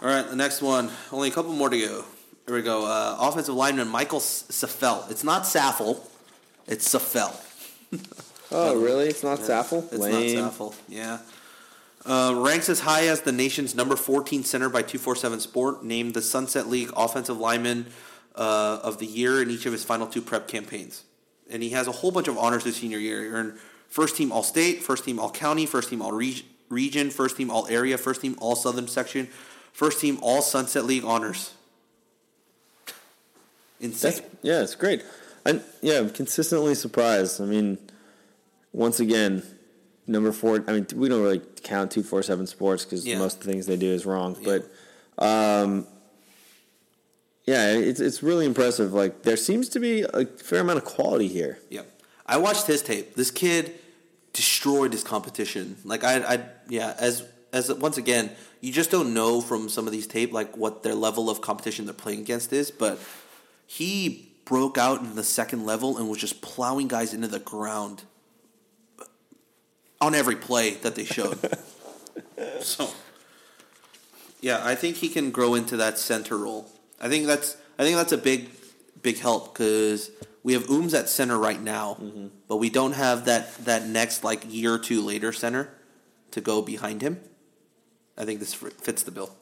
All 0.00 0.08
right, 0.08 0.28
the 0.28 0.36
next 0.36 0.62
one. 0.62 0.90
Only 1.10 1.28
a 1.28 1.32
couple 1.32 1.52
more 1.52 1.70
to 1.70 1.78
go. 1.78 2.04
Here 2.46 2.54
we 2.54 2.62
go. 2.62 2.86
Uh, 2.86 3.16
offensive 3.18 3.54
lineman 3.54 3.88
Michael 3.88 4.20
Safel. 4.20 5.10
It's 5.10 5.24
not 5.24 5.42
Saffel. 5.42 6.08
It's 6.66 6.88
Safel. 6.88 7.34
Oh, 8.52 8.80
really? 8.80 9.08
It's 9.08 9.22
not 9.22 9.38
Saffel. 9.38 9.88
It's 9.90 9.98
Lame. 9.98 10.38
not 10.38 10.52
Saffel. 10.52 10.74
Yeah. 10.88 11.18
Uh, 12.04 12.34
ranks 12.36 12.68
as 12.68 12.80
high 12.80 13.06
as 13.06 13.20
the 13.20 13.32
nation's 13.32 13.74
number 13.74 13.94
14 13.96 14.42
center 14.44 14.68
by 14.68 14.82
247 14.82 15.40
Sport, 15.40 15.84
named 15.84 16.14
the 16.14 16.22
Sunset 16.22 16.68
League 16.68 16.90
Offensive 16.96 17.38
Lineman 17.38 17.86
uh, 18.34 18.80
of 18.82 18.98
the 18.98 19.06
Year 19.06 19.40
in 19.40 19.50
each 19.50 19.66
of 19.66 19.72
his 19.72 19.84
final 19.84 20.06
two 20.06 20.20
prep 20.20 20.48
campaigns. 20.48 21.04
And 21.50 21.62
he 21.62 21.70
has 21.70 21.86
a 21.86 21.92
whole 21.92 22.10
bunch 22.10 22.28
of 22.28 22.36
honors 22.38 22.64
his 22.64 22.76
senior 22.76 22.98
year. 22.98 23.22
He 23.22 23.28
earned 23.28 23.58
first 23.88 24.16
team 24.16 24.32
All 24.32 24.42
State, 24.42 24.82
first 24.82 25.04
team 25.04 25.20
All 25.20 25.30
County, 25.30 25.66
first 25.66 25.90
team 25.90 26.02
All 26.02 26.12
Reg- 26.12 26.44
Region, 26.68 27.10
first 27.10 27.36
team 27.36 27.50
All 27.50 27.66
Area, 27.68 27.96
first 27.98 28.20
team 28.20 28.34
All 28.38 28.56
Southern 28.56 28.88
Section, 28.88 29.28
first 29.72 30.00
team 30.00 30.18
All 30.22 30.42
Sunset 30.42 30.84
League 30.84 31.04
honors. 31.04 31.54
Insane. 33.80 34.12
That's 34.12 34.22
yeah, 34.42 34.62
it's 34.62 34.74
great. 34.74 35.04
And 35.44 35.62
yeah, 35.82 35.98
I'm 35.98 36.10
consistently 36.10 36.74
surprised. 36.74 37.40
I 37.40 37.44
mean, 37.44 37.78
once 38.72 39.00
again, 39.00 39.42
number 40.06 40.32
four. 40.32 40.64
I 40.66 40.72
mean, 40.72 40.86
we 40.94 41.08
don't 41.08 41.22
really 41.22 41.40
count 41.62 41.90
two 41.90 42.02
four 42.02 42.22
seven 42.22 42.46
sports 42.46 42.84
because 42.84 43.06
Yeah. 43.06 43.18
most 43.18 43.38
of 43.38 43.44
the 43.44 43.52
things 43.52 43.66
they 43.66 43.76
do 43.76 43.90
is 43.92 44.04
wrong. 44.06 44.36
But 44.44 44.70
um, 45.18 45.86
yeah, 47.44 47.72
it's 47.72 48.00
it's 48.00 48.22
really 48.22 48.46
impressive. 48.46 48.92
Like 48.92 49.22
there 49.22 49.36
seems 49.36 49.68
to 49.70 49.80
be 49.80 50.02
a 50.02 50.24
fair 50.26 50.60
amount 50.60 50.78
of 50.78 50.84
quality 50.84 51.28
here. 51.28 51.58
Yeah, 51.70 51.82
I 52.26 52.36
watched 52.38 52.66
his 52.66 52.82
tape. 52.82 53.14
This 53.14 53.30
kid 53.30 53.72
destroyed 54.32 54.92
his 54.92 55.02
competition. 55.04 55.76
Like 55.84 56.04
I, 56.04 56.34
I, 56.34 56.44
yeah. 56.68 56.94
As 56.98 57.24
as 57.52 57.72
once 57.72 57.98
again, 57.98 58.30
you 58.60 58.72
just 58.72 58.90
don't 58.90 59.12
know 59.12 59.40
from 59.40 59.68
some 59.68 59.86
of 59.86 59.92
these 59.92 60.06
tape 60.06 60.32
like 60.32 60.56
what 60.56 60.82
their 60.82 60.94
level 60.94 61.28
of 61.28 61.40
competition 61.40 61.84
they're 61.84 61.92
playing 61.94 62.20
against 62.20 62.52
is. 62.52 62.70
But 62.70 62.98
he 63.66 64.28
broke 64.44 64.78
out 64.78 65.00
in 65.00 65.14
the 65.14 65.22
second 65.24 65.66
level 65.66 65.98
and 65.98 66.08
was 66.08 66.18
just 66.18 66.42
plowing 66.42 66.88
guys 66.88 67.12
into 67.14 67.28
the 67.28 67.38
ground 67.38 68.04
on 70.02 70.16
every 70.16 70.34
play 70.34 70.74
that 70.74 70.96
they 70.96 71.04
showed. 71.04 71.38
so, 72.60 72.90
yeah, 74.40 74.60
I 74.62 74.74
think 74.74 74.96
he 74.96 75.08
can 75.08 75.30
grow 75.30 75.54
into 75.54 75.76
that 75.76 75.96
center 75.96 76.36
role. 76.36 76.68
I 77.00 77.08
think 77.08 77.26
that's 77.26 77.56
I 77.78 77.84
think 77.84 77.96
that's 77.96 78.12
a 78.12 78.18
big 78.18 78.50
big 79.00 79.18
help 79.18 79.54
because 79.54 80.10
we 80.42 80.54
have 80.54 80.64
Ooms 80.64 80.92
at 80.92 81.08
center 81.08 81.38
right 81.38 81.60
now, 81.60 81.98
but 82.48 82.56
we 82.56 82.68
don't 82.68 82.92
have 82.92 83.26
that 83.26 83.56
that 83.64 83.86
next 83.86 84.24
like 84.24 84.44
year 84.48 84.74
or 84.74 84.78
two 84.78 85.00
later 85.00 85.32
center 85.32 85.70
to 86.32 86.40
go 86.40 86.62
behind 86.62 87.00
him. 87.00 87.20
I 88.18 88.24
think 88.24 88.40
this 88.40 88.52
fits 88.54 89.04
the 89.04 89.12
bill. 89.12 89.34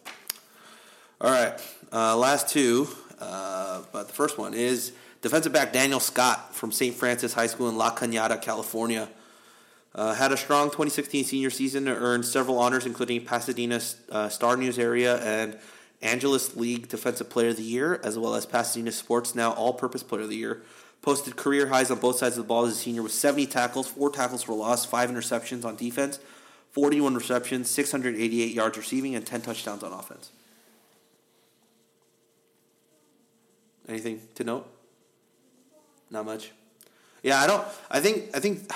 All 1.22 1.30
right, 1.30 1.58
uh, 1.92 2.16
last 2.16 2.48
two, 2.48 2.88
uh, 3.18 3.82
but 3.92 4.08
the 4.08 4.14
first 4.14 4.38
one 4.38 4.54
is 4.54 4.92
defensive 5.22 5.52
back 5.52 5.72
Daniel 5.72 6.00
Scott 6.00 6.54
from 6.54 6.70
St. 6.70 6.94
Francis 6.94 7.32
High 7.32 7.46
School 7.46 7.68
in 7.68 7.76
La 7.76 7.94
Cañada, 7.94 8.40
California. 8.40 9.08
Uh, 9.95 10.14
had 10.14 10.30
a 10.30 10.36
strong 10.36 10.66
2016 10.66 11.24
senior 11.24 11.51
season, 11.51 11.88
earned 11.88 12.24
several 12.24 12.59
honors, 12.59 12.86
including 12.86 13.24
Pasadena 13.24 13.80
uh, 14.11 14.28
Star 14.28 14.57
News 14.57 14.78
Area 14.78 15.16
and 15.18 15.59
Angeles 16.01 16.57
League 16.57 16.88
Defensive 16.88 17.28
Player 17.28 17.49
of 17.49 17.57
the 17.57 17.62
Year, 17.62 18.01
as 18.05 18.18
well 18.18 18.34
as 18.34 18.47
Pasadena 18.47 18.93
Sports 18.93 19.34
Now 19.34 19.53
All 19.53 19.74
Purpose 19.74 20.03
Player 20.03 20.22
of 20.22 20.28
the 20.28 20.36
Year. 20.36 20.62
Posted 21.03 21.34
career 21.34 21.68
highs 21.68 21.91
on 21.91 21.99
both 21.99 22.18
sides 22.18 22.36
of 22.36 22.45
the 22.45 22.49
ball 22.49 22.66
as 22.66 22.74
a 22.74 22.76
senior 22.76 23.03
with 23.03 23.12
70 23.12 23.47
tackles, 23.47 23.88
4 23.88 24.11
tackles 24.11 24.43
for 24.43 24.55
loss, 24.55 24.84
5 24.84 25.11
interceptions 25.11 25.64
on 25.64 25.74
defense, 25.74 26.20
41 26.72 27.14
receptions, 27.14 27.70
688 27.70 28.55
yards 28.55 28.76
receiving, 28.76 29.14
and 29.14 29.26
10 29.26 29.41
touchdowns 29.41 29.82
on 29.82 29.93
offense. 29.93 30.30
Anything 33.88 34.20
to 34.36 34.45
note? 34.45 34.68
Not 36.11 36.26
much. 36.26 36.53
Yeah, 37.22 37.41
I 37.41 37.47
don't. 37.47 37.66
I 37.91 38.01
think. 38.01 38.30
I 38.34 38.41
think. 38.41 38.70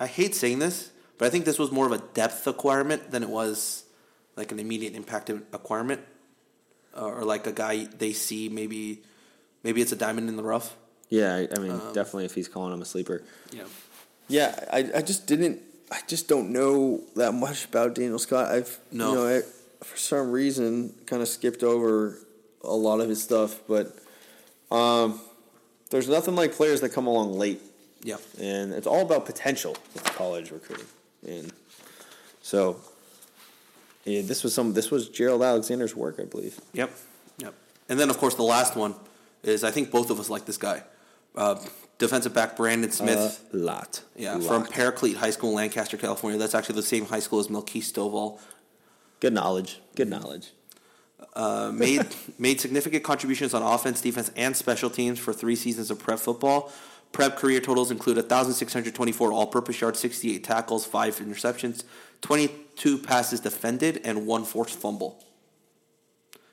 I 0.00 0.06
hate 0.06 0.34
saying 0.34 0.58
this, 0.58 0.90
but 1.18 1.26
I 1.26 1.30
think 1.30 1.44
this 1.44 1.58
was 1.58 1.70
more 1.70 1.86
of 1.86 1.92
a 1.92 1.98
depth 2.14 2.46
acquirement 2.46 3.10
than 3.10 3.22
it 3.22 3.28
was 3.28 3.84
like 4.36 4.52
an 4.52 4.58
immediate 4.58 4.94
impact 4.94 5.30
acquirement, 5.52 6.00
uh, 6.96 7.06
or 7.06 7.24
like 7.24 7.46
a 7.46 7.52
guy 7.52 7.84
they 7.98 8.12
see 8.12 8.48
maybe. 8.48 9.02
Maybe 9.62 9.80
it's 9.80 9.92
a 9.92 9.96
diamond 9.96 10.28
in 10.28 10.36
the 10.36 10.42
rough. 10.42 10.76
Yeah, 11.08 11.34
I, 11.34 11.48
I 11.56 11.58
mean, 11.58 11.78
definitely 11.94 12.26
if 12.26 12.34
he's 12.34 12.48
calling 12.48 12.74
him 12.74 12.82
a 12.82 12.84
sleeper. 12.84 13.22
Yeah. 13.50 13.62
Yeah, 14.28 14.58
I, 14.72 14.90
I 14.96 15.02
just 15.02 15.26
didn't. 15.26 15.60
I 15.90 16.00
just 16.06 16.28
don't 16.28 16.50
know 16.50 17.00
that 17.16 17.32
much 17.32 17.66
about 17.66 17.94
Daniel 17.94 18.18
Scott. 18.18 18.50
I've 18.50 18.78
No. 18.92 19.10
you 19.10 19.14
know 19.16 19.36
I, 19.38 19.42
for 19.84 19.96
some 19.96 20.30
reason 20.32 20.94
kind 21.06 21.22
of 21.22 21.28
skipped 21.28 21.62
over 21.62 22.18
a 22.62 22.74
lot 22.74 23.00
of 23.00 23.08
his 23.08 23.22
stuff, 23.22 23.60
but 23.68 23.96
um, 24.70 25.20
there's 25.90 26.08
nothing 26.08 26.34
like 26.34 26.52
players 26.52 26.80
that 26.80 26.90
come 26.90 27.06
along 27.06 27.34
late, 27.34 27.60
Yeah. 28.04 28.16
and 28.40 28.72
it's 28.72 28.86
all 28.86 29.02
about 29.02 29.26
potential 29.26 29.76
with 29.94 30.04
college 30.04 30.50
recruiting, 30.52 30.86
and 31.26 31.52
so 32.42 32.76
yeah, 34.04 34.20
this 34.22 34.44
was 34.44 34.52
some. 34.54 34.74
This 34.74 34.90
was 34.90 35.08
Gerald 35.08 35.42
Alexander's 35.42 35.96
work, 35.96 36.20
I 36.20 36.24
believe. 36.24 36.60
Yep. 36.74 36.90
Yep. 37.38 37.54
And 37.88 37.98
then 37.98 38.10
of 38.10 38.18
course 38.18 38.34
the 38.34 38.42
last 38.42 38.76
one 38.76 38.94
is 39.42 39.64
I 39.64 39.70
think 39.70 39.90
both 39.90 40.10
of 40.10 40.20
us 40.20 40.28
like 40.28 40.44
this 40.44 40.58
guy, 40.58 40.82
uh, 41.34 41.58
defensive 41.98 42.34
back 42.34 42.56
Brandon 42.56 42.90
Smith. 42.90 43.42
A 43.52 43.56
lot. 43.56 44.02
Yeah, 44.16 44.38
from. 44.40 44.66
Paraclete 44.66 45.16
High 45.16 45.30
School 45.30 45.50
in 45.50 45.56
Lancaster, 45.56 45.96
California. 45.96 46.38
That's 46.38 46.54
actually 46.54 46.76
the 46.76 46.82
same 46.82 47.06
high 47.06 47.20
school 47.20 47.40
as 47.40 47.48
Melquise 47.48 47.90
Stovall. 47.92 48.40
good 49.20 49.32
knowledge. 49.32 49.80
Good 49.96 50.08
knowledge. 50.10 50.52
Uh, 51.34 51.72
made 51.74 52.06
made 52.38 52.60
significant 52.60 53.02
contributions 53.02 53.54
on 53.54 53.62
offense, 53.62 54.02
defense, 54.02 54.30
and 54.36 54.54
special 54.54 54.90
teams 54.90 55.18
for 55.18 55.32
three 55.32 55.56
seasons 55.56 55.90
of 55.90 55.98
prep 55.98 56.18
football. 56.18 56.70
Prep 57.14 57.36
career 57.36 57.60
totals 57.60 57.92
include 57.92 58.16
1,624 58.16 59.32
all-purpose 59.32 59.80
yards, 59.80 60.00
68 60.00 60.42
tackles, 60.42 60.84
five 60.84 61.16
interceptions, 61.20 61.84
22 62.22 62.98
passes 62.98 63.38
defended, 63.38 64.00
and 64.04 64.26
one 64.26 64.44
forced 64.44 64.76
fumble. 64.76 65.24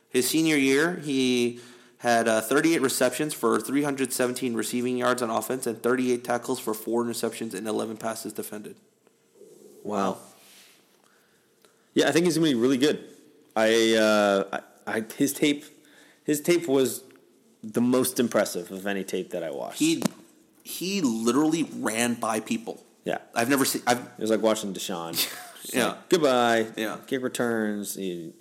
His 0.07 0.29
senior 0.29 0.55
year, 0.55 0.97
he 0.97 1.59
had 1.97 2.27
uh, 2.27 2.41
38 2.41 2.79
receptions 2.79 3.33
for 3.33 3.59
317 3.59 4.53
receiving 4.53 4.97
yards 4.97 5.23
on 5.23 5.31
offense 5.31 5.65
and 5.65 5.81
38 5.81 6.23
tackles 6.23 6.59
for 6.59 6.75
four 6.75 7.03
interceptions 7.03 7.55
and 7.55 7.67
11 7.67 7.97
passes 7.97 8.31
defended. 8.31 8.75
Wow. 9.83 10.19
Yeah, 11.95 12.07
I 12.07 12.11
think 12.11 12.25
he's 12.25 12.37
gonna 12.37 12.51
be 12.51 12.55
really 12.55 12.77
good. 12.77 13.03
I, 13.55 13.95
uh, 13.95 14.59
I, 14.85 14.97
I 14.97 15.03
his 15.17 15.33
tape, 15.33 15.65
his 16.23 16.39
tape 16.39 16.67
was 16.67 17.03
the 17.63 17.81
most 17.81 18.19
impressive 18.19 18.71
of 18.71 18.85
any 18.85 19.03
tape 19.03 19.31
that 19.31 19.43
I 19.43 19.49
watched. 19.49 19.79
He 19.79 20.03
he 20.63 21.01
literally 21.01 21.63
ran 21.77 22.15
by 22.15 22.39
people. 22.39 22.83
yeah, 23.05 23.17
I've 23.35 23.49
never 23.49 23.65
seen. 23.65 23.81
I've 23.87 23.99
it 23.99 24.19
was 24.19 24.29
like 24.29 24.41
watching 24.41 24.73
DeSean. 24.73 25.15
Yeah. 25.73 25.89
like, 25.89 26.09
Goodbye. 26.09 26.65
Yeah. 26.75 26.97
Kick 27.05 27.21
returns. 27.21 27.93
He, 27.95 28.33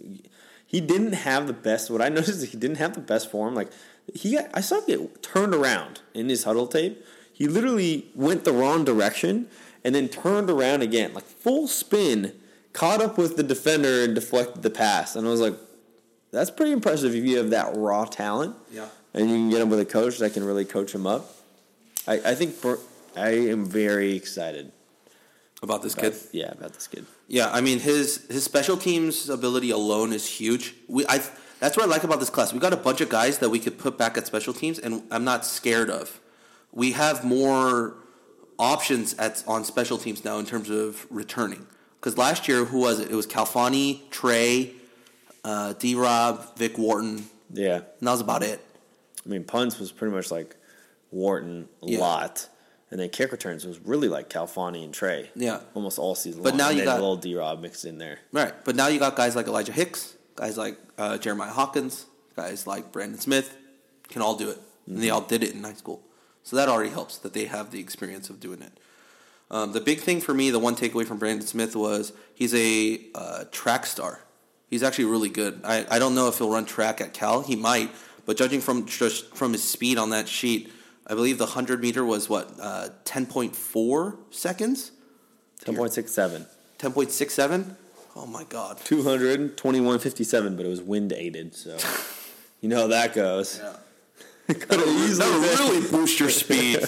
he 0.66 0.80
didn't 0.80 1.12
have 1.12 1.46
the 1.46 1.52
best. 1.52 1.90
What 1.90 2.00
I 2.00 2.08
noticed 2.16 2.30
is 2.42 2.50
he 2.50 2.56
didn't 2.56 2.78
have 2.78 2.94
the 2.94 3.00
best 3.00 3.30
form. 3.30 3.54
Like 3.54 3.70
he, 4.14 4.36
got, 4.36 4.46
I 4.54 4.62
saw 4.62 4.76
him 4.78 4.86
get 4.86 5.22
turned 5.22 5.54
around 5.54 6.00
in 6.14 6.30
his 6.30 6.44
huddle 6.44 6.66
tape. 6.66 7.04
He 7.32 7.46
literally 7.46 8.06
went 8.14 8.44
the 8.44 8.52
wrong 8.52 8.84
direction 8.86 9.48
and 9.84 9.94
then 9.94 10.08
turned 10.08 10.48
around 10.48 10.82
again, 10.82 11.12
like 11.12 11.24
full 11.24 11.68
spin, 11.68 12.32
caught 12.72 13.02
up 13.02 13.18
with 13.18 13.36
the 13.36 13.42
defender 13.42 14.02
and 14.02 14.14
deflected 14.14 14.62
the 14.62 14.70
pass. 14.70 15.14
And 15.14 15.26
I 15.26 15.30
was 15.30 15.40
like, 15.40 15.54
that's 16.32 16.50
pretty 16.50 16.72
impressive 16.72 17.14
if 17.14 17.22
you 17.22 17.36
have 17.36 17.50
that 17.50 17.76
raw 17.76 18.06
talent. 18.06 18.56
Yeah. 18.72 18.88
And 19.12 19.28
you 19.28 19.36
can 19.36 19.50
get 19.50 19.60
him 19.60 19.68
with 19.68 19.80
a 19.80 19.84
coach 19.84 20.18
that 20.18 20.32
can 20.32 20.42
really 20.44 20.64
coach 20.64 20.94
him 20.94 21.06
up. 21.06 21.34
I, 22.06 22.14
I 22.30 22.34
think 22.34 22.60
Bur- 22.60 22.78
I 23.16 23.30
am 23.50 23.64
very 23.66 24.14
excited. 24.16 24.72
about 25.62 25.82
this 25.82 25.92
About, 25.94 26.12
kid. 26.12 26.20
yeah, 26.32 26.52
about 26.52 26.72
this 26.74 26.86
kid. 26.86 27.04
Yeah, 27.28 27.50
I 27.52 27.60
mean 27.60 27.78
his 27.80 28.26
his 28.30 28.44
special 28.44 28.76
teams 28.76 29.28
ability 29.28 29.70
alone 29.70 30.12
is 30.12 30.26
huge. 30.26 30.74
We 30.88 31.04
I 31.06 31.20
that's 31.60 31.76
what 31.76 31.84
I 31.84 31.88
like 31.88 32.04
about 32.04 32.18
this 32.20 32.30
class. 32.30 32.52
We 32.52 32.58
got 32.58 32.72
a 32.72 32.76
bunch 32.88 33.00
of 33.02 33.08
guys 33.08 33.38
that 33.38 33.50
we 33.50 33.58
could 33.58 33.78
put 33.78 33.98
back 33.98 34.16
at 34.16 34.26
special 34.26 34.54
teams, 34.54 34.78
and 34.78 35.02
I'm 35.10 35.24
not 35.24 35.44
scared 35.44 35.90
of. 35.90 36.18
We 36.72 36.92
have 36.92 37.22
more 37.24 37.94
options 38.58 39.14
at 39.14 39.44
on 39.46 39.64
special 39.64 39.98
teams 39.98 40.24
now 40.24 40.38
in 40.38 40.46
terms 40.46 40.70
of 40.70 41.06
returning. 41.10 41.66
Because 41.98 42.16
last 42.16 42.48
year, 42.48 42.64
who 42.64 42.78
was 42.78 42.98
it? 42.98 43.10
It 43.10 43.14
was 43.14 43.26
Khalfani, 43.26 44.08
Tre, 44.10 44.72
uh, 45.44 45.74
D. 45.74 45.94
Rob, 45.94 46.56
Vic 46.56 46.78
Wharton, 46.78 47.26
Yeah. 47.52 47.76
and 47.76 48.08
that 48.08 48.10
was 48.12 48.22
about 48.22 48.42
it. 48.42 48.64
I 49.26 49.28
mean, 49.28 49.44
punts 49.44 49.78
was 49.78 49.92
pretty 49.92 50.14
much 50.14 50.30
like 50.30 50.56
Wharton 51.10 51.68
a 51.82 51.86
Yeah. 51.86 51.98
lot, 52.00 52.48
and 52.90 53.00
then 53.00 53.08
kick 53.10 53.32
returns 53.32 53.64
was 53.66 53.78
really 53.80 54.08
like 54.08 54.28
Khalfani 54.30 54.84
and 54.84 54.92
Tre. 54.94 55.30
Yeah. 55.34 55.60
almost 55.74 55.98
all 55.98 56.14
season. 56.14 56.42
But 56.42 56.50
long. 56.50 56.58
now 56.58 56.68
you 56.70 56.84
got- 56.84 56.98
a 56.98 57.00
little 57.00 57.16
D 57.16 57.34
Rob 57.34 57.60
mixed 57.60 57.84
in 57.84 57.98
there. 57.98 58.20
Right, 58.32 58.54
but 58.64 58.76
now 58.76 58.86
you 58.88 58.98
got 58.98 59.16
guys 59.16 59.34
like 59.36 59.46
Elijah 59.46 59.72
Hicks, 59.72 60.14
guys 60.36 60.56
like 60.56 60.78
uh, 60.98 61.18
Jeremiah 61.18 61.50
Hawkins, 61.52 62.06
guys 62.36 62.66
like 62.66 62.92
Brandon 62.92 63.18
Smith, 63.20 63.56
can 64.08 64.22
all 64.22 64.34
do 64.36 64.50
it, 64.50 64.58
and 64.86 65.02
they 65.02 65.10
all 65.10 65.20
did 65.22 65.42
it 65.42 65.52
in 65.54 65.62
high 65.64 65.74
school. 65.74 66.02
So 66.42 66.56
that 66.56 66.68
already 66.68 66.90
helps 66.90 67.18
that 67.18 67.32
they 67.32 67.44
have 67.44 67.70
the 67.70 67.80
experience 67.80 68.30
of 68.30 68.40
doing 68.40 68.62
it. 68.62 68.72
Um, 69.50 69.72
the 69.72 69.80
big 69.80 70.00
thing 70.00 70.20
for 70.20 70.32
me, 70.32 70.50
the 70.50 70.58
one 70.60 70.76
takeaway 70.76 71.04
from 71.06 71.18
Brandon 71.18 71.46
Smith 71.46 71.74
was 71.74 72.12
he's 72.34 72.54
a 72.54 73.00
uh, 73.14 73.44
track 73.50 73.84
star. 73.84 74.20
He's 74.68 74.82
actually 74.84 75.06
really 75.06 75.28
good. 75.28 75.60
I, 75.64 75.84
I 75.90 75.98
don't 75.98 76.14
know 76.14 76.28
if 76.28 76.38
he'll 76.38 76.50
run 76.50 76.64
track 76.64 77.00
at 77.00 77.12
Cal. 77.12 77.42
He 77.42 77.56
might, 77.56 77.90
but 78.26 78.36
judging 78.36 78.60
from 78.60 78.86
just 78.86 79.34
from 79.36 79.52
his 79.52 79.62
speed 79.64 79.98
on 79.98 80.10
that 80.10 80.28
sheet, 80.28 80.72
I 81.06 81.14
believe 81.14 81.38
the 81.38 81.46
hundred 81.46 81.80
meter 81.80 82.04
was 82.04 82.28
what 82.28 82.50
uh, 82.60 82.88
ten 83.04 83.26
point 83.26 83.56
four 83.56 84.18
seconds. 84.30 84.92
Ten 85.64 85.76
point 85.76 85.92
six 85.92 86.12
seven. 86.12 86.46
Ten 86.78 86.92
point 86.92 87.10
six 87.10 87.34
seven. 87.34 87.76
Oh 88.16 88.26
my 88.26 88.44
god. 88.44 88.78
200, 88.84 89.56
2157, 89.56 90.56
but 90.56 90.66
it 90.66 90.68
was 90.68 90.82
wind 90.82 91.12
aided, 91.12 91.54
so 91.54 91.78
you 92.60 92.68
know 92.68 92.80
how 92.80 92.86
that 92.88 93.14
goes. 93.14 93.60
Yeah. 93.62 93.76
Could 94.54 94.80
have 94.80 94.88
easily 94.88 95.40
That'll 95.40 95.68
really 95.68 95.90
boost 95.90 96.18
your 96.18 96.30
speed. 96.30 96.80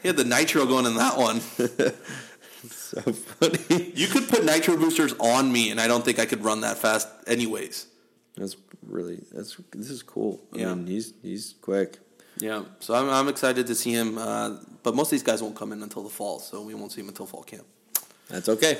he 0.00 0.08
had 0.08 0.16
the 0.16 0.24
nitro 0.24 0.64
going 0.64 0.86
in 0.86 0.94
that 0.94 1.18
one. 1.18 1.40
so 2.70 3.00
funny. 3.02 3.92
You 3.94 4.06
could 4.06 4.28
put 4.28 4.44
nitro 4.44 4.78
boosters 4.78 5.12
on 5.20 5.52
me, 5.52 5.70
and 5.70 5.78
I 5.78 5.86
don't 5.86 6.02
think 6.02 6.18
I 6.18 6.24
could 6.24 6.42
run 6.42 6.62
that 6.62 6.78
fast, 6.78 7.08
anyways. 7.26 7.86
That's 8.40 8.56
really 8.86 9.20
that's 9.32 9.56
this 9.70 9.90
is 9.90 10.02
cool. 10.02 10.40
I 10.54 10.58
Yeah. 10.60 10.74
mean, 10.74 10.86
he's 10.86 11.12
he's 11.22 11.54
quick. 11.60 11.98
Yeah, 12.38 12.62
so 12.80 12.94
I'm, 12.94 13.10
I'm 13.10 13.28
excited 13.28 13.66
to 13.66 13.74
see 13.74 13.92
him. 13.92 14.16
Uh, 14.16 14.56
but 14.82 14.94
most 14.94 15.08
of 15.08 15.10
these 15.10 15.22
guys 15.22 15.42
won't 15.42 15.54
come 15.56 15.72
in 15.72 15.82
until 15.82 16.02
the 16.02 16.08
fall, 16.08 16.38
so 16.38 16.62
we 16.62 16.74
won't 16.74 16.90
see 16.90 17.02
him 17.02 17.08
until 17.08 17.26
fall 17.26 17.42
camp. 17.42 17.66
That's 18.28 18.48
okay. 18.48 18.78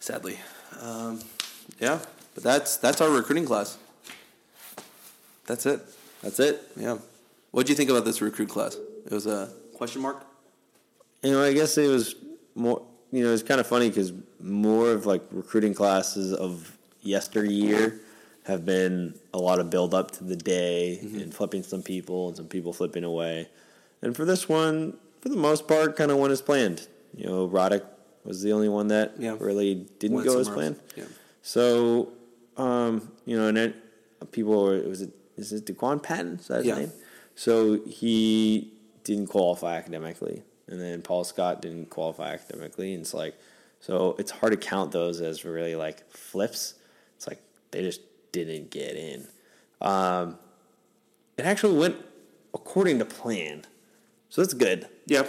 Sadly, 0.00 0.38
um, 0.80 1.20
yeah. 1.80 1.98
But 2.34 2.44
that's 2.44 2.78
that's 2.78 3.00
our 3.02 3.10
recruiting 3.10 3.44
class. 3.44 3.76
That's 5.46 5.66
it. 5.66 5.80
That's 6.22 6.40
it. 6.40 6.62
Yeah. 6.76 6.96
What 7.50 7.66
do 7.66 7.72
you 7.72 7.76
think 7.76 7.90
about 7.90 8.04
this 8.06 8.22
recruit 8.22 8.48
class? 8.48 8.74
It 9.04 9.12
was 9.12 9.26
a 9.26 9.52
question 9.74 10.00
mark. 10.00 10.24
You 11.22 11.32
know, 11.32 11.44
I 11.44 11.52
guess 11.52 11.76
it 11.76 11.88
was 11.88 12.14
more. 12.54 12.80
You 13.12 13.22
know, 13.24 13.34
it's 13.34 13.42
kind 13.42 13.60
of 13.60 13.66
funny 13.66 13.88
because 13.90 14.12
more 14.40 14.90
of 14.92 15.04
like 15.04 15.22
recruiting 15.30 15.74
classes 15.74 16.32
of 16.32 16.72
yesteryear 17.02 18.00
have 18.44 18.64
been 18.64 19.14
a 19.32 19.38
lot 19.38 19.58
of 19.58 19.70
build 19.70 19.94
up 19.94 20.10
to 20.12 20.24
the 20.24 20.36
day 20.36 20.98
and 21.00 21.34
flipping 21.34 21.62
some 21.62 21.82
people 21.82 22.28
and 22.28 22.36
some 22.36 22.46
people 22.46 22.72
flipping 22.72 23.02
away. 23.04 23.48
And 24.02 24.14
for 24.14 24.24
this 24.24 24.48
one, 24.48 24.96
for 25.20 25.30
the 25.30 25.36
most 25.36 25.66
part, 25.66 25.96
kind 25.96 26.10
of 26.10 26.18
went 26.18 26.32
as 26.32 26.42
planned. 26.42 26.86
You 27.16 27.26
know, 27.26 27.48
Roddick 27.48 27.84
was 28.24 28.42
the 28.42 28.52
only 28.52 28.68
one 28.68 28.88
that 28.88 29.14
Yeah. 29.18 29.36
really 29.40 29.86
didn't 29.98 30.16
Went 30.16 30.28
go 30.28 30.38
as 30.38 30.48
planned. 30.48 30.76
Yeah. 30.96 31.04
So, 31.42 32.10
um, 32.56 33.10
you 33.24 33.36
know, 33.36 33.48
and 33.48 33.56
then 33.56 33.74
people 34.30 34.62
were, 34.62 34.78
was 34.80 35.00
it, 35.02 35.10
is 35.36 35.52
it 35.52 35.64
Daquan 35.64 36.02
Patton? 36.02 36.38
Is 36.40 36.48
that 36.48 36.58
his 36.58 36.66
Yeah. 36.66 36.78
name? 36.80 36.92
So 37.34 37.80
he 37.86 38.72
didn't 39.04 39.28
qualify 39.28 39.76
academically. 39.76 40.42
And 40.66 40.80
then 40.80 41.00
Paul 41.02 41.24
Scott 41.24 41.62
didn't 41.62 41.90
qualify 41.90 42.34
academically. 42.34 42.92
And 42.94 43.02
it's 43.02 43.14
like, 43.14 43.34
so 43.80 44.16
it's 44.18 44.30
hard 44.30 44.52
to 44.52 44.58
count 44.58 44.92
those 44.92 45.20
as 45.20 45.44
really 45.44 45.76
like 45.76 46.10
flips. 46.10 46.74
It's 47.16 47.26
like 47.26 47.38
they 47.70 47.82
just 47.82 48.00
didn't 48.34 48.70
get 48.70 48.96
in. 48.96 49.26
Um, 49.80 50.38
it 51.38 51.44
actually 51.46 51.78
went 51.78 51.96
according 52.52 52.98
to 52.98 53.04
plan. 53.04 53.64
So 54.28 54.42
that's 54.42 54.54
good. 54.54 54.88
Yeah. 55.06 55.24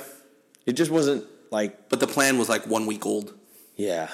It 0.66 0.74
just 0.74 0.90
wasn't 0.92 1.26
like 1.52 1.90
But 1.90 2.00
the 2.00 2.08
plan 2.08 2.38
was 2.38 2.50
like 2.50 2.66
one 2.68 2.86
week 2.86 3.06
old. 3.06 3.34
yeah. 3.76 4.10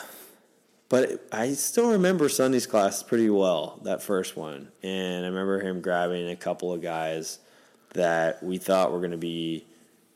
But 0.89 1.25
I 1.31 1.53
still 1.53 1.91
remember 1.91 2.27
Sonny's 2.27 2.67
class 2.67 3.01
pretty 3.01 3.29
well, 3.29 3.79
that 3.83 4.03
first 4.03 4.35
one. 4.35 4.73
And 4.83 5.23
I 5.23 5.29
remember 5.29 5.61
him 5.61 5.79
grabbing 5.79 6.29
a 6.29 6.35
couple 6.35 6.73
of 6.73 6.81
guys 6.81 7.39
that 7.93 8.43
we 8.43 8.57
thought 8.57 8.91
were 8.91 8.97
going 8.99 9.11
to 9.11 9.17
be, 9.17 9.65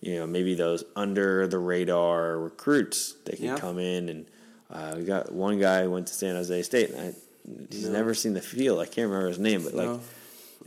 you 0.02 0.15
know, 0.15 0.27
maybe 0.27 0.53
those 0.53 0.84
under 0.93 1.47
the 1.47 1.60
radar 1.60 2.38
recruits 2.38 3.14
that 3.23 3.38
could 3.38 3.39
Yeah. 3.45 3.56
come 3.57 3.80
in. 3.80 4.10
And 4.10 4.26
uh, 4.69 4.95
we 4.97 5.06
got 5.06 5.31
one 5.31 5.57
guy 5.61 5.84
who 5.84 5.91
went 5.91 6.07
to 6.07 6.14
San 6.14 6.35
Jose 6.35 6.61
State, 6.64 6.89
and 6.89 6.99
I, 6.99 7.14
he's 7.70 7.86
No. 7.86 7.92
never 7.92 8.14
seen 8.14 8.34
the 8.34 8.42
field. 8.42 8.80
I 8.80 8.86
can't 8.86 9.08
remember 9.10 9.28
his 9.28 9.40
name, 9.40 9.64
but 9.64 9.74
like, 9.74 9.88
No. 9.88 10.02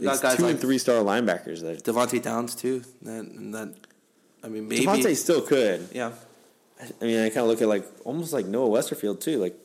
It's 0.00 0.20
guys 0.20 0.36
two 0.36 0.44
like 0.44 0.52
and 0.52 0.60
three 0.60 0.78
star 0.78 1.02
linebackers 1.02 1.60
that 1.62 1.82
Devante 1.82 2.22
Downs 2.22 2.54
too. 2.54 2.82
That 3.02 3.24
and 3.24 3.52
that. 3.54 3.74
I 4.44 4.48
mean, 4.48 4.68
maybe. 4.68 4.84
Devante 4.86 5.16
still 5.16 5.40
could. 5.40 5.88
Yeah. 5.92 6.12
I 7.00 7.04
mean, 7.04 7.18
I 7.20 7.28
kind 7.30 7.38
of 7.40 7.48
look 7.48 7.60
at 7.60 7.66
like 7.68 7.84
almost 8.04 8.32
like 8.32 8.46
Noah 8.46 8.68
Westerfield 8.68 9.20
too. 9.20 9.38
Like 9.38 9.56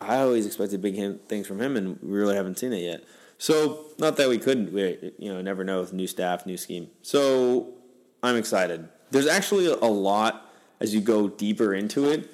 I 0.00 0.20
always 0.20 0.46
expected 0.46 0.80
big 0.80 0.94
him, 0.94 1.20
things 1.28 1.46
from 1.46 1.60
him, 1.60 1.76
and 1.76 1.98
we 2.02 2.16
really 2.18 2.34
haven't 2.36 2.58
seen 2.58 2.72
it 2.72 2.82
yet. 2.82 3.04
So 3.36 3.86
not 3.98 4.16
that 4.16 4.28
we 4.30 4.38
couldn't, 4.38 4.72
we 4.72 5.12
you 5.18 5.30
know 5.32 5.42
never 5.42 5.62
know 5.64 5.80
with 5.80 5.92
new 5.92 6.06
staff, 6.06 6.46
new 6.46 6.56
scheme. 6.56 6.88
So 7.02 7.74
I'm 8.22 8.36
excited. 8.36 8.88
There's 9.10 9.26
actually 9.26 9.66
a 9.66 9.74
lot 9.84 10.50
as 10.80 10.94
you 10.94 11.02
go 11.02 11.28
deeper 11.28 11.74
into 11.74 12.08
it 12.10 12.30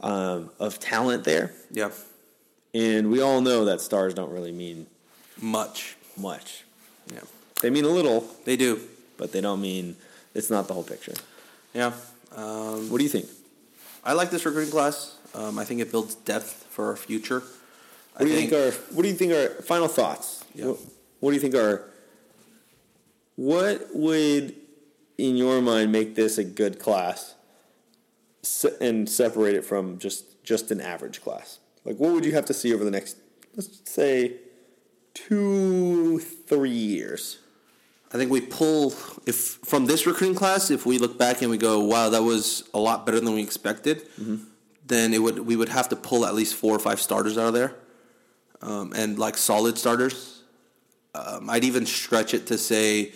um, 0.00 0.50
of 0.58 0.78
talent 0.78 1.24
there, 1.24 1.54
Yeah. 1.70 1.90
And 2.74 3.10
we 3.10 3.20
all 3.20 3.40
know 3.40 3.64
that 3.64 3.80
stars 3.80 4.14
don't 4.14 4.30
really 4.30 4.52
mean 4.52 4.86
Much. 5.40 5.96
much. 6.16 6.64
Yeah. 7.12 7.20
They 7.62 7.70
mean 7.70 7.84
a 7.84 7.88
little, 7.88 8.24
They 8.44 8.56
do. 8.56 8.80
but 9.16 9.32
they 9.32 9.40
don't 9.40 9.60
mean 9.60 9.96
it's 10.34 10.50
not 10.50 10.68
the 10.68 10.74
whole 10.74 10.82
picture. 10.84 11.14
Yeah. 11.74 11.92
Um, 12.36 12.90
What 12.90 12.98
do 12.98 13.04
you 13.04 13.10
think? 13.10 13.26
I 14.04 14.12
like 14.12 14.30
this 14.30 14.44
recruiting 14.46 14.70
class. 14.72 15.16
Um, 15.34 15.58
I 15.58 15.64
think 15.64 15.80
it 15.80 15.90
builds 15.90 16.14
depth 16.14 16.66
for 16.70 16.86
our 16.86 16.96
future. 16.96 17.42
What 18.16 18.26
do 18.26 18.30
you 18.32 18.36
think, 18.36 18.52
are 18.52 18.72
What 18.94 19.02
do 19.02 19.08
you 19.08 19.14
think 19.14 19.32
are 19.32 19.48
final 19.62 19.88
thoughts? 19.88 20.44
Yeah. 20.54 20.66
What, 20.66 20.78
what 21.20 21.30
do 21.30 21.34
you 21.34 21.40
think 21.40 21.54
are? 21.54 21.84
What 23.36 23.88
would, 23.94 24.54
in 25.16 25.36
your 25.36 25.60
mind, 25.62 25.92
make 25.92 26.14
this 26.16 26.38
a 26.38 26.44
good 26.44 26.78
class, 26.80 27.34
and 28.80 29.08
separate 29.08 29.54
it 29.54 29.64
from 29.64 29.98
just 29.98 30.42
just 30.42 30.70
an 30.72 30.80
average 30.80 31.20
class? 31.22 31.58
Like, 31.88 31.96
what 31.96 32.12
would 32.12 32.26
you 32.26 32.32
have 32.32 32.44
to 32.44 32.54
see 32.54 32.74
over 32.74 32.84
the 32.84 32.90
next, 32.90 33.16
let's 33.56 33.80
say, 33.90 34.34
two 35.14 36.18
three 36.18 36.68
years? 36.70 37.38
I 38.12 38.18
think 38.18 38.30
we 38.30 38.42
pull 38.42 38.92
if 39.26 39.58
from 39.64 39.86
this 39.86 40.06
recruiting 40.06 40.36
class. 40.36 40.70
If 40.70 40.84
we 40.84 40.98
look 40.98 41.18
back 41.18 41.40
and 41.40 41.50
we 41.50 41.56
go, 41.56 41.80
"Wow, 41.80 42.10
that 42.10 42.22
was 42.22 42.64
a 42.74 42.78
lot 42.78 43.06
better 43.06 43.20
than 43.20 43.32
we 43.32 43.42
expected," 43.42 44.06
then 44.86 45.14
it 45.14 45.22
would 45.22 45.38
we 45.40 45.56
would 45.56 45.70
have 45.70 45.88
to 45.88 45.96
pull 45.96 46.26
at 46.26 46.34
least 46.34 46.54
four 46.54 46.76
or 46.76 46.78
five 46.78 47.00
starters 47.00 47.38
out 47.38 47.48
of 47.48 47.54
there, 47.54 47.74
um, 48.60 48.92
and 48.94 49.18
like 49.18 49.38
solid 49.38 49.78
starters. 49.78 50.42
Um, 51.14 51.48
I'd 51.48 51.64
even 51.64 51.86
stretch 51.86 52.34
it 52.34 52.46
to 52.48 52.58
say 52.58 53.12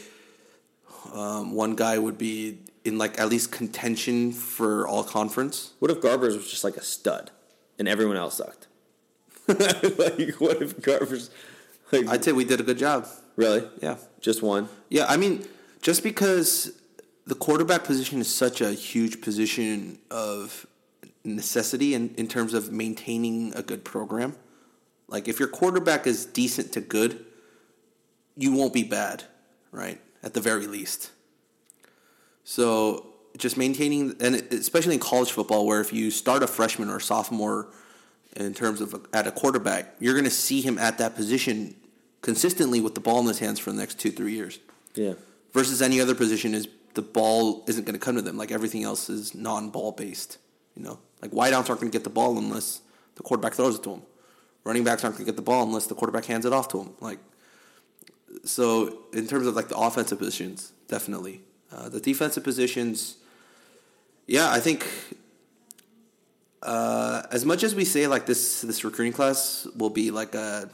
um, 1.13 1.53
one 1.53 1.75
guy 1.75 1.99
would 1.99 2.17
be 2.17 2.59
in 2.85 2.97
like 2.97 3.21
at 3.21 3.29
least 3.29 3.53
contention 3.53 4.33
for 4.33 4.89
all 4.89 5.05
conference. 5.05 5.75
What 5.79 5.91
if 5.91 6.01
Garbers 6.01 6.37
was 6.37 6.51
just 6.51 6.65
like 6.65 6.79
a 6.79 6.83
stud, 6.83 7.31
and 7.79 7.89
everyone 7.89 8.17
else 8.17 8.37
sucked? 8.37 8.67
like, 9.49 10.41
what 10.41 10.63
if 10.63 10.81
Garbers? 10.81 11.31
Like, 11.91 12.09
I'd 12.09 12.25
say 12.25 12.33
we 12.33 12.45
did 12.45 12.61
a 12.61 12.63
good 12.63 12.79
job. 12.79 13.07
really? 13.37 13.69
Yeah. 13.81 13.97
Just 14.21 14.43
one? 14.43 14.69
Yeah, 14.89 15.07
I 15.09 15.17
mean, 15.17 15.47
just 15.83 16.03
because 16.03 16.73
the 17.27 17.35
quarterback 17.35 17.85
position 17.85 18.21
is 18.21 18.33
such 18.33 18.61
a 18.61 18.73
huge 18.73 19.21
position 19.21 19.99
of 20.11 20.67
necessity 21.25 21.95
in, 21.95 22.15
in 22.17 22.29
terms 22.29 22.55
of 22.55 22.73
maintaining 22.73 23.55
a 23.55 23.63
good 23.63 23.85
program. 23.85 24.37
Like, 25.09 25.29
if 25.29 25.39
your 25.39 25.49
quarterback 25.49 26.07
is 26.07 26.25
decent 26.25 26.73
to 26.73 26.81
good, 26.81 27.25
you 28.37 28.53
won't 28.53 28.73
be 28.73 28.83
bad, 28.83 29.25
right? 29.71 30.01
At 30.23 30.35
the 30.35 30.41
very 30.41 30.67
least. 30.67 31.11
So, 32.45 33.12
just 33.37 33.57
maintaining, 33.57 34.17
and 34.21 34.37
especially 34.53 34.95
in 34.95 35.01
college 35.01 35.33
football, 35.33 35.67
where 35.67 35.81
if 35.81 35.93
you 35.93 36.11
start 36.11 36.43
a 36.43 36.47
freshman 36.47 36.89
or 36.89 36.97
a 36.97 37.01
sophomore 37.01 37.69
in 38.37 38.55
terms 38.55 38.81
of 38.81 38.95
a, 38.95 39.01
at 39.13 39.27
a 39.27 39.33
quarterback, 39.33 39.95
you're 39.99 40.15
going 40.15 40.25
to 40.25 40.31
see 40.31 40.61
him 40.61 40.79
at 40.79 40.99
that 40.99 41.15
position 41.15 41.75
consistently 42.21 42.81
with 42.81 42.95
the 42.95 43.01
ball 43.01 43.21
in 43.21 43.27
his 43.27 43.39
hands 43.39 43.59
for 43.59 43.71
the 43.71 43.79
next 43.79 43.99
two, 43.99 44.11
three 44.11 44.33
years. 44.33 44.59
Yeah. 44.95 45.15
Versus 45.53 45.83
any 45.83 46.01
other 46.01 46.15
position 46.15 46.55
is 46.55 46.69
the 46.95 47.03
ball 47.03 47.65
isn't 47.67 47.85
going 47.85 47.95
to 47.95 48.05
come 48.05 48.17
to 48.17 48.23
them. 48.23 48.37
Like 48.37 48.51
everything 48.51 48.85
else 48.85 49.09
is 49.09 49.35
non-ball 49.35 49.93
based. 49.93 50.39
You 50.77 50.83
know, 50.83 50.99
like 51.21 51.33
wideouts 51.33 51.69
aren't 51.69 51.81
going 51.81 51.91
to 51.91 51.99
get 51.99 52.05
the 52.05 52.11
ball 52.11 52.39
unless 52.39 52.81
the 53.17 53.23
quarterback 53.23 53.55
throws 53.55 53.77
it 53.77 53.83
to 53.85 53.91
them. 53.91 54.03
Running 54.65 54.85
backs 54.85 55.05
aren't 55.05 55.17
going 55.17 55.27
to 55.27 55.33
get 55.33 55.37
the 55.37 55.43
ball 55.43 55.65
unless 55.65 55.87
the 55.87 55.95
quarterback 55.95 56.25
hands 56.25 56.47
it 56.47 56.53
off 56.53 56.69
to 56.69 56.79
them. 56.79 56.95
Like, 57.01 57.19
so 58.45 59.01
in 59.13 59.27
terms 59.27 59.47
of 59.47 59.55
like 59.55 59.69
the 59.69 59.77
offensive 59.77 60.19
positions, 60.19 60.73
definitely 60.89 61.43
uh, 61.71 61.89
the 61.89 62.01
defensive 62.01 62.45
positions. 62.45 63.17
Yeah, 64.33 64.51
I 64.51 64.61
think 64.61 64.89
uh, 66.63 67.23
as 67.31 67.45
much 67.45 67.63
as 67.63 67.75
we 67.75 67.85
say 67.85 68.07
like 68.07 68.25
this, 68.25 68.63
this 68.63 68.83
recruiting 68.83 69.13
class 69.13 69.69
will 69.77 69.91
be 69.91 70.11
like 70.11 70.35
a, 70.35 70.71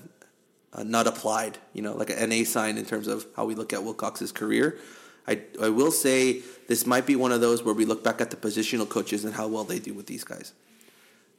a 0.75 0.85
not 0.85 1.09
applied, 1.09 1.59
you 1.73 1.83
know, 1.83 1.97
like 1.97 2.11
an 2.11 2.31
NA 2.31 2.45
sign 2.45 2.79
in 2.79 2.85
terms 2.85 3.09
of 3.09 3.27
how 3.35 3.47
we 3.47 3.57
look 3.57 3.73
at 3.73 3.83
Wilcox's 3.83 4.31
career. 4.31 4.79
I, 5.27 5.41
I 5.61 5.71
will 5.71 5.91
say 5.91 6.43
this 6.69 6.87
might 6.87 7.05
be 7.05 7.17
one 7.17 7.33
of 7.33 7.41
those 7.41 7.65
where 7.65 7.75
we 7.75 7.85
look 7.85 8.05
back 8.05 8.21
at 8.21 8.31
the 8.31 8.37
positional 8.37 8.89
coaches 8.89 9.25
and 9.25 9.35
how 9.35 9.49
well 9.49 9.65
they 9.65 9.81
do 9.81 9.93
with 9.93 10.07
these 10.07 10.23
guys. 10.23 10.53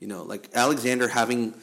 You 0.02 0.08
know, 0.10 0.24
like 0.24 0.50
Alexander 0.54 1.08
having 1.08 1.54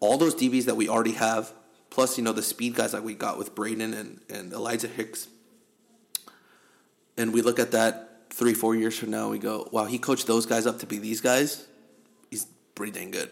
all 0.00 0.18
those 0.18 0.34
DBs 0.34 0.64
that 0.64 0.74
we 0.74 0.88
already 0.88 1.12
have, 1.12 1.52
plus 1.88 2.18
you 2.18 2.24
know 2.24 2.32
the 2.32 2.42
speed 2.42 2.74
guys 2.74 2.90
that 2.90 3.04
we 3.04 3.14
got 3.14 3.38
with 3.38 3.54
Braden 3.54 3.94
and, 3.94 4.20
and 4.28 4.52
Elijah 4.52 4.88
Hicks. 4.88 5.28
And 7.16 7.32
we 7.32 7.42
look 7.42 7.60
at 7.60 7.70
that 7.70 8.09
three, 8.30 8.54
four 8.54 8.74
years 8.74 8.98
from 8.98 9.10
now, 9.10 9.28
we 9.28 9.38
go, 9.38 9.68
wow, 9.72 9.84
he 9.84 9.98
coached 9.98 10.26
those 10.26 10.46
guys 10.46 10.66
up 10.66 10.78
to 10.80 10.86
be 10.86 10.98
these 10.98 11.20
guys. 11.20 11.66
He's 12.30 12.46
pretty 12.74 12.92
dang 12.92 13.10
good. 13.10 13.30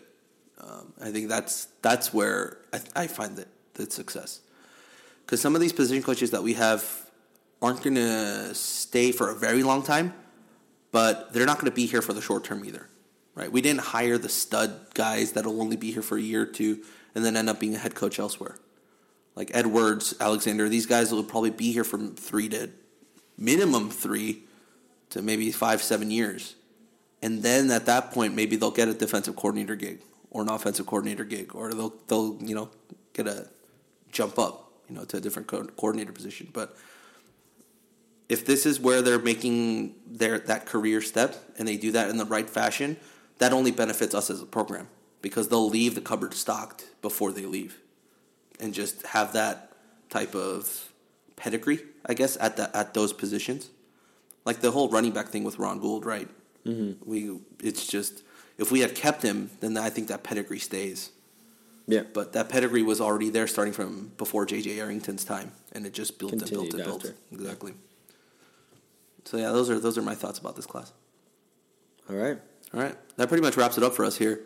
Um, 0.60 0.92
I 1.00 1.10
think 1.10 1.28
that's 1.28 1.66
that's 1.82 2.12
where 2.12 2.58
I, 2.72 2.80
I 2.94 3.06
find 3.06 3.36
that 3.36 3.48
the 3.74 3.90
success. 3.90 4.40
Because 5.24 5.40
some 5.40 5.54
of 5.54 5.60
these 5.60 5.72
position 5.72 6.02
coaches 6.02 6.32
that 6.32 6.42
we 6.42 6.54
have 6.54 6.84
aren't 7.62 7.82
going 7.82 7.96
to 7.96 8.54
stay 8.54 9.12
for 9.12 9.30
a 9.30 9.34
very 9.34 9.62
long 9.62 9.82
time, 9.82 10.14
but 10.90 11.32
they're 11.32 11.46
not 11.46 11.58
going 11.58 11.70
to 11.70 11.74
be 11.74 11.86
here 11.86 12.02
for 12.02 12.12
the 12.12 12.20
short 12.20 12.44
term 12.44 12.64
either, 12.64 12.88
right? 13.34 13.50
We 13.50 13.60
didn't 13.60 13.80
hire 13.80 14.18
the 14.18 14.28
stud 14.28 14.94
guys 14.94 15.32
that'll 15.32 15.60
only 15.60 15.76
be 15.76 15.92
here 15.92 16.02
for 16.02 16.16
a 16.16 16.20
year 16.20 16.42
or 16.42 16.46
two 16.46 16.82
and 17.14 17.24
then 17.24 17.36
end 17.36 17.48
up 17.48 17.60
being 17.60 17.74
a 17.74 17.78
head 17.78 17.94
coach 17.94 18.18
elsewhere. 18.18 18.56
Like 19.34 19.50
Edwards, 19.54 20.14
Alexander, 20.20 20.68
these 20.68 20.86
guys 20.86 21.12
will 21.12 21.22
probably 21.22 21.50
be 21.50 21.72
here 21.72 21.84
from 21.84 22.14
three 22.14 22.48
to 22.48 22.70
minimum 23.36 23.90
three 23.90 24.44
to 25.10 25.22
maybe 25.22 25.50
five, 25.52 25.82
seven 25.82 26.10
years. 26.10 26.54
And 27.22 27.42
then 27.42 27.70
at 27.70 27.86
that 27.86 28.12
point, 28.12 28.34
maybe 28.34 28.56
they'll 28.56 28.70
get 28.70 28.88
a 28.88 28.94
defensive 28.94 29.36
coordinator 29.36 29.74
gig 29.74 30.00
or 30.30 30.42
an 30.42 30.48
offensive 30.48 30.86
coordinator 30.86 31.24
gig, 31.24 31.54
or 31.54 31.72
they'll 31.72 31.94
they'll 32.06 32.36
you 32.40 32.54
know 32.54 32.70
get 33.12 33.26
a 33.26 33.48
jump 34.12 34.38
up, 34.38 34.72
you 34.88 34.94
know, 34.94 35.04
to 35.04 35.16
a 35.16 35.20
different 35.20 35.48
co- 35.48 35.64
coordinator 35.76 36.12
position. 36.12 36.48
But 36.52 36.76
if 38.28 38.44
this 38.44 38.66
is 38.66 38.78
where 38.78 39.02
they're 39.02 39.18
making 39.18 39.94
their 40.06 40.38
that 40.40 40.66
career 40.66 41.00
step 41.00 41.36
and 41.58 41.66
they 41.66 41.76
do 41.76 41.92
that 41.92 42.10
in 42.10 42.18
the 42.18 42.24
right 42.24 42.48
fashion, 42.48 42.96
that 43.38 43.52
only 43.52 43.70
benefits 43.70 44.14
us 44.14 44.30
as 44.30 44.42
a 44.42 44.46
program 44.46 44.88
because 45.22 45.48
they'll 45.48 45.68
leave 45.68 45.94
the 45.94 46.00
cupboard 46.00 46.34
stocked 46.34 46.86
before 47.02 47.32
they 47.32 47.46
leave, 47.46 47.78
and 48.60 48.74
just 48.74 49.06
have 49.08 49.32
that 49.32 49.72
type 50.08 50.34
of 50.34 50.92
pedigree, 51.36 51.80
I 52.06 52.14
guess, 52.14 52.36
at 52.38 52.56
the 52.56 52.74
at 52.76 52.94
those 52.94 53.12
positions. 53.12 53.70
Like 54.48 54.60
the 54.62 54.70
whole 54.70 54.88
running 54.88 55.12
back 55.12 55.28
thing 55.28 55.44
with 55.44 55.58
Ron 55.58 55.78
Gould, 55.78 56.06
right? 56.06 56.26
Mm-hmm. 56.64 57.10
We 57.10 57.38
it's 57.62 57.86
just 57.86 58.22
if 58.56 58.72
we 58.72 58.80
had 58.80 58.94
kept 58.94 59.20
him, 59.20 59.50
then 59.60 59.76
I 59.76 59.90
think 59.90 60.08
that 60.08 60.22
pedigree 60.22 60.58
stays. 60.58 61.10
Yeah. 61.86 62.04
But 62.14 62.32
that 62.32 62.48
pedigree 62.48 62.82
was 62.82 62.98
already 62.98 63.28
there 63.28 63.46
starting 63.46 63.74
from 63.74 64.12
before 64.16 64.46
JJ 64.46 64.78
Arrington's 64.78 65.22
time, 65.22 65.52
and 65.72 65.84
it 65.84 65.92
just 65.92 66.18
built 66.18 66.30
Continued 66.30 66.72
and 66.72 66.82
built 66.82 67.04
and 67.04 67.12
built. 67.30 67.42
Exactly. 67.42 67.74
So 69.26 69.36
yeah, 69.36 69.52
those 69.52 69.68
are 69.68 69.78
those 69.78 69.98
are 69.98 70.02
my 70.02 70.14
thoughts 70.14 70.38
about 70.38 70.56
this 70.56 70.64
class. 70.64 70.94
All 72.08 72.16
right. 72.16 72.38
All 72.72 72.80
right, 72.80 72.96
that 73.16 73.28
pretty 73.28 73.42
much 73.42 73.56
wraps 73.58 73.76
it 73.76 73.84
up 73.84 73.94
for 73.94 74.06
us 74.06 74.16
here. 74.16 74.40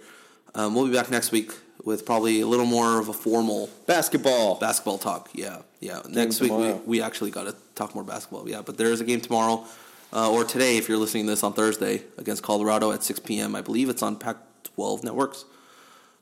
Um, 0.57 0.75
we'll 0.75 0.87
be 0.87 0.93
back 0.93 1.11
next 1.11 1.31
week 1.31 1.53
with 1.85 2.05
probably 2.05 2.41
a 2.41 2.47
little 2.47 2.67
more 2.67 2.99
of 2.99 3.09
a 3.09 3.13
formal 3.13 3.71
Basketball. 3.87 4.57
basketball 4.57 4.99
talk. 4.99 5.31
Yeah, 5.33 5.63
yeah. 5.81 6.03
Next 6.09 6.41
week 6.41 6.53
we, 6.53 6.73
we 6.87 7.03
actually 7.03 7.31
got 7.31 7.45
to 7.45 7.55
talk 7.75 7.95
more 7.95 8.05
basketball. 8.05 8.49
Yeah, 8.49 8.63
but 8.63 8.79
there 8.79 8.93
is 8.93 9.01
a 9.01 9.05
game 9.05 9.21
tomorrow 9.21 9.65
uh, 10.13 10.31
or 10.31 10.45
today 10.45 10.77
if 10.77 10.89
you're 10.89 10.99
listening 10.99 11.25
to 11.27 11.31
this 11.31 11.43
on 11.43 11.53
Thursday 11.53 12.03
against 12.19 12.43
Colorado 12.43 12.93
at 12.93 13.03
6 13.03 13.21
p.m. 13.21 13.55
I 13.55 13.63
believe 13.63 13.89
it's 13.89 14.03
on 14.03 14.17
Pac-12 14.17 15.05
networks. 15.05 15.45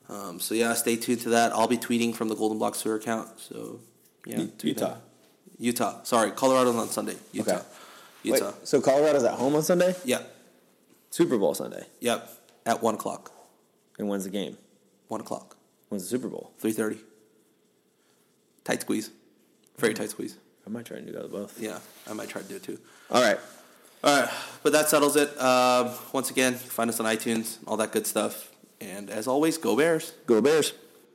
Um, 0.09 0.39
so 0.39 0.53
yeah, 0.55 0.73
stay 0.73 0.95
tuned 0.95 1.21
to 1.21 1.29
that. 1.29 1.53
I'll 1.53 1.67
be 1.67 1.77
tweeting 1.77 2.13
from 2.13 2.27
the 2.27 2.35
Golden 2.35 2.57
Block 2.57 2.73
Twitter 2.73 2.95
account. 2.95 3.39
So 3.39 3.79
yeah, 4.25 4.45
Utah. 4.61 4.87
that. 4.87 5.01
Utah. 5.57 6.03
Sorry, 6.03 6.31
Colorado's 6.31 6.75
on 6.75 6.89
Sunday. 6.89 7.15
Utah. 7.31 7.51
Okay. 7.51 7.61
Utah. 8.23 8.45
Wait, 8.47 8.67
so 8.67 8.81
Colorado's 8.81 9.23
at 9.23 9.33
home 9.33 9.55
on 9.55 9.63
Sunday? 9.63 9.95
Yeah. 10.03 10.21
Super 11.09 11.37
Bowl 11.37 11.53
Sunday. 11.53 11.85
Yep. 11.99 12.29
At 12.65 12.81
one 12.81 12.95
o'clock. 12.95 13.31
And 13.97 14.07
when's 14.09 14.23
the 14.23 14.29
game? 14.29 14.57
One 15.07 15.21
o'clock. 15.21 15.55
When's 15.89 16.03
the 16.03 16.09
Super 16.09 16.27
Bowl? 16.27 16.51
Three 16.57 16.71
thirty. 16.71 16.99
Tight 18.63 18.81
squeeze. 18.81 19.09
Very 19.77 19.93
tight 19.93 20.09
squeeze. 20.09 20.37
I 20.65 20.69
might 20.69 20.85
try 20.85 20.97
and 20.97 21.07
do 21.07 21.13
that 21.13 21.31
both. 21.31 21.59
Yeah, 21.59 21.79
I 22.09 22.13
might 22.13 22.29
try 22.29 22.41
to 22.41 22.47
do 22.47 22.55
it 22.55 22.63
too. 22.63 22.79
All 23.09 23.21
right. 23.21 23.39
All 24.03 24.19
right, 24.19 24.29
but 24.63 24.71
that 24.71 24.89
settles 24.89 25.15
it. 25.15 25.39
Um, 25.39 25.91
once 26.11 26.31
again, 26.31 26.55
find 26.55 26.89
us 26.89 26.99
on 26.99 27.05
iTunes, 27.05 27.59
all 27.67 27.77
that 27.77 27.91
good 27.91 28.07
stuff. 28.07 28.49
And 28.79 29.11
as 29.11 29.27
always, 29.27 29.59
go 29.59 29.77
Bears. 29.77 30.13
Go 30.25 30.41
Bears. 30.41 30.73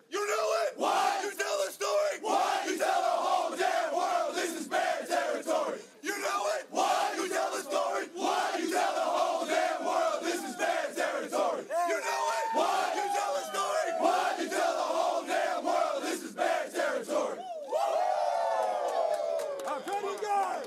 You 0.08 0.24
know 0.24 0.46
it! 0.62 0.74
Why? 0.76 1.18
You 1.24 1.32
tell 1.36 1.58
the 1.66 1.72
story! 1.72 2.20
Why? 2.22 2.62
You 2.64 2.78
tell 2.78 2.86
the 2.86 3.16
whole 3.26 3.56
damn 3.56 3.92
world 3.92 4.36
this 4.36 4.60
is 4.60 4.68
bear 4.68 5.04
territory! 5.04 5.78
You 6.02 6.16
know 6.20 6.46
it! 6.54 6.66
Why? 6.70 7.12
You 7.16 7.28
tell 7.28 7.50
the 7.50 7.62
story! 7.62 8.06
Why? 8.14 8.56
You 8.60 8.70
tell 8.70 8.94
the 8.94 9.00
whole 9.00 9.46
damn 9.46 9.84
world 9.84 10.22
this 10.22 10.44
is 10.44 10.54
bear 10.54 10.86
territory! 10.94 11.62
You 11.90 11.98
know 12.06 12.24
it! 12.38 12.46
Why? 12.54 12.92
You 12.94 13.02
tell 13.18 13.34
the 13.34 13.44
story! 13.50 13.90
Why? 13.98 14.34
You 14.38 14.48
tell 14.48 14.74
the 14.78 14.88
whole 14.94 15.26
damn 15.26 15.64
world 15.64 16.02
this 16.04 16.22
is 16.22 16.32
bear 16.38 16.70
territory! 16.72 17.38
How 19.66 19.78
come 19.80 20.04
you 20.04 20.18
guys? 20.22 20.66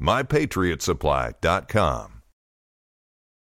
MyPatriotSupply.com. 0.00 2.15